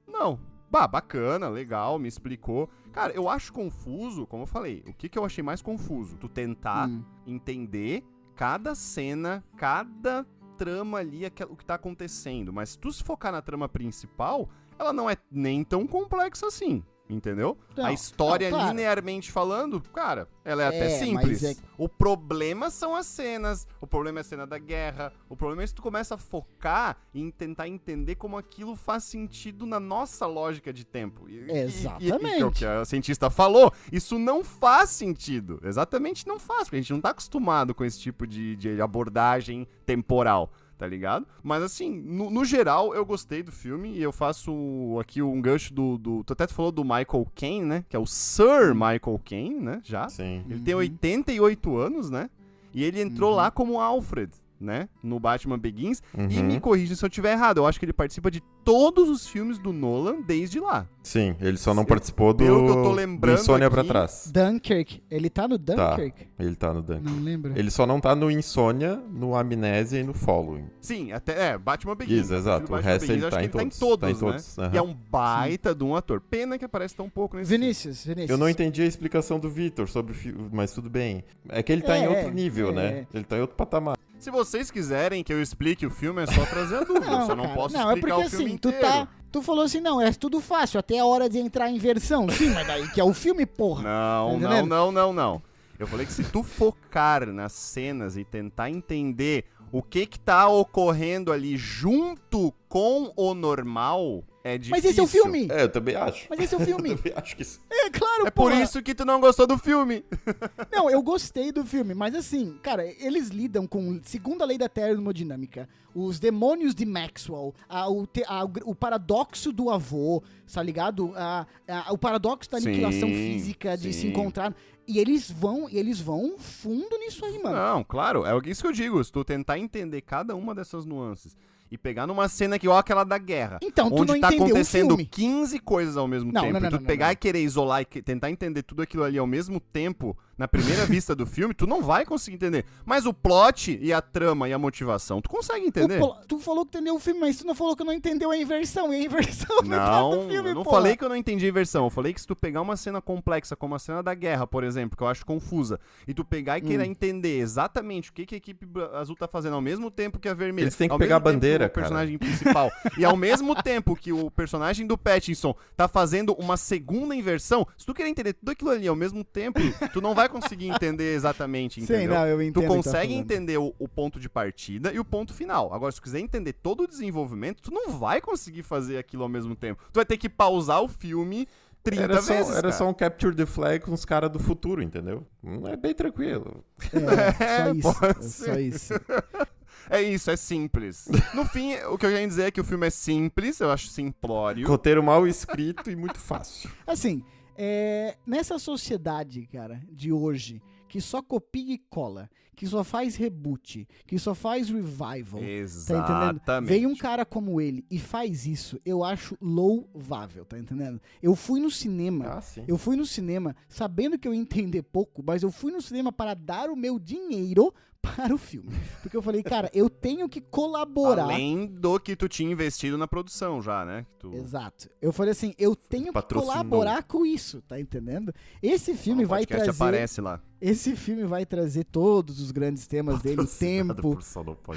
Não. 0.08 0.40
Bah, 0.70 0.88
bacana, 0.88 1.50
legal, 1.50 1.98
me 1.98 2.08
explicou. 2.08 2.70
Cara, 2.94 3.12
eu 3.14 3.28
acho 3.28 3.52
confuso, 3.52 4.28
como 4.28 4.44
eu 4.44 4.48
falei, 4.48 4.84
o 4.88 4.94
que, 4.94 5.10
que 5.10 5.18
eu 5.18 5.26
achei 5.26 5.44
mais 5.44 5.60
confuso? 5.62 6.18
Tu 6.18 6.30
tentar 6.30 6.88
Hum. 6.88 7.04
entender 7.26 8.04
cada 8.36 8.76
cena, 8.76 9.44
cada 9.58 10.24
trama 10.58 11.00
ali, 11.00 11.26
o 11.50 11.56
que 11.58 11.66
tá 11.66 11.74
acontecendo. 11.74 12.54
Mas 12.54 12.70
se 12.70 12.80
tu 12.80 12.92
se 12.92 13.04
focar 13.04 13.32
na 13.32 13.42
trama 13.42 13.68
principal, 13.68 14.48
ela 14.82 14.92
não 14.94 15.10
é 15.10 15.16
nem 15.32 15.64
tão 15.64 15.86
complexa 15.88 16.48
assim. 16.48 16.84
Entendeu? 17.10 17.58
Não, 17.76 17.88
a 17.88 17.92
história, 17.92 18.50
não, 18.50 18.58
claro. 18.58 18.72
linearmente 18.72 19.34
falando, 19.34 19.82
cara, 19.82 20.30
ela 20.46 20.64
é, 20.64 20.68
até 20.68 20.86
É, 20.86 20.90
simples. 21.00 21.42
mas 21.42 21.58
é- 21.58 21.62
O 21.78 21.90
problema 21.90 22.70
são 22.70 22.96
as 22.96 23.06
cenas, 23.06 23.68
o 23.82 23.86
problema 23.88 24.20
é 24.20 24.22
a 24.22 24.24
cena 24.24 24.48
da 24.48 24.58
guerra, 24.58 25.12
o 25.28 25.36
problema 25.36 25.62
é 25.62 25.68
se 25.68 25.76
tu 25.76 25.82
começa 25.82 26.16
a 26.16 26.18
focar 26.18 26.96
em 27.14 27.30
tentar 27.30 27.68
entender 27.68 28.16
como 28.16 28.38
aquilo 28.38 28.78
faz 28.78 29.04
sentido 29.04 29.66
na 29.66 29.78
nossa 29.78 30.26
lógica 30.26 30.72
de 30.72 30.86
tempo. 30.86 31.28
E- 31.28 31.34
e- 31.34 31.52
E, 31.52 31.52
e, 31.52 31.58
Exatamente. 31.64 32.42
é 32.42 32.46
o 32.46 32.52
que 32.52 32.66
a 32.66 32.86
cientista 32.86 33.30
falou, 33.30 33.74
isso 33.92 34.18
não 34.18 34.42
faz 34.42 34.90
sentido. 34.92 35.60
Exatamente 35.66 36.26
não 36.26 36.40
faz, 36.40 36.64
porque 36.64 36.78
a 36.78 36.80
gente 36.82 36.94
não 36.94 37.02
tá 37.02 37.10
acostumado 37.10 37.76
com 37.76 37.84
esse 37.84 38.00
tipo 38.00 38.26
de, 38.26 38.56
de 38.56 38.82
abordagem 38.82 39.68
temporal. 39.86 40.50
Tá 40.82 40.88
ligado? 40.88 41.28
Mas 41.44 41.62
assim, 41.62 41.92
no, 42.04 42.32
no 42.32 42.44
geral, 42.44 42.96
eu 42.96 43.06
gostei 43.06 43.44
do 43.44 43.52
filme 43.52 43.94
e 43.94 44.02
eu 44.02 44.12
faço 44.12 44.98
aqui 45.00 45.22
um 45.22 45.40
gancho 45.40 45.72
do, 45.72 45.96
do. 45.96 46.24
Tu 46.24 46.34
até 46.34 46.48
falou 46.48 46.72
do 46.72 46.84
Michael 46.84 47.28
Caine, 47.36 47.64
né? 47.66 47.86
Que 47.88 47.96
é 47.96 48.00
o 48.00 48.08
Sir 48.08 48.74
Michael 48.74 49.22
Caine, 49.24 49.60
né? 49.60 49.80
Já. 49.84 50.10
Sim. 50.10 50.44
Ele 50.50 50.60
tem 50.62 50.74
Uhum. 50.74 50.80
88 50.80 51.78
anos, 51.78 52.10
né? 52.10 52.32
E 52.74 52.84
ele 52.84 53.00
entrou 53.00 53.30
Uhum. 53.30 53.36
lá 53.36 53.52
como 53.52 53.80
Alfred, 53.80 54.32
né? 54.62 54.88
No 55.04 55.20
Batman 55.20 55.58
Begins. 55.58 56.02
E 56.30 56.38
Uhum. 56.40 56.44
me 56.46 56.60
corrija 56.60 56.96
se 56.96 57.04
eu 57.04 57.08
estiver 57.08 57.34
errado. 57.34 57.58
Eu 57.58 57.66
acho 57.68 57.80
que 57.80 57.86
ele 57.86 57.94
participa 57.94 58.30
de 58.32 58.42
todos 58.64 59.10
os 59.10 59.28
filmes 59.28 59.58
do 59.58 59.74
Nolan 59.74 60.22
desde 60.22 60.60
lá. 60.60 60.88
Sim, 61.04 61.36
ele 61.42 61.58
só 61.58 61.74
não 61.74 61.84
participou 61.84 62.32
do, 62.32 62.44
pelo 62.46 62.64
que 62.66 62.70
eu 62.72 62.76
tô 62.76 62.84
do 62.90 62.92
lembrando 62.92 63.40
Insônia 63.40 63.70
pra 63.72 63.82
aqui- 63.82 63.90
trás. 63.90 64.32
Dunkirk. 64.32 65.02
Ele 65.10 65.30
tá 65.30 65.48
no 65.48 65.58
Dunkirk? 65.58 66.28
Ele 66.38 66.56
tá 66.56 66.72
no 66.74 66.82
Dunk. 66.84 67.02
Não 67.04 67.24
lembro. 67.24 67.54
Ele 67.56 67.72
só 67.72 67.86
não 67.88 68.00
tá 68.00 68.14
no 68.16 68.30
Insônia, 68.30 69.02
no 69.12 69.36
Amnésia 69.36 70.00
e 70.00 70.04
no 70.04 70.14
Following. 70.14 70.66
Sim, 70.80 71.12
até 71.12 71.50
é, 71.54 71.58
Batman 71.58 71.96
Begins. 71.96 72.22
Isso, 72.26 72.32
né? 72.34 72.38
exato. 72.38 72.68
Do 72.68 72.70
O 72.70 72.72
Batman 72.76 72.92
resto 72.92 73.08
Begins, 73.08 73.22
ele 73.24 73.32
tá 73.32 73.38
que 73.38 73.42
em 73.42 73.46
ele 73.46 73.52
tá 73.54 73.64
em 73.64 73.70
todos. 73.70 73.80
todos, 73.80 74.00
Tá 74.02 74.10
em 74.10 74.14
né? 74.14 74.20
todos. 74.20 74.60
aham. 74.60 74.72
E 74.74 74.78
é 74.78 74.82
um 74.82 74.94
baita 74.94 75.74
de 75.74 75.84
um 75.84 75.96
ator. 75.96 76.22
Pena 76.22 76.58
que 76.60 76.66
aparece 76.66 76.96
tão 76.96 77.10
pouco 77.10 77.36
nesse 77.36 77.50
filme. 77.50 77.64
Vinícius, 77.66 78.06
Vinícius. 78.06 78.30
Eu 78.30 78.38
não 78.38 78.48
entendi 78.48 78.84
a 78.84 78.86
explicação 78.86 79.40
do 79.40 79.50
Vitor 79.50 79.88
sobre 79.90 80.12
o 80.12 80.16
filme, 80.16 80.50
mas 80.52 80.72
tudo 80.72 80.90
bem. 80.90 81.24
É 81.50 81.64
que 81.64 81.72
ele 81.72 81.82
tá 81.82 81.98
em 81.98 82.04
É, 82.04 82.10
outro 82.10 82.28
é, 82.28 82.32
nível, 82.32 82.70
é. 82.70 82.74
né? 82.74 83.08
Ele 83.14 83.24
tá 83.24 83.38
em 83.38 83.42
outro 83.42 83.56
patamar. 83.56 83.98
Se 84.22 84.30
vocês 84.30 84.70
quiserem 84.70 85.24
que 85.24 85.34
eu 85.34 85.42
explique 85.42 85.84
o 85.84 85.90
filme, 85.90 86.22
é 86.22 86.28
só 86.28 86.46
trazer 86.46 86.76
a 86.78 86.84
dúvida. 86.86 87.08
eu 87.08 87.26
só 87.26 87.36
não 87.36 87.46
cara, 87.46 87.56
posso 87.56 87.76
não, 87.76 87.90
é 87.90 87.94
explicar 87.96 88.16
porque 88.18 88.28
o 88.28 88.30
filme 88.30 88.46
assim, 88.46 88.58
tu 88.58 88.68
inteiro. 88.70 88.88
tá. 88.88 89.08
Tu 89.32 89.42
falou 89.42 89.64
assim, 89.64 89.80
não, 89.82 90.00
é 90.00 90.12
tudo 90.14 90.40
fácil, 90.40 90.80
até 90.80 91.00
a 91.00 91.06
hora 91.06 91.28
de 91.28 91.40
entrar 91.40 91.72
em 91.72 91.80
versão. 91.80 92.30
Sim, 92.30 92.52
mas 92.52 92.68
daí 92.68 92.88
que 92.90 93.02
é 93.02 93.04
o 93.04 93.14
filme, 93.16 93.48
porra. 93.48 93.82
Não, 93.82 94.40
Tá 94.40 94.48
não, 94.48 94.66
não, 94.68 94.92
não, 94.92 95.14
não. 95.14 95.42
Eu 95.80 95.88
falei 95.88 96.06
que 96.06 96.14
se 96.14 96.24
tu 96.24 96.44
focar 96.44 97.26
nas 97.32 97.54
cenas 97.54 98.16
e 98.16 98.24
tentar 98.24 98.70
entender 98.70 99.46
o 99.72 99.82
que 99.82 100.06
que 100.06 100.20
tá 100.20 100.48
ocorrendo 100.48 101.32
ali 101.32 101.58
junto 101.58 102.54
com 102.70 103.12
o 103.16 103.34
normal, 103.34 104.24
é 104.44 104.58
difícil. 104.58 104.72
Mas 104.76 104.86
esse 104.86 105.00
é 105.00 105.04
o 105.04 105.08
filme. 105.08 105.48
É, 105.52 105.64
eu 105.64 105.70
também 105.70 105.96
acho. 105.96 106.28
Mas 106.30 106.40
esse 106.40 106.54
é 106.54 106.58
o 106.58 106.62
Eu 106.62 106.66
filme. 106.66 106.96
também 106.96 107.14
acho 107.16 107.36
que 107.36 107.42
isso. 107.42 107.60
É 107.70 107.90
claro, 107.90 108.28
É 108.28 108.32
por 108.32 108.50
porra. 108.52 108.62
isso 108.64 108.82
que 108.82 108.94
tu 108.96 109.06
não 109.06 109.20
gostou 109.20 109.46
do 109.48 109.58
filme. 109.58 110.04
Não, 110.72 110.90
eu 110.90 111.02
gostei 111.04 111.52
do 111.52 111.66
filme, 111.66 111.94
mas 111.94 112.16
assim, 112.16 112.58
cara, 112.62 112.86
eles 112.86 113.30
lidam 113.30 113.68
com, 113.68 114.00
segundo 114.04 114.42
a 114.42 114.46
lei 114.46 114.58
da 114.58 114.70
termodinâmica, 114.70 115.68
os 115.94 116.20
demônios 116.20 116.74
de 116.74 116.86
Maxwell, 116.86 117.54
a- 117.68 117.90
o, 117.90 118.08
te- 118.08 118.24
a- 118.28 118.46
o 118.66 118.74
paradoxo 118.74 119.52
do 119.52 119.70
avô, 119.70 120.24
tá 120.52 120.64
ligado? 120.64 121.12
A- 121.16 121.46
a- 121.68 121.92
o 121.94 121.98
paradoxo 121.98 122.50
da 122.50 122.60
Sim, 122.60 122.70
aniquilação 122.70 123.10
física, 123.10 123.78
de 123.78 123.92
se 123.94 124.02
sim. 124.02 124.08
encontrar. 124.10 124.56
E 124.88 124.98
eles 125.00 125.30
vão, 125.30 125.70
e 125.70 125.78
eles 125.78 126.00
vão 126.02 126.38
fundo 126.40 126.98
nisso 126.98 127.24
aí, 127.26 127.38
mano. 127.42 127.56
Não, 127.56 127.84
claro, 127.84 128.26
é 128.26 128.32
isso 128.50 128.62
que 128.62 128.68
eu 128.68 128.72
digo. 128.74 129.04
Se 129.04 129.12
tu 129.12 129.24
tentar 129.24 129.60
entender 129.60 130.02
cada 130.02 130.36
uma 130.36 130.56
dessas 130.56 130.86
nuances 130.86 131.36
e 131.72 131.78
pegar 131.78 132.06
numa 132.06 132.28
cena 132.28 132.60
que, 132.60 132.68
ó, 132.68 132.78
aquela 132.78 133.06
da 133.06 133.18
guerra, 133.18 133.60
Então, 133.62 133.90
tu 133.90 134.02
onde 134.02 134.12
não 134.12 134.20
tá 134.20 134.28
acontecendo 134.28 134.90
filme. 134.90 135.06
15 135.06 135.60
coisas 135.60 135.96
ao 135.96 136.06
mesmo 136.06 136.32
Não, 136.32 136.42
tempo, 136.42 136.54
não, 136.54 136.60
não, 136.60 136.68
e 136.68 136.72
tu 136.72 136.86
pegar 136.86 137.14
e 137.14 137.16
querer 137.16 137.42
isolar 137.42 137.82
e 137.82 137.86
tentar 137.86 138.30
entender 138.30 138.62
tudo 138.62 138.82
aquilo 138.82 139.04
ali 139.04 139.18
ao 139.18 139.26
mesmo 139.26 139.58
tempo, 139.60 140.18
na 140.42 140.48
primeira 140.48 140.86
vista 140.88 141.16
do 141.16 141.26
filme, 141.26 141.54
tu 141.54 141.68
não 141.68 141.84
vai 141.84 142.04
conseguir 142.04 142.36
entender. 142.36 142.66
Mas 142.84 143.06
o 143.06 143.14
plot 143.14 143.78
e 143.80 143.94
a 143.94 144.02
trama 144.02 144.50
e 144.50 144.54
a 144.54 144.58
motivação, 144.58 145.22
tu 145.22 145.30
consegue 145.30 145.66
entender. 145.68 146.00
Tu 146.28 146.40
falou 146.40 146.66
que 146.66 146.78
entendeu 146.78 146.96
o 146.96 147.00
filme, 147.00 147.20
mas 147.20 147.38
tu 147.38 147.46
não 147.46 147.54
falou 147.54 147.76
que 147.76 147.84
não 147.84 147.94
entendeu 147.94 148.32
a 148.32 148.38
inversão. 148.38 148.92
E 148.92 148.98
a 148.98 149.04
inversão 149.04 149.60
é 149.60 149.62
metade 149.70 150.10
do 150.10 150.16
Não, 150.16 150.30
filme, 150.30 150.50
eu 150.50 150.56
não 150.56 150.64
porra. 150.64 150.78
falei 150.78 150.98
que 150.98 151.04
eu 151.04 151.10
não 151.10 151.16
entendi 151.16 151.46
a 151.46 151.50
inversão. 151.50 151.86
Eu 151.86 151.90
falei 151.92 152.12
que 152.14 152.20
se 152.22 152.26
tu 152.26 152.36
pegar 152.36 152.62
uma 152.62 152.76
cena 152.76 153.00
complexa, 153.00 153.56
como 153.56 153.76
a 153.76 153.80
cena 153.80 154.02
da 154.02 154.16
guerra, 154.16 154.48
por 154.48 154.64
exemplo, 154.64 154.98
que 154.98 155.04
eu 155.04 155.08
acho 155.08 155.24
confusa, 155.26 155.80
e 156.08 156.14
tu 156.14 156.26
pegar 156.26 156.58
e 156.58 156.62
querer 156.62 156.82
Hum. 156.82 156.92
entender 156.92 157.38
exatamente 157.38 158.10
o 158.10 158.14
que, 158.14 158.26
que 158.26 158.34
a 158.34 158.38
equipe 158.38 158.66
azul 158.94 159.16
tá 159.16 159.28
fazendo 159.28 159.54
ao 159.54 159.62
mesmo 159.62 159.92
tempo 159.92 160.18
que 160.18 160.28
a 160.28 160.34
vermelha. 160.34 160.66
Eles 160.66 160.76
têm 160.76 160.90
que 160.90 160.98
pegar 160.98 161.18
a 161.18 161.20
bandeira 161.20 161.68
o 161.68 161.70
personagem 161.70 162.18
principal. 162.18 162.72
e 162.98 163.06
ao 163.06 163.16
mesmo 163.16 163.54
tempo 163.62 163.96
que 163.96 164.12
o 164.12 164.32
personagem 164.32 164.88
do 164.88 164.98
Pattinson 164.98 165.56
tá 165.78 165.88
fazendo 165.88 166.34
uma 166.34 166.58
segunda 166.58 167.16
inversão, 167.16 167.68
se 167.78 167.86
tu 167.86 167.94
querer 167.94 168.10
entender 168.10 168.34
tudo 168.34 168.50
aquilo 168.50 168.72
ali 168.72 168.88
ao 168.88 168.96
mesmo 168.96 169.24
tempo, 169.24 169.60
tu 169.94 170.02
não 170.02 170.16
vai 170.16 170.28
conseguir 170.32 170.70
entender 170.70 171.14
exatamente, 171.14 171.76
Sim, 171.76 171.84
entendeu? 171.84 172.16
não, 172.16 172.26
eu 172.28 172.42
entendo. 172.42 172.64
Tu 172.64 172.68
tá 172.68 172.68
consegue 172.76 173.14
entender 173.14 173.58
o, 173.58 173.74
o 173.78 173.88
ponto 173.88 174.20
de 174.20 174.28
partida 174.30 174.92
e 174.92 175.00
o 175.00 175.06
ponto 175.06 175.34
final. 175.34 175.74
Agora, 175.74 175.92
se 175.92 176.00
tu 176.00 176.04
quiser 176.04 176.20
entender 176.20 176.54
todo 176.54 176.84
o 176.84 176.88
desenvolvimento, 176.88 177.62
tu 177.62 177.72
não 177.72 177.90
vai 177.92 178.20
conseguir 178.22 178.64
fazer 178.64 178.98
aquilo 178.98 179.24
ao 179.24 179.30
mesmo 179.30 179.56
tempo. 179.56 179.84
Tu 179.92 179.98
vai 179.98 180.06
ter 180.06 180.18
que 180.18 180.30
pausar 180.30 180.82
o 180.82 180.88
filme 180.88 181.48
30 181.84 182.04
Era 182.04 182.22
só, 182.22 182.34
vezes. 182.34 182.52
era 182.52 182.62
cara. 182.62 182.74
só 182.74 182.88
um 182.90 182.94
capture 182.94 183.36
the 183.36 183.46
flag 183.46 183.84
com 183.84 183.92
os 183.94 184.06
caras 184.06 184.30
do 184.32 184.40
futuro, 184.40 184.82
entendeu? 184.82 185.26
Hum, 185.44 185.68
É 185.68 185.76
bem 185.76 185.94
tranquilo. 185.94 186.64
É, 186.94 187.66
só 187.66 187.74
isso. 187.74 188.00
pode 188.00 188.20
é 188.20 188.22
só 188.24 188.60
isso. 188.60 188.94
É 189.90 190.00
isso, 190.02 190.30
é 190.30 190.38
simples. 190.38 191.08
No 191.34 191.44
fim, 191.44 191.74
o 191.90 191.98
que 191.98 192.06
eu 192.06 192.12
quero 192.12 192.28
dizer 192.28 192.44
é 192.44 192.52
que 192.52 192.62
o 192.62 192.64
filme 192.64 192.86
é 192.86 192.90
simples, 192.92 193.60
eu 193.60 193.72
acho 193.72 193.88
simplório. 193.88 194.66
Roteiro 194.68 195.02
mal 195.02 195.28
escrito 195.28 195.90
e 195.90 195.96
muito 195.96 196.20
fácil. 196.20 196.70
Assim, 196.86 197.24
é, 197.58 198.16
nessa 198.26 198.58
sociedade, 198.60 199.48
cara, 199.52 199.82
de 199.92 200.12
hoje, 200.12 200.62
que 200.88 201.00
só 201.00 201.22
copia 201.22 201.74
e 201.74 201.78
cola, 201.78 202.30
que 202.56 202.68
só 202.68 202.84
faz 202.84 203.16
reboot, 203.16 203.88
que 204.06 204.20
só 204.20 204.36
faz 204.36 204.70
revival, 204.70 205.42
Tá 205.42 205.98
entendendo? 205.98 206.36
Exatamente. 206.36 206.70
Vem 206.70 206.86
um 206.86 206.96
cara 206.96 207.26
como 207.26 207.60
ele 207.62 207.86
e 207.90 207.98
faz 207.98 208.46
isso, 208.46 208.80
eu 208.86 209.04
acho 209.04 209.38
louvável, 209.42 210.46
tá 210.46 210.60
entendendo? 210.60 211.02
Eu 211.22 211.36
fui 211.36 211.60
no 211.60 211.72
cinema, 211.72 212.26
Ah, 212.26 212.64
eu 212.68 212.78
fui 212.78 212.96
no 212.96 213.06
cinema 213.06 213.56
sabendo 213.68 214.20
que 214.20 214.28
eu 214.28 214.34
ia 214.34 214.40
entender 214.40 214.84
pouco, 214.84 215.24
mas 215.26 215.44
eu 215.44 215.52
fui 215.52 215.72
no 215.72 215.82
cinema 215.82 216.12
para 216.12 216.34
dar 216.34 216.70
o 216.70 216.76
meu 216.76 217.00
dinheiro 217.00 217.74
para 218.02 218.34
o 218.34 218.38
filme. 218.38 218.70
Porque 219.02 219.16
eu 219.16 219.22
falei, 219.22 219.44
cara, 219.44 219.70
eu 219.74 219.90
tenho 219.90 220.28
que 220.28 220.42
colaborar. 220.42 221.24
Além 221.24 221.68
do 221.68 222.00
que 222.00 222.16
tu 222.16 222.28
tinha 222.28 222.52
investido 222.52 222.98
na 222.98 223.08
produção 223.08 223.62
já, 223.62 223.86
né? 223.86 224.06
Tu... 224.20 224.34
Exato. 224.34 224.90
Eu 225.02 225.14
falei 225.14 225.32
assim, 225.32 225.54
eu 225.58 225.76
tenho 225.76 226.12
que 226.12 226.22
colaborar 226.34 227.04
com 227.04 227.26
isso, 227.26 227.62
tá 227.62 227.80
entendendo? 227.80 228.34
Esse 228.62 228.96
filme 228.96 229.26
o 229.26 229.28
vai 229.28 229.46
trazer, 229.46 229.70
aparece 229.70 230.20
lá. 230.20 230.42
esse 230.60 230.96
filme 230.96 231.24
vai 231.26 231.46
trazer 231.46 231.84
todos 231.86 232.42
os 232.42 232.52
grandes 232.52 232.88
temas 232.88 233.22
dele, 233.22 233.42
o 233.42 233.48
tempo, 233.48 234.18
por 234.62 234.76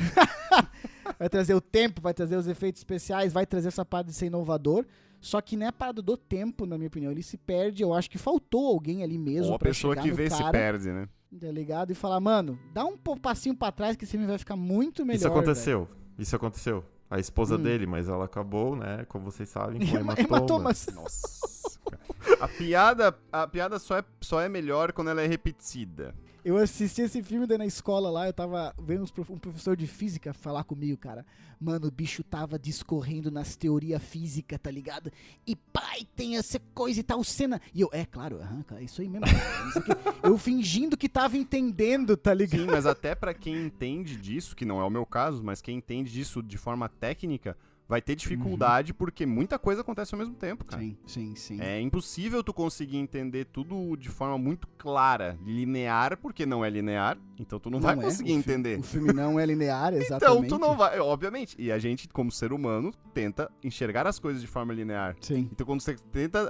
vai 1.18 1.28
trazer 1.28 1.54
o 1.54 1.60
tempo, 1.60 2.00
vai 2.00 2.12
trazer 2.12 2.36
os 2.36 2.46
efeitos 2.46 2.80
especiais, 2.80 3.32
vai 3.32 3.46
trazer 3.46 3.68
essa 3.68 3.84
parte 3.84 4.08
de 4.08 4.14
ser 4.14 4.26
inovador. 4.26 4.84
Só 5.20 5.40
que 5.40 5.56
não 5.56 5.64
é 5.64 5.70
a 5.70 5.72
parada 5.72 6.02
do 6.02 6.18
tempo, 6.18 6.66
na 6.66 6.76
minha 6.76 6.88
opinião. 6.88 7.10
Ele 7.10 7.22
se 7.22 7.38
perde. 7.38 7.82
Eu 7.82 7.94
acho 7.94 8.10
que 8.10 8.18
faltou 8.18 8.66
alguém 8.66 9.02
ali 9.02 9.16
mesmo. 9.16 9.48
Ou 9.48 9.54
a 9.54 9.58
pessoa 9.58 9.96
que 9.96 10.12
vê 10.12 10.28
se 10.28 10.36
cara, 10.36 10.52
perde, 10.52 10.90
né? 10.90 11.08
Tá 11.40 11.50
ligado? 11.50 11.90
E 11.90 11.94
falar, 11.94 12.20
mano, 12.20 12.58
dá 12.72 12.84
um 12.84 12.96
passinho 12.96 13.56
pra 13.56 13.72
trás 13.72 13.96
que 13.96 14.04
esse 14.04 14.12
filme 14.12 14.26
vai 14.26 14.38
ficar 14.38 14.56
muito 14.56 15.04
melhor. 15.04 15.18
Isso 15.18 15.28
aconteceu. 15.28 15.88
Isso 16.18 16.36
aconteceu. 16.36 16.84
A 17.10 17.18
esposa 17.18 17.56
Hum. 17.56 17.62
dele, 17.62 17.86
mas 17.86 18.08
ela 18.08 18.24
acabou, 18.24 18.76
né? 18.76 19.04
Como 19.08 19.24
vocês 19.24 19.48
sabem, 19.48 19.78
com 19.86 19.96
hematoma. 19.96 20.20
Hematomas. 20.38 20.86
Nossa. 20.94 21.80
cara. 21.90 22.00
a 22.44 22.48
piada, 22.48 23.18
a 23.32 23.46
piada 23.46 23.78
só, 23.78 23.98
é, 23.98 24.04
só 24.20 24.40
é 24.40 24.48
melhor 24.48 24.92
quando 24.92 25.10
ela 25.10 25.22
é 25.22 25.26
repetida. 25.26 26.14
Eu 26.44 26.58
assisti 26.58 27.00
esse 27.00 27.22
filme 27.22 27.46
daí 27.46 27.56
na 27.56 27.64
escola 27.64 28.10
lá, 28.10 28.26
eu 28.26 28.32
tava 28.32 28.74
vendo 28.78 29.04
um 29.30 29.38
professor 29.38 29.74
de 29.74 29.86
física 29.86 30.34
falar 30.34 30.62
comigo, 30.64 30.98
cara. 30.98 31.24
Mano, 31.58 31.86
o 31.88 31.90
bicho 31.90 32.22
tava 32.22 32.58
discorrendo 32.58 33.30
nas 33.30 33.56
teorias 33.56 34.02
físicas, 34.02 34.58
tá 34.62 34.70
ligado? 34.70 35.10
E 35.46 35.56
pai, 35.56 36.06
tem 36.14 36.36
essa 36.36 36.60
coisa 36.74 37.00
e 37.00 37.02
tal 37.02 37.24
cena. 37.24 37.58
E 37.72 37.80
eu, 37.80 37.88
é 37.92 38.04
claro, 38.04 38.42
aham, 38.42 38.62
cara, 38.62 38.82
isso 38.82 39.00
aí 39.00 39.08
mesmo. 39.08 39.24
cara, 39.26 40.16
eu 40.22 40.36
fingindo 40.36 40.98
que 40.98 41.08
tava 41.08 41.38
entendendo, 41.38 42.14
tá 42.14 42.34
ligado? 42.34 42.60
Sim, 42.60 42.66
mas 42.66 42.84
até 42.84 43.14
pra 43.14 43.32
quem 43.32 43.64
entende 43.64 44.14
disso, 44.16 44.54
que 44.54 44.66
não 44.66 44.78
é 44.78 44.84
o 44.84 44.90
meu 44.90 45.06
caso, 45.06 45.42
mas 45.42 45.62
quem 45.62 45.78
entende 45.78 46.12
disso 46.12 46.42
de 46.42 46.58
forma 46.58 46.90
técnica, 46.90 47.56
vai 47.88 48.00
ter 48.00 48.14
dificuldade 48.14 48.94
porque 48.94 49.26
muita 49.26 49.58
coisa 49.58 49.82
acontece 49.82 50.14
ao 50.14 50.18
mesmo 50.18 50.34
tempo, 50.34 50.64
cara. 50.64 50.82
Sim, 50.82 50.96
sim, 51.06 51.34
sim. 51.36 51.60
É 51.60 51.80
impossível 51.80 52.42
tu 52.42 52.52
conseguir 52.52 52.96
entender 52.96 53.44
tudo 53.46 53.96
de 53.96 54.08
forma 54.08 54.38
muito 54.38 54.66
clara, 54.78 55.38
linear, 55.44 56.16
porque 56.18 56.46
não 56.46 56.64
é 56.64 56.70
linear, 56.70 57.18
então 57.38 57.58
tu 57.58 57.70
não, 57.70 57.80
vai 57.80 57.98
é, 57.98 58.02
conseguir 58.02 58.32
o 58.32 58.36
entender. 58.36 58.78
O 58.78 58.82
filme 58.82 59.12
não 59.12 59.38
é 59.38 59.44
linear, 59.44 59.92
Então 59.94 60.02
exatamente. 60.02 60.48
tu 60.48 60.58
não 60.58 60.76
vai, 60.76 60.98
obviamente. 60.98 61.54
E 61.58 61.70
a 61.70 61.78
gente, 61.78 62.08
como 62.08 62.30
ser 62.32 62.52
humano, 62.52 62.92
tenta 63.12 63.50
enxergar 63.62 64.06
as 64.06 64.18
coisas 64.18 64.40
de 64.40 64.48
forma 64.48 64.72
linear. 64.72 65.16
Sim. 65.20 65.48
Então 65.52 65.66
quando 65.66 65.80
você 65.80 65.94
tenta 66.10 66.48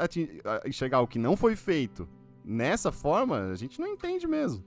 enxergar 0.65 1.01
o 1.01 1.07
que 1.07 1.19
não 1.19 1.37
foi 1.37 1.57
feito 1.57 2.09
nessa 2.45 2.93
forma, 2.93 3.51
a 3.51 3.57
gente 3.57 3.81
não 3.81 3.89
entende 3.89 4.27
mesmo. 4.27 4.65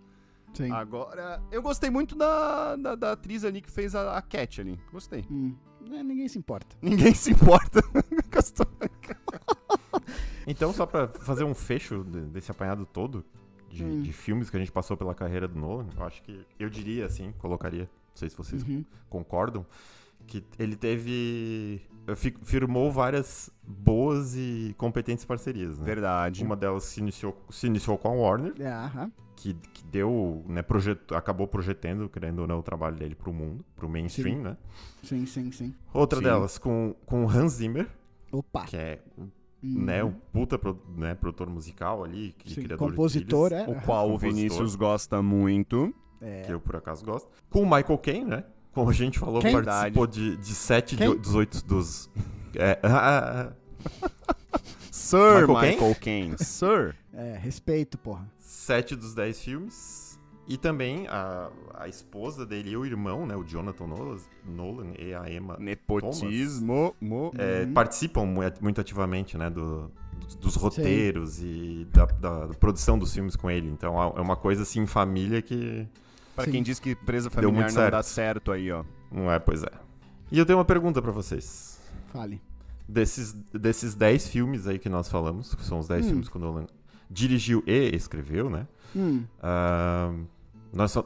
Sim. 0.54 0.72
Agora, 0.72 1.42
eu 1.52 1.62
gostei 1.62 1.90
muito 1.90 2.16
da, 2.16 2.76
da, 2.76 2.96
da 2.96 3.12
atriz 3.12 3.44
ali 3.44 3.62
que 3.62 3.70
fez 3.70 3.94
a, 3.94 4.18
a 4.18 4.22
Cat 4.22 4.62
ali. 4.62 4.80
Gostei. 4.92 5.24
Hum. 5.30 5.56
É, 5.92 6.04
ninguém 6.04 6.28
se 6.28 6.38
importa. 6.38 6.76
Ninguém 6.82 7.14
se 7.14 7.32
importa 7.32 7.82
com 7.82 8.00
a 8.36 8.40
história. 8.40 8.92
Então, 10.46 10.72
só 10.74 10.86
pra 10.86 11.08
fazer 11.08 11.44
um 11.44 11.54
fecho 11.54 12.04
de- 12.04 12.22
desse 12.28 12.50
apanhado 12.52 12.86
todo 12.86 13.24
de, 13.70 13.84
Hum. 13.84 14.02
de 14.02 14.14
filmes 14.14 14.50
que 14.50 14.56
a 14.56 14.60
gente 14.60 14.72
passou 14.72 14.96
pela 14.96 15.14
carreira 15.14 15.48
do 15.48 15.60
Nolan, 15.60 15.88
eu 15.98 16.04
acho 16.06 16.22
que 16.24 16.46
eu 16.58 16.70
diria 16.70 17.06
assim, 17.06 17.34
colocaria, 17.38 17.84
não 17.84 18.16
sei 18.16 18.30
se 18.30 18.38
vocês 18.38 18.64
Uhum. 18.64 18.84
concordam, 19.10 19.66
que 20.26 20.44
ele 20.58 20.76
teve. 20.76 21.82
Fi- 22.16 22.36
firmou 22.44 22.92
várias 22.92 23.50
boas 23.66 24.36
e 24.36 24.74
competentes 24.78 25.26
parcerias, 25.26 25.78
né? 25.78 25.86
Verdade. 25.86 26.44
Uma 26.44 26.56
delas 26.56 26.84
se 26.84 27.00
iniciou, 27.00 27.38
se 27.50 27.68
iniciou 27.68 27.98
com 27.98 28.08
a 28.08 28.12
Warner, 28.12 28.54
É, 28.60 29.10
que, 29.36 29.54
que 29.54 29.84
deu, 29.86 30.44
né, 30.48 30.62
projeto, 30.62 31.14
acabou 31.16 31.48
projetando, 31.48 32.10
querendo 32.10 32.40
ou 32.40 32.48
não, 32.48 32.60
o 32.60 32.64
trabalho 32.64 32.96
dele 32.96 33.14
pro 33.16 33.32
mundo, 33.34 33.64
pro 33.76 33.88
mainstream, 33.90 34.38
Sim. 34.38 34.42
né? 34.44 34.58
Sim, 35.04 35.26
sim, 35.26 35.52
sim. 35.52 35.76
Outra 35.94 36.20
Sim. 36.20 36.26
delas 36.26 36.58
com, 36.58 36.96
com 37.06 37.26
o 37.26 37.30
Hans 37.30 37.54
Zimmer, 37.54 37.88
Opa. 38.32 38.66
que 38.66 38.78
é 38.78 39.02
Uhum. 39.64 39.84
né, 39.86 40.04
um 40.04 40.12
puta 40.12 40.58
pro- 40.58 40.80
né, 40.96 41.16
produtor 41.16 41.50
musical 41.50 42.04
ali, 42.04 42.34
que 42.38 42.52
Sim, 42.54 42.62
criador 42.64 42.90
compositor, 42.92 43.50
de 43.50 43.56
é. 43.56 43.64
trilhas, 43.64 43.84
O 43.84 43.86
qual 43.86 44.12
o 44.12 44.18
Vinícius 44.18 44.76
gosta 44.76 45.22
muito. 45.22 45.94
É. 46.20 46.42
que 46.44 46.52
eu 46.52 46.60
por 46.60 46.76
acaso 46.76 47.06
gosto. 47.06 47.30
Com 47.48 47.62
o 47.62 47.64
Michael 47.64 47.98
Caine, 48.00 48.26
né? 48.26 48.44
Como 48.78 48.92
a 48.92 48.94
gente 48.94 49.18
falou, 49.18 49.42
Quem? 49.42 49.54
participou 49.54 50.06
de, 50.06 50.38
de 50.38 50.54
sete 50.54 50.96
de, 50.96 51.04
Quem? 51.04 51.18
dos 51.18 51.34
oito 51.34 51.66
dos... 51.66 52.10
É, 52.56 52.80
ah, 52.82 53.52
ah, 53.52 53.54
ah, 54.02 54.60
Sir 54.92 55.48
Michael 55.48 55.72
Michael, 55.74 55.96
Caine. 55.96 56.36
Sir. 56.44 56.96
É, 57.14 57.38
respeito, 57.38 57.98
porra. 57.98 58.28
sete 58.40 58.96
dos 58.96 59.14
dez 59.14 59.40
filmes. 59.42 60.20
E 60.48 60.58
também 60.58 61.08
a, 61.08 61.50
a 61.76 61.88
esposa 61.88 62.46
dele 62.46 62.70
e 62.72 62.78
o 62.78 62.86
irmão, 62.86 63.26
né? 63.28 63.36
O 63.36 63.44
Jonathan 63.44 63.86
Nolan, 63.86 64.18
Nolan 64.46 64.94
e 64.98 65.14
a 65.14 65.30
Emma 65.30 65.58
Nepotismo. 65.60 66.96
Mo, 67.02 67.32
é, 67.38 67.64
Uhum. 67.66 67.74
participam 67.74 68.26
mu- 68.26 68.42
muito 68.62 68.80
ativamente, 68.80 69.38
né, 69.38 69.50
do, 69.50 69.92
dos, 70.40 70.56
roteiros 70.56 71.40
e 71.44 71.86
da, 71.92 72.06
da 72.06 72.48
produção 72.60 72.98
dos 72.98 73.14
filmes 73.14 73.36
com 73.36 73.52
ele. 73.52 73.68
Então 73.70 74.02
é 74.16 74.22
uma 74.22 74.36
coisa 74.38 74.64
assim, 74.64 74.86
família 74.88 75.42
que 75.42 75.86
Pra 76.38 76.46
Sim. 76.46 76.52
quem 76.52 76.64
diz 76.64 76.80
que 76.80 76.96
presa 76.96 77.30
familiar 77.30 77.52
muito 77.54 77.66
não 77.66 77.74
certo. 77.74 77.92
dá 77.92 78.02
certo 78.04 78.52
aí, 78.54 78.72
ó. 78.72 78.84
não 79.12 79.30
é, 79.30 79.40
pois 79.40 79.64
é. 79.64 79.72
E 80.32 80.38
eu 80.40 80.46
tenho 80.46 80.58
uma 80.60 80.64
pergunta 80.66 81.02
pra 81.02 81.12
vocês. 81.12 81.80
Fale. 82.14 82.40
Desses, 82.88 83.34
desses 83.52 83.96
10 83.96 84.28
filmes 84.28 84.68
aí 84.68 84.78
que 84.80 84.88
nós 84.88 85.10
falamos, 85.10 85.54
que 85.56 85.66
são 85.66 85.80
os 85.80 85.88
10 85.88 86.06
Hum. 86.06 86.10
filmes 86.10 86.30
que 86.30 86.38
o 86.38 86.40
Nolan 86.40 86.68
dirigiu 87.10 87.64
e 87.68 87.90
escreveu, 87.96 88.50
né? 88.50 88.68
Hum. 88.96 89.24
Ah, 89.42 90.14
nós, 90.72 90.92
só- 90.92 91.06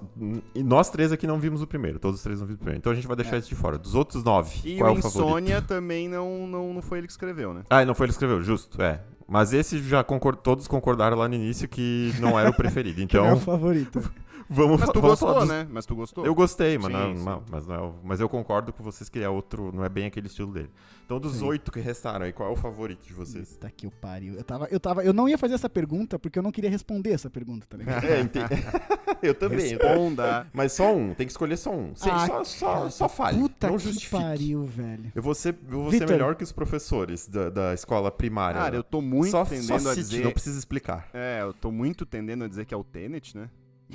nós 0.55 0.89
três 0.89 1.11
aqui 1.11 1.25
não 1.25 1.39
vimos 1.39 1.61
o 1.61 1.67
primeiro, 1.67 1.97
todos 1.97 2.17
os 2.17 2.23
três 2.23 2.39
não 2.39 2.45
vimos 2.45 2.57
o 2.57 2.59
primeiro. 2.59 2.77
Então 2.79 2.91
a 2.91 2.95
gente 2.95 3.07
vai 3.07 3.15
deixar 3.15 3.37
É. 3.37 3.39
esse 3.39 3.47
de 3.49 3.55
fora. 3.55 3.77
Dos 3.77 3.95
outros 3.95 4.23
nove, 4.23 4.59
E 4.67 4.77
qual 4.77 4.89
é 4.89 4.95
o 4.95 4.99
o 4.99 5.01
favorito? 5.01 5.27
Insônia 5.29 5.61
também 5.61 6.09
não, 6.09 6.45
não, 6.45 6.73
não 6.73 6.81
foi 6.81 6.97
ele 6.97 7.07
que 7.07 7.13
escreveu, 7.13 7.53
né? 7.53 7.63
Ah, 7.69 7.85
não 7.85 7.95
foi 7.95 8.05
ele 8.07 8.11
que 8.11 8.15
escreveu, 8.15 8.41
justo, 8.43 8.81
é. 8.81 9.01
Mas 9.27 9.53
esse 9.53 9.81
já 9.81 10.03
concor- 10.03 10.35
todos 10.35 10.67
concordaram 10.67 11.15
lá 11.17 11.27
no 11.27 11.35
início 11.35 11.67
que 11.69 12.11
não 12.19 12.37
era 12.37 12.49
o 12.49 12.53
preferido. 12.53 12.99
Que 13.07 13.15
não 13.17 13.25
é 13.25 13.29
o 13.29 13.35
Então, 13.35 13.39
favorito. 13.45 14.01
vamos 14.51 14.79
Mas 14.81 14.89
tu 14.89 15.01
vamos 15.01 15.19
gostou, 15.19 15.39
dos- 15.39 15.49
né? 15.49 15.67
Mas 15.69 15.85
tu 15.85 15.95
gostou. 15.95 16.25
Eu 16.25 16.35
gostei, 16.35 16.77
mas, 16.77 16.87
Sim, 16.87 16.93
não, 16.93 17.15
sim. 17.17 17.23
não- 17.23 17.43
mas, 17.49 17.67
não 17.67 17.75
é 17.75 17.91
mas 18.03 18.19
eu 18.19 18.29
concordo 18.29 18.71
com 18.73 18.83
vocês 18.83 19.09
que 19.09 19.19
é 19.19 19.29
outro, 19.29 19.71
não 19.73 19.83
é 19.83 19.89
bem 19.89 20.05
aquele 20.05 20.27
estilo 20.27 20.51
dele. 20.51 20.69
Então, 21.05 21.19
dos 21.19 21.37
Sim. 21.37 21.45
oito 21.45 21.71
que 21.71 21.79
restaram 21.81 22.25
aí, 22.25 22.31
qual 22.31 22.49
é 22.49 22.53
o 22.53 22.55
favorito 22.55 23.05
de 23.05 23.13
vocês? 23.13 23.57
Tá 23.57 23.69
que 23.69 23.85
o 23.85 23.91
pariu. 23.91 24.35
Eu 24.35 24.43
tava, 24.43 24.67
eu 24.71 24.79
tava, 24.79 25.03
eu 25.03 25.11
não 25.11 25.27
ia 25.27 25.37
fazer 25.37 25.55
essa 25.55 25.69
pergunta 25.69 26.17
porque 26.17 26.39
eu 26.39 26.43
não 26.43 26.51
queria 26.51 26.69
responder 26.69 27.11
essa 27.11 27.29
pergunta, 27.29 27.65
tá 27.69 27.77
ligado? 27.77 28.01
É, 28.05 28.21
ente- 28.21 28.39
eu 29.21 29.33
também. 29.35 29.77
Responda. 29.77 30.47
Mas 30.53 30.71
só 30.73 30.93
um, 30.95 31.13
tem 31.13 31.25
que 31.27 31.31
escolher 31.33 31.57
só 31.57 31.71
um. 31.73 31.93
Sem- 31.95 32.11
Ah, 32.11 32.27
só, 32.27 32.43
só, 32.43 32.73
cara, 32.73 32.89
só 32.89 33.09
fale, 33.09 33.39
Puta 33.39 33.67
não 33.69 33.77
que 33.77 33.83
justifique. 33.83 34.21
pariu, 34.21 34.63
velho. 34.65 35.11
Eu 35.13 35.21
vou 35.21 35.35
ser, 35.35 35.55
eu 35.69 35.81
vou 35.83 35.91
ser 35.91 36.07
melhor 36.07 36.35
que 36.35 36.43
os 36.43 36.51
professores 36.51 37.27
da, 37.27 37.49
da 37.49 37.73
escola 37.73 38.09
primária. 38.11 38.61
Cara, 38.61 38.75
eu 38.75 38.83
tô 38.83 39.01
muito 39.01 39.31
só, 39.31 39.43
tendendo 39.45 39.79
só 39.81 39.91
a 39.91 39.95
dizer... 39.95 40.23
não 40.23 40.31
precisa 40.31 40.57
explicar. 40.57 41.09
É, 41.13 41.39
eu 41.41 41.53
tô 41.53 41.71
muito 41.71 42.05
tendendo 42.05 42.43
a 42.43 42.47
dizer 42.47 42.65
que 42.65 42.73
é 42.73 42.77
o 42.77 42.83
Tenet, 42.83 43.35
né? 43.37 43.49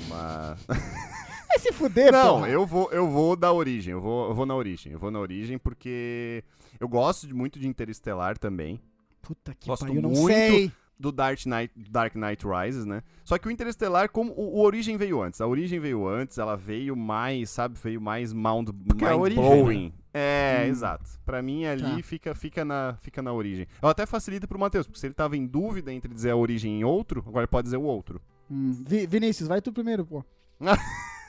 Mas... 0.08 0.64
Vai 1.48 1.58
se 1.60 1.72
fuder, 1.72 2.12
Não, 2.12 2.36
porra. 2.40 2.48
eu 2.50 2.66
vou, 2.66 2.90
eu 2.92 3.08
vou 3.08 3.34
da 3.36 3.52
origem, 3.52 3.92
eu 3.92 4.00
vou, 4.00 4.28
eu 4.28 4.34
vou 4.34 4.44
na 4.44 4.54
origem. 4.54 4.92
Eu 4.92 4.98
vou 4.98 5.10
na 5.10 5.18
origem 5.20 5.56
porque 5.58 6.44
eu 6.78 6.88
gosto 6.88 7.34
muito 7.34 7.58
de 7.58 7.66
Interestelar 7.66 8.36
também. 8.36 8.80
Puta 9.22 9.54
que 9.54 9.66
Gosto 9.66 9.82
pariu, 9.86 9.96
eu 9.96 10.02
não 10.02 10.10
muito. 10.10 10.26
sei. 10.34 10.70
do 10.98 11.10
Dark 11.10 11.38
Knight, 11.46 11.72
Dark 11.90 12.14
Knight 12.14 12.44
Rises, 12.46 12.84
né? 12.84 13.02
Só 13.24 13.38
que 13.38 13.48
o 13.48 13.50
Interestelar, 13.50 14.10
como 14.10 14.32
o, 14.32 14.58
o 14.58 14.62
Origem 14.62 14.96
veio 14.96 15.20
antes. 15.22 15.40
A 15.40 15.46
Origem 15.46 15.80
veio 15.80 16.06
antes, 16.06 16.36
ela 16.38 16.56
veio 16.56 16.94
mais, 16.96 17.48
sabe, 17.50 17.76
veio 17.82 18.00
mais 18.00 18.32
é 18.32 18.34
a 18.34 18.36
mind 18.36 18.68
origem, 19.20 19.42
blowing. 19.42 19.92
É, 20.12 20.62
Hum. 20.64 20.68
exato. 20.68 21.10
Pra 21.24 21.42
mim 21.42 21.64
ali 21.64 21.82
Tá. 21.82 22.02
fica, 22.02 22.34
fica, 22.34 22.64
na, 22.64 22.96
fica 23.00 23.20
na 23.22 23.32
origem. 23.32 23.66
Eu 23.82 23.88
até 23.88 24.04
facilita 24.06 24.46
pro 24.46 24.58
Matheus, 24.58 24.86
porque 24.86 25.00
se 25.00 25.06
ele 25.06 25.14
tava 25.14 25.36
em 25.36 25.46
dúvida 25.46 25.92
entre 25.92 26.12
dizer 26.12 26.30
a 26.30 26.36
origem 26.36 26.80
em 26.80 26.84
outro, 26.84 27.20
agora 27.26 27.44
ele 27.44 27.48
pode 27.50 27.64
dizer 27.64 27.76
o 27.78 27.82
outro. 27.82 28.20
Hum, 28.50 28.84
Vi- 28.86 29.06
Vinícius, 29.06 29.48
vai 29.48 29.60
tu 29.60 29.72
primeiro, 29.72 30.04
pô. 30.04 30.24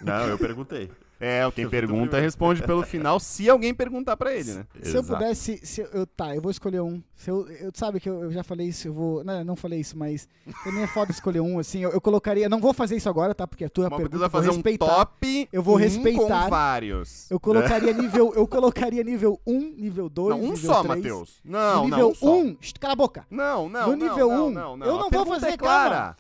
Não, 0.02 0.27
eu 0.27 0.38
perguntei. 0.38 0.91
É, 1.19 1.49
quem 1.52 1.64
Eu 1.64 1.69
pergunta 1.69 2.19
responde 2.19 2.61
pelo 2.64 2.84
final, 2.84 3.19
se 3.19 3.49
alguém 3.49 3.73
perguntar 3.73 4.15
pra 4.18 4.34
ele, 4.34 4.53
né? 4.53 4.65
Se 4.84 4.95
eu 4.95 5.02
Exato. 5.02 5.19
pudesse. 5.19 5.60
Se 5.64 5.81
eu, 5.81 5.88
eu- 5.94 6.06
tá, 6.07 6.35
eu 6.35 6.41
vou 6.41 6.52
escolher 6.52 6.81
um. 6.81 7.02
Se 7.15 7.31
eu, 7.31 7.48
eu- 7.49 7.72
sabe 7.73 7.99
que 7.99 8.07
eu, 8.10 8.23
eu 8.23 8.31
já 8.31 8.44
falei 8.44 8.68
isso, 8.68 8.88
eu 8.88 8.94
vou. 8.94 9.23
Não, 9.23 9.44
não 9.44 9.56
falei 9.56 9.80
isso, 9.80 9.98
mas 9.98 10.27
também 10.64 10.84
é 10.84 10.88
foda 10.88 11.11
escolher 11.11 11.39
um, 11.39 11.57
assim. 11.60 11.80
Eu, 11.81 11.91
eu 11.91 11.99
colocaria. 12.02 12.48
Não 12.48 12.60
vou 12.60 12.73
fazer 12.73 12.95
isso 12.95 13.10
agora, 13.10 13.34
tá? 13.34 13.48
Porque 13.48 13.65
a 13.65 13.69
tua 13.69 13.88
O 13.88 13.89
Matheus 13.91 14.10
pergunta 14.10 14.18
vai 14.19 14.27
eu 14.27 14.31
vou 14.31 14.39
fazer 14.41 14.49
um 14.52 14.53
respeitar. 14.56 14.85
top 14.85 15.49
Eu 15.52 15.64
vou 15.64 15.76
um 15.76 15.77
respeitar. 15.77 16.44
com 16.44 16.49
vários. 16.49 17.31
Eu 17.31 17.39
colocaria 17.39 17.94
nível. 17.94 18.34
Eu 18.35 18.48
colocaria 18.48 19.03
nível 19.03 19.39
1, 19.45 19.60
nível 19.76 20.10
2. 20.10 20.30
Não, 20.30 20.38
um 20.45 20.52
nível 20.52 20.73
só, 20.73 20.84
3. 20.84 20.95
Matheus. 20.98 21.39
Não, 21.44 21.84
no 21.84 21.89
não, 21.89 21.98
nível 21.98 22.10
um 22.10 22.15
só. 22.15 22.35
1, 22.35 22.57
shh, 22.61 22.73
cala 22.80 22.94
a 22.94 22.95
boca. 22.95 23.26
Não, 23.31 23.68
não, 23.69 23.88
No 23.89 23.95
nível 23.95 24.30
não, 24.30 24.48
um, 24.48 24.52
não, 24.52 24.77
não. 24.77 24.85
eu 24.88 24.95
A 24.95 24.99
não 24.99 25.10
vou 25.10 25.26
fazer, 25.26 25.48
é 25.48 25.57
clara. 25.57 26.15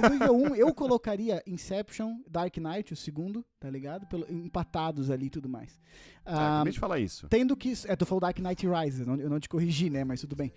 No 0.00 0.08
nível 0.10 0.36
1, 0.36 0.54
eu 0.54 0.72
colocaria 0.72 1.42
Inception, 1.46 2.18
Dark 2.28 2.56
Knight, 2.58 2.92
o 2.92 2.96
segundo, 2.96 3.44
tá 3.58 3.68
ligado? 3.68 4.06
Pelo, 4.06 4.27
empatados 4.30 5.10
ali 5.10 5.26
e 5.26 5.30
tudo 5.30 5.48
mais. 5.48 5.78
Ah, 6.24 6.36
Ah, 6.36 6.54
acabei 6.56 6.72
de 6.72 6.78
falar 6.80 6.98
isso. 6.98 7.26
tendo 7.28 7.56
que. 7.56 7.72
É, 7.86 7.96
tu 7.96 8.04
falou 8.06 8.20
Dark 8.20 8.38
Knight 8.38 8.66
Rises, 8.66 9.06
não- 9.06 9.16
eu 9.16 9.30
não 9.30 9.40
te 9.40 9.48
corrigi, 9.48 9.90
né? 9.90 10.04
Mas 10.04 10.20
tudo 10.20 10.36
bem. 10.36 10.52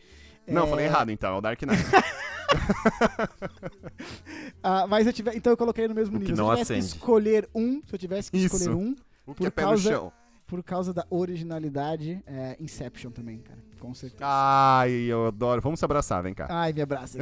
Não, 0.48 0.66
É, 0.66 0.70
falei 0.70 0.86
errado 0.86 1.12
então, 1.12 1.36
é 1.36 1.38
o 1.38 1.42
Dark 1.42 1.62
Knight. 1.62 1.82
ah, 4.64 4.86
mas 4.88 5.08
eu 5.08 5.14
tiver, 5.14 5.36
então 5.36 5.54
eu 5.54 5.58
coloquei 5.58 5.88
no 5.88 5.96
mesmo 5.96 6.20
que 6.20 6.32
nível. 6.32 6.36
Se 6.36 6.42
eu 6.42 6.50
tivesse 6.50 6.74
que 6.74 6.80
acende. 6.80 6.96
escolher 6.96 7.50
um, 7.56 7.82
se 7.86 7.94
eu 7.96 8.00
tivesse 8.00 8.32
que 8.32 8.38
Isso. 8.38 8.56
escolher 8.58 8.76
um, 8.76 8.96
O 9.26 9.34
que 9.34 9.38
Por 9.40 9.48
é 9.48 9.52
pé 9.52 9.62
causa- 9.62 9.90
no 9.90 9.96
chão. 9.98 10.12
por 10.48 10.64
causa 10.64 10.94
da 10.94 11.06
originalidade, 11.10 12.22
é 12.26 12.58
Inception 12.60 13.12
também, 13.12 13.40
cara. 13.40 13.60
Com 13.80 13.94
certeza. 13.94 14.24
Ai, 14.26 14.92
eu 14.92 15.28
adoro. 15.28 15.62
Vamos 15.62 15.80
se 15.80 15.86
abraçar, 15.86 16.22
vem 16.22 16.34
cá. 16.34 16.48
Ai, 16.50 16.74
me 16.74 16.82
abraça. 16.82 17.20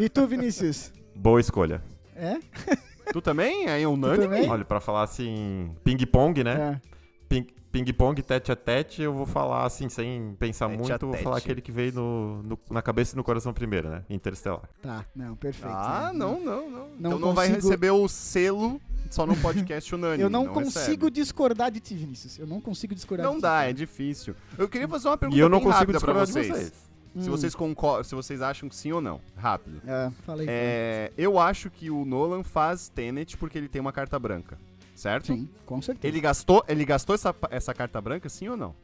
e 0.00 0.08
tu, 0.08 0.26
Vinícius? 0.26 0.92
Boa 1.14 1.40
escolha. 1.40 1.82
É? 2.16 2.38
Tu 3.12 3.20
também? 3.22 3.66
É 3.66 3.86
unânime? 3.86 4.46
Olha, 4.48 4.64
pra 4.64 4.80
falar 4.80 5.02
assim, 5.02 5.70
ping-pong, 5.84 6.42
né? 6.44 6.80
É. 6.84 6.88
Ping- 7.28 7.46
Ping-pong, 7.70 8.22
tete 8.22 8.50
a 8.50 8.56
tete, 8.56 9.02
eu 9.02 9.12
vou 9.12 9.26
falar 9.26 9.66
assim, 9.66 9.90
sem 9.90 10.34
pensar 10.38 10.68
Tete 10.70 10.78
muito, 10.88 11.06
vou 11.06 11.14
falar 11.18 11.36
aquele 11.36 11.60
que 11.60 11.70
veio 11.70 11.92
no, 11.92 12.42
no- 12.42 12.58
na 12.70 12.80
cabeça 12.80 13.14
e 13.14 13.16
no 13.16 13.22
coração 13.22 13.52
primeiro, 13.52 13.90
né? 13.90 14.04
Interestelar. 14.08 14.62
Tá, 14.80 15.04
não, 15.14 15.36
perfeito. 15.36 15.74
Ah, 15.76 16.08
né? 16.10 16.18
não, 16.18 16.40
não, 16.40 16.70
não. 16.70 16.88
Não 16.98 17.10
então 17.10 17.18
não 17.18 17.34
vai 17.34 17.48
consigo- 17.48 17.66
receber 17.68 17.90
o 17.90 18.08
selo 18.08 18.80
só 19.10 19.26
num 19.26 19.36
podcast 19.42 19.94
unânime. 19.94 20.22
Eu 20.22 20.30
não, 20.30 20.46
não 20.46 20.54
consigo 20.54 21.04
recebe. 21.04 21.10
discordar 21.10 21.70
de 21.70 21.78
ti, 21.80 21.94
Vinícius. 21.94 22.38
Eu 22.38 22.46
não 22.46 22.58
consigo 22.58 22.94
discordar 22.94 23.26
Não 23.26 23.34
de 23.34 23.38
ti. 23.40 23.42
dá, 23.42 23.64
é 23.64 23.72
difícil. 23.74 24.34
Eu 24.56 24.66
queria 24.66 24.88
fazer 24.88 25.08
uma 25.08 25.18
pergunta 25.18 25.36
E 25.38 25.40
eu 25.40 25.48
não 25.50 25.58
bem 25.58 25.66
consigo 25.66 25.80
rápida 25.92 26.00
pra 26.00 26.24
discordar 26.24 26.44
de 26.44 26.50
vocês. 26.54 26.87
Se 27.18 27.28
Hum. 27.28 27.30
vocês 27.32 27.54
concordam, 27.54 28.04
se 28.04 28.14
vocês 28.14 28.40
acham 28.42 28.68
que 28.68 28.76
sim 28.76 28.92
ou 28.92 29.00
não. 29.00 29.20
Rápido. 29.36 29.80
É, 29.86 30.10
falei. 30.24 30.46
É, 30.48 31.12
eu 31.16 31.38
acho 31.38 31.68
que 31.70 31.90
o 31.90 32.04
Nolan 32.04 32.42
faz 32.42 32.88
Tenet 32.88 33.36
porque 33.36 33.58
ele 33.58 33.68
tem 33.68 33.80
uma 33.80 33.92
carta 33.92 34.18
branca. 34.18 34.58
Certo? 34.94 35.26
Sim, 35.28 35.48
com 35.64 35.80
certeza. 35.80 36.06
Ele 36.12 36.20
gastou, 36.20 36.64
ele 36.66 36.84
gastou 36.84 37.14
essa, 37.14 37.34
essa 37.50 37.72
carta 37.72 38.00
branca, 38.00 38.28
sim 38.28 38.48
ou 38.48 38.56
não? 38.56 38.74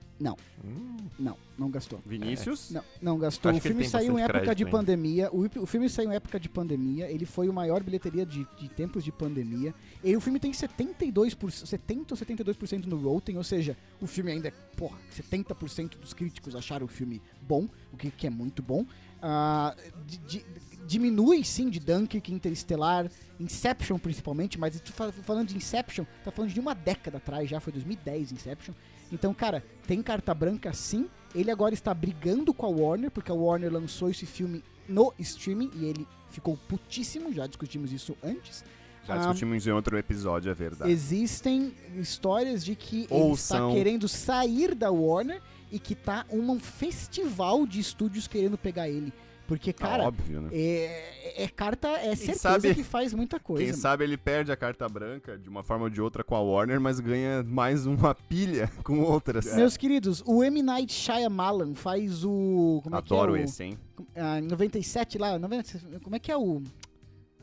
Hum, 0.65 0.97
Não, 1.19 1.36
não 1.59 1.70
gastou. 1.70 2.01
Vinícius? 2.07 2.70
Não, 2.70 2.82
não 3.03 3.19
gastou. 3.19 3.51
Acho 3.51 3.59
O 3.59 3.62
filme 3.62 3.82
saiu 3.91 4.19
em 4.19 4.23
época 4.23 4.39
crédito 4.41 4.59
de 4.59 4.65
pandemia. 4.70 5.31
O, 5.32 5.62
o 5.62 5.66
filme 5.66 5.89
saiu 5.89 6.11
em 6.12 6.15
época 6.15 6.41
de 6.41 6.49
pandemia. 6.49 7.11
Ele 7.11 7.27
foi 7.27 7.49
o 7.49 7.53
maior 7.53 7.82
bilheteria 7.82 8.24
de, 8.24 8.47
de 8.59 8.69
tempos 8.69 9.03
de 9.05 9.11
pandemia. 9.12 9.74
E 10.03 10.16
o 10.16 10.20
filme 10.20 10.39
tem 10.41 10.53
72%, 10.53 11.66
70 11.66 12.15
ou 12.15 12.19
72% 12.19 12.86
no 12.86 12.97
Rotten, 12.97 13.36
ou 13.36 13.45
seja, 13.45 13.77
o 14.01 14.07
filme 14.07 14.31
ainda 14.32 14.49
é, 14.49 14.51
porra, 14.77 14.97
70% 15.16 15.99
dos 15.99 16.12
críticos 16.12 16.55
acharam 16.55 16.86
o 16.86 16.89
filme 16.89 17.20
bom, 17.43 17.69
o 17.93 17.97
que, 17.97 18.11
que 18.11 18.27
é 18.27 18.31
muito 18.31 18.62
bom. 18.62 18.86
Ah, 19.20 19.74
di- 20.07 20.19
di- 20.19 20.45
diminui 20.86 21.43
sim 21.45 21.70
de 21.70 21.81
Dunkirk, 21.81 22.31
Interestelar, 22.32 23.11
Inception 23.41 23.99
principalmente, 23.99 24.59
mas 24.59 24.78
tu 24.81 24.93
fa- 24.93 25.11
falando 25.12 25.49
de 25.49 25.57
Inception, 25.57 26.05
tá 26.23 26.31
falando 26.31 26.53
de 26.53 26.61
uma 26.61 26.74
década 26.74 27.16
atrás 27.16 27.49
já, 27.49 27.59
foi 27.59 27.73
2010 27.73 28.32
Inception. 28.32 28.74
Então, 29.15 29.32
cara, 29.32 29.65
tem 29.86 30.03
carta 30.03 30.35
branca 30.35 30.73
sim. 30.73 31.09
Ele 31.35 31.51
agora 31.51 31.73
está 31.74 31.93
brigando 31.95 32.53
com 32.53 32.66
a 32.66 32.69
Warner, 32.69 33.11
porque 33.11 33.31
a 33.31 33.35
Warner 33.35 33.73
lançou 33.73 34.11
esse 34.11 34.27
filme 34.27 34.62
no 34.89 35.12
streaming 35.19 35.70
e 35.74 35.85
ele 35.86 36.07
ficou 36.31 36.57
putíssimo, 36.69 37.32
já 37.32 37.47
discutimos 37.47 37.93
isso 37.93 38.16
antes. 38.23 38.65
Já 39.07 39.15
Ah, 39.15 39.19
discutimos 39.19 39.66
em 39.66 39.70
outro 39.70 39.97
episódio, 39.99 40.51
é 40.51 40.55
verdade. 40.55 40.91
Existem 40.91 41.74
histórias 41.97 42.65
de 42.65 42.74
que 42.74 43.03
ele 43.11 43.23
Ouçam. 43.23 43.69
está 43.69 43.77
querendo 43.78 44.09
sair 44.09 44.74
da 44.74 44.91
Warner 44.91 45.43
e 45.70 45.78
que 45.78 45.95
tá 45.95 46.24
um 46.31 46.59
festival 46.59 47.66
de 47.66 47.81
estúdios 47.81 48.27
querendo 48.27 48.57
pegar 48.57 48.89
ele. 48.89 49.12
Porque, 49.47 49.71
Ah, 49.71 49.75
cara, 49.75 50.05
óbvio, 50.05 50.41
né? 50.41 50.49
é, 50.53 51.45
é 51.45 51.49
carta, 51.49 51.89
é 51.89 52.15
certeza 52.16 52.39
sabe- 52.39 52.75
que 52.75 52.83
faz 52.83 53.12
muita 53.12 53.39
coisa. 53.39 53.62
Quem 53.62 53.73
mano. 53.73 53.83
sabe 53.83 54.05
ele 54.05 54.16
perde 54.16 54.51
a 54.51 54.57
carta 54.57 54.89
branca 54.89 55.37
de 55.37 55.49
uma 55.51 55.62
forma 55.62 55.85
ou 55.85 55.91
de 55.91 56.01
outra 56.01 56.25
com 56.25 56.35
a 56.35 56.41
Warner, 56.41 56.81
mas 56.81 56.99
ganha 56.99 57.43
mais 57.43 57.85
uma 57.87 58.15
pilha 58.15 58.71
com 58.83 59.01
outras. 59.01 59.55
Meus 59.55 59.77
queridos, 59.77 60.23
o 60.27 60.43
M. 60.43 60.62
Night 60.62 60.93
Shyamalan 60.93 61.75
faz 61.75 62.25
o... 62.25 62.81
Como 62.83 62.97
Adoro 62.97 63.35
é 63.35 63.39
que 63.39 63.43
é 63.43 63.45
o, 63.45 63.45
esse, 63.45 63.65
hein? 63.65 63.79
Ah, 64.16 64.41
97 64.41 65.19
lá, 65.19 65.39
97, 65.39 66.01
como 66.03 66.16
é 66.16 66.19
que 66.19 66.33
é 66.33 66.37
o... 66.37 66.62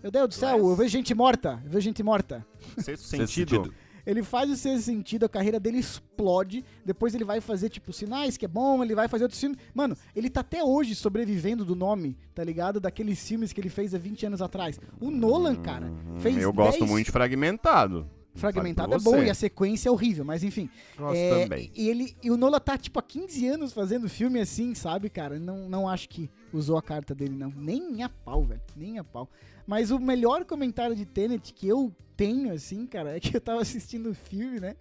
Meu 0.01 0.09
Deus 0.11 0.29
do 0.29 0.33
céu, 0.33 0.57
eu 0.57 0.75
vejo 0.75 0.89
gente 0.89 1.13
morta, 1.13 1.61
eu 1.63 1.69
vejo 1.69 1.81
gente 1.85 2.01
morta. 2.01 2.43
Sexto 2.79 3.03
Sexto 3.05 3.27
sentido. 3.27 3.71
Ele 4.05 4.23
faz 4.23 4.49
o 4.49 4.55
sexto 4.55 4.85
sentido, 4.85 5.25
a 5.25 5.29
carreira 5.29 5.59
dele 5.59 5.77
explode. 5.79 6.63
Depois 6.85 7.13
ele 7.15 7.23
vai 7.23 7.39
fazer, 7.41 7.69
tipo, 7.69 7.91
sinais, 7.93 8.37
que 8.37 8.45
é 8.45 8.47
bom, 8.47 8.83
ele 8.83 8.95
vai 8.95 9.07
fazer 9.07 9.23
outros 9.25 9.39
filmes. 9.39 9.57
Mano, 9.73 9.95
ele 10.15 10.29
tá 10.29 10.41
até 10.41 10.63
hoje 10.63 10.95
sobrevivendo 10.95 11.63
do 11.65 11.75
nome, 11.75 12.17
tá 12.33 12.43
ligado? 12.43 12.79
Daqueles 12.79 13.25
filmes 13.27 13.53
que 13.53 13.61
ele 13.61 13.69
fez 13.69 13.93
há 13.93 13.97
20 13.97 14.25
anos 14.27 14.41
atrás. 14.41 14.79
O 14.99 15.11
Nolan, 15.11 15.55
cara, 15.55 15.91
fez. 16.19 16.35
Hum, 16.37 16.39
Eu 16.39 16.53
gosto 16.53 16.79
10 16.79 16.89
muito 16.91 17.05
de 17.05 17.11
fragmentado. 17.11 18.09
Fragmentado 18.33 18.95
é 18.95 18.99
bom 18.99 19.21
e 19.21 19.29
a 19.29 19.33
sequência 19.35 19.89
é 19.89 19.91
horrível, 19.91 20.23
mas 20.23 20.41
enfim. 20.41 20.69
Gosto 20.97 21.17
É, 21.17 21.43
também. 21.43 21.69
E, 21.75 21.89
ele, 21.89 22.15
e 22.23 22.31
o 22.31 22.37
Nolan 22.37 22.61
tá, 22.61 22.77
tipo, 22.77 22.97
há 22.97 23.03
15 23.03 23.45
anos 23.45 23.73
fazendo 23.73 24.07
filme 24.07 24.39
assim, 24.39 24.73
sabe, 24.73 25.09
cara? 25.09 25.37
Não, 25.37 25.67
não 25.67 25.87
acho 25.87 26.07
que 26.07 26.29
usou 26.53 26.77
a 26.77 26.81
carta 26.81 27.13
dele, 27.13 27.35
não. 27.35 27.51
Nem 27.53 28.03
a 28.03 28.07
pau, 28.09 28.45
velho. 28.45 28.61
Nem 28.75 28.97
a 28.97 29.03
pau. 29.03 29.29
Mas 29.67 29.91
o 29.91 29.99
melhor 29.99 30.45
comentário 30.45 30.95
de 30.95 31.05
Tenet 31.05 31.53
que 31.53 31.67
eu 31.67 31.93
tenho, 32.21 32.53
assim, 32.53 32.85
cara, 32.85 33.17
é 33.17 33.19
que 33.19 33.35
eu 33.35 33.41
tava 33.41 33.61
assistindo 33.61 34.11
o 34.11 34.13
filme, 34.13 34.59
né? 34.59 34.75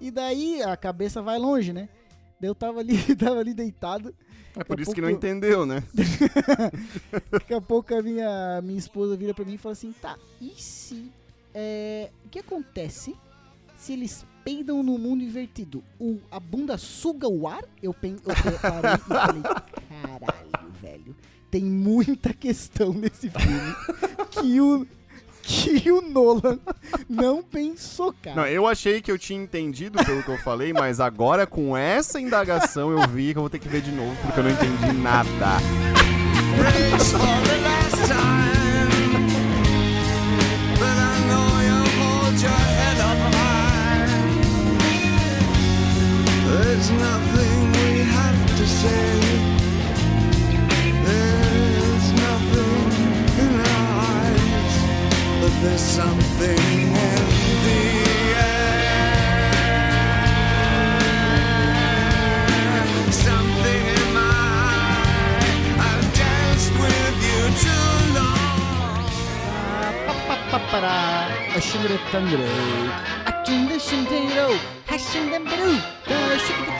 E 0.00 0.10
daí 0.10 0.62
a 0.62 0.74
cabeça 0.78 1.20
vai 1.20 1.38
longe, 1.38 1.74
né? 1.74 1.90
Daí 2.40 2.48
eu 2.48 2.54
tava 2.54 2.80
ali, 2.80 2.96
tava 3.16 3.38
ali 3.38 3.52
deitado. 3.52 4.14
É 4.56 4.64
por 4.64 4.80
isso 4.80 4.92
que 4.94 5.00
não 5.02 5.10
pouco- 5.10 5.26
entendeu, 5.26 5.66
né? 5.66 5.82
Daqui 7.30 7.52
a 7.52 7.60
pouco 7.60 7.94
a 7.94 8.00
minha, 8.02 8.62
minha 8.62 8.78
esposa 8.78 9.14
vira 9.14 9.34
pra 9.34 9.44
mim 9.44 9.54
e 9.54 9.58
fala 9.58 9.74
assim: 9.74 9.92
tá, 9.92 10.16
e 10.40 10.50
se. 10.56 11.12
é, 11.54 12.10
o 12.24 12.28
que 12.30 12.38
acontece 12.38 13.14
se 13.76 13.92
eles 13.92 14.24
peidam 14.42 14.82
no 14.82 14.96
mundo 14.98 15.22
invertido? 15.22 15.84
O, 16.00 16.18
a 16.30 16.40
bunda 16.40 16.78
suga 16.78 17.28
o 17.28 17.46
ar? 17.46 17.62
Eu, 17.82 17.92
pen, 17.92 18.16
eu 18.26 18.34
parei 18.34 18.54
e 18.54 18.98
falei: 18.98 19.42
caralho, 19.42 20.72
velho. 20.80 21.16
Tem 21.50 21.62
muita 21.62 22.32
questão 22.32 22.92
nesse 22.94 23.28
filme 23.28 23.74
que 24.30 24.60
o, 24.60 24.86
que 25.50 25.90
o 25.90 26.00
Nolan 26.00 26.58
não 27.08 27.42
pensou, 27.42 28.14
cara. 28.22 28.36
Não, 28.36 28.46
eu 28.46 28.66
achei 28.66 29.02
que 29.02 29.10
eu 29.10 29.18
tinha 29.18 29.42
entendido 29.42 30.02
pelo 30.04 30.22
que 30.22 30.28
eu 30.28 30.38
falei, 30.38 30.72
mas 30.72 31.00
agora 31.00 31.46
com 31.46 31.76
essa 31.76 32.20
indagação 32.20 32.90
eu 32.90 33.06
vi 33.08 33.32
que 33.32 33.38
eu 33.38 33.42
vou 33.42 33.50
ter 33.50 33.58
que 33.58 33.68
ver 33.68 33.80
de 33.82 33.90
novo 33.90 34.14
porque 34.22 34.38
eu 34.38 34.44
não 34.44 34.50
entendi 34.50 34.92
nada. 34.92 35.58
Race 36.62 37.12
for 37.12 37.18
the 37.18 37.56
last 37.62 37.96
time. 38.06 39.26
But 40.78 40.96
I 40.96 41.18
know 41.28 41.60
you'll 41.66 41.90
hold 41.98 42.40
your 42.40 42.50
head 42.50 43.00
up 43.00 43.18
high. 43.34 44.06
There's 46.62 46.90
nothing 46.90 47.72
we 47.72 48.02
have 48.04 48.56
to 48.58 48.66
say. 48.66 49.29
there's 55.62 55.80
something 55.80 56.58
in 56.58 57.24
the 57.64 57.80
air. 58.40 59.12
Something 63.12 63.84
in 63.96 64.06
my. 64.14 64.22
I've 65.88 66.08
danced 66.16 66.72
with 66.82 67.16
you 67.28 67.40
too 67.64 67.90
long. 68.16 69.06
Aşırı 71.56 71.98
tendero. 72.12 72.48
Açın 73.26 73.70
dışın 73.70 74.04
tendero. 74.04 74.52
Haşın 74.86 75.32
den 75.32 75.46
beru. 75.46 75.72
Şıkı 76.38 76.72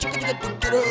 tıkı 0.00 0.20
tak 0.20 0.60
tıra. 0.60 0.82